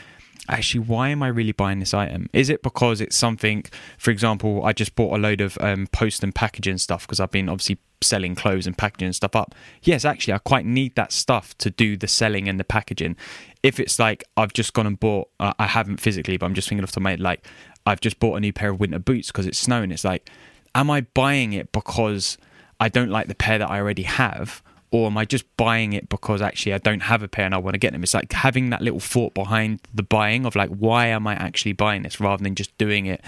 actually, 0.47 0.81
why 0.81 1.09
am 1.09 1.23
I 1.23 1.27
really 1.27 1.51
buying 1.51 1.79
this 1.79 1.93
item? 1.93 2.29
Is 2.33 2.49
it 2.49 2.63
because 2.63 3.01
it's 3.01 3.17
something, 3.17 3.65
for 3.97 4.11
example, 4.11 4.63
I 4.63 4.73
just 4.73 4.95
bought 4.95 5.17
a 5.17 5.21
load 5.21 5.41
of 5.41 5.57
um, 5.61 5.87
post 5.87 6.23
and 6.23 6.33
packaging 6.33 6.77
stuff 6.77 7.05
because 7.05 7.19
I've 7.19 7.31
been 7.31 7.49
obviously 7.49 7.79
selling 8.01 8.35
clothes 8.35 8.67
and 8.67 8.77
packaging 8.77 9.13
stuff 9.13 9.35
up. 9.35 9.55
Yes, 9.81 10.05
actually, 10.05 10.33
I 10.33 10.37
quite 10.39 10.65
need 10.65 10.95
that 10.95 11.11
stuff 11.11 11.57
to 11.59 11.69
do 11.69 11.97
the 11.97 12.07
selling 12.07 12.47
and 12.47 12.59
the 12.59 12.63
packaging. 12.63 13.15
If 13.63 13.79
it's 13.79 13.99
like 13.99 14.23
I've 14.35 14.53
just 14.53 14.73
gone 14.73 14.87
and 14.87 14.99
bought, 14.99 15.29
uh, 15.39 15.53
I 15.59 15.67
haven't 15.67 15.99
physically, 15.99 16.37
but 16.37 16.45
I'm 16.45 16.53
just 16.53 16.69
thinking 16.69 16.83
off 16.83 16.91
the 16.91 16.99
top 16.99 17.19
like 17.19 17.45
I've 17.85 18.01
just 18.01 18.19
bought 18.19 18.35
a 18.35 18.39
new 18.39 18.53
pair 18.53 18.71
of 18.71 18.79
winter 18.79 18.99
boots 18.99 19.27
because 19.27 19.47
it's 19.47 19.57
snowing. 19.57 19.91
It's 19.91 20.03
like, 20.03 20.29
am 20.75 20.91
I 20.91 21.01
buying 21.01 21.53
it 21.53 21.71
because 21.71 22.37
I 22.79 22.89
don't 22.89 23.09
like 23.09 23.27
the 23.27 23.35
pair 23.35 23.57
that 23.57 23.69
I 23.69 23.79
already 23.79 24.03
have? 24.03 24.61
Or 24.91 25.07
am 25.07 25.17
I 25.17 25.25
just 25.25 25.45
buying 25.57 25.93
it 25.93 26.07
because 26.09 26.41
actually 26.41 26.73
I 26.73 26.77
don't 26.77 27.01
have 27.01 27.21
a 27.21 27.27
pair 27.27 27.45
and 27.45 27.53
I 27.53 27.57
want 27.57 27.73
to 27.73 27.79
get 27.79 27.91
them? 27.91 28.03
It's 28.03 28.13
like 28.13 28.31
having 28.31 28.69
that 28.69 28.81
little 28.81 28.99
thought 28.99 29.33
behind 29.33 29.81
the 29.93 30.03
buying 30.03 30.45
of 30.45 30.55
like, 30.55 30.69
why 30.69 31.07
am 31.07 31.27
I 31.27 31.33
actually 31.33 31.73
buying 31.73 32.03
this 32.03 32.19
rather 32.19 32.41
than 32.41 32.55
just 32.55 32.77
doing 32.77 33.05
it 33.05 33.21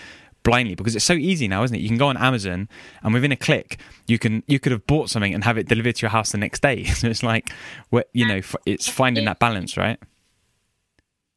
blindly? 0.43 0.76
Because 0.76 0.95
it's 0.95 1.05
so 1.05 1.14
easy 1.14 1.47
now 1.47 1.64
isn't 1.64 1.76
it? 1.76 1.82
You 1.82 1.89
can 1.89 1.97
go 1.97 2.07
on 2.07 2.18
amazon 2.18 2.70
and 3.03 3.14
within 3.14 3.32
a 3.32 3.36
click 3.36 3.80
you 4.07 4.18
can 4.18 4.43
you 4.47 4.60
could 4.60 4.72
have 4.72 4.88
bought 4.88 5.10
something 5.10 5.34
and 5.34 5.43
have 5.43 5.57
it 5.57 5.68
delivered 5.68 5.95
to 5.97 6.01
your 6.03 6.12
house 6.12 6.32
the 6.32 6.38
next 6.38 6.62
day. 6.62 6.86
So 6.99 7.07
it's 7.07 7.24
like 7.24 7.49
you 8.14 8.26
know 8.26 8.41
it's 8.66 8.88
finding 8.88 9.26
that 9.26 9.39
balance 9.39 9.76
right? 9.76 9.99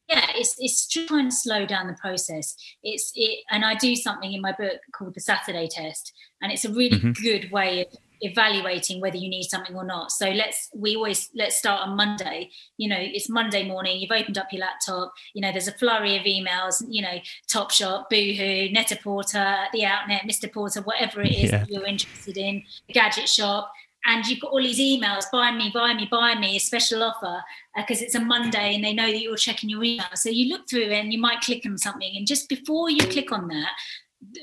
Yeah 0.07 0.25
it's 0.35 0.55
it's 0.57 0.87
trying 0.87 1.29
to 1.29 1.35
slow 1.35 1.65
down 1.65 1.87
the 1.87 1.97
process. 2.01 2.55
It's 2.81 3.11
it 3.15 3.39
and 3.51 3.65
i 3.65 3.75
do 3.75 3.93
something 3.95 4.31
in 4.31 4.41
my 4.41 4.53
book 4.53 4.79
called 4.93 5.15
the 5.15 5.21
saturday 5.21 5.67
test 5.69 6.13
and 6.41 6.51
it's 6.51 6.65
a 6.65 6.69
really 6.69 6.97
mm-hmm. 6.97 7.11
good 7.21 7.51
way 7.51 7.81
of 7.81 7.87
evaluating 8.23 9.01
whether 9.01 9.17
you 9.17 9.29
need 9.29 9.43
something 9.43 9.75
or 9.75 9.83
not. 9.83 10.11
So 10.11 10.29
let's 10.29 10.69
we 10.73 10.95
always 10.95 11.29
let's 11.35 11.57
start 11.57 11.87
on 11.87 11.95
Monday. 11.97 12.49
You 12.77 12.89
know, 12.89 12.99
it's 12.99 13.29
Monday 13.29 13.67
morning. 13.67 13.99
You've 13.99 14.11
opened 14.11 14.37
up 14.37 14.47
your 14.51 14.61
laptop. 14.61 15.13
You 15.33 15.41
know, 15.41 15.51
there's 15.51 15.67
a 15.67 15.73
flurry 15.73 16.17
of 16.17 16.23
emails. 16.23 16.83
You 16.87 17.01
know, 17.01 17.17
top 17.49 17.63
Topshop, 17.63 18.09
Boohoo, 18.09 18.71
Net-a-Porter, 18.71 19.55
The 19.71 19.85
Outnet, 19.85 20.21
Mr. 20.23 20.51
Porter, 20.51 20.81
whatever 20.81 21.21
it 21.21 21.31
is 21.31 21.51
yeah. 21.51 21.59
that 21.59 21.69
you're 21.69 21.85
interested 21.85 22.37
in, 22.37 22.63
the 22.87 22.93
gadget 22.93 23.29
shop. 23.29 23.71
And 24.05 24.25
you've 24.25 24.41
got 24.41 24.51
all 24.51 24.61
these 24.61 24.79
emails, 24.79 25.23
buy 25.31 25.51
me, 25.51 25.71
buy 25.73 25.93
me, 25.93 26.09
buy 26.11 26.35
me, 26.35 26.57
a 26.57 26.59
special 26.59 27.03
offer, 27.03 27.41
because 27.73 28.01
uh, 28.01 28.05
it's 28.05 28.15
a 28.15 28.19
Monday 28.19 28.75
and 28.75 28.83
they 28.83 28.93
know 28.93 29.09
that 29.09 29.21
you're 29.21 29.37
checking 29.37 29.69
your 29.69 29.81
email. 29.81 30.05
So 30.15 30.29
you 30.29 30.49
look 30.53 30.69
through 30.69 30.89
and 30.89 31.13
you 31.13 31.19
might 31.19 31.39
click 31.39 31.65
on 31.65 31.77
something. 31.77 32.13
And 32.17 32.27
just 32.27 32.49
before 32.49 32.89
you 32.89 33.07
click 33.07 33.31
on 33.31 33.47
that, 33.47 33.71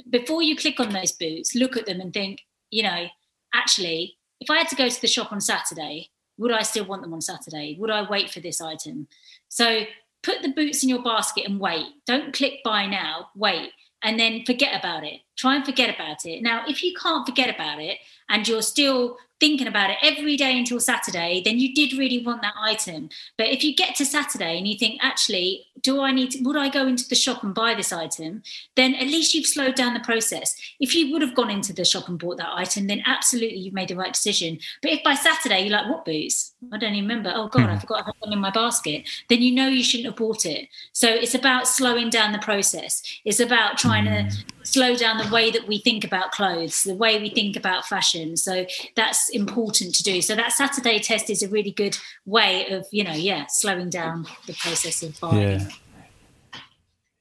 before 0.08 0.42
you 0.42 0.56
click 0.56 0.80
on 0.80 0.94
those 0.94 1.12
boots, 1.12 1.54
look 1.54 1.76
at 1.76 1.84
them 1.84 2.00
and 2.00 2.12
think, 2.12 2.40
you 2.70 2.82
know, 2.82 3.06
actually, 3.54 4.16
if 4.40 4.50
I 4.50 4.58
had 4.58 4.68
to 4.68 4.76
go 4.76 4.88
to 4.88 5.00
the 5.00 5.06
shop 5.06 5.32
on 5.32 5.40
Saturday, 5.40 6.10
would 6.38 6.52
I 6.52 6.62
still 6.62 6.86
want 6.86 7.02
them 7.02 7.12
on 7.12 7.20
Saturday? 7.20 7.76
Would 7.78 7.90
I 7.90 8.08
wait 8.08 8.30
for 8.30 8.40
this 8.40 8.60
item? 8.60 9.06
So 9.48 9.84
put 10.22 10.42
the 10.42 10.48
boots 10.48 10.82
in 10.82 10.88
your 10.88 11.02
basket 11.02 11.46
and 11.46 11.60
wait. 11.60 11.86
Don't 12.06 12.32
click 12.32 12.60
buy 12.64 12.86
now, 12.86 13.28
wait, 13.34 13.72
and 14.02 14.18
then 14.18 14.44
forget 14.46 14.78
about 14.78 15.04
it. 15.04 15.20
Try 15.36 15.56
and 15.56 15.64
forget 15.64 15.94
about 15.94 16.24
it. 16.24 16.42
Now, 16.42 16.64
if 16.66 16.82
you 16.82 16.94
can't 16.94 17.26
forget 17.26 17.54
about 17.54 17.80
it 17.80 17.98
and 18.30 18.48
you're 18.48 18.62
still 18.62 19.18
thinking 19.40 19.66
about 19.66 19.90
it 19.90 19.96
every 20.02 20.36
day 20.36 20.56
until 20.58 20.78
Saturday, 20.78 21.40
then 21.42 21.58
you 21.58 21.74
did 21.74 21.98
really 21.98 22.22
want 22.22 22.42
that 22.42 22.54
item. 22.60 23.08
But 23.38 23.48
if 23.48 23.64
you 23.64 23.74
get 23.74 23.96
to 23.96 24.04
Saturday 24.04 24.58
and 24.58 24.68
you 24.68 24.76
think, 24.78 25.00
actually, 25.02 25.66
do 25.80 26.02
I 26.02 26.12
need, 26.12 26.32
to, 26.32 26.42
would 26.42 26.56
I 26.56 26.68
go 26.68 26.86
into 26.86 27.08
the 27.08 27.14
shop 27.14 27.42
and 27.42 27.54
buy 27.54 27.74
this 27.74 27.90
item? 27.90 28.42
Then 28.76 28.94
at 28.94 29.06
least 29.06 29.32
you've 29.32 29.46
slowed 29.46 29.76
down 29.76 29.94
the 29.94 30.00
process. 30.00 30.54
If 30.78 30.94
you 30.94 31.10
would 31.10 31.22
have 31.22 31.34
gone 31.34 31.50
into 31.50 31.72
the 31.72 31.86
shop 31.86 32.08
and 32.08 32.18
bought 32.18 32.36
that 32.36 32.52
item, 32.54 32.86
then 32.86 33.02
absolutely 33.06 33.58
you've 33.58 33.74
made 33.74 33.88
the 33.88 33.96
right 33.96 34.12
decision. 34.12 34.58
But 34.82 34.92
if 34.92 35.02
by 35.02 35.14
Saturday 35.14 35.62
you're 35.62 35.72
like, 35.72 35.88
what 35.88 36.04
boots? 36.04 36.52
I 36.70 36.76
don't 36.76 36.92
even 36.92 37.08
remember. 37.08 37.32
Oh 37.34 37.48
God, 37.48 37.70
I 37.70 37.74
hmm. 37.74 37.78
forgot 37.78 38.02
I 38.02 38.04
had 38.06 38.14
them 38.22 38.32
in 38.34 38.38
my 38.40 38.50
basket. 38.50 39.08
Then 39.30 39.40
you 39.40 39.52
know 39.52 39.68
you 39.68 39.82
shouldn't 39.82 40.06
have 40.06 40.16
bought 40.16 40.44
it. 40.44 40.68
So 40.92 41.08
it's 41.08 41.34
about 41.34 41.66
slowing 41.66 42.10
down 42.10 42.32
the 42.32 42.38
process. 42.38 43.02
It's 43.24 43.40
about 43.40 43.78
trying 43.78 44.04
to 44.04 44.22
hmm. 44.24 44.42
Slow 44.72 44.94
down 44.94 45.18
the 45.18 45.32
way 45.32 45.50
that 45.50 45.66
we 45.66 45.78
think 45.78 46.04
about 46.04 46.32
clothes, 46.32 46.82
the 46.82 46.94
way 46.94 47.20
we 47.20 47.30
think 47.30 47.56
about 47.56 47.86
fashion. 47.86 48.36
So 48.36 48.66
that's 48.96 49.28
important 49.30 49.94
to 49.96 50.02
do. 50.02 50.22
So 50.22 50.34
that 50.34 50.52
Saturday 50.52 50.98
test 50.98 51.30
is 51.30 51.42
a 51.42 51.48
really 51.48 51.72
good 51.72 51.96
way 52.26 52.66
of, 52.70 52.86
you 52.90 53.04
know, 53.04 53.12
yeah, 53.12 53.46
slowing 53.48 53.90
down 53.90 54.26
the 54.46 54.54
process 54.54 55.02
of 55.02 55.18
buying. 55.20 55.60
Yeah. 55.60 55.68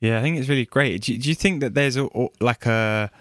Yeah, 0.02 0.20
I 0.20 0.22
think 0.22 0.38
it's 0.38 0.48
really 0.48 0.66
great. 0.66 1.02
Do, 1.02 1.18
do 1.18 1.28
you 1.28 1.36
think 1.36 1.60
that 1.60 1.74
there's 1.74 1.98
a, 1.98 2.08
like 2.40 2.66
a 2.66 3.12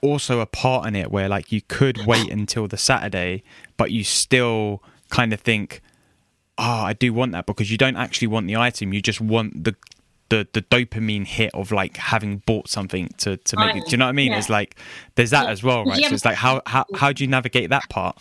also 0.00 0.40
a 0.40 0.46
part 0.46 0.86
in 0.86 0.94
it 0.94 1.10
where 1.10 1.28
like 1.28 1.52
you 1.52 1.60
could 1.60 2.06
wait 2.06 2.30
until 2.30 2.68
the 2.68 2.76
Saturday, 2.76 3.42
but 3.76 3.90
you 3.90 4.04
still 4.04 4.82
kind 5.10 5.32
of 5.32 5.40
think, 5.40 5.82
oh, 6.58 6.82
I 6.84 6.92
do 6.92 7.12
want 7.12 7.32
that 7.32 7.46
because 7.46 7.70
you 7.70 7.76
don't 7.76 7.96
actually 7.96 8.28
want 8.28 8.46
the 8.46 8.56
item. 8.56 8.92
You 8.92 9.02
just 9.02 9.20
want 9.20 9.64
the 9.64 9.74
the 10.32 10.48
the 10.54 10.62
dopamine 10.62 11.26
hit 11.26 11.50
of 11.52 11.70
like 11.70 11.98
having 11.98 12.38
bought 12.46 12.66
something 12.66 13.08
to 13.18 13.36
to 13.36 13.56
make 13.58 13.76
it. 13.76 13.84
Do 13.84 13.90
you 13.90 13.96
know 13.98 14.06
what 14.06 14.10
I 14.10 14.12
mean? 14.12 14.32
Yeah. 14.32 14.38
It's 14.38 14.48
like 14.48 14.76
there's 15.14 15.30
that 15.30 15.44
yeah. 15.44 15.50
as 15.50 15.62
well, 15.62 15.84
right? 15.84 16.02
So 16.02 16.14
it's 16.14 16.24
like 16.24 16.36
how 16.36 16.62
how 16.64 16.86
how 16.94 17.12
do 17.12 17.22
you 17.22 17.28
navigate 17.28 17.68
that 17.68 17.88
part? 17.90 18.16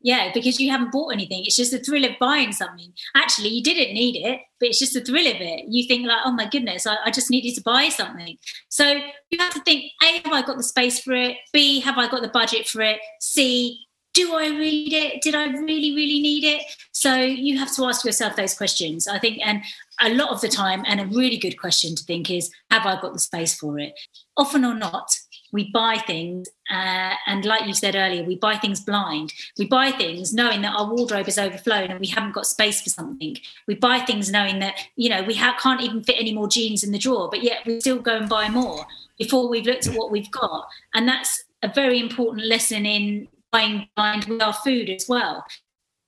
Yeah, 0.00 0.30
because 0.32 0.60
you 0.60 0.70
haven't 0.70 0.92
bought 0.92 1.08
anything. 1.08 1.42
It's 1.46 1.56
just 1.56 1.72
the 1.72 1.78
thrill 1.78 2.04
of 2.04 2.12
buying 2.20 2.52
something. 2.52 2.92
Actually, 3.16 3.48
you 3.48 3.62
didn't 3.62 3.94
need 3.94 4.16
it, 4.24 4.38
but 4.60 4.68
it's 4.68 4.78
just 4.78 4.92
the 4.92 5.00
thrill 5.00 5.26
of 5.26 5.40
it. 5.40 5.64
You 5.66 5.88
think 5.88 6.06
like, 6.06 6.20
oh 6.26 6.30
my 6.32 6.46
goodness, 6.46 6.86
I, 6.86 6.96
I 7.06 7.10
just 7.10 7.30
needed 7.30 7.54
to 7.54 7.62
buy 7.62 7.88
something. 7.88 8.36
So 8.68 9.00
you 9.30 9.38
have 9.40 9.54
to 9.54 9.60
think: 9.62 9.90
A, 10.00 10.20
have 10.22 10.32
I 10.32 10.42
got 10.42 10.58
the 10.58 10.62
space 10.62 11.00
for 11.00 11.12
it? 11.12 11.38
B, 11.52 11.80
have 11.80 11.98
I 11.98 12.06
got 12.06 12.22
the 12.22 12.28
budget 12.28 12.68
for 12.68 12.82
it? 12.82 13.00
C, 13.18 13.84
do 14.14 14.34
I 14.34 14.46
read 14.46 14.92
it? 14.92 15.22
Did 15.22 15.34
I 15.34 15.46
really, 15.46 15.94
really 15.96 16.20
need 16.20 16.44
it? 16.44 16.62
So 16.92 17.16
you 17.16 17.58
have 17.58 17.74
to 17.74 17.84
ask 17.84 18.04
yourself 18.04 18.36
those 18.36 18.54
questions. 18.54 19.08
I 19.08 19.18
think, 19.18 19.40
and 19.44 19.62
a 20.00 20.12
lot 20.12 20.30
of 20.30 20.40
the 20.40 20.48
time, 20.48 20.82
and 20.86 21.00
a 21.00 21.06
really 21.06 21.36
good 21.36 21.58
question 21.58 21.94
to 21.94 22.04
think 22.04 22.30
is, 22.30 22.50
have 22.70 22.86
I 22.86 23.00
got 23.00 23.12
the 23.12 23.18
space 23.18 23.58
for 23.58 23.78
it? 23.78 23.92
Often 24.36 24.64
or 24.64 24.74
not, 24.74 25.16
we 25.54 25.70
buy 25.70 25.96
things 25.98 26.48
uh, 26.68 27.14
and 27.28 27.44
like 27.44 27.64
you 27.66 27.74
said 27.74 27.94
earlier 27.94 28.24
we 28.24 28.36
buy 28.36 28.56
things 28.56 28.80
blind. 28.80 29.32
We 29.56 29.66
buy 29.66 29.92
things 29.92 30.34
knowing 30.34 30.62
that 30.62 30.74
our 30.76 30.92
wardrobe 30.92 31.28
is 31.28 31.38
overflowing 31.38 31.92
and 31.92 32.00
we 32.00 32.08
haven't 32.08 32.32
got 32.32 32.46
space 32.46 32.82
for 32.82 32.90
something. 32.90 33.36
We 33.68 33.76
buy 33.76 34.00
things 34.00 34.32
knowing 34.32 34.58
that 34.58 34.74
you 34.96 35.08
know 35.08 35.22
we 35.22 35.34
ha- 35.34 35.56
can't 35.62 35.80
even 35.80 36.02
fit 36.02 36.16
any 36.18 36.34
more 36.34 36.48
jeans 36.48 36.82
in 36.82 36.90
the 36.90 36.98
drawer 36.98 37.28
but 37.30 37.44
yet 37.44 37.64
we 37.64 37.80
still 37.80 38.00
go 38.00 38.16
and 38.16 38.28
buy 38.28 38.48
more 38.48 38.84
before 39.16 39.48
we've 39.48 39.64
looked 39.64 39.86
at 39.86 39.94
what 39.94 40.10
we've 40.10 40.30
got. 40.32 40.66
And 40.94 41.06
that's 41.06 41.44
a 41.62 41.68
very 41.72 42.00
important 42.00 42.46
lesson 42.46 42.84
in 42.84 43.28
buying 43.52 43.88
blind 43.94 44.24
with 44.24 44.42
our 44.42 44.52
food 44.52 44.90
as 44.90 45.06
well. 45.08 45.44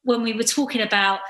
When 0.02 0.22
we 0.22 0.32
were 0.32 0.42
talking 0.42 0.80
about 0.80 1.20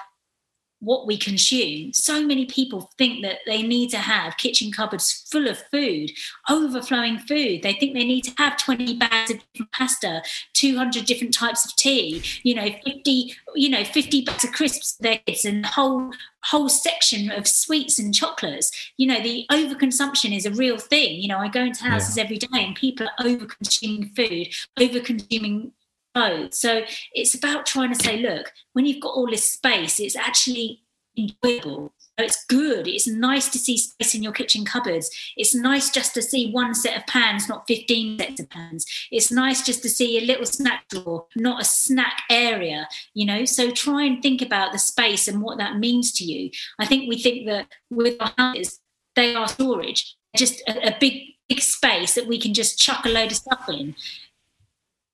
what 0.87 1.07
we 1.07 1.19
consume. 1.19 1.93
So 1.93 2.25
many 2.25 2.47
people 2.47 2.93
think 2.97 3.23
that 3.23 3.41
they 3.45 3.61
need 3.63 3.91
to 3.91 3.99
have 3.99 4.37
kitchen 4.37 4.71
cupboards 4.71 5.27
full 5.31 5.49
of 5.49 5.59
food, 5.71 6.13
overflowing 6.49 7.19
food. 7.19 7.63
They 7.63 7.73
think 7.75 7.95
they 7.95 8.05
need 8.05 8.23
to 8.23 8.33
have 8.39 8.57
20 8.57 8.97
bags 8.97 9.33
of 9.33 9.41
different 9.53 9.73
pasta, 9.73 10.23
200 10.55 11.05
different 11.05 11.35
types 11.35 11.65
of 11.65 11.75
tea, 11.75 12.23
you 12.45 12.55
know, 12.55 12.69
50, 12.85 13.35
you 13.57 13.69
know, 13.69 13.85
50 13.85 14.23
bags 14.23 14.45
of 14.45 14.53
crisps 14.53 14.97
for 14.97 15.03
their 15.03 15.19
kids 15.27 15.45
and 15.45 15.65
a 15.65 15.69
whole 15.69 16.13
whole 16.47 16.69
section 16.69 17.31
of 17.33 17.47
sweets 17.49 17.99
and 17.99 18.15
chocolates. 18.15 18.71
You 18.97 19.09
know, 19.09 19.21
the 19.21 19.47
overconsumption 19.51 20.35
is 20.35 20.47
a 20.47 20.53
real 20.53 20.79
thing. 20.79 21.21
You 21.21 21.27
know, 21.27 21.39
I 21.39 21.49
go 21.49 21.61
into 21.61 21.83
houses 21.83 22.17
yeah. 22.17 22.23
every 22.23 22.39
day 22.39 22.47
and 22.53 22.77
people 22.77 23.09
are 23.09 23.27
over 23.27 23.47
consuming 23.47 24.11
food, 24.11 24.49
over 24.79 25.01
consuming 25.01 25.73
clothes. 26.17 26.59
So 26.59 26.83
it's 27.13 27.35
about 27.35 27.67
trying 27.67 27.93
to 27.93 28.03
say, 28.03 28.19
look, 28.19 28.53
when 28.73 28.87
you've 28.87 29.03
got 29.03 29.15
all 29.15 29.29
this 29.29 29.53
space, 29.53 30.01
it's 30.01 30.17
actually 30.17 30.83
enjoyable. 31.17 31.93
It's 32.19 32.47
good. 32.47 32.89
It's 32.89 33.07
nice 33.07 33.51
to 33.51 33.59
see 33.59 33.77
space 33.77 34.15
in 34.15 34.23
your 34.23 34.33
kitchen 34.33 34.65
cupboards. 34.65 35.11
It's 35.37 35.55
nice 35.55 35.91
just 35.91 36.15
to 36.15 36.23
see 36.23 36.51
one 36.51 36.75
set 36.75 36.97
of 36.97 37.07
pans, 37.07 37.47
not 37.47 37.67
15 37.69 38.19
sets 38.19 38.41
of 38.41 38.49
pans. 38.49 38.87
It's 39.11 39.31
nice 39.31 39.63
just 39.63 39.83
to 39.83 39.91
see 39.91 40.19
a 40.19 40.25
little 40.25 40.47
snack 40.47 40.89
drawer, 40.89 41.27
not 41.37 41.61
a 41.61 41.65
snack 41.65 42.23
area, 42.31 42.89
you 43.13 43.27
know? 43.27 43.45
So 43.45 43.71
try 43.71 44.05
and 44.05 44.23
think 44.23 44.41
about 44.41 44.73
the 44.73 44.79
space 44.79 45.29
and 45.29 45.43
what 45.43 45.59
that 45.59 45.77
means 45.77 46.13
to 46.13 46.25
you. 46.25 46.51
I 46.79 46.87
think 46.87 47.09
we 47.09 47.21
think 47.21 47.47
that 47.49 47.67
with 47.91 48.17
our 48.21 48.33
houses, 48.39 48.81
they 49.15 49.35
are 49.35 49.49
storage, 49.49 50.17
just 50.35 50.63
a, 50.67 50.95
a 50.95 50.97
big, 50.99 51.23
big 51.51 51.61
space 51.61 52.15
that 52.15 52.27
we 52.27 52.41
can 52.41 52.55
just 52.55 52.79
chuck 52.79 53.05
a 53.05 53.11
load 53.11 53.31
of 53.31 53.37
stuff 53.37 53.69
in 53.69 53.95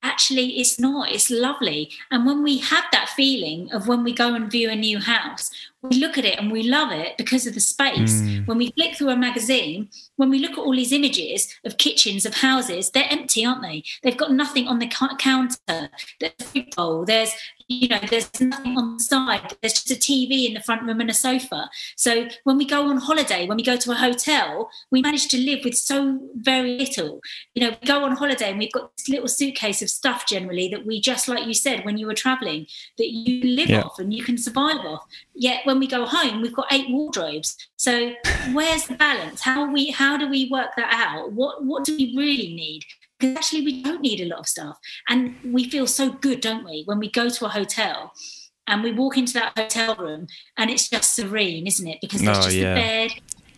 actually 0.03 0.59
it's 0.59 0.79
not 0.79 1.11
it's 1.11 1.29
lovely 1.29 1.89
and 2.11 2.25
when 2.25 2.43
we 2.43 2.57
have 2.57 2.83
that 2.91 3.09
feeling 3.09 3.71
of 3.71 3.87
when 3.87 4.03
we 4.03 4.13
go 4.13 4.33
and 4.35 4.51
view 4.51 4.69
a 4.69 4.75
new 4.75 4.99
house 4.99 5.49
we 5.83 5.97
look 5.97 6.17
at 6.17 6.23
it 6.23 6.39
and 6.39 6.51
we 6.51 6.63
love 6.63 6.91
it 6.91 7.17
because 7.17 7.45
of 7.45 7.53
the 7.53 7.59
space. 7.59 8.21
Mm. 8.21 8.47
When 8.47 8.57
we 8.57 8.71
flick 8.71 8.95
through 8.95 9.09
a 9.09 9.17
magazine, 9.17 9.89
when 10.15 10.29
we 10.29 10.39
look 10.39 10.53
at 10.53 10.59
all 10.59 10.73
these 10.73 10.93
images 10.93 11.53
of 11.65 11.77
kitchens, 11.77 12.25
of 12.25 12.35
houses, 12.35 12.89
they're 12.89 13.07
empty, 13.09 13.45
aren't 13.45 13.61
they? 13.61 13.83
They've 14.01 14.17
got 14.17 14.31
nothing 14.31 14.67
on 14.67 14.79
the 14.79 14.87
counter. 14.87 15.57
There's 16.19 16.33
a 16.55 16.61
bowl, 16.75 17.03
there's 17.03 17.33
you 17.73 17.87
know, 17.87 17.99
there's 18.09 18.29
nothing 18.39 18.77
on 18.77 18.97
the 18.97 19.03
side. 19.03 19.55
There's 19.61 19.73
just 19.73 19.91
a 19.91 19.95
TV 19.95 20.47
in 20.47 20.53
the 20.53 20.61
front 20.61 20.83
room 20.83 21.01
and 21.01 21.09
a 21.09 21.13
sofa. 21.13 21.69
So 21.95 22.27
when 22.43 22.57
we 22.57 22.65
go 22.65 22.89
on 22.89 22.97
holiday, 22.97 23.47
when 23.47 23.57
we 23.57 23.63
go 23.63 23.77
to 23.77 23.91
a 23.91 23.95
hotel, 23.95 24.69
we 24.91 25.01
manage 25.01 25.27
to 25.29 25.37
live 25.37 25.63
with 25.63 25.75
so 25.75 26.19
very 26.35 26.77
little. 26.77 27.21
You 27.55 27.63
know, 27.65 27.77
we 27.81 27.87
go 27.87 28.03
on 28.03 28.15
holiday 28.15 28.49
and 28.49 28.59
we've 28.59 28.71
got 28.71 28.95
this 28.97 29.09
little 29.09 29.27
suitcase 29.27 29.81
of 29.81 29.89
stuff 29.89 30.25
generally 30.27 30.67
that 30.69 30.85
we 30.85 31.01
just 31.01 31.27
like 31.27 31.45
you 31.45 31.53
said 31.53 31.85
when 31.85 31.97
you 31.97 32.07
were 32.07 32.13
traveling 32.13 32.67
that 32.97 33.11
you 33.11 33.55
live 33.55 33.69
yeah. 33.69 33.81
off 33.81 33.99
and 33.99 34.13
you 34.13 34.23
can 34.23 34.37
survive 34.37 34.85
off. 34.85 35.05
Yet 35.33 35.65
when 35.65 35.79
we 35.79 35.87
go 35.87 36.05
home, 36.05 36.41
we've 36.41 36.55
got 36.55 36.71
eight 36.71 36.89
wardrobes. 36.89 37.57
So 37.77 38.13
where's 38.53 38.85
the 38.85 38.95
balance? 38.95 39.41
How 39.41 39.71
we 39.71 39.91
how 39.91 40.17
do 40.17 40.29
we 40.29 40.49
work 40.49 40.71
that 40.77 40.93
out? 40.93 41.31
What 41.31 41.63
what 41.63 41.83
do 41.83 41.95
we 41.95 42.13
really 42.15 42.53
need? 42.53 42.83
Because 43.23 43.37
actually 43.37 43.63
we 43.63 43.81
don't 43.81 44.01
need 44.01 44.19
a 44.19 44.25
lot 44.25 44.39
of 44.39 44.47
stuff. 44.47 44.77
And 45.07 45.35
we 45.45 45.69
feel 45.69 45.87
so 45.87 46.11
good, 46.11 46.41
don't 46.41 46.65
we, 46.65 46.83
when 46.85 46.99
we 46.99 47.09
go 47.09 47.29
to 47.29 47.45
a 47.45 47.49
hotel 47.49 48.11
and 48.67 48.83
we 48.83 48.91
walk 48.91 49.17
into 49.17 49.33
that 49.33 49.57
hotel 49.57 49.95
room 49.95 50.27
and 50.57 50.69
it's 50.69 50.89
just 50.89 51.15
serene, 51.15 51.65
isn't 51.65 51.87
it? 51.87 51.99
Because 52.01 52.21
there's 52.21 52.37
oh, 52.37 52.41
just 52.41 52.57
yeah. 52.57 52.73
a 52.73 52.75
bed, 52.75 53.11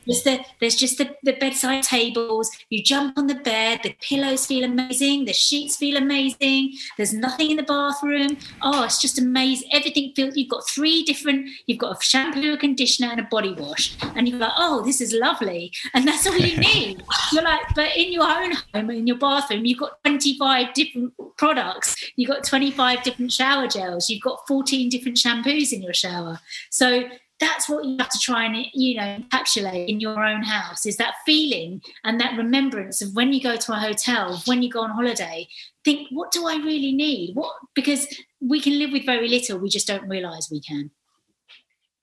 there's 0.06 0.24
the 0.24 0.46
there's 0.60 0.76
just 0.76 0.98
the, 0.98 1.16
the 1.24 1.34
bedside 1.34 1.84
tables. 1.84 2.52
You 2.70 2.84
jump 2.84 3.18
on 3.18 3.28
the 3.28 3.36
bed, 3.36 3.82
the 3.84 3.96
pillows 4.02 4.46
feel 4.46 4.64
amazing, 4.64 5.26
the 5.26 5.34
sheets 5.34 5.78
feel 5.78 5.98
amazing. 5.98 6.74
There's 6.98 7.14
nothing 7.14 7.52
in 7.52 7.58
the 7.58 7.64
bathroom. 7.64 8.38
Oh, 8.62 8.84
it's 8.84 9.02
just 9.02 9.20
amazing. 9.20 9.70
Everything 9.74 10.14
feels 10.16 10.36
you've 10.36 10.50
got 10.50 10.68
three 10.68 11.04
different, 11.04 11.50
you've 11.66 11.80
got 11.80 11.98
a 11.98 12.04
shampoo, 12.04 12.54
a 12.54 12.58
conditioner, 12.58 13.12
and 13.12 13.20
a 13.20 13.24
body 13.24 13.54
wash. 13.54 13.96
And 14.16 14.28
you're 14.28 14.40
like, 14.40 14.54
oh, 14.58 14.84
this 14.84 15.02
is 15.02 15.14
lovely. 15.14 15.72
And 15.94 16.08
that's 16.08 16.28
all 16.28 16.38
you 16.38 16.58
need. 16.60 17.04
you're 17.32 17.44
like, 17.44 17.62
but 17.76 17.96
in 17.96 18.12
your 18.12 18.24
own 18.24 18.54
home, 18.74 18.90
in 18.92 19.08
your 19.08 19.18
bathroom, 19.18 19.66
you've 19.66 19.80
got 19.80 20.04
25 20.04 20.74
different 20.74 21.14
products. 21.38 21.96
You've 22.16 22.30
got 22.30 22.44
25 22.44 23.04
different 23.04 23.32
shower 23.32 23.68
gels. 23.68 24.10
You've 24.10 24.22
got 24.22 24.48
14 24.48 24.90
different 24.90 25.18
shampoos 25.18 25.74
in 25.74 25.82
your 25.82 25.94
shower. 25.94 26.40
So 26.70 27.04
that's 27.40 27.68
what 27.68 27.84
you 27.84 27.98
have 28.00 28.10
to 28.10 28.20
try 28.20 28.46
and 28.46 28.66
you 28.74 28.96
know 28.96 29.18
encapsulate 29.18 29.88
in 29.88 30.00
your 30.00 30.24
own 30.24 30.44
house 30.44 30.86
is 30.86 30.98
that 30.98 31.16
feeling 31.26 31.82
and 32.04 32.20
that 32.20 32.38
remembrance 32.38 33.02
of 33.02 33.14
when 33.16 33.34
you 33.34 33.42
go 33.42 33.56
to 33.56 33.74
a 33.74 33.78
hotel 33.78 34.42
when 34.46 34.62
you 34.62 34.70
go 34.70 34.82
on 34.82 34.92
holiday 34.92 35.48
think 35.84 36.08
what 36.12 36.32
do 36.32 36.48
i 36.48 36.56
really 36.56 36.94
need? 36.94 37.36
What 37.36 37.54
because 37.74 38.08
we 38.40 38.62
can 38.62 38.80
live 38.80 38.92
with 38.92 39.06
very 39.06 39.28
little 39.28 39.60
we 39.60 39.70
just 39.70 39.88
don't 39.88 40.08
realize 40.08 40.50
we 40.52 40.62
can 40.62 40.92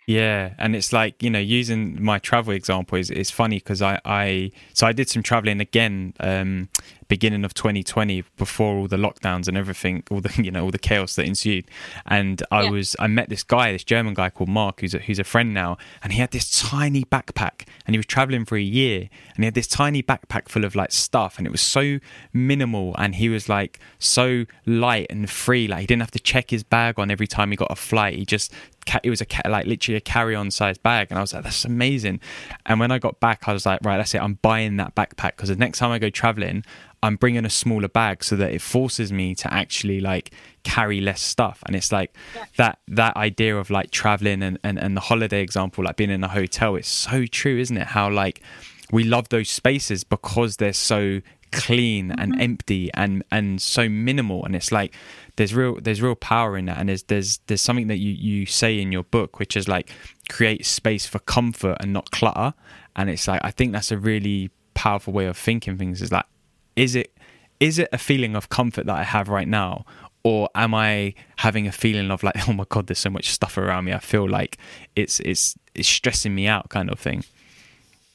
Yeah, 0.07 0.55
and 0.59 0.75
it's 0.75 0.93
like 0.93 1.23
you 1.23 1.31
know 1.31 1.39
using 1.39 2.03
my 2.03 2.19
travel 2.19 2.53
example 2.53 2.99
is 2.99 3.11
is 3.11 3.31
funny 3.31 3.59
because 3.59 3.81
I 3.81 4.01
I 4.05 4.51
so 4.73 4.87
I 4.87 4.93
did 4.93 5.09
some 5.09 5.23
traveling 5.23 5.61
again 5.61 6.15
um, 6.19 6.69
beginning 7.13 7.45
of 7.45 7.53
2020 7.53 8.25
before 8.39 8.75
all 8.75 8.89
the 8.89 8.97
lockdowns 8.97 9.47
and 9.47 9.57
everything, 9.57 10.03
all 10.11 10.23
the 10.23 10.33
you 10.43 10.51
know 10.51 10.65
all 10.65 10.71
the 10.71 10.79
chaos 10.79 11.15
that 11.17 11.27
ensued, 11.27 11.67
and 12.07 12.43
I 12.51 12.63
yeah. 12.63 12.71
was 12.71 12.97
I 12.99 13.07
met 13.07 13.29
this 13.29 13.45
guy, 13.45 13.71
this 13.71 13.85
German 13.85 14.15
guy 14.15 14.29
called 14.31 14.49
Mark, 14.49 14.81
who's 14.81 14.95
a, 14.95 14.99
who's 14.99 15.21
a 15.21 15.25
friend 15.25 15.55
now, 15.55 15.77
and 16.03 16.13
he 16.13 16.21
had 16.21 16.33
this 16.33 16.51
tiny 16.61 17.05
backpack, 17.05 17.67
and 17.87 17.95
he 17.95 17.99
was 17.99 18.07
traveling 18.07 18.45
for 18.45 18.57
a 18.57 18.63
year, 18.63 19.09
and 19.35 19.39
he 19.39 19.45
had 19.45 19.55
this 19.55 19.69
tiny 19.69 20.03
backpack 20.03 20.49
full 20.49 20.65
of 20.65 20.75
like 20.75 20.91
stuff, 20.91 21.39
and 21.39 21.47
it 21.47 21.51
was 21.51 21.61
so 21.61 21.99
minimal, 22.33 22.95
and 22.99 23.17
he 23.17 23.29
was 23.29 23.49
like 23.49 23.79
so 24.01 24.47
light 24.67 25.07
and 25.11 25.31
free, 25.31 25.69
like 25.69 25.81
he 25.81 25.87
didn't 25.87 26.03
have 26.03 26.11
to 26.11 26.19
check 26.19 26.51
his 26.51 26.65
bag 26.65 26.99
on 26.99 27.09
every 27.09 27.29
time 27.29 27.51
he 27.51 27.57
got 27.57 27.71
a 27.71 27.77
flight, 27.77 28.19
he 28.19 28.25
just 28.25 28.53
it 29.03 29.11
was 29.11 29.23
a 29.23 29.27
like 29.49 29.67
literally 29.67 29.97
a 29.97 30.01
carry-on 30.01 30.51
size 30.51 30.79
bag 30.79 31.09
and 31.11 31.19
i 31.19 31.21
was 31.21 31.33
like 31.33 31.45
that's 31.45 31.65
amazing. 31.65 32.21
And 32.67 32.81
when 32.81 32.91
i 32.91 32.99
got 32.99 33.21
back 33.21 33.49
i 33.49 33.53
was 33.53 33.65
like 33.65 33.81
right 33.83 33.97
that's 33.97 34.15
it 34.15 34.21
i'm 34.21 34.35
buying 34.43 34.77
that 34.79 34.95
backpack 34.95 35.37
because 35.37 35.49
the 35.49 35.57
next 35.57 35.79
time 35.79 35.91
i 35.91 35.99
go 35.99 36.11
traveling 36.11 36.65
i'm 37.03 37.17
bringing 37.17 37.45
a 37.45 37.51
smaller 37.51 37.89
bag 37.89 38.23
so 38.23 38.37
that 38.37 38.53
it 38.53 38.61
forces 38.61 39.13
me 39.13 39.35
to 39.35 39.53
actually 39.53 40.01
like 40.01 40.33
carry 40.63 41.01
less 41.01 41.21
stuff. 41.21 41.63
And 41.67 41.75
it's 41.75 41.93
like 41.93 42.15
yeah. 42.35 42.45
that 42.57 42.79
that 42.89 43.17
idea 43.17 43.57
of 43.57 43.71
like 43.71 43.91
traveling 43.91 44.43
and, 44.43 44.59
and 44.63 44.79
and 44.79 44.97
the 44.97 45.01
holiday 45.01 45.43
example 45.43 45.85
like 45.85 45.97
being 45.97 46.11
in 46.11 46.23
a 46.23 46.29
hotel 46.29 46.77
it's 46.77 46.89
so 46.89 47.27
true 47.27 47.59
isn't 47.59 47.77
it? 47.77 47.89
How 47.89 48.11
like 48.11 48.43
we 48.93 49.05
love 49.05 49.29
those 49.31 49.51
spaces 49.51 50.05
because 50.05 50.59
they're 50.59 50.73
so 50.73 51.21
clean 51.53 52.09
mm-hmm. 52.09 52.21
and 52.21 52.41
empty 52.41 52.91
and 52.95 53.23
and 53.31 53.61
so 53.61 53.89
minimal. 53.89 54.45
And 54.45 54.57
it's 54.57 54.73
like 54.73 54.95
there's 55.37 55.55
real 55.55 55.79
there's 55.81 56.03
real 56.03 56.15
power 56.15 56.57
in 56.57 56.67
that. 56.67 56.79
And 56.79 56.89
there's 56.89 57.05
there's 57.05 57.39
there's 57.47 57.61
something 57.61 57.87
that 57.89 57.99
you 57.99 58.13
you 58.13 58.47
say 58.47 58.81
in 58.81 58.91
your 58.91 59.05
book 59.05 59.39
which 59.39 59.57
is 59.57 59.69
like 59.69 59.91
create 60.29 60.67
space 60.67 61.07
for 61.07 61.19
comfort 61.21 61.77
and 61.81 61.93
not 61.93 62.11
clutter. 62.11 62.55
And 62.97 63.09
it's 63.09 63.29
like 63.29 63.41
i 63.45 63.51
think 63.51 63.73
that's 63.73 63.93
a 63.93 63.99
really 63.99 64.51
powerful 64.75 65.13
way 65.13 65.27
of 65.27 65.37
thinking 65.37 65.79
things 65.79 66.03
is 66.03 66.13
like 66.13 66.27
is 66.77 66.95
it 66.95 67.15
is 67.61 67.79
it 67.79 67.89
a 67.93 67.99
feeling 67.99 68.35
of 68.35 68.49
comfort 68.49 68.87
that 68.87 68.97
i 68.97 69.05
have 69.05 69.29
right 69.29 69.49
now? 69.49 69.85
Or 70.25 70.49
am 70.55 70.75
i 70.75 71.15
having 71.37 71.67
a 71.67 71.73
feeling 71.73 72.11
of 72.11 72.23
like 72.23 72.37
oh 72.49 72.53
my 72.53 72.65
god 72.69 72.87
there's 72.87 72.99
so 72.99 73.11
much 73.11 73.31
stuff 73.31 73.57
around 73.59 73.85
me. 73.85 73.93
I 73.93 73.99
feel 73.99 74.29
like 74.29 74.59
it's 74.97 75.21
it's 75.21 75.57
it's 75.75 75.89
stressing 75.89 76.35
me 76.35 76.47
out 76.47 76.69
kind 76.69 76.91
of 76.91 76.99
thing 76.99 77.25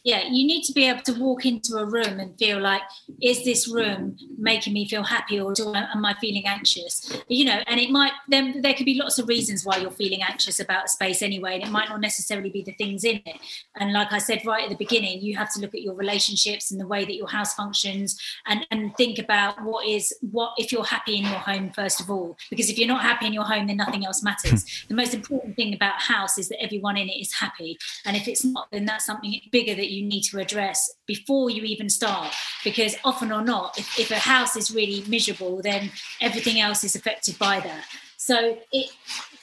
yeah, 0.08 0.24
you 0.24 0.48
need 0.48 0.64
to 0.64 0.72
be 0.72 0.86
able 0.86 1.02
to 1.02 1.12
walk 1.20 1.46
into 1.46 1.76
a 1.76 1.86
room 1.86 2.22
and 2.22 2.34
feel 2.40 2.62
like, 2.62 2.82
is 3.22 3.44
this 3.44 3.68
room 3.68 4.18
making 4.38 4.72
me 4.72 4.88
feel 4.88 5.04
happy 5.04 5.38
or 5.38 5.54
do 5.54 5.74
I, 5.74 5.80
am 5.94 6.06
I 6.06 6.14
feeling 6.22 6.48
anxious? 6.48 7.22
You 7.28 7.44
know, 7.44 7.60
and 7.68 7.78
it 7.78 7.90
might 7.90 8.14
then 8.30 8.62
there 8.62 8.74
could 8.74 8.86
be 8.86 8.94
lots 8.94 9.20
of 9.20 9.28
reasons 9.28 9.66
why 9.66 9.76
you're 9.76 9.92
feeling 9.92 10.22
anxious 10.24 10.62
about 10.62 10.86
a 10.86 10.88
space 10.88 11.22
anyway, 11.22 11.56
and 11.56 11.64
it 11.64 11.72
might 11.72 11.90
not 11.90 12.00
necessarily 12.00 12.50
be 12.50 12.62
the 12.62 12.72
things 12.76 13.04
in 13.04 13.22
it. 13.26 13.36
And 13.76 13.92
like 13.92 14.14
I 14.14 14.20
said 14.20 14.46
right 14.46 14.64
at 14.64 14.70
the 14.70 14.78
beginning, 14.78 15.20
you 15.20 15.36
have 15.36 15.52
to 15.56 15.60
look 15.60 15.76
at 15.76 15.82
your 15.82 15.94
relationships 15.94 16.72
and 16.72 16.80
the 16.80 16.88
way 16.88 17.04
that 17.04 17.16
your 17.16 17.28
house 17.28 17.54
functions 17.54 18.18
and, 18.46 18.66
and 18.72 18.96
think 18.96 19.20
about 19.20 19.62
what 19.62 19.86
is 19.86 20.14
what 20.32 20.54
if 20.58 20.72
you're 20.72 20.86
happy 20.86 21.18
in 21.18 21.24
your 21.24 21.40
home 21.40 21.70
first 21.72 22.00
of 22.00 22.10
all. 22.10 22.38
Because 22.50 22.70
if 22.70 22.78
you're 22.78 22.88
not 22.88 23.02
happy 23.02 23.26
in 23.26 23.34
your 23.34 23.44
home, 23.44 23.68
then 23.68 23.76
nothing 23.76 24.06
else 24.06 24.24
matters. 24.24 24.64
Hmm. 24.64 24.88
the 24.88 24.96
most 24.96 25.14
important 25.14 25.58
thing 25.58 25.74
about 25.74 26.00
house 26.00 26.38
is 26.38 26.48
that 26.48 26.64
everyone 26.64 26.96
in 26.96 27.10
it 27.10 27.20
is 27.20 27.34
happy. 27.34 27.78
And 28.06 28.16
if 28.16 28.30
it's 28.30 28.46
not, 28.46 28.70
then 28.72 28.86
that's 28.86 29.06
something 29.06 29.42
bigger 29.52 29.76
that 29.76 29.92
you 29.92 29.97
you 29.98 30.06
need 30.06 30.22
to 30.22 30.40
address 30.40 30.80
before 31.06 31.50
you 31.50 31.64
even 31.64 31.90
start. 31.90 32.34
Because 32.64 32.96
often 33.04 33.32
or 33.32 33.44
not, 33.44 33.78
if, 33.78 34.00
if 34.00 34.12
a 34.12 34.16
house 34.16 34.56
is 34.56 34.72
really 34.72 35.04
miserable, 35.08 35.62
then 35.62 35.92
everything 36.22 36.60
else 36.60 36.84
is 36.84 36.96
affected 36.96 37.38
by 37.40 37.60
that. 37.60 37.86
So 38.18 38.58
it 38.72 38.90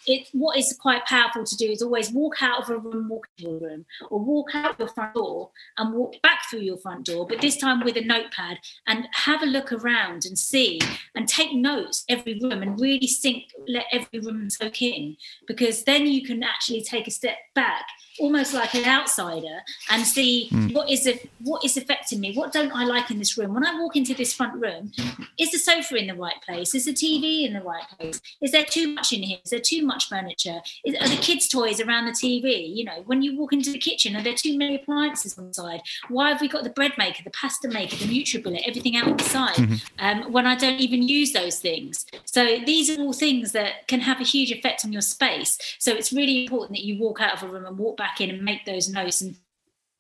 it 0.07 0.29
what 0.33 0.59
is 0.59 0.77
quite 0.81 1.05
powerful 1.07 1.45
to 1.45 1.57
do 1.57 1.71
is 1.71 1.83
always 1.83 2.11
walk 2.11 2.43
out 2.43 2.63
of 2.63 2.71
a 2.71 2.79
room, 2.79 3.09
walk 3.09 3.29
into 3.39 3.51
a 3.51 3.59
room, 3.59 3.87
or 4.11 4.19
walk 4.19 4.55
out 4.55 4.79
your 4.79 4.89
front 4.89 5.15
door 5.15 5.51
and 5.79 5.95
walk 5.95 6.21
back 6.23 6.43
through 6.51 6.61
your 6.61 6.79
front 6.79 7.07
door, 7.07 7.27
but 7.27 7.41
this 7.41 7.57
time 7.57 7.85
with 7.85 7.97
a 7.97 8.05
notepad 8.05 8.59
and 8.87 9.09
have 9.13 9.43
a 9.43 9.47
look 9.47 9.73
around 9.73 10.25
and 10.25 10.39
see 10.39 10.81
and 11.15 11.29
take 11.29 11.55
notes 11.55 12.05
every 12.09 12.39
room 12.41 12.63
and 12.63 12.81
really 12.81 13.07
sink, 13.07 13.45
let 13.69 13.87
every 13.93 14.21
room 14.21 14.51
soak 14.51 14.83
in, 14.83 15.17
because 15.47 15.85
then 15.85 16.07
you 16.07 16.25
can 16.25 16.43
actually 16.43 16.83
take 16.83 17.07
a 17.07 17.11
step 17.11 17.37
back 17.55 17.85
almost 18.21 18.55
like 18.55 18.75
an 18.75 18.85
outsider 18.85 19.61
and 19.91 20.07
see 20.07 20.49
mm. 20.53 20.73
what 20.73 20.89
is 20.89 21.07
it 21.07 21.29
what 21.41 21.65
is 21.65 21.77
affecting 21.77 22.21
me 22.21 22.33
what 22.35 22.53
don't 22.53 22.73
i 22.73 22.85
like 22.85 23.11
in 23.11 23.19
this 23.19 23.37
room? 23.37 23.55
When 23.55 23.67
i 23.67 23.79
walk 23.81 23.97
into 23.97 24.15
this 24.15 24.33
front 24.33 24.61
room 24.61 24.93
is 25.39 25.51
the 25.51 25.59
sofa 25.59 25.97
in 25.97 26.07
the 26.07 26.15
right 26.15 26.41
place? 26.45 26.75
Is 26.75 26.85
the 26.85 26.93
tv 26.93 27.47
in 27.47 27.55
the 27.55 27.61
right 27.61 27.85
place? 27.99 28.21
Is 28.41 28.53
there 28.53 28.65
too 28.65 28.95
much 28.95 29.13
in 29.13 29.23
here? 29.23 29.39
Is 29.45 29.51
there 29.51 29.61
too 29.61 29.85
much 29.85 29.94
furniture. 30.03 30.61
Is, 30.85 30.95
are 31.01 31.09
the 31.09 31.21
kids 31.21 31.49
toys 31.49 31.81
around 31.81 32.07
the 32.07 32.13
tv 32.13 32.75
you 32.75 32.85
know 32.85 33.03
when 33.07 33.23
you 33.23 33.37
walk 33.39 33.53
into 33.53 33.73
the 33.73 33.79
kitchen 33.79 34.17
are 34.17 34.23
there 34.23 34.35
too 34.35 34.57
many 34.57 34.77
appliances 34.77 35.39
on 35.39 35.53
side? 35.53 35.83
Why 36.09 36.31
have 36.31 36.41
we 36.41 36.49
got 36.49 36.65
the 36.65 36.71
bread 36.71 36.93
maker 36.97 37.23
the 37.23 37.31
pasta 37.31 37.69
maker 37.69 37.97
the 37.97 38.07
nutribullet 38.07 38.67
everything 38.67 38.97
out 38.97 39.09
on 39.09 39.17
the 39.17 39.25
side 39.25 39.57
mm-hmm. 39.57 39.75
um, 39.99 40.33
when 40.33 40.47
i 40.47 40.55
don't 40.55 40.81
even 40.81 41.03
use 41.03 41.33
those 41.33 41.59
things? 41.59 42.07
So 42.25 42.59
these 42.65 42.91
are 42.91 43.01
all 43.01 43.13
things 43.13 43.53
that 43.53 43.87
can 43.89 44.01
have 44.01 44.21
a 44.21 44.25
huge 44.25 44.51
effect 44.51 44.85
on 44.85 44.93
your 44.93 45.03
space. 45.03 45.59
So 45.79 45.93
it's 45.93 46.13
really 46.13 46.45
important 46.45 46.79
that 46.79 46.85
you 46.85 46.99
walk 46.99 47.21
out 47.21 47.35
of 47.35 47.43
a 47.43 47.53
room 47.53 47.67
and 47.67 47.79
walk 47.79 47.97
back 47.97 48.15
back 48.15 48.21
in 48.21 48.35
and 48.35 48.45
make 48.45 48.65
those 48.65 48.89
notes 48.89 49.21
and 49.21 49.37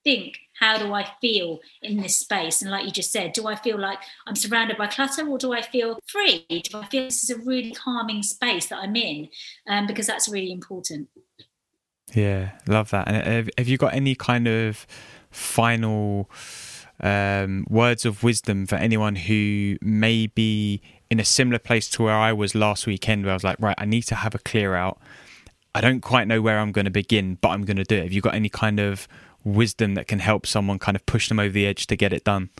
think 0.04 0.38
how 0.60 0.78
do 0.78 0.92
i 0.92 1.04
feel 1.20 1.60
in 1.82 1.96
this 1.96 2.16
space? 2.16 2.62
And 2.62 2.70
like 2.70 2.84
you 2.84 2.92
just 2.92 3.10
said 3.10 3.32
do 3.32 3.46
i 3.46 3.56
feel 3.56 3.78
like 3.78 3.98
i'm 4.26 4.36
surrounded 4.36 4.76
by 4.76 4.86
clutter 4.86 5.26
or 5.26 5.38
do 5.38 5.52
i 5.52 5.62
feel 5.62 5.98
free? 6.06 6.46
Do 6.48 6.78
i 6.78 6.86
feel 6.86 7.04
this 7.04 7.24
is 7.24 7.30
a 7.30 7.38
really 7.38 7.72
calming 7.72 8.22
space 8.22 8.66
that 8.66 8.78
i'm 8.78 8.94
in? 8.96 9.28
Um, 9.68 9.86
because 9.86 10.06
that's 10.06 10.28
really 10.28 10.52
important. 10.52 11.08
Yeah 12.12 12.52
love 12.68 12.90
that. 12.90 13.08
And 13.08 13.50
have, 13.56 13.68
you 13.68 13.78
got 13.78 13.94
any 13.94 14.14
kind 14.14 14.46
of 14.46 14.86
final 15.30 16.30
um, 17.00 17.66
words 17.68 18.04
of 18.04 18.22
wisdom 18.22 18.66
for 18.66 18.76
anyone 18.76 19.16
who 19.16 19.76
may 19.82 20.28
be 20.28 20.80
in 21.10 21.18
a 21.18 21.24
similar 21.24 21.58
place 21.58 21.88
to 21.90 22.02
where 22.04 22.14
i 22.14 22.32
was 22.32 22.54
last 22.54 22.86
weekend 22.86 23.24
where 23.24 23.32
i 23.32 23.34
was 23.34 23.44
like 23.44 23.56
right 23.60 23.74
i 23.78 23.84
need 23.84 24.02
to 24.02 24.14
have 24.14 24.34
a 24.34 24.38
clear 24.38 24.74
out. 24.74 24.98
I 25.74 25.80
don't 25.80 26.00
quite 26.00 26.28
know 26.28 26.40
where 26.40 26.60
I'm 26.60 26.70
going 26.70 26.84
to 26.84 26.90
begin, 26.90 27.36
but 27.40 27.48
I'm 27.48 27.64
going 27.64 27.78
to 27.78 27.84
do 27.84 27.96
it. 27.96 28.04
Have 28.04 28.12
you 28.12 28.20
got 28.20 28.34
any 28.34 28.48
kind 28.48 28.78
of 28.78 29.08
wisdom 29.44 29.94
that 29.94 30.08
can 30.08 30.18
help 30.18 30.46
someone 30.46 30.78
kind 30.78 30.96
of 30.96 31.06
push 31.06 31.28
them 31.28 31.38
over 31.38 31.52
the 31.52 31.66
edge 31.66 31.86
to 31.88 31.96
get 31.96 32.12
it 32.12 32.24
done? 32.24 32.50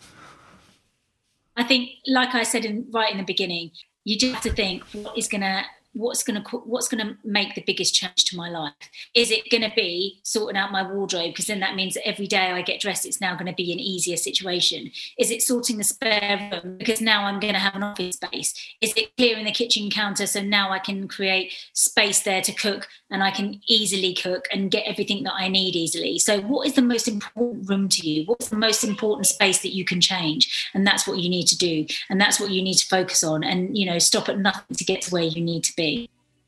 I 1.57 1.65
think, 1.65 1.91
like 2.07 2.35
I 2.35 2.43
said 2.43 2.65
in, 2.65 2.87
right 2.93 3.11
in 3.11 3.19
the 3.19 3.25
beginning, 3.25 3.71
you 4.05 4.19
just 4.19 4.35
have 4.35 4.43
to 4.43 4.53
think 4.53 4.83
what 4.93 5.17
is 5.17 5.29
going 5.29 5.41
to 5.41 5.65
what's 5.95 6.25
going 6.25 6.43
to 6.43 6.57
what's 6.59 6.89
going 6.89 7.07
to 7.07 7.17
make 7.25 7.55
the 7.55 7.63
biggest 7.63 7.95
change 7.95 8.25
to 8.27 8.37
my 8.37 8.51
life? 8.51 8.73
Is 9.15 9.31
it 9.31 9.49
going 9.51 9.63
to 9.63 9.73
be 9.75 10.21
sorting 10.23 10.57
out 10.57 10.73
my 10.73 10.83
wardrobe? 10.83 11.31
Because 11.31 11.47
then 11.47 11.61
that 11.61 11.77
means 11.77 11.95
that 11.95 12.07
every 12.07 12.27
day 12.27 12.51
i 12.51 12.61
get 12.63 12.81
dressed 12.81 13.07
it's 13.07 13.21
now 13.21 13.35
going 13.35 13.47
to 13.47 13.55
be 13.55 13.73
an 13.73 13.79
easier 13.79 14.17
situation. 14.17 14.91
Is 15.19 15.31
it 15.31 15.43
sorting 15.43 15.79
the 15.79 15.85
spare 15.85 16.51
room? 16.53 16.77
Because 16.79 17.01
now 17.01 17.25
i'm 17.25 17.41
going 17.41 17.55
to 17.55 17.61
have 17.61 17.77
an 17.77 17.85
office 17.85 18.17
space. 18.17 18.55
Is 18.81 18.93
it 18.97 19.17
clearing 19.17 19.45
the 19.45 19.53
kitchen 19.53 19.91
counter 19.91 20.27
so 20.27 20.43
now 20.43 20.71
i 20.71 20.79
can 20.79 21.07
create 21.09 21.53
space 21.73 22.23
there 22.23 22.43
to 22.43 22.53
cook 22.53 22.89
and 23.11 23.23
i 23.23 23.31
can 23.31 23.61
easily 23.69 24.15
cook 24.15 24.47
and 24.53 24.71
get 24.71 24.87
everything 24.87 25.23
that 25.25 25.35
i 25.35 25.49
need 25.49 25.77
easily? 25.77 26.19
So 26.19 26.41
what 26.41 26.67
is 26.67 26.75
the 26.75 26.83
most 26.83 27.07
important 27.07 27.69
room 27.69 27.89
to 27.91 28.09
you? 28.09 28.25
What's 28.27 28.49
the 28.49 28.57
most 28.57 28.83
important 28.83 29.27
space 29.27 29.63
that 29.63 29.75
you 29.75 29.85
can 29.85 30.01
change? 30.01 30.71
And 30.75 30.87
that's 30.87 31.07
what 31.07 31.19
you 31.19 31.29
need 31.29 31.47
to 31.47 31.57
do. 31.57 31.87
And 32.11 32.21
that's 32.21 32.41
what 32.41 32.51
you 32.51 32.63
need 32.63 32.75
to 32.75 32.87
focus 32.87 33.23
on. 33.23 33.45
And 33.45 33.79
you 33.79 33.87
know 33.87 33.99
stop 33.99 34.29
at 34.29 34.39
nothing 34.39 34.77
to 34.77 34.85
get 34.85 35.03
to 35.03 35.11
where 35.11 35.23
you 35.23 35.41
need 35.41 35.63
to 35.65 35.77
be 35.77 35.84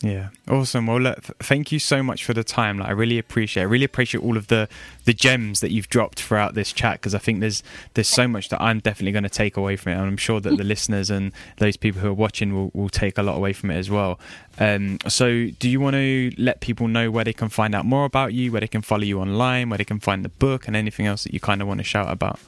Yeah, 0.02 0.28
awesome. 0.46 0.86
Well, 0.86 1.00
look, 1.00 1.24
thank 1.38 1.72
you 1.72 1.78
so 1.78 2.02
much 2.02 2.22
for 2.22 2.34
the 2.34 2.44
time. 2.44 2.78
Like, 2.78 2.88
I 2.88 2.92
really 2.92 3.18
appreciate. 3.18 3.62
I 3.62 3.66
really 3.66 3.86
appreciate 3.86 4.22
all 4.22 4.36
of 4.36 4.48
the 4.48 4.68
the 5.06 5.14
gems 5.14 5.60
that 5.60 5.70
you've 5.70 5.88
dropped 5.88 6.20
throughout 6.20 6.54
this 6.54 6.70
chat 6.70 7.00
because 7.00 7.14
I 7.14 7.18
think 7.18 7.40
there's 7.40 7.62
there's 7.94 8.08
so 8.08 8.28
much 8.28 8.50
that 8.50 8.60
I'm 8.60 8.80
definitely 8.80 9.12
going 9.12 9.24
to 9.24 9.30
take 9.30 9.56
away 9.56 9.76
from 9.76 9.92
it, 9.92 9.94
and 9.96 10.04
I'm 10.04 10.18
sure 10.18 10.38
that 10.40 10.58
the 10.58 10.64
listeners 10.74 11.08
and 11.08 11.32
those 11.56 11.78
people 11.78 12.02
who 12.02 12.08
are 12.08 12.14
watching 12.14 12.54
will, 12.54 12.70
will 12.74 12.90
take 12.90 13.16
a 13.16 13.22
lot 13.22 13.36
away 13.36 13.54
from 13.54 13.70
it 13.70 13.78
as 13.78 13.88
well. 13.88 14.20
Um, 14.58 14.98
so, 15.08 15.48
do 15.58 15.68
you 15.68 15.80
want 15.80 15.94
to 15.94 16.30
let 16.36 16.60
people 16.60 16.88
know 16.88 17.10
where 17.10 17.24
they 17.24 17.32
can 17.32 17.48
find 17.48 17.74
out 17.74 17.86
more 17.86 18.04
about 18.04 18.34
you, 18.34 18.52
where 18.52 18.60
they 18.60 18.68
can 18.68 18.82
follow 18.82 19.04
you 19.04 19.18
online, 19.18 19.70
where 19.70 19.78
they 19.78 19.84
can 19.84 20.00
find 20.00 20.26
the 20.26 20.28
book, 20.28 20.66
and 20.66 20.76
anything 20.76 21.06
else 21.06 21.24
that 21.24 21.32
you 21.32 21.40
kind 21.40 21.62
of 21.62 21.68
want 21.68 21.78
to 21.78 21.84
shout 21.84 22.12
about? 22.12 22.38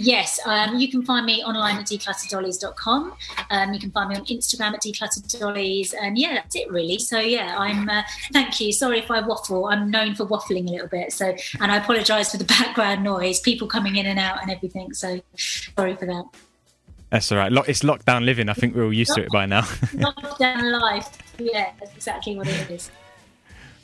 Yes, 0.00 0.38
um, 0.46 0.78
you 0.78 0.88
can 0.88 1.02
find 1.02 1.26
me 1.26 1.42
online 1.42 1.76
at 1.76 1.86
declutteredollies.com. 1.86 3.14
Um, 3.50 3.72
you 3.72 3.80
can 3.80 3.90
find 3.90 4.10
me 4.10 4.16
on 4.16 4.24
Instagram 4.26 4.74
at 4.74 4.82
decluttereddollies. 4.82 5.92
And 6.00 6.16
yeah, 6.16 6.34
that's 6.34 6.54
it 6.54 6.70
really. 6.70 6.98
So 6.98 7.18
yeah, 7.18 7.56
I'm, 7.58 7.88
uh, 7.88 8.02
thank 8.32 8.60
you. 8.60 8.72
Sorry 8.72 9.00
if 9.00 9.10
I 9.10 9.26
waffle. 9.26 9.66
I'm 9.66 9.90
known 9.90 10.14
for 10.14 10.24
waffling 10.24 10.68
a 10.68 10.70
little 10.70 10.86
bit. 10.86 11.12
So, 11.12 11.34
and 11.60 11.72
I 11.72 11.78
apologize 11.78 12.30
for 12.30 12.36
the 12.36 12.44
background 12.58 13.02
noise, 13.02 13.40
people 13.40 13.66
coming 13.66 13.96
in 13.96 14.06
and 14.06 14.20
out 14.20 14.40
and 14.40 14.52
everything. 14.52 14.94
So 14.94 15.20
sorry 15.36 15.96
for 15.96 16.06
that. 16.06 16.24
That's 17.10 17.32
all 17.32 17.38
right. 17.38 17.52
It's 17.66 17.80
lockdown 17.80 18.24
living. 18.24 18.48
I 18.48 18.52
think 18.52 18.76
we're 18.76 18.84
all 18.84 18.92
used 18.92 19.14
to 19.14 19.22
it 19.22 19.30
by 19.32 19.46
now. 19.46 19.62
lockdown 19.62 20.80
life. 20.80 21.18
Yeah, 21.38 21.72
that's 21.80 21.94
exactly 21.96 22.36
what 22.36 22.46
it 22.46 22.70
is. 22.70 22.90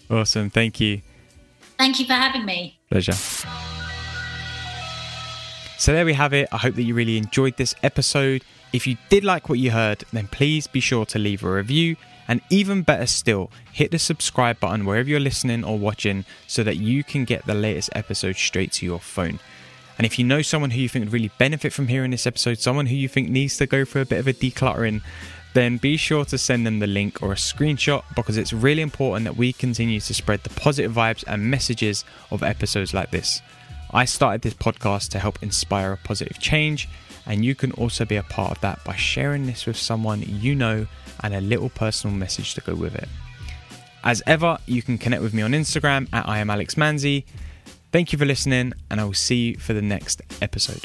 Awesome. 0.08 0.48
Thank 0.48 0.78
you. 0.80 1.02
Thank 1.76 1.98
you 1.98 2.06
for 2.06 2.12
having 2.12 2.44
me. 2.44 2.78
Pleasure. 2.88 3.14
So 5.84 5.92
there 5.92 6.06
we 6.06 6.14
have 6.14 6.32
it. 6.32 6.48
I 6.50 6.56
hope 6.56 6.76
that 6.76 6.82
you 6.82 6.94
really 6.94 7.18
enjoyed 7.18 7.58
this 7.58 7.74
episode. 7.82 8.42
If 8.72 8.86
you 8.86 8.96
did 9.10 9.22
like 9.22 9.50
what 9.50 9.58
you 9.58 9.70
heard, 9.70 10.02
then 10.14 10.28
please 10.28 10.66
be 10.66 10.80
sure 10.80 11.04
to 11.04 11.18
leave 11.18 11.44
a 11.44 11.52
review 11.52 11.96
And 12.26 12.40
even 12.48 12.80
better 12.80 13.04
still, 13.04 13.50
hit 13.70 13.90
the 13.90 13.98
subscribe 13.98 14.58
button 14.60 14.86
wherever 14.86 15.06
you're 15.06 15.20
listening 15.20 15.62
or 15.62 15.78
watching 15.78 16.24
so 16.46 16.62
that 16.62 16.78
you 16.78 17.04
can 17.04 17.26
get 17.26 17.44
the 17.44 17.52
latest 17.52 17.90
episode 17.92 18.36
straight 18.36 18.72
to 18.72 18.86
your 18.86 18.98
phone. 18.98 19.40
And 19.98 20.06
if 20.06 20.18
you 20.18 20.24
know 20.24 20.40
someone 20.40 20.70
who 20.70 20.80
you 20.80 20.88
think 20.88 21.04
would 21.04 21.12
really 21.12 21.30
benefit 21.36 21.74
from 21.74 21.88
hearing 21.88 22.12
this 22.12 22.26
episode, 22.26 22.60
someone 22.60 22.86
who 22.86 22.96
you 22.96 23.06
think 23.06 23.28
needs 23.28 23.58
to 23.58 23.66
go 23.66 23.84
for 23.84 24.00
a 24.00 24.06
bit 24.06 24.20
of 24.20 24.26
a 24.26 24.32
decluttering, 24.32 25.02
then 25.52 25.76
be 25.76 25.98
sure 25.98 26.24
to 26.24 26.38
send 26.38 26.66
them 26.66 26.78
the 26.78 26.86
link 26.86 27.22
or 27.22 27.32
a 27.32 27.36
screenshot 27.36 28.04
because 28.16 28.38
it's 28.38 28.54
really 28.54 28.80
important 28.80 29.24
that 29.24 29.36
we 29.36 29.52
continue 29.52 30.00
to 30.00 30.14
spread 30.14 30.44
the 30.44 30.48
positive 30.48 30.92
vibes 30.92 31.24
and 31.26 31.50
messages 31.50 32.06
of 32.30 32.42
episodes 32.42 32.94
like 32.94 33.10
this. 33.10 33.42
I 33.92 34.04
started 34.04 34.42
this 34.42 34.54
podcast 34.54 35.10
to 35.10 35.18
help 35.18 35.42
inspire 35.42 35.92
a 35.92 35.96
positive 35.96 36.38
change, 36.40 36.88
and 37.26 37.44
you 37.44 37.54
can 37.54 37.72
also 37.72 38.04
be 38.04 38.16
a 38.16 38.22
part 38.22 38.52
of 38.52 38.60
that 38.60 38.82
by 38.84 38.96
sharing 38.96 39.46
this 39.46 39.66
with 39.66 39.76
someone 39.76 40.22
you 40.26 40.54
know 40.54 40.86
and 41.22 41.34
a 41.34 41.40
little 41.40 41.70
personal 41.70 42.16
message 42.16 42.54
to 42.54 42.60
go 42.60 42.74
with 42.74 42.94
it. 42.94 43.08
As 44.02 44.22
ever, 44.26 44.58
you 44.66 44.82
can 44.82 44.98
connect 44.98 45.22
with 45.22 45.32
me 45.32 45.42
on 45.42 45.52
Instagram 45.52 46.08
at 46.12 46.28
I 46.28 46.38
am 46.38 46.50
Alex 46.50 46.74
Manzi. 46.74 47.24
Thank 47.92 48.12
you 48.12 48.18
for 48.18 48.26
listening, 48.26 48.72
and 48.90 49.00
I 49.00 49.04
will 49.04 49.14
see 49.14 49.50
you 49.50 49.58
for 49.58 49.72
the 49.72 49.82
next 49.82 50.20
episode. 50.42 50.84